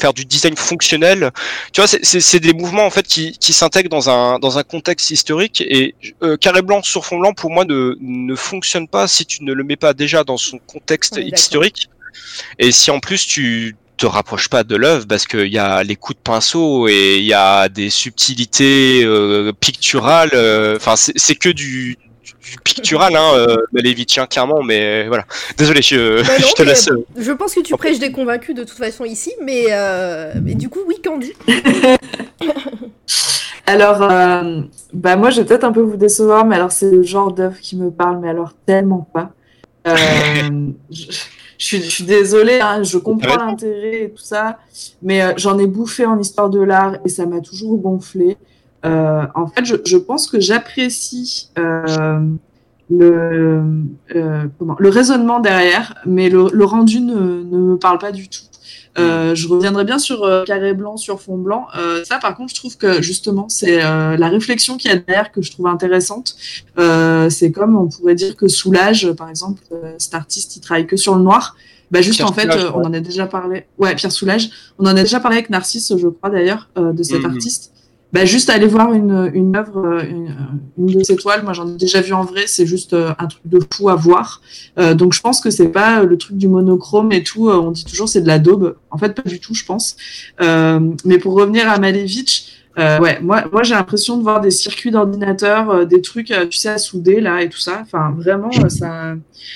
[0.00, 1.30] faire du design fonctionnel.
[1.72, 5.10] Tu vois, c'est- des mouvements en fait qui, qui s'intègrent dans un dans un contexte
[5.12, 9.24] historique et euh, carré blanc sur fond blanc pour moi ne ne fonctionne pas si
[9.26, 11.88] tu ne le mets pas déjà dans son contexte historique
[12.58, 15.96] et si en plus tu te rapproches pas de l'œuvre parce qu'il y a les
[15.96, 20.30] coups de pinceau et il y a des subtilités euh, picturales.
[20.34, 24.62] euh, Enfin, c'est c'est que du, du pictural, hein, euh, Malevitchien, clairement.
[24.62, 25.24] Mais voilà.
[25.56, 26.88] Désolé, je, Bah non, je te laisse.
[26.88, 30.54] euh, Je pense que tu prêches des convaincus de toute façon ici, mais, euh, mais
[30.54, 31.32] du coup, oui, Candy.
[33.66, 34.62] Alors, euh,
[34.92, 37.58] bah moi, je vais peut-être un peu vous décevoir, mais alors c'est le genre d'œuvre
[37.60, 39.30] qui me parle, mais alors tellement pas.
[39.86, 39.94] Euh,
[40.90, 41.04] je,
[41.62, 44.58] je suis, je suis désolée, hein, je comprends l'intérêt et tout ça,
[45.00, 48.36] mais euh, j'en ai bouffé en histoire de l'art et ça m'a toujours gonflé.
[48.84, 52.18] Euh, en fait, je, je pense que j'apprécie euh,
[52.90, 53.62] le,
[54.16, 58.28] euh, comment, le raisonnement derrière, mais le, le rendu ne, ne me parle pas du
[58.28, 58.42] tout.
[58.98, 61.66] Euh, je reviendrai bien sur euh, carré blanc sur fond blanc.
[61.78, 64.98] Euh, ça, par contre, je trouve que justement, c'est euh, la réflexion qu'il y a
[64.98, 66.36] derrière que je trouve intéressante.
[66.78, 69.62] Euh, c'est comme on pourrait dire que Soulage, par exemple,
[69.98, 71.56] cet artiste, il travaille que sur le noir.
[71.90, 73.64] Bah juste Pierre en fait, on en a déjà parlé.
[73.78, 74.48] Ouais, Pierre Soulage.
[74.78, 77.32] On en a déjà parlé avec Narcisse, je crois d'ailleurs, euh, de cet Mhm.
[77.32, 77.71] artiste.
[78.12, 80.36] Bah juste aller voir une, une œuvre, euh, une,
[80.76, 81.42] une de ses toiles.
[81.44, 82.42] Moi, j'en ai déjà vu en vrai.
[82.46, 84.42] C'est juste euh, un truc de fou à voir.
[84.78, 87.48] Euh, donc, je pense que c'est pas euh, le truc du monochrome et tout.
[87.48, 88.76] euh, on dit toujours c'est de la daube.
[88.90, 89.96] En fait, pas du tout, je pense.
[90.42, 94.50] Euh, mais pour revenir à Malevich, euh, ouais, moi, moi j'ai l'impression de voir des
[94.50, 97.80] circuits d'ordinateur, euh, des trucs, euh, tu sais, à souder là et tout ça.
[97.82, 99.14] Enfin, vraiment, euh, ça.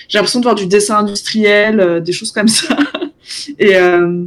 [0.09, 2.77] J'ai l'impression de voir du dessin industriel, euh, des choses comme ça.
[3.59, 4.25] et euh,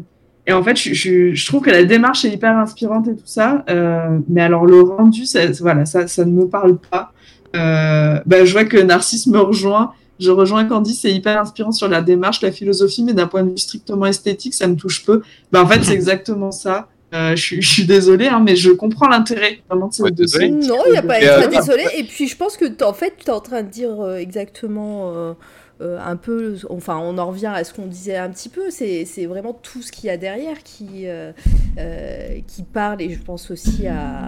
[0.49, 3.21] et en fait, je, je, je trouve que la démarche est hyper inspirante et tout
[3.25, 3.63] ça.
[3.69, 7.13] Euh, mais alors, le rendu, ça, voilà, ça, ça ne me parle pas.
[7.55, 9.93] Euh, bah, je vois que Narcisse me rejoint.
[10.19, 13.51] Je rejoins Candy, c'est hyper inspirant sur la démarche, la philosophie, mais d'un point de
[13.51, 15.21] vue strictement esthétique, ça me touche peu.
[15.51, 16.87] Bah, en fait, c'est exactement ça.
[17.13, 20.11] Euh, je, suis- je suis désolée, hein, mais je comprends l'intérêt vraiment de ces Ouais,
[20.11, 20.23] de.
[20.67, 21.83] Non, il n'y a pas à être euh, désolé.
[21.95, 25.35] Et puis, je pense que, en fait, tu es en train de dire euh, exactement
[25.81, 26.57] un peu.
[26.69, 28.69] Enfin, on en revient à ce qu'on disait un petit peu.
[28.69, 31.31] C'est vraiment tout ce qu'il y a derrière qui, euh,
[31.77, 33.01] euh, qui parle.
[33.01, 34.27] Et je pense aussi à,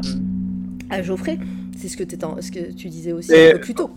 [0.90, 1.38] à Geoffrey.
[1.78, 3.92] C'est ce, que ce tu disais aussi Mais- un peu plus tôt.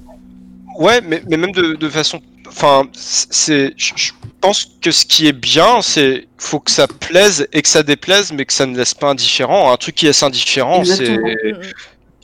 [0.78, 2.20] Ouais, mais, mais même de, de façon.
[2.48, 3.72] Enfin, c'est.
[3.76, 7.82] Je pense que ce qui est bien, c'est faut que ça plaise et que ça
[7.82, 9.72] déplaise, mais que ça ne laisse pas indifférent.
[9.72, 11.16] Un truc qui laisse indifférent, c'est.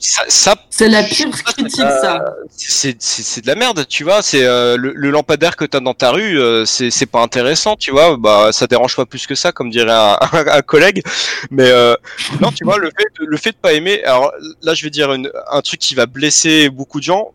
[0.09, 2.23] Ça, ça C'est la pire critique, ça.
[2.57, 4.21] c'est c'est- de la merde, tu vois.
[4.21, 7.75] C'est euh, le, le lampadaire que t'as dans ta rue, euh, c'est c'est pas intéressant,
[7.75, 8.17] tu vois.
[8.17, 11.03] Bah, ça dérange pas plus que ça, comme dirait un, un, un collègue.
[11.51, 11.95] Mais euh,
[12.41, 14.03] non, tu vois, le fait, de- le fait de pas aimer.
[14.03, 14.31] Alors
[14.61, 17.31] là, je vais dire une- un truc qui va blesser beaucoup de gens.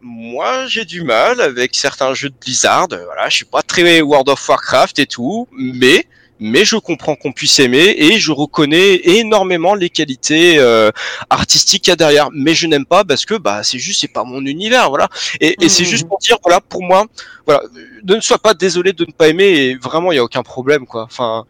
[0.00, 2.86] Moi, j'ai du mal avec certains jeux de Blizzard.
[2.88, 6.06] Voilà, je suis pas très World of Warcraft et tout, mais
[6.38, 10.90] mais je comprends qu'on puisse aimer et je reconnais énormément les qualités euh,
[11.30, 12.28] artistiques qu'il y a derrière.
[12.32, 15.08] Mais je n'aime pas parce que bah c'est juste c'est pas mon univers, voilà.
[15.40, 17.06] Et, et c'est juste pour dire voilà pour moi,
[17.46, 17.62] voilà,
[18.04, 20.86] ne sois pas désolé de ne pas aimer et vraiment il y a aucun problème
[20.86, 21.04] quoi.
[21.04, 21.44] Enfin,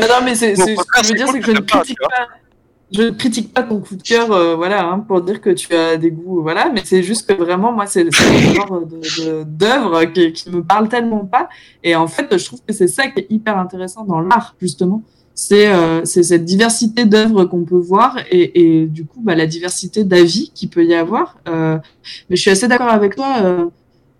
[0.00, 1.58] Non, non, mais c'est, Bon, c'est- ce que je veux dire, c'est que je ne
[1.60, 2.28] critique pas.
[2.92, 5.72] Je ne critique pas ton coup de cœur, euh, voilà, hein, pour dire que tu
[5.74, 8.82] as des goûts, voilà, mais c'est juste que vraiment, moi, c'est le genre
[9.46, 11.48] d'œuvre qui, qui me parle tellement pas.
[11.84, 15.02] Et en fait, je trouve que c'est ça qui est hyper intéressant dans l'art, justement.
[15.34, 20.02] C'est euh, cette diversité d'œuvres qu'on peut voir et, et du coup, bah, la diversité
[20.04, 21.38] d'avis qu'il peut y avoir.
[21.48, 21.78] Euh,
[22.28, 23.36] mais je suis assez d'accord avec toi.
[23.42, 23.66] euh,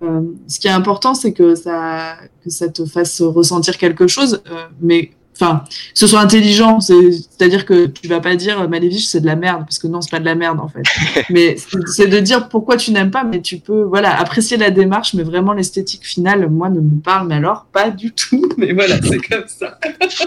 [0.03, 4.43] euh, ce qui est important, c'est que ça, que ça te fasse ressentir quelque chose,
[4.51, 5.11] euh, mais
[5.41, 9.37] enfin, ce soit intelligent, c'est- c'est-à-dire que tu vas pas dire Malevich c'est de la
[9.37, 10.83] merde, parce que non, c'est pas de la merde en fait.
[11.31, 15.15] mais c'est- de dire pourquoi tu n'aimes pas, mais tu peux, voilà, apprécier la démarche,
[15.15, 18.43] mais vraiment l'esthétique finale, moi, ne me parle, mais alors pas du tout.
[18.59, 19.79] Mais voilà, c'est comme ça.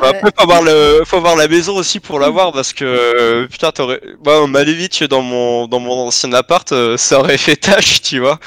[0.00, 4.00] après faut avoir le, faut avoir la maison aussi pour l'avoir parce que putain t'aurais,
[4.24, 8.38] moi Malevich dans mon dans mon ancien appart, euh, ça aurait fait tâche, tu vois.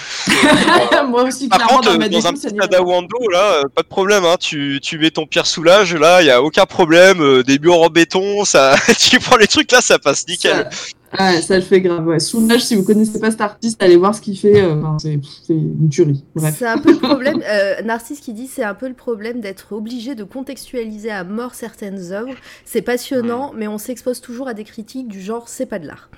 [1.09, 3.87] moi aussi, Par clairement, contre, dans ma dans un petit Adawando, là, euh, pas de
[3.87, 7.43] problème, hein, tu, tu mets ton pierre soulage, là, il y a aucun problème, euh,
[7.43, 10.69] des murs en béton, ça, tu prends les trucs là, ça passe nickel.
[11.17, 12.05] Ça, le fait grave.
[12.05, 12.19] Ouais.
[12.19, 14.61] Soulage, si vous connaissez pas cet artiste, allez voir ce qu'il fait.
[14.61, 15.19] euh, enfin, c'est
[15.49, 16.23] une tuerie.
[16.35, 16.55] Bref.
[16.59, 19.71] C'est un peu le problème, euh, Narcisse qui dit c'est un peu le problème d'être
[19.71, 22.35] obligé de contextualiser à mort certaines œuvres.
[22.65, 26.09] C'est passionnant, mais on s'expose toujours à des critiques du genre c'est pas de l'art.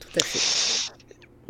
[0.00, 0.63] Tout à fait.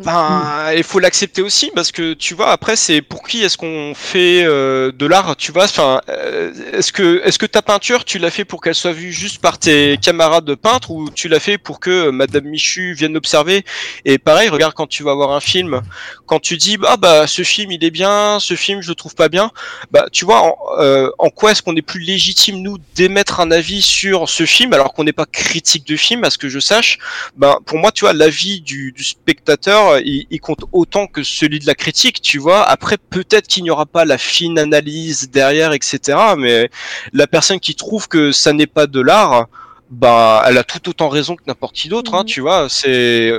[0.03, 3.93] Ben, il faut l'accepter aussi parce que tu vois après c'est pour qui est-ce qu'on
[3.95, 5.63] fait euh, de l'art tu vois?
[5.63, 9.13] Enfin euh, est-ce que est-ce que ta peinture tu l'as fait pour qu'elle soit vue
[9.13, 12.93] juste par tes camarades de peintre ou tu l'as fait pour que euh, Madame Michu
[12.93, 13.63] vienne l'observer?
[14.03, 15.81] Et pareil regarde quand tu vas voir un film
[16.25, 19.15] quand tu dis ah bah ce film il est bien ce film je le trouve
[19.15, 19.49] pas bien
[19.91, 23.49] bah tu vois en, euh, en quoi est-ce qu'on est plus légitime nous d'émettre un
[23.49, 26.59] avis sur ce film alors qu'on n'est pas critique de film à ce que je
[26.59, 26.97] sache?
[27.37, 31.59] Ben pour moi tu vois l'avis du, du spectateur il, il compte autant que celui
[31.59, 32.61] de la critique tu vois.
[32.63, 36.69] Après peut-être qu'il n'y aura pas la fine analyse derrière etc mais
[37.13, 39.47] la personne qui trouve que ça n'est pas de l'art
[39.91, 42.25] bah elle a tout autant raison que n'importe qui d'autre hein, Mhm.
[42.25, 42.67] tu vois.
[42.69, 43.31] C'est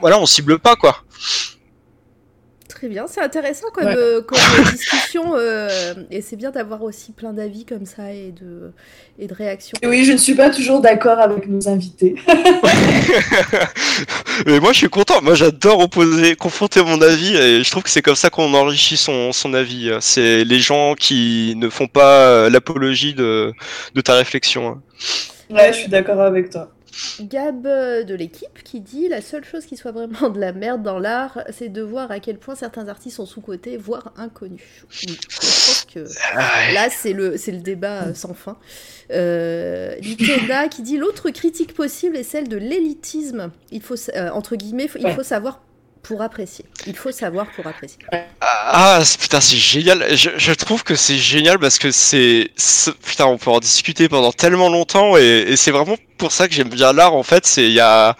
[0.00, 1.02] voilà on cible pas quoi
[2.78, 3.94] Très bien, c'est intéressant comme, Ouais.
[3.96, 8.30] euh, comme euh, discussion euh, et c'est bien d'avoir aussi plein d'avis comme ça et
[8.30, 8.70] de,
[9.18, 9.76] et de réactions.
[9.82, 12.14] Et oui, je ne suis pas toujours d'accord avec nos invités.
[14.46, 17.90] mais moi je suis content moi j'adore opposer confronter mon avis et je trouve que
[17.90, 22.28] c'est comme ça qu'on enrichit son, son avis c'est les gens qui ne font pas
[22.28, 23.52] euh, l'apologie de,
[23.96, 24.80] de ta réflexion.
[25.50, 26.70] Ouais, je suis d'accord avec toi.
[27.20, 30.82] Gab euh, de l'équipe qui dit la seule chose qui soit vraiment de la merde
[30.82, 34.84] dans l'art, c'est de voir à quel point certains artistes sont sous-cotés, voire inconnus.
[34.90, 36.00] Oui, je pense que
[36.74, 38.56] là c'est le, c'est le débat euh, sans fin.
[39.10, 43.50] Euh, Litena qui dit l'autre critique possible est celle de l'élitisme.
[43.70, 45.60] Il faut, euh, entre guillemets, il faut savoir
[46.02, 46.64] pour apprécier.
[46.86, 47.98] Il faut savoir pour apprécier.
[48.40, 50.16] Ah c'est- putain c'est génial.
[50.16, 52.50] Je, je trouve que c'est génial parce que c'est
[53.04, 56.54] putain on peut en discuter pendant tellement longtemps et, et c'est vraiment pour ça que
[56.54, 57.46] j'aime bien l'art en fait.
[57.46, 58.16] C'est il y a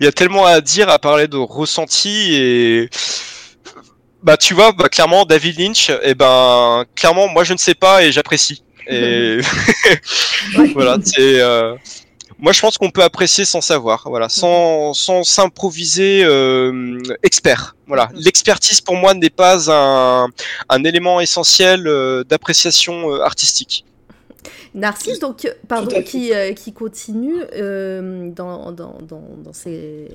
[0.00, 2.90] il y a tellement à dire à parler de ressenti et
[4.22, 8.02] bah tu vois bah clairement David Lynch et ben clairement moi je ne sais pas
[8.02, 9.38] et j'apprécie et
[10.74, 11.74] voilà c'est euh,
[12.38, 14.28] moi je pense qu'on peut apprécier sans savoir voilà.
[14.28, 18.08] Sans sans s'improviser euh, expert voilà.
[18.12, 18.20] Mhm.
[18.20, 20.28] l'expertise pour moi n'est pas un
[20.68, 23.84] un élément essentiel euh, d'appréciation euh, artistique
[24.74, 30.08] Narcisse, donc, euh, pardon, qui, euh, qui continue euh, dans, dans, dans, dans, ses,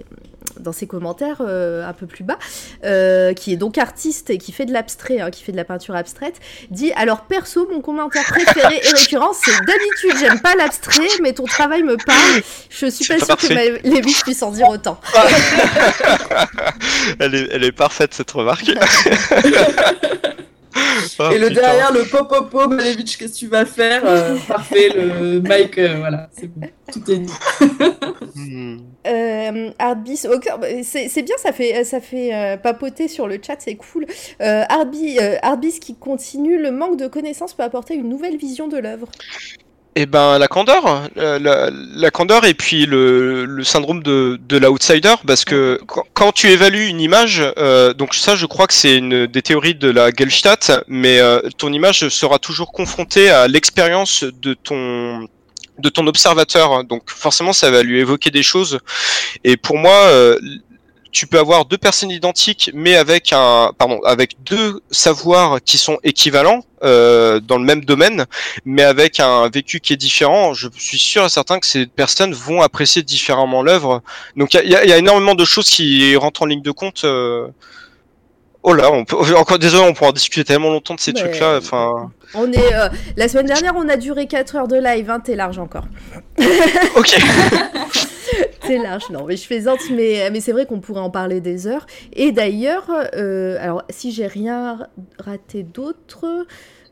[0.60, 2.38] dans ses commentaires euh, un peu plus bas,
[2.84, 5.64] euh, qui est donc artiste et qui fait de l'abstrait, hein, qui fait de la
[5.66, 6.35] peinture abstraite,
[6.69, 11.45] dit Alors, perso, mon commentaire préféré et récurrent, c'est d'habitude, j'aime pas l'abstrait, mais ton
[11.45, 12.42] travail me parle.
[12.69, 15.00] Je suis C'est pas sûre que ma- Lévi puisse en dire autant.
[17.19, 18.72] elle est elle est parfaite cette remarque
[21.19, 21.61] Oh, Et le putain.
[21.61, 25.77] derrière, le pop pop pop, Malevich, qu'est-ce que tu vas faire Euh, Parfait, le mic,
[25.77, 27.33] euh, voilà, c'est bon, tout est dit.
[28.35, 28.77] Hmm.
[29.08, 33.56] Euh, Hardbeast, ok, bah, c'est bien, ça fait, ça fait euh, papoter sur le chat,
[33.59, 34.06] c'est cool.
[34.41, 38.77] Euh, euh, Hardbeast qui continue, le manque de connaissances peut apporter une nouvelle vision de
[38.77, 39.08] l'œuvre.
[39.97, 44.57] Eh ben la candeur, euh, la, la candeur et puis le, le syndrome de, de
[44.57, 48.73] l'outsider, parce que quand, quand tu évalues une image, euh, donc ça je crois que
[48.73, 53.49] c'est une des théories de la Gestalt, mais euh, ton image sera toujours confrontée à
[53.49, 55.27] l'expérience de ton
[55.77, 58.79] de ton observateur, donc forcément ça va lui évoquer des choses.
[59.43, 60.09] Et pour moi,
[61.11, 65.97] tu peux avoir deux personnes identiques, mais avec un, pardon, avec deux savoirs qui sont
[66.03, 68.26] équivalents euh, dans le même domaine,
[68.66, 70.53] mais avec un vécu qui est différent.
[70.53, 74.01] Je suis sûr et certain que ces personnes vont apprécier différemment l'œuvre.
[74.35, 77.03] Donc il y a, énormément de choses qui rentrent en ligne de compte.
[77.03, 77.48] Euh...
[78.64, 81.57] Oh là, on peut, encore désolé, on pourra discuter tellement longtemps de ces Mais- trucs-là.
[81.57, 85.19] Enfin, On est, euh, la semaine dernière, on a duré 4 heures de live, hein,
[85.19, 85.85] t'es large encore.
[86.95, 87.17] ok.
[88.61, 91.65] T'es large, non, mais je plaisante, mais, mais c'est vrai qu'on pourrait en parler des
[91.67, 91.85] heures.
[92.14, 94.88] Et d'ailleurs, euh, alors si j'ai rien
[95.19, 96.45] raté d'autre,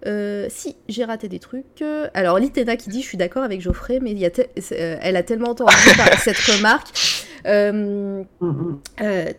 [0.06, 1.84] euh, si j'ai raté des trucs.
[2.16, 4.98] alors Litena qui dit, je suis d'accord avec Geoffrey, mais il y a c'est, euh,
[5.02, 5.74] elle a tellement entendu
[6.24, 6.88] cette remarque.
[7.46, 8.80] Euh, Mm, mm.
[9.02, 9.34] euh,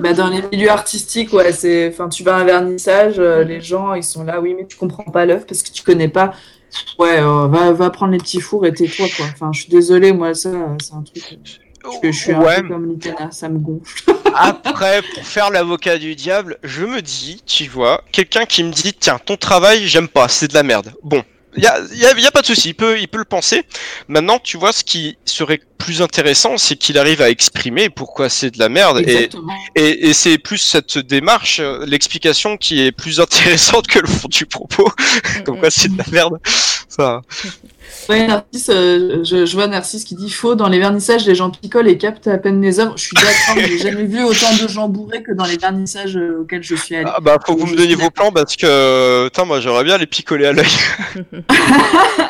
[0.00, 3.60] Bah, dans les milieux artistiques, ouais, c'est, enfin, tu vas à un vernissage, euh, les
[3.60, 6.32] gens, ils sont là, oui, mais tu comprends pas l'œuvre parce que tu connais pas.
[6.98, 9.26] Ouais, euh, va, va prendre les petits fours et tais-toi, quoi.
[9.32, 11.38] Enfin, je suis désolée, moi, ça, c'est un truc.
[12.02, 12.62] que je suis un ouais.
[12.62, 14.04] peu comme Litena, ça me gonfle.
[14.34, 18.94] Après, pour faire l'avocat du diable, je me dis, tu vois, quelqu'un qui me dit,
[18.94, 20.92] tiens, ton travail, j'aime pas, c'est de la merde.
[21.02, 21.22] Bon,
[21.56, 23.24] il y a, y a- y a pas de souci, il peut, il peut le
[23.24, 23.64] penser.
[24.08, 28.50] Maintenant, tu vois, ce qui serait plus intéressant, c'est qu'il arrive à exprimer pourquoi c'est
[28.50, 28.98] de la merde.
[29.00, 29.52] Et, Exactement.
[29.74, 34.28] et, et c'est plus cette démarche, euh, l'explication qui est plus intéressante que le fond
[34.28, 34.90] du propos.
[35.44, 36.38] Comme quoi c'est de la merde.
[36.88, 37.22] Ça.
[38.08, 40.54] Ouais, Narcisse, euh, je, je vois Narcisse qui dit faux.
[40.54, 42.94] Dans les vernissages, les gens picolent et captent à peine les œuvres.
[42.96, 46.16] Je suis d'accord, mais j'ai jamais vu autant de gens bourrés que dans les vernissages
[46.16, 47.10] euh, auxquels je suis allée.
[47.12, 49.98] Ah bah faut que vous me donniez vos plans parce que, putain, moi j'aimerais bien
[49.98, 50.66] les picoler à l'œil.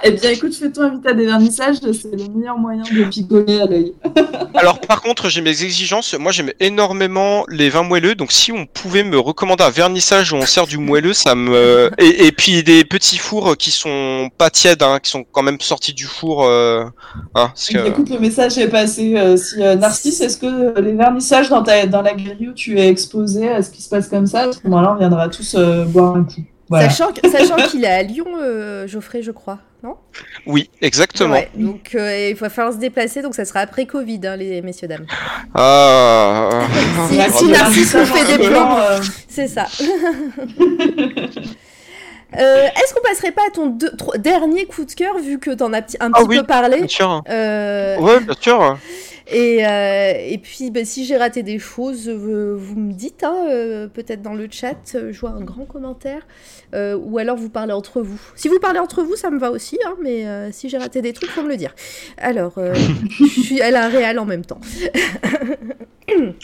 [0.03, 3.67] Eh bien, écoute, fais-toi inviter à des vernissages, c'est le meilleur moyen de picoler à
[3.67, 3.93] l'œil.
[4.55, 6.15] Alors par contre, j'ai mes exigences.
[6.15, 8.15] Moi, j'aime énormément les vins moelleux.
[8.15, 11.91] Donc si on pouvait me recommander un vernissage où on sert du moelleux, ça me
[11.99, 15.50] et, et puis des petits fours qui sont pas tièdes, hein, qui sont quand même
[15.59, 16.45] sortis du four.
[16.45, 16.85] Euh...
[17.35, 17.89] Que...
[17.89, 19.17] Écoute, le message est passé.
[19.17, 22.79] Euh, si, euh, Narcisse, est-ce que les vernissages dans, ta, dans la galerie où tu
[22.79, 24.49] es exposé, est-ce qu'il se passe comme ça?
[24.49, 26.43] À ce moment-là, on viendra tous euh, boire un coup.
[26.70, 26.89] Voilà.
[26.89, 29.97] Sachant, sachant qu'il est à Lyon, euh, Geoffrey, je crois, non?
[30.47, 31.35] Oui, exactement.
[31.35, 34.62] Ouais, donc euh, il va falloir se déplacer, donc ça sera après Covid, hein, les
[34.62, 35.05] messieurs dames.
[35.53, 36.49] Ah.
[37.09, 39.67] Si, Ouais, si le Narcisse nous fait des plans, euh, c'est ça.
[42.39, 43.76] Euh, Est-ce qu'on passerait pas à ton
[44.18, 46.78] dernier coup de cœur, vu que t'en as petit- un Ah petit oui, peu parlé
[46.78, 47.23] Bien sûr.
[47.28, 48.78] Euh, Ouais, bien sûr.
[49.26, 53.89] et, euh, et puis, bah, si j'ai raté des choses, euh, vous me dites, hein,
[53.92, 56.26] peut-être dans le chat, je vois un grand commentaire,
[56.75, 58.20] ou alors vous parlez entre vous.
[58.36, 61.12] Si vous parlez entre vous, ça me va aussi, hein, mais si j'ai raté des
[61.12, 61.75] trucs, faut me le dire.
[62.17, 62.55] Alors,
[63.18, 64.60] je suis à la réal en même temps.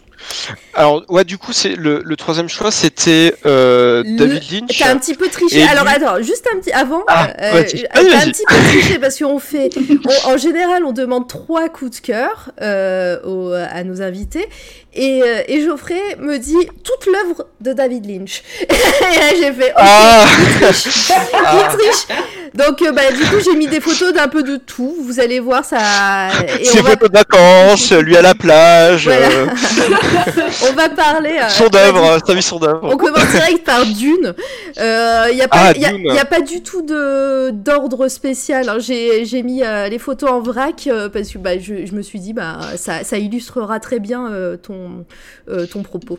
[0.74, 4.78] Alors ouais, du coup, c'est le, le troisième choix, c'était euh, David Lynch.
[4.78, 5.62] T'as un petit peu triché.
[5.62, 7.04] Alors lui- attends, juste un petit avant.
[7.06, 7.86] Ah, euh, vas-y.
[7.92, 9.70] t'as un petit peu triché parce qu'on fait,
[10.26, 14.48] on- en général, on demande trois coups de cœur euh, aux- à nos invités.
[14.96, 18.42] Et, euh, et Geoffrey me dit toute l'œuvre de David Lynch.
[18.62, 19.70] et là, j'ai fait.
[19.72, 20.24] ok, Ah.
[20.38, 21.10] il triche.
[21.12, 22.06] Il triche.
[22.54, 24.96] Donc, euh, bah, du coup, j'ai mis des photos d'un peu de tout.
[25.02, 26.28] Vous allez voir ça.
[26.58, 29.26] Et Ses on va, photos de vacances, lui à la plage, Voilà.
[29.28, 29.46] euh,
[30.70, 31.36] on va parler.
[31.42, 32.80] euh, son d'œuvre, sa vie son d'œuvre.
[32.90, 34.34] On commence direct par Dune.
[34.78, 38.68] Il n'y a, pas- Ah, y a, y a pas du tout de- d'ordre spécial.
[38.70, 38.76] hein.
[38.78, 42.32] J'ai j'ai mis les photos en vrac parce que bah, je, je me suis dit
[42.32, 46.18] bah, ça, ça illustrera très bien euh, ton, euh, ton propos.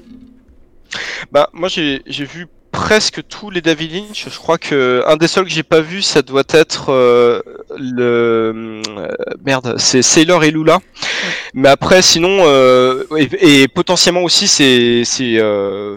[1.31, 4.27] Bah moi j'ai vu presque tous les David Lynch.
[4.29, 7.41] Je crois que un des seuls que j'ai pas vu, ça doit être euh,
[7.77, 9.07] le euh,
[9.45, 10.79] merde, c'est Sailor et Lula.
[11.53, 15.37] Mais après sinon euh, et, et potentiellement aussi c'est c'est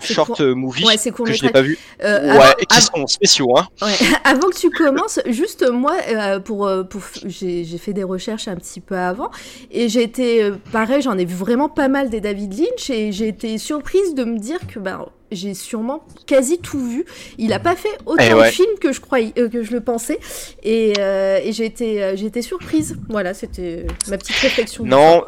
[0.01, 1.79] short court- movie Ouais, c'est court que je n'ai pas vu.
[2.03, 3.69] Ouais, avant- et qui sont spéciaux hein.
[3.83, 3.93] Ouais.
[4.25, 5.97] Avant que tu commences, juste moi,
[6.45, 9.31] pour, pour j'ai fait des recherches un petit peu avant
[9.71, 13.29] et j'ai été, pareil, j'en ai vu vraiment pas mal des David Lynch et j'ai
[13.29, 17.05] été surprise de me dire que ben, j'ai sûrement quasi tout vu.
[17.39, 19.81] Il a pas fait autant Eh de films que je croyais, euh, que je le
[19.81, 20.19] pensais
[20.63, 22.97] et, euh, et j'ai été, euh, j'ai été surprise.
[23.09, 24.85] Voilà, c'était ma petite réflexion.
[24.85, 25.25] Non.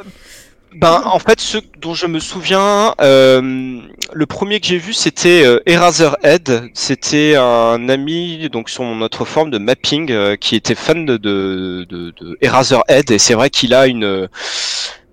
[0.74, 3.78] Ben, en fait, ceux dont je me souviens, euh,
[4.12, 6.70] le premier que j'ai vu, c'était euh, Eraserhead.
[6.72, 11.84] C'était un ami, donc sur notre forme de mapping, euh, qui était fan de, de,
[11.90, 13.10] de, de Eraserhead.
[13.10, 14.28] Et c'est vrai qu'il a une,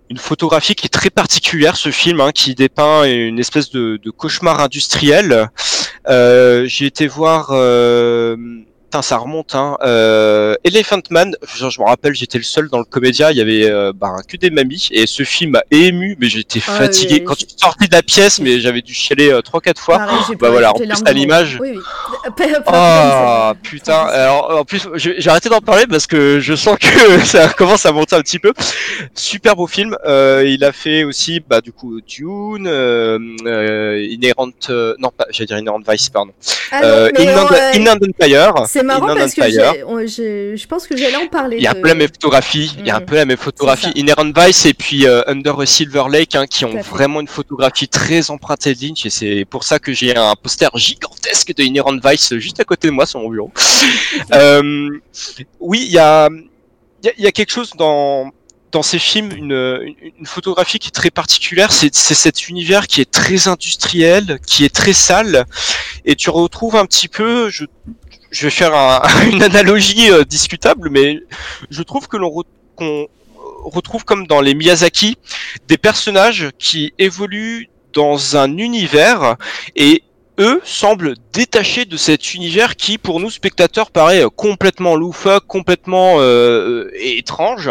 [0.10, 4.60] une photographie qui est très particulière, ce film, hein, qui dépeint une espèce de, cauchemar
[4.60, 5.50] industriel.
[6.08, 8.36] Euh, j'ai été voir euh,
[9.02, 9.56] ça remonte.
[9.56, 9.78] Hein.
[9.84, 13.42] Euh, Elephant Man, je, je me rappelle, j'étais le seul dans le comédia, il y
[13.42, 17.16] avait euh, bah, que des mamies, et ce film m'a ému, mais j'étais Ah, fatigué.
[17.20, 19.80] oui, Quand je- tu sortais de la pièce, mais j'avais dû chialer euh, trois, quatre
[19.82, 19.98] fois.
[20.00, 21.58] Pareil, j'ai bah voilà, en plus à l'image.
[21.62, 21.74] Oui,
[22.26, 27.20] Ah pleine, putain, alors en plus j'ai arrêté d'en parler parce que je sens que
[27.26, 28.54] ça commence à monter un petit peu.
[29.16, 29.96] Super beau film.
[30.06, 35.26] Euh, il a fait aussi bah du coup Dune, euh, euh, Inherent, euh, non pas,
[35.30, 36.32] j'allais dire Inherent Vice pardon.
[36.72, 38.54] Ah non, Euh, Inland, euh, Inland Empire.
[38.80, 39.42] C'est marrant parce que
[40.56, 41.58] je pense que j'allais en parler.
[41.58, 43.06] Il y a un peu la même photographie, il y a un Mhm.
[43.06, 43.92] peu la même photographie.
[43.96, 47.28] Inherent Vice et puis euh, Under a Silver Lake hein, qui Tout ont vraiment une
[47.28, 51.64] photographie très empruntée de Lynch et c'est pour ça que j'ai un poster gigantesque de
[51.64, 53.52] Inherent Vice juste à côté de moi sur mon bureau.
[54.34, 54.90] Euh,
[55.60, 56.30] oui, il y a,
[57.04, 58.32] y, a, y a quelque chose dans
[58.72, 61.72] dans ces films, une, une, une photographie qui est très particulière.
[61.72, 65.46] C'est c'est cet univers qui est très industriel, qui est très sale,
[66.06, 67.50] et tu retrouves un petit peu.
[67.50, 67.66] Je,
[68.32, 69.02] je vais faire un-
[69.32, 71.20] une analogie euh, discutable, mais
[71.70, 72.44] je trouve que l'on
[73.66, 75.18] retrouve comme dans les Miyazaki
[75.68, 79.36] des personnages qui évoluent dans un univers
[79.76, 80.04] et
[80.40, 86.16] eux semblent détachés de cet univers qui, pour nous spectateurs, paraît euh, complètement loufoque, complètement
[86.20, 87.70] euh, étrange.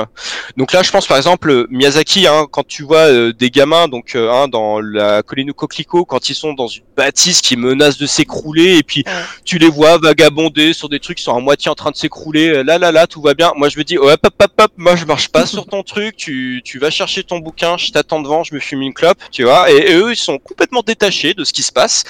[0.56, 4.14] Donc là, je pense par exemple Miyazaki, hein, quand tu vois euh, des gamins, donc
[4.14, 8.06] euh, hein, dans la colline coquelicot, quand ils sont dans une bâtisse qui menace de
[8.06, 9.04] s'écrouler, et puis
[9.44, 12.48] tu les vois vagabonder sur des trucs qui sont à moitié en train de s'écrouler.
[12.48, 13.52] euh, Là, là, là, tout va bien.
[13.56, 15.82] Moi, je me dis, oh, hop, hop, hop, hop, moi, je marche pas sur ton
[15.82, 16.16] truc.
[16.16, 19.44] Tu, tu vas chercher ton bouquin, je t'attends devant, je me fume une clope, tu
[19.44, 19.70] vois.
[19.70, 22.04] Et, et eux, ils sont complètement détachés de ce qui se passe.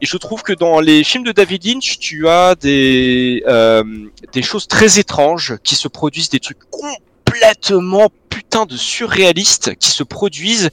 [0.00, 3.84] Et je trouve que dans les films de David Lynch, tu as des, euh,
[4.32, 10.02] des choses très étranges qui se produisent, des trucs complètement putain de surréalistes qui se
[10.02, 10.70] produisent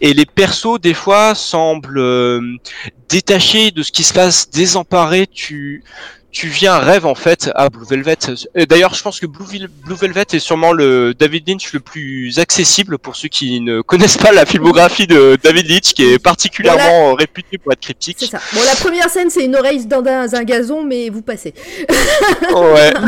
[0.00, 2.56] et les persos des fois semblent euh,
[3.08, 5.26] détachés de ce qui se passe, désemparés.
[5.26, 5.84] Tu
[6.34, 8.16] tu viens un rêve en fait à Blue Velvet.
[8.56, 9.44] Et D'ailleurs, je pense que Blue,
[9.86, 14.16] Blue Velvet est sûrement le David Lynch le plus accessible pour ceux qui ne connaissent
[14.18, 18.28] pas la filmographie de David Lynch, qui est particulièrement réputé pour être C'est cryptique.
[18.30, 18.40] ça.
[18.52, 21.54] Bon, la première scène, c'est une oreille dans un, un gazon, mais vous passez.
[22.52, 22.92] Ouais.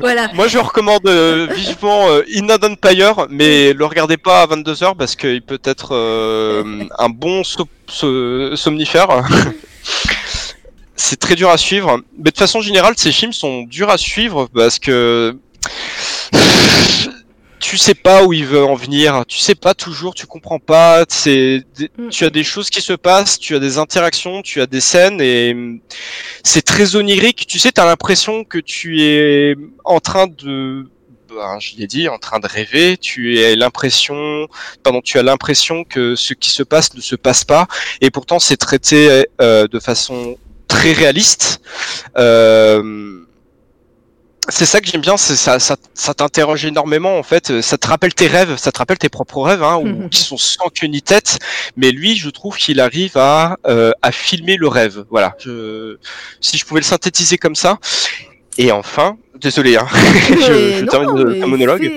[0.00, 0.28] Voilà.
[0.34, 5.14] Moi, je recommande euh, vivement euh, Inland Empire, mais le regardez pas à 22h parce
[5.14, 9.08] qu'il peut être euh, un bon so- so- somnifère.
[11.04, 12.00] C'est très dur à suivre.
[12.16, 15.36] Mais de façon générale, ces films sont durs à suivre parce que
[17.60, 19.24] tu sais pas où il veut en venir.
[19.26, 21.04] Tu sais pas toujours, tu comprends pas.
[21.08, 21.64] C'est,
[21.98, 22.08] Mm.
[22.10, 25.20] tu as des choses qui se passent, tu as des interactions, tu as des scènes
[25.20, 25.80] et
[26.44, 27.46] c'est très onirique.
[27.48, 30.88] Tu sais, t'as l'impression que tu es en train de,
[31.28, 32.96] ben, je l'ai dit, en train de rêver.
[32.96, 34.46] Tu as l'impression,
[34.84, 37.66] pardon, tu as l'impression que ce qui se passe ne se passe pas.
[38.00, 40.36] Et pourtant, c'est traité euh, de façon
[40.68, 41.60] très réaliste.
[42.16, 43.22] Euh,
[44.48, 47.60] c'est ça que j'aime bien, c'est ça, ça, ça t'interroge énormément en fait.
[47.60, 50.36] Ça te rappelle tes rêves, ça te rappelle tes propres rêves, hein, ou qui sont
[50.36, 51.38] sans queue ni tête.
[51.76, 55.04] Mais lui, je trouve qu'il arrive à euh, à filmer le rêve.
[55.10, 55.36] Voilà.
[55.38, 55.96] Je,
[56.40, 57.78] si je pouvais le synthétiser comme ça.
[58.58, 59.86] Et enfin, désolé, hein,
[60.28, 61.90] je, je non, termine le monologue.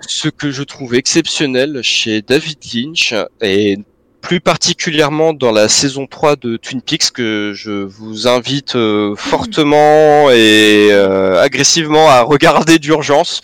[0.00, 3.78] Ce que je trouve exceptionnel chez David Lynch et
[4.20, 10.30] plus particulièrement dans la saison 3 de Twin Peaks que je vous invite euh, fortement
[10.30, 13.40] et euh, agressivement à regarder d'urgence.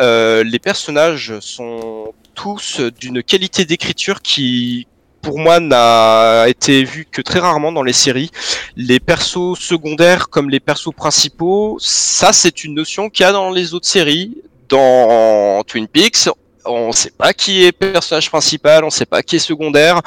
[0.00, 4.86] Euh, les personnages sont tous d'une qualité d'écriture qui
[5.22, 8.30] pour moi n'a été vue que très rarement dans les séries.
[8.76, 13.50] Les persos secondaires comme les persos principaux, ça c'est une notion qu'il y a dans
[13.50, 14.38] les autres séries.
[14.68, 16.30] Dans Twin Peaks,
[16.64, 20.00] on sait pas qui est personnage principal, on sait pas qui est secondaire.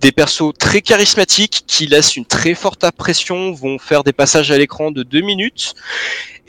[0.00, 4.58] Des persos très charismatiques qui laissent une très forte impression, vont faire des passages à
[4.58, 5.74] l'écran de deux minutes.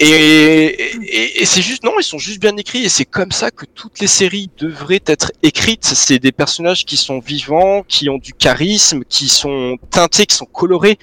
[0.02, 3.52] Et, et, et c'est juste, non, ils sont juste bien écrits et c'est comme ça
[3.52, 5.84] que toutes les séries devraient être écrites.
[5.84, 10.46] C'est des personnages qui sont vivants, qui ont du charisme, qui sont teintés, qui sont
[10.46, 10.98] colorés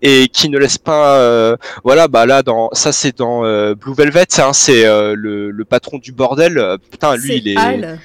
[0.00, 3.94] et qui ne laissent pas, euh, voilà, bah là, dans ça c'est dans euh, Blue
[3.94, 6.78] Velvet, hein, c'est euh, le, le patron du bordel.
[6.88, 7.98] Putain, lui il est, Hal.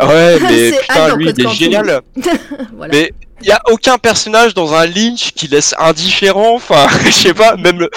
[0.00, 2.00] ouais, mais putain, lui il est génial.
[2.76, 2.94] Voilà.
[2.94, 6.54] Mais il y a aucun personnage dans un Lynch qui laisse indifférent.
[6.54, 7.90] Enfin, je sais pas, même le,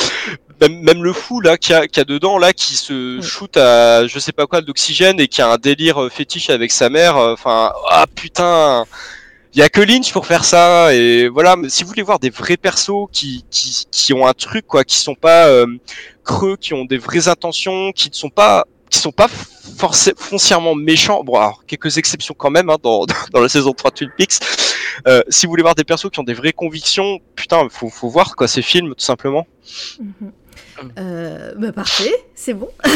[0.61, 3.22] même, même le fou là qui a, qui a dedans là qui se Ouais.
[3.22, 6.72] shoot à je sais pas quoi d'oxygène et qui a un délire euh, fétiche avec
[6.72, 7.17] sa mère.
[7.17, 8.85] euh, Enfin, ah putain.
[9.53, 11.57] Il y a que Lynch pour faire ça et voilà.
[11.57, 14.83] mais Si vous voulez voir des vrais persos qui qui, qui ont un truc quoi,
[14.85, 15.65] qui sont pas euh,
[16.23, 19.27] creux, qui ont des vraies intentions, qui ne sont pas qui sont pas
[19.77, 21.23] forcément foncièrement méchants.
[21.23, 24.40] Bon, alors, quelques exceptions quand même hein, dans, dans la saison 3 de Twin Peaks.
[25.07, 28.09] Euh, si vous voulez voir des persos qui ont des vraies convictions, putain, faut, faut
[28.09, 29.48] voir quoi ces films tout simplement.
[29.99, 30.31] Mhm.
[30.97, 32.69] Euh, bah parfait, c'est bon.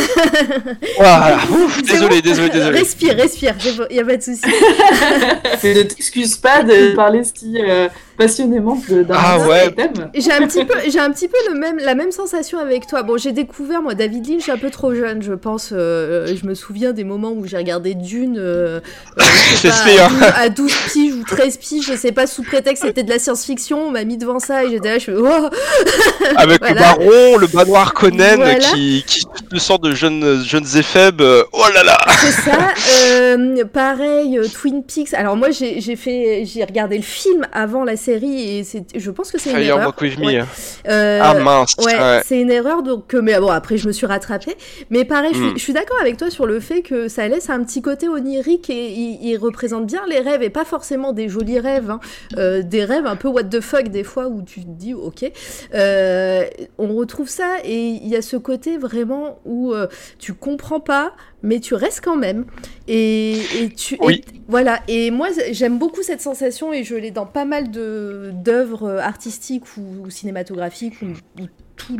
[0.97, 1.37] Voilà.
[1.49, 2.79] Ouf, C'est désolé, bon désolé, désolé.
[2.79, 3.55] Respire, respire,
[3.89, 4.41] il n'y a pas de souci.
[5.63, 7.87] ne t'excuse pas de parler si euh,
[8.17, 9.71] passionnément de- d'un Ah ouais.
[9.71, 10.09] thème.
[10.13, 13.03] J'ai un petit peu, j'ai un petit peu le même, la même sensation avec toi.
[13.03, 15.69] Bon, j'ai découvert moi David Lynch un peu trop jeune, je pense.
[15.71, 18.37] euh, je me souviens des moments où j'ai regardé Dune.
[18.37, 18.79] euh,
[19.19, 19.23] euh,
[19.63, 23.03] pas, à, 12, à 12 piges ou 13 piges, je sais pas, sous prétexte c'était
[23.03, 23.87] de la science-fiction.
[23.87, 25.25] On m'a mis devant ça et j'étais là, je fais oh
[26.37, 26.73] Avec Voilà.
[26.73, 28.55] le baron, le manoir Conan Voilà.
[28.59, 31.21] qui, qui te sort de jeunes, jeunes éphèbes.
[31.21, 32.57] Oh là là C'est ça.
[33.07, 35.13] Euh, pareil, Twin Peaks.
[35.13, 39.11] Alors moi, j'ai j'ai fait, j'ai regardé le film avant la série et c'est, je
[39.11, 39.93] pense que c'est une erreur.
[40.01, 40.25] With Me.
[40.25, 40.43] Ouais.
[40.87, 41.75] Euh, Ah mince.
[41.79, 42.21] Ouais, ouais.
[42.25, 42.83] c'est une erreur.
[42.83, 44.55] Donc, mais bon, après, je me suis rattrapée.
[44.89, 45.57] Mais pareil, je suis- Mm.
[45.57, 48.69] je suis d'accord avec toi sur le fait que ça laisse un petit côté onirique
[48.69, 51.99] et il, représente bien les rêves et pas forcément des jolis rêves, hein.
[52.37, 55.29] Euh, des rêves un peu what the fuck des fois où tu te dis ok.
[55.73, 56.43] Euh,
[56.77, 59.73] on retrouve ça et il y a ce côté vraiment où
[60.19, 61.13] tu comprends pas.
[61.45, 62.45] Mais tu restes quand même.
[62.87, 63.97] Et, et tu.
[64.01, 64.23] Oui.
[64.27, 64.81] et- voilà.
[64.87, 70.05] Et moi, j'aime beaucoup cette sensation et je l'ai dans pas mal d'œuvres artistiques ou,
[70.05, 71.45] ou cinématographiques ou, ou
[71.75, 71.97] tout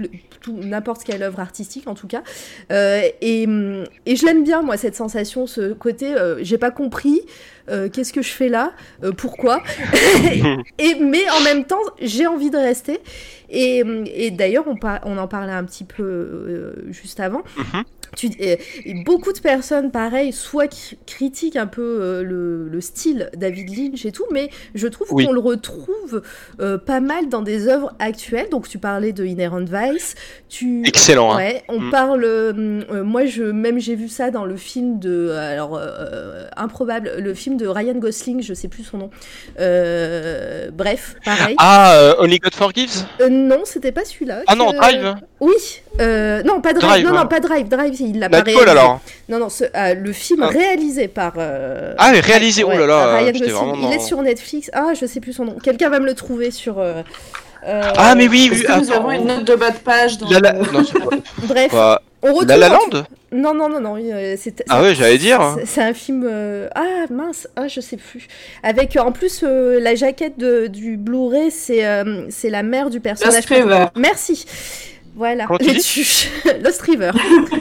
[0.54, 2.22] n'importe quelle œuvre artistique en tout cas.
[2.72, 6.72] Euh, et, hum, et je l'aime bien, moi, cette sensation, ce côté, euh, j'ai pas
[6.72, 7.22] compris,
[7.70, 8.74] euh, qu'est-ce que je fais là,
[9.04, 9.62] Euh, pourquoi.
[10.80, 13.00] et, mais en même temps, j'ai envie de rester.
[13.50, 17.44] Et, hum, et d'ailleurs, on, on en parlait un petit peu juste avant.
[17.58, 17.84] Mhm.
[18.16, 22.80] Tu, et- et beaucoup de personnes, pareil, soit qui critiquent un peu euh, le, le
[22.82, 25.26] style David Lynch et tout, mais je trouve Oui.
[25.26, 26.22] qu'on le retrouve
[26.62, 28.48] euh, pas mal dans des œuvres actuelles.
[28.50, 30.16] Donc, tu parlais de Inherent Vice.
[30.50, 31.38] Tu, Excellent.
[31.38, 31.54] hein.
[31.70, 31.92] On Mm.
[31.92, 32.24] parle.
[32.24, 32.54] euh,
[32.92, 35.32] euh, moi, je même j'ai vu ça dans le film de.
[35.32, 39.10] Alors, euh, improbable, le film de Ryan Gosling, je sais plus son nom.
[39.60, 41.56] Euh, bref, pareil.
[41.60, 43.06] Ah, Only God Forgives?
[43.30, 44.42] Non, c'était pas celui-là.
[44.48, 45.54] Ah non, Drive Oui.
[46.00, 46.90] non, pas Drive.
[46.90, 47.24] Drive, non, hein.
[47.24, 47.68] non, pas Drive.
[47.68, 48.70] Drive, il l'a pas réalisé.
[48.70, 49.64] alors Non, non, ce-
[49.96, 50.48] le film Ah.
[50.48, 51.34] réalisé par.
[51.38, 53.52] Ah, mais réalisé, ouais, oh là là, Ryan Gosling.
[53.52, 54.70] vraiment Il est sur Netflix.
[54.74, 55.56] Ah, je sais plus son nom.
[55.62, 56.80] Quelqu'un va me le trouver sur.
[57.66, 58.66] Euh, Ah, mais oui, Est-ce oui.
[58.66, 60.84] que nous avons une note de bas de page dans La La- le- Non,
[61.44, 62.48] Bref, quoi on retrouve.
[62.48, 63.98] La La Land Non, non, non, non.
[63.98, 65.56] euh, c'est- Ah ouais, j'allais dire.
[65.60, 66.26] c'est- C'est un film.
[66.28, 68.28] euh, Ah mince, ah je sais plus.
[68.64, 73.00] Avec en plus euh, la jaquette de- du Blu-ray, c'est euh, c'est la mère du
[73.00, 73.44] personnage.
[73.96, 74.46] Merci.
[75.16, 75.46] Voilà.
[75.46, 76.30] Comment tu Les tuches.
[76.64, 77.12] Lost River.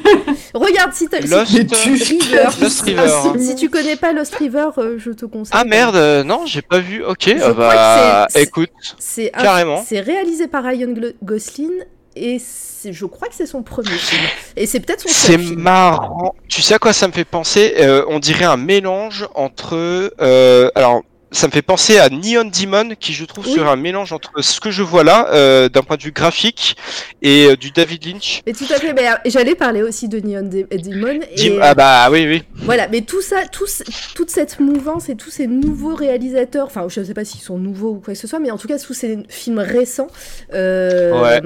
[0.54, 1.20] Regarde si t'as.
[1.22, 1.52] si- Lost.
[1.52, 2.48] River.
[2.60, 3.08] Lost River.
[3.38, 5.52] Si tu connais pas Lost River, euh, je te conseille.
[5.58, 7.04] Ah merde, euh, non, j'ai pas vu.
[7.04, 9.82] Ok, Je euh, crois bah écoute, C'est Carrément.
[9.86, 10.92] C'est réalisé par Ryan
[11.22, 11.70] Gosling
[12.16, 12.38] et
[12.84, 14.22] je crois que c'est son premier film.
[14.56, 16.34] Et c'est peut-être son c'est marrant.
[16.48, 19.74] Tu sais à quoi ça me fait penser Euh, On dirait un mélange entre.
[20.20, 21.02] euh, alors,
[21.34, 23.54] ça me fait penser à Neon Demon, qui je trouve Oui.
[23.54, 26.76] serait un mélange entre ce que je vois là, euh, d'un point de vue graphique,
[27.22, 28.40] et euh, du David Lynch.
[28.46, 28.92] Mais tout à fait.
[28.94, 31.20] Mais, euh, j'allais parler aussi de Neon De- Demon.
[31.36, 32.42] Et, Ah bah oui, oui.
[32.54, 33.66] Voilà, mais tout ça, tout
[34.14, 37.58] toute cette mouvance et tous ces nouveaux réalisateurs, enfin, je ne sais pas s'ils sont
[37.58, 40.08] nouveaux ou quoi que ce soit, mais en tout cas, tous ces films récents
[40.54, 41.40] euh, Ouais.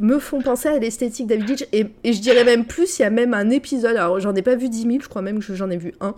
[0.00, 1.64] me font penser à l'esthétique David Lynch.
[1.72, 4.42] Et, et je dirais même plus, il y a même un épisode, alors j'en ai
[4.42, 6.14] pas vu 10 000, je crois même que j'en ai vu un,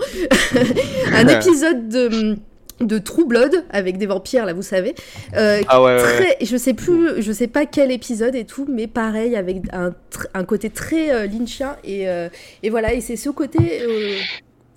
[1.12, 2.36] un épisode de
[2.81, 4.94] de True Blood avec des vampires là vous savez
[5.34, 6.34] euh, Ah ouais, ouais, ouais.
[6.36, 9.92] très, je sais plus, je sais pas quel épisode et tout, mais pareil avec un,
[10.34, 12.28] un côté très euh, lynchien et, euh,
[12.62, 13.82] et voilà et c'est ce côté.
[13.82, 14.15] euh,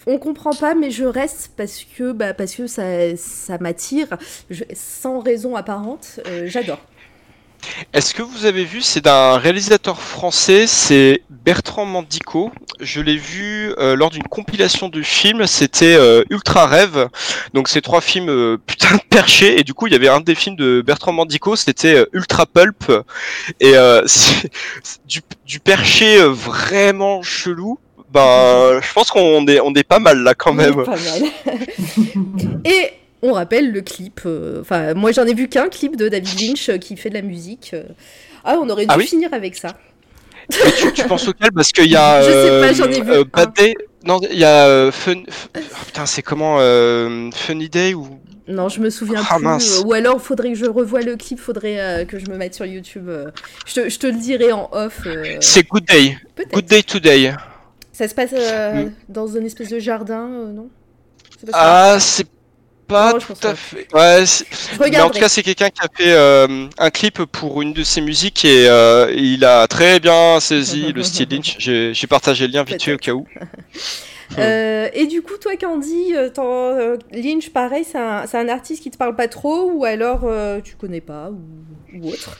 [0.08, 4.08] on comprend pas, mais je reste parce que bah, parce que ça, ça m'attire
[4.74, 6.20] sans raison apparente.
[6.46, 6.80] J'adore.
[7.94, 12.52] Est-ce que vous avez vu, c'est d'un réalisateur français, c'est Bertrand Mandico.
[12.80, 17.10] Je l'ai vu euh, lors d'une compilation de films, c'était euh, Ultra Rêve.
[17.54, 19.60] Donc c'est trois films euh, putain de perchés.
[19.60, 22.46] Et du coup, il y avait un des films de Bertrand Mandico, c'était euh, Ultra
[22.46, 22.92] Pulp.
[23.60, 24.50] Et euh, c'est
[24.84, 27.80] c'est du, du perché euh, vraiment chelou.
[28.12, 30.84] Ben, je pense qu'on est, on est pas mal là quand même.
[30.84, 31.24] Pas mal.
[32.66, 32.92] et
[33.22, 34.22] on rappelle le clip.
[34.26, 37.16] euh, Enfin, moi j'en ai vu qu'un clip de David Lynch euh, qui fait de
[37.16, 37.72] la musique.
[37.74, 37.84] euh.
[38.44, 39.78] Ah, on aurait dû Ah oui finir avec ça.
[40.50, 42.22] Mais tu, tu penses auquel Parce qu'il y a.
[42.24, 43.24] Je sais pas, j'en ai vu
[43.56, 43.74] Day.
[44.04, 45.22] Non, il y a Fun.
[45.28, 46.58] Oh, putain, c'est comment
[47.34, 48.20] Funny Day ou?
[48.48, 49.44] Non, je me souviens Ah, plus.
[49.46, 49.82] mince.
[49.86, 52.66] Ou alors, faudrait que je revoie le clip, faudrait euh, que je me mette sur
[52.66, 53.10] YouTube.
[53.68, 55.04] Je, te, je te le dirai en off.
[55.06, 56.18] euh, C'est Good Day.
[56.52, 57.34] Good Day Today.
[57.94, 58.92] Ça se passe euh, Mm.
[59.10, 60.70] dans une espèce de jardin, non?
[61.46, 62.26] Pas Ah, c'est
[62.92, 63.88] pas Non, tout à fait.
[63.94, 64.26] Ouais,
[64.92, 67.84] mais en tout cas, c'est quelqu'un qui a fait euh, un clip pour une de
[67.84, 71.58] ses musiques et euh, il a très bien saisi le style Lynch.
[71.60, 73.26] J'ai partagé le lien vite fait au cas où.
[74.38, 79.16] Euh, et du coup, toi, Candy, euh, Lynch, pareil, c'est un, artiste qui te parle
[79.16, 82.38] pas trop ou alors euh, tu connais pas ou, ou autre?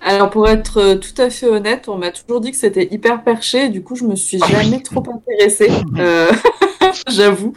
[0.00, 3.64] Alors, pour être tout à fait honnête, on m'a toujours dit que c'était hyper perché.
[3.64, 5.70] Et du coup, je me suis jamais trop intéressée.
[5.98, 6.30] Euh,
[7.08, 7.52] J'avoue.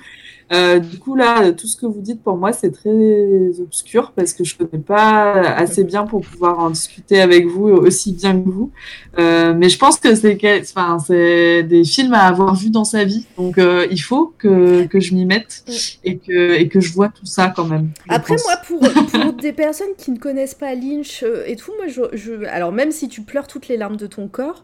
[0.52, 4.34] Euh, du coup, là, tout ce que vous dites pour moi, c'est très obscur parce
[4.34, 8.40] que je ne connais pas assez bien pour pouvoir en discuter avec vous aussi bien
[8.40, 8.72] que vous.
[9.18, 10.38] Euh, mais je pense que c'est
[10.76, 13.26] enfin, des films à avoir vus dans sa vie.
[13.38, 15.64] Donc, euh, il faut que, que je m'y mette
[16.04, 17.92] et que, et que je vois tout ça quand même.
[18.10, 22.02] Après, moi, pour, pour des personnes qui ne connaissent pas Lynch et tout, moi, je,
[22.14, 24.64] je, alors même si tu pleures toutes les larmes de ton corps,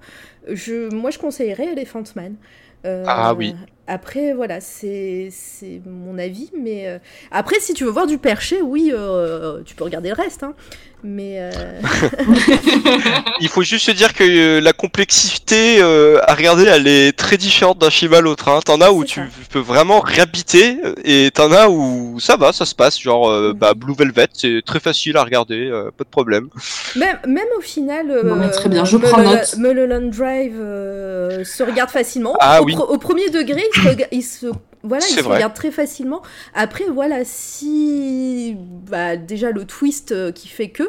[0.49, 2.35] je, moi, je conseillerais Elephant Man.
[2.85, 3.55] Euh, ah oui.
[3.87, 5.31] Après, voilà, c'est
[5.85, 6.51] mon avis.
[6.57, 6.99] Mais euh,
[7.31, 10.43] après, si tu veux voir du perché, oui, euh, tu peux regarder le reste.
[10.43, 10.53] Hein.
[11.03, 11.39] Mais
[13.39, 17.89] il faut juste se dire que la complexité à regarder, elle est très différente d'un
[17.89, 18.49] film à l'autre.
[18.49, 18.59] Hein.
[18.65, 22.75] T'en as où tu peux vraiment réhabiter et t'en as où ça va, ça se
[22.75, 22.99] passe.
[22.99, 23.53] Genre mm.
[23.53, 26.49] bah, Blue Velvet, c'est très facile à regarder, pas de problème.
[26.95, 29.55] Même, même au final, très bien, je prends note.
[29.57, 30.55] Mulholland Drive
[31.43, 32.35] se regarde facilement.
[32.39, 32.75] Ah, au, oui.
[32.75, 33.63] au, premier degré,
[34.11, 34.47] il se,
[34.83, 36.21] voilà, il se regarde très facilement.
[36.53, 40.83] Après, voilà, si bah, déjà le twist euh, qui fait que,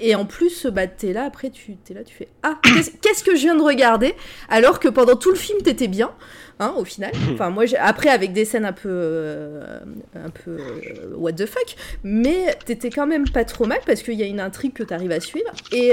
[0.00, 2.58] et en plus, bah, t'es là, après, tu es là, tu fais Ah,
[3.02, 4.14] qu'est-ce que je viens de regarder?
[4.48, 6.12] Alors que pendant tout le film, t'étais bien.
[6.60, 7.10] Hein, au final.
[7.32, 9.80] Enfin, moi, après, avec des scènes un peu, euh,
[10.14, 14.14] un peu euh, what the fuck, mais t'étais quand même pas trop mal parce qu'il
[14.14, 15.50] y a une intrigue que t'arrives à suivre.
[15.72, 15.88] Et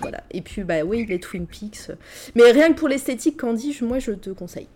[0.00, 0.24] voilà.
[0.32, 1.92] Et puis, bah oui, les Twin Peaks.
[2.34, 4.66] Mais rien que pour l'esthétique, Candy, moi, je te conseille.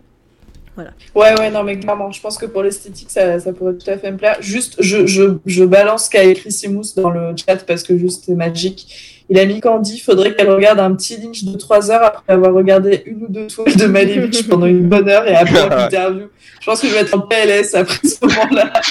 [0.75, 0.91] Voilà.
[1.15, 3.97] Ouais, ouais, non, mais clairement, je pense que pour l'esthétique, ça, ça, pourrait tout à
[3.97, 4.37] fait me plaire.
[4.41, 8.25] Juste, je, je, je balance ce qu'a écrit Simous dans le chat parce que juste,
[8.25, 9.23] c'est magique.
[9.29, 12.53] Il a mis Candy, faudrait qu'elle regarde un petit lynch de 3 heures après avoir
[12.53, 16.27] regardé une ou deux toiles de Malevich pendant une bonne heure et après l'interview.
[16.59, 18.73] Je pense que je vais être en PLS après ce moment-là.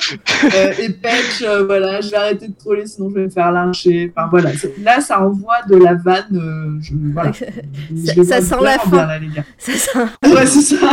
[0.54, 3.50] Euh, et Patch, euh, voilà, je vais arrêter de troller sinon je vais me faire
[3.50, 4.12] lyncher.
[4.14, 4.50] Enfin voilà,
[4.82, 6.26] là ça envoie de la vanne.
[6.34, 7.32] Euh, je, voilà.
[8.24, 9.06] ça, sent la fin.
[9.06, 9.44] Là, les gars.
[9.56, 9.98] Ça sent...
[10.34, 10.90] Ouais, c'est ça.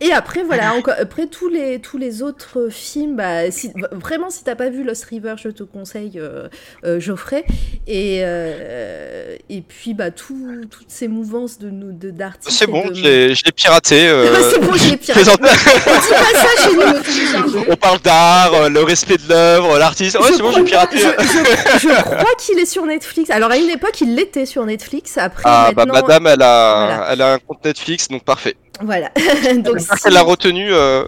[0.00, 4.44] et après, voilà, encore, après tous les, tous les autres films, bah, si, vraiment, si
[4.44, 6.20] t'as pas vu Lost River, je te conseille
[6.98, 7.44] Geoffrey.
[7.86, 12.50] Et, euh, et puis, bah, tout, toutes ces mouvances de nous d'artistes.
[12.50, 13.02] C'est bon, je
[13.44, 14.08] l'ai piraté.
[14.08, 14.50] Euh...
[14.50, 14.84] c'est bon, je.
[14.84, 17.64] On dit pas ça chez nous.
[17.68, 20.18] On parle d'art, euh, le respect de l'œuvre, l'artiste.
[20.18, 20.98] Ouais, c'est bon, j'ai piraté.
[20.98, 23.30] Je, je, je crois qu'il est sur Netflix.
[23.30, 25.18] Alors, à une époque, il l'était sur Netflix.
[25.18, 26.00] Après, ah, bah, maintenant...
[26.00, 27.12] bah, madame, elle a, voilà.
[27.12, 28.56] elle a un compte Netflix, donc parfait.
[28.80, 29.10] Voilà.
[29.58, 29.88] Donc, si...
[30.04, 30.72] Elle l'a retenu.
[30.72, 31.04] Euh...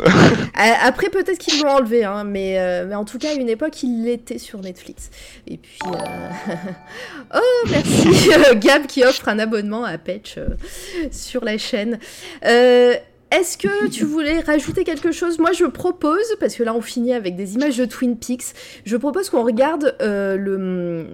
[0.55, 3.83] Après, peut-être qu'ils l'ont enlevé, hein, mais, euh, mais en tout cas, à une époque,
[3.83, 5.11] il était sur Netflix.
[5.49, 5.79] Et puis.
[5.85, 6.55] Euh...
[7.35, 10.49] oh, merci Gab qui offre un abonnement à Patch euh,
[11.11, 11.99] sur la chaîne.
[13.37, 15.39] Est-ce que tu voulais rajouter quelque chose?
[15.39, 18.55] Moi, je propose, parce que là, on finit avec des images de Twin Peaks,
[18.87, 20.57] je propose qu'on regarde euh, le,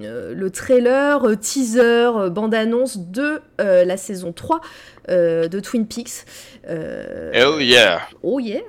[0.04, 4.60] euh, le, trailer, euh, teaser, bande-annonce de la saison 3
[5.08, 6.24] de Twin Peaks.
[6.68, 8.02] oh yeah.
[8.22, 8.60] Oh yeah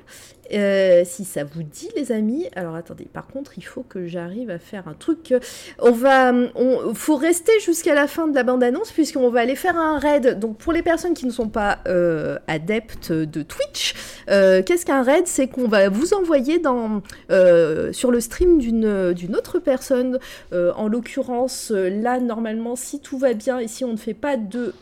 [0.51, 2.47] euh, si ça vous dit, les amis.
[2.55, 5.33] Alors attendez, par contre, il faut que j'arrive à faire un truc.
[5.79, 9.77] On va, on faut rester jusqu'à la fin de la bande-annonce puisqu'on va aller faire
[9.77, 10.39] un raid.
[10.39, 13.95] Donc pour les personnes qui ne sont pas euh, adeptes de Twitch,
[14.29, 15.27] euh, qu'est-ce qu'un raid?
[15.27, 17.01] C'est qu'on va vous envoyer dans
[17.91, 20.19] sur le stream d'une d'une autre personne.
[20.51, 24.73] En l'occurrence, là normalement, si tout va bien et si on ne fait pas de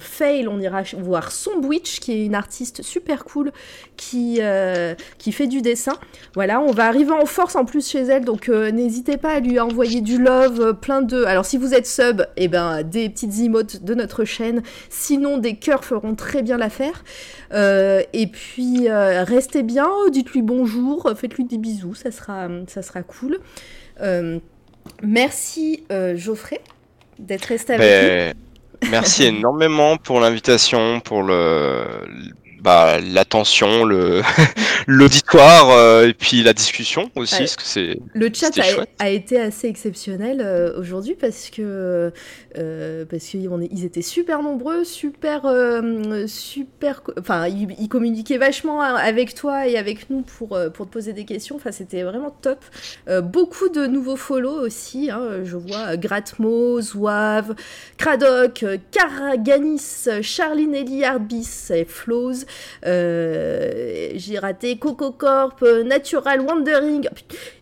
[0.00, 3.52] fail, on ira voir Sombwitch qui est une artiste super cool
[3.96, 5.94] qui euh, qui fait du dessin.
[6.34, 9.40] Voilà, on va arriver en force en plus chez elle, donc euh, n'hésitez pas à
[9.40, 11.24] lui envoyer du love, euh, plein de...
[11.24, 15.56] Alors si vous êtes sub, eh ben des petites emotes de notre chaîne, sinon des
[15.56, 17.04] cœurs feront très bien l'affaire.
[17.52, 23.38] et puis restez bien, dites-lui bonjour, faites-lui des bisous, ça sera, ça sera cool.
[25.02, 26.60] merci Geoffrey
[27.18, 28.90] d'être resté avec ben, nous.
[28.90, 31.84] Merci énormément pour l'invitation, pour le,
[32.60, 34.22] bah, l'attention, le
[34.86, 39.40] l'auditoire euh, et puis la discussion aussi, parce que c'est le chat a, a, été
[39.40, 42.12] assez exceptionnel euh, aujourd'hui parce que
[42.58, 45.42] euh, parce qu'ils étaient super nombreux, super
[46.26, 51.12] super, enfin ils, ils, communiquaient vachement avec toi et avec nous pour pour te poser
[51.12, 51.56] des questions.
[51.56, 52.62] Enfin c'était vraiment top.
[53.22, 55.10] beaucoup de nouveaux follow aussi.
[55.10, 57.54] Hein, je vois Gratmo, Zouave,
[57.96, 62.44] Cradoc, Caraganis, Charline Eliarbis et Flows.
[62.86, 67.08] Euh, j'ai raté Coco Corp, Natural Wandering.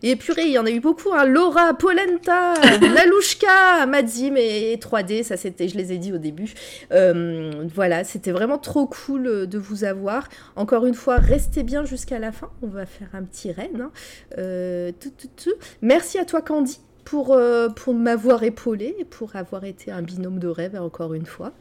[0.03, 1.13] Et purée, il y en a eu beaucoup.
[1.13, 1.25] Hein.
[1.25, 5.23] Laura, Polenta, Lalouchka, Madzim et 3D.
[5.23, 6.53] Ça, c'était, je les ai dit au début.
[6.91, 10.27] Euh, voilà, c'était vraiment trop cool de vous avoir.
[10.55, 12.49] Encore une fois, restez bien jusqu'à la fin.
[12.61, 13.79] On va faire un petit raid.
[13.79, 13.91] Hein.
[14.37, 15.55] Euh, tout, tout, tout.
[15.81, 20.37] Merci à toi, Candy pour, euh, pour m'avoir épaulé et pour avoir été un binôme
[20.37, 21.53] de rêve encore une fois.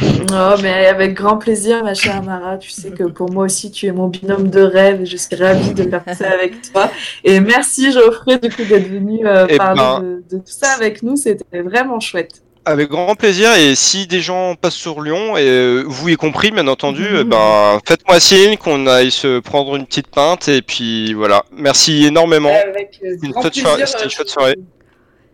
[0.00, 2.56] Oh, mais avec grand plaisir, ma chère Mara.
[2.56, 5.36] Tu sais que pour moi aussi, tu es mon binôme de rêve et je suis
[5.36, 6.90] ravie de faire ça avec toi.
[7.24, 10.72] Et merci, Geoffrey, du coup, d'être venu euh, Eh parler ben- de, de tout ça
[10.72, 11.16] avec nous.
[11.16, 12.42] C'était vraiment chouette.
[12.64, 13.52] Avec grand plaisir.
[13.54, 17.18] Et si des gens passent sur Lyon, et euh, vous y compris, bien entendu, Mhm.
[17.20, 20.48] eh ben, faites-moi signe qu'on aille se prendre une petite pinte.
[20.48, 21.44] Et puis voilà.
[21.52, 22.54] Merci énormément.
[22.54, 24.54] Avec euh, Une chouette soirée,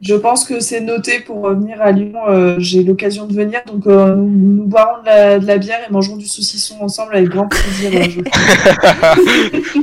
[0.01, 2.13] Je pense que c'est noté pour revenir à Lyon.
[2.29, 5.79] euh, J'ai l'occasion de venir, donc euh, nous, nous boirons de la, de la bière
[5.89, 7.91] et mangerons du saucisson ensemble avec grand plaisir.
[7.93, 9.19] euh,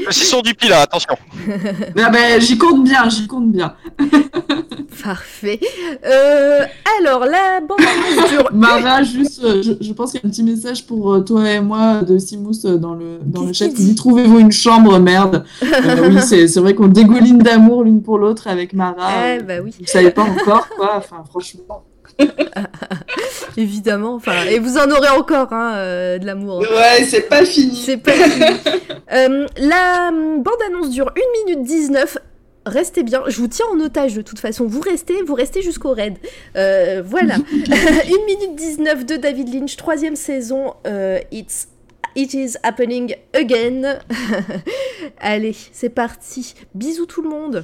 [0.06, 1.16] Le sisson du pilat, attention.
[1.98, 3.74] Ah ben, j'y compte bien, j'y compte bien.
[5.04, 5.60] Parfait.
[6.06, 6.60] Euh,
[7.00, 7.60] alors, la
[8.30, 11.20] dure Mara, juste, euh, je, je pense qu'il y a un petit message pour euh,
[11.22, 14.52] toi et moi de Simous euh, dans le, dans le chat qui dit Trouvez-vous une
[14.52, 15.44] chambre, merde?
[15.64, 18.96] Euh, oui, c'est vrai qu'on dégouline d'amour l'une pour l'autre avec Mara.
[19.28, 19.74] Eh euh, bah oui,
[20.12, 20.96] pas encore, quoi.
[20.98, 21.84] Enfin, franchement.
[23.58, 24.16] évidemment.
[24.16, 26.60] Enfin, et vous en aurez encore hein, euh, de l'amour.
[26.60, 27.76] Ouais, c'est pas fini.
[27.76, 28.46] C'est pas fini.
[29.12, 32.18] Euh, la hum, bande-annonce dure 1 minute 19.
[32.66, 34.66] Restez bien, je vous tiens en otage de toute façon.
[34.66, 36.18] Vous restez, vous restez jusqu'au raid.
[36.56, 37.36] Euh, voilà.
[37.36, 37.40] 1
[38.26, 40.74] minute 19 de David Lynch, troisième saison.
[41.32, 41.68] it's,
[42.16, 44.00] it is happening again.
[45.20, 46.56] Allez, c'est parti.
[46.74, 47.64] Bisous tout le monde.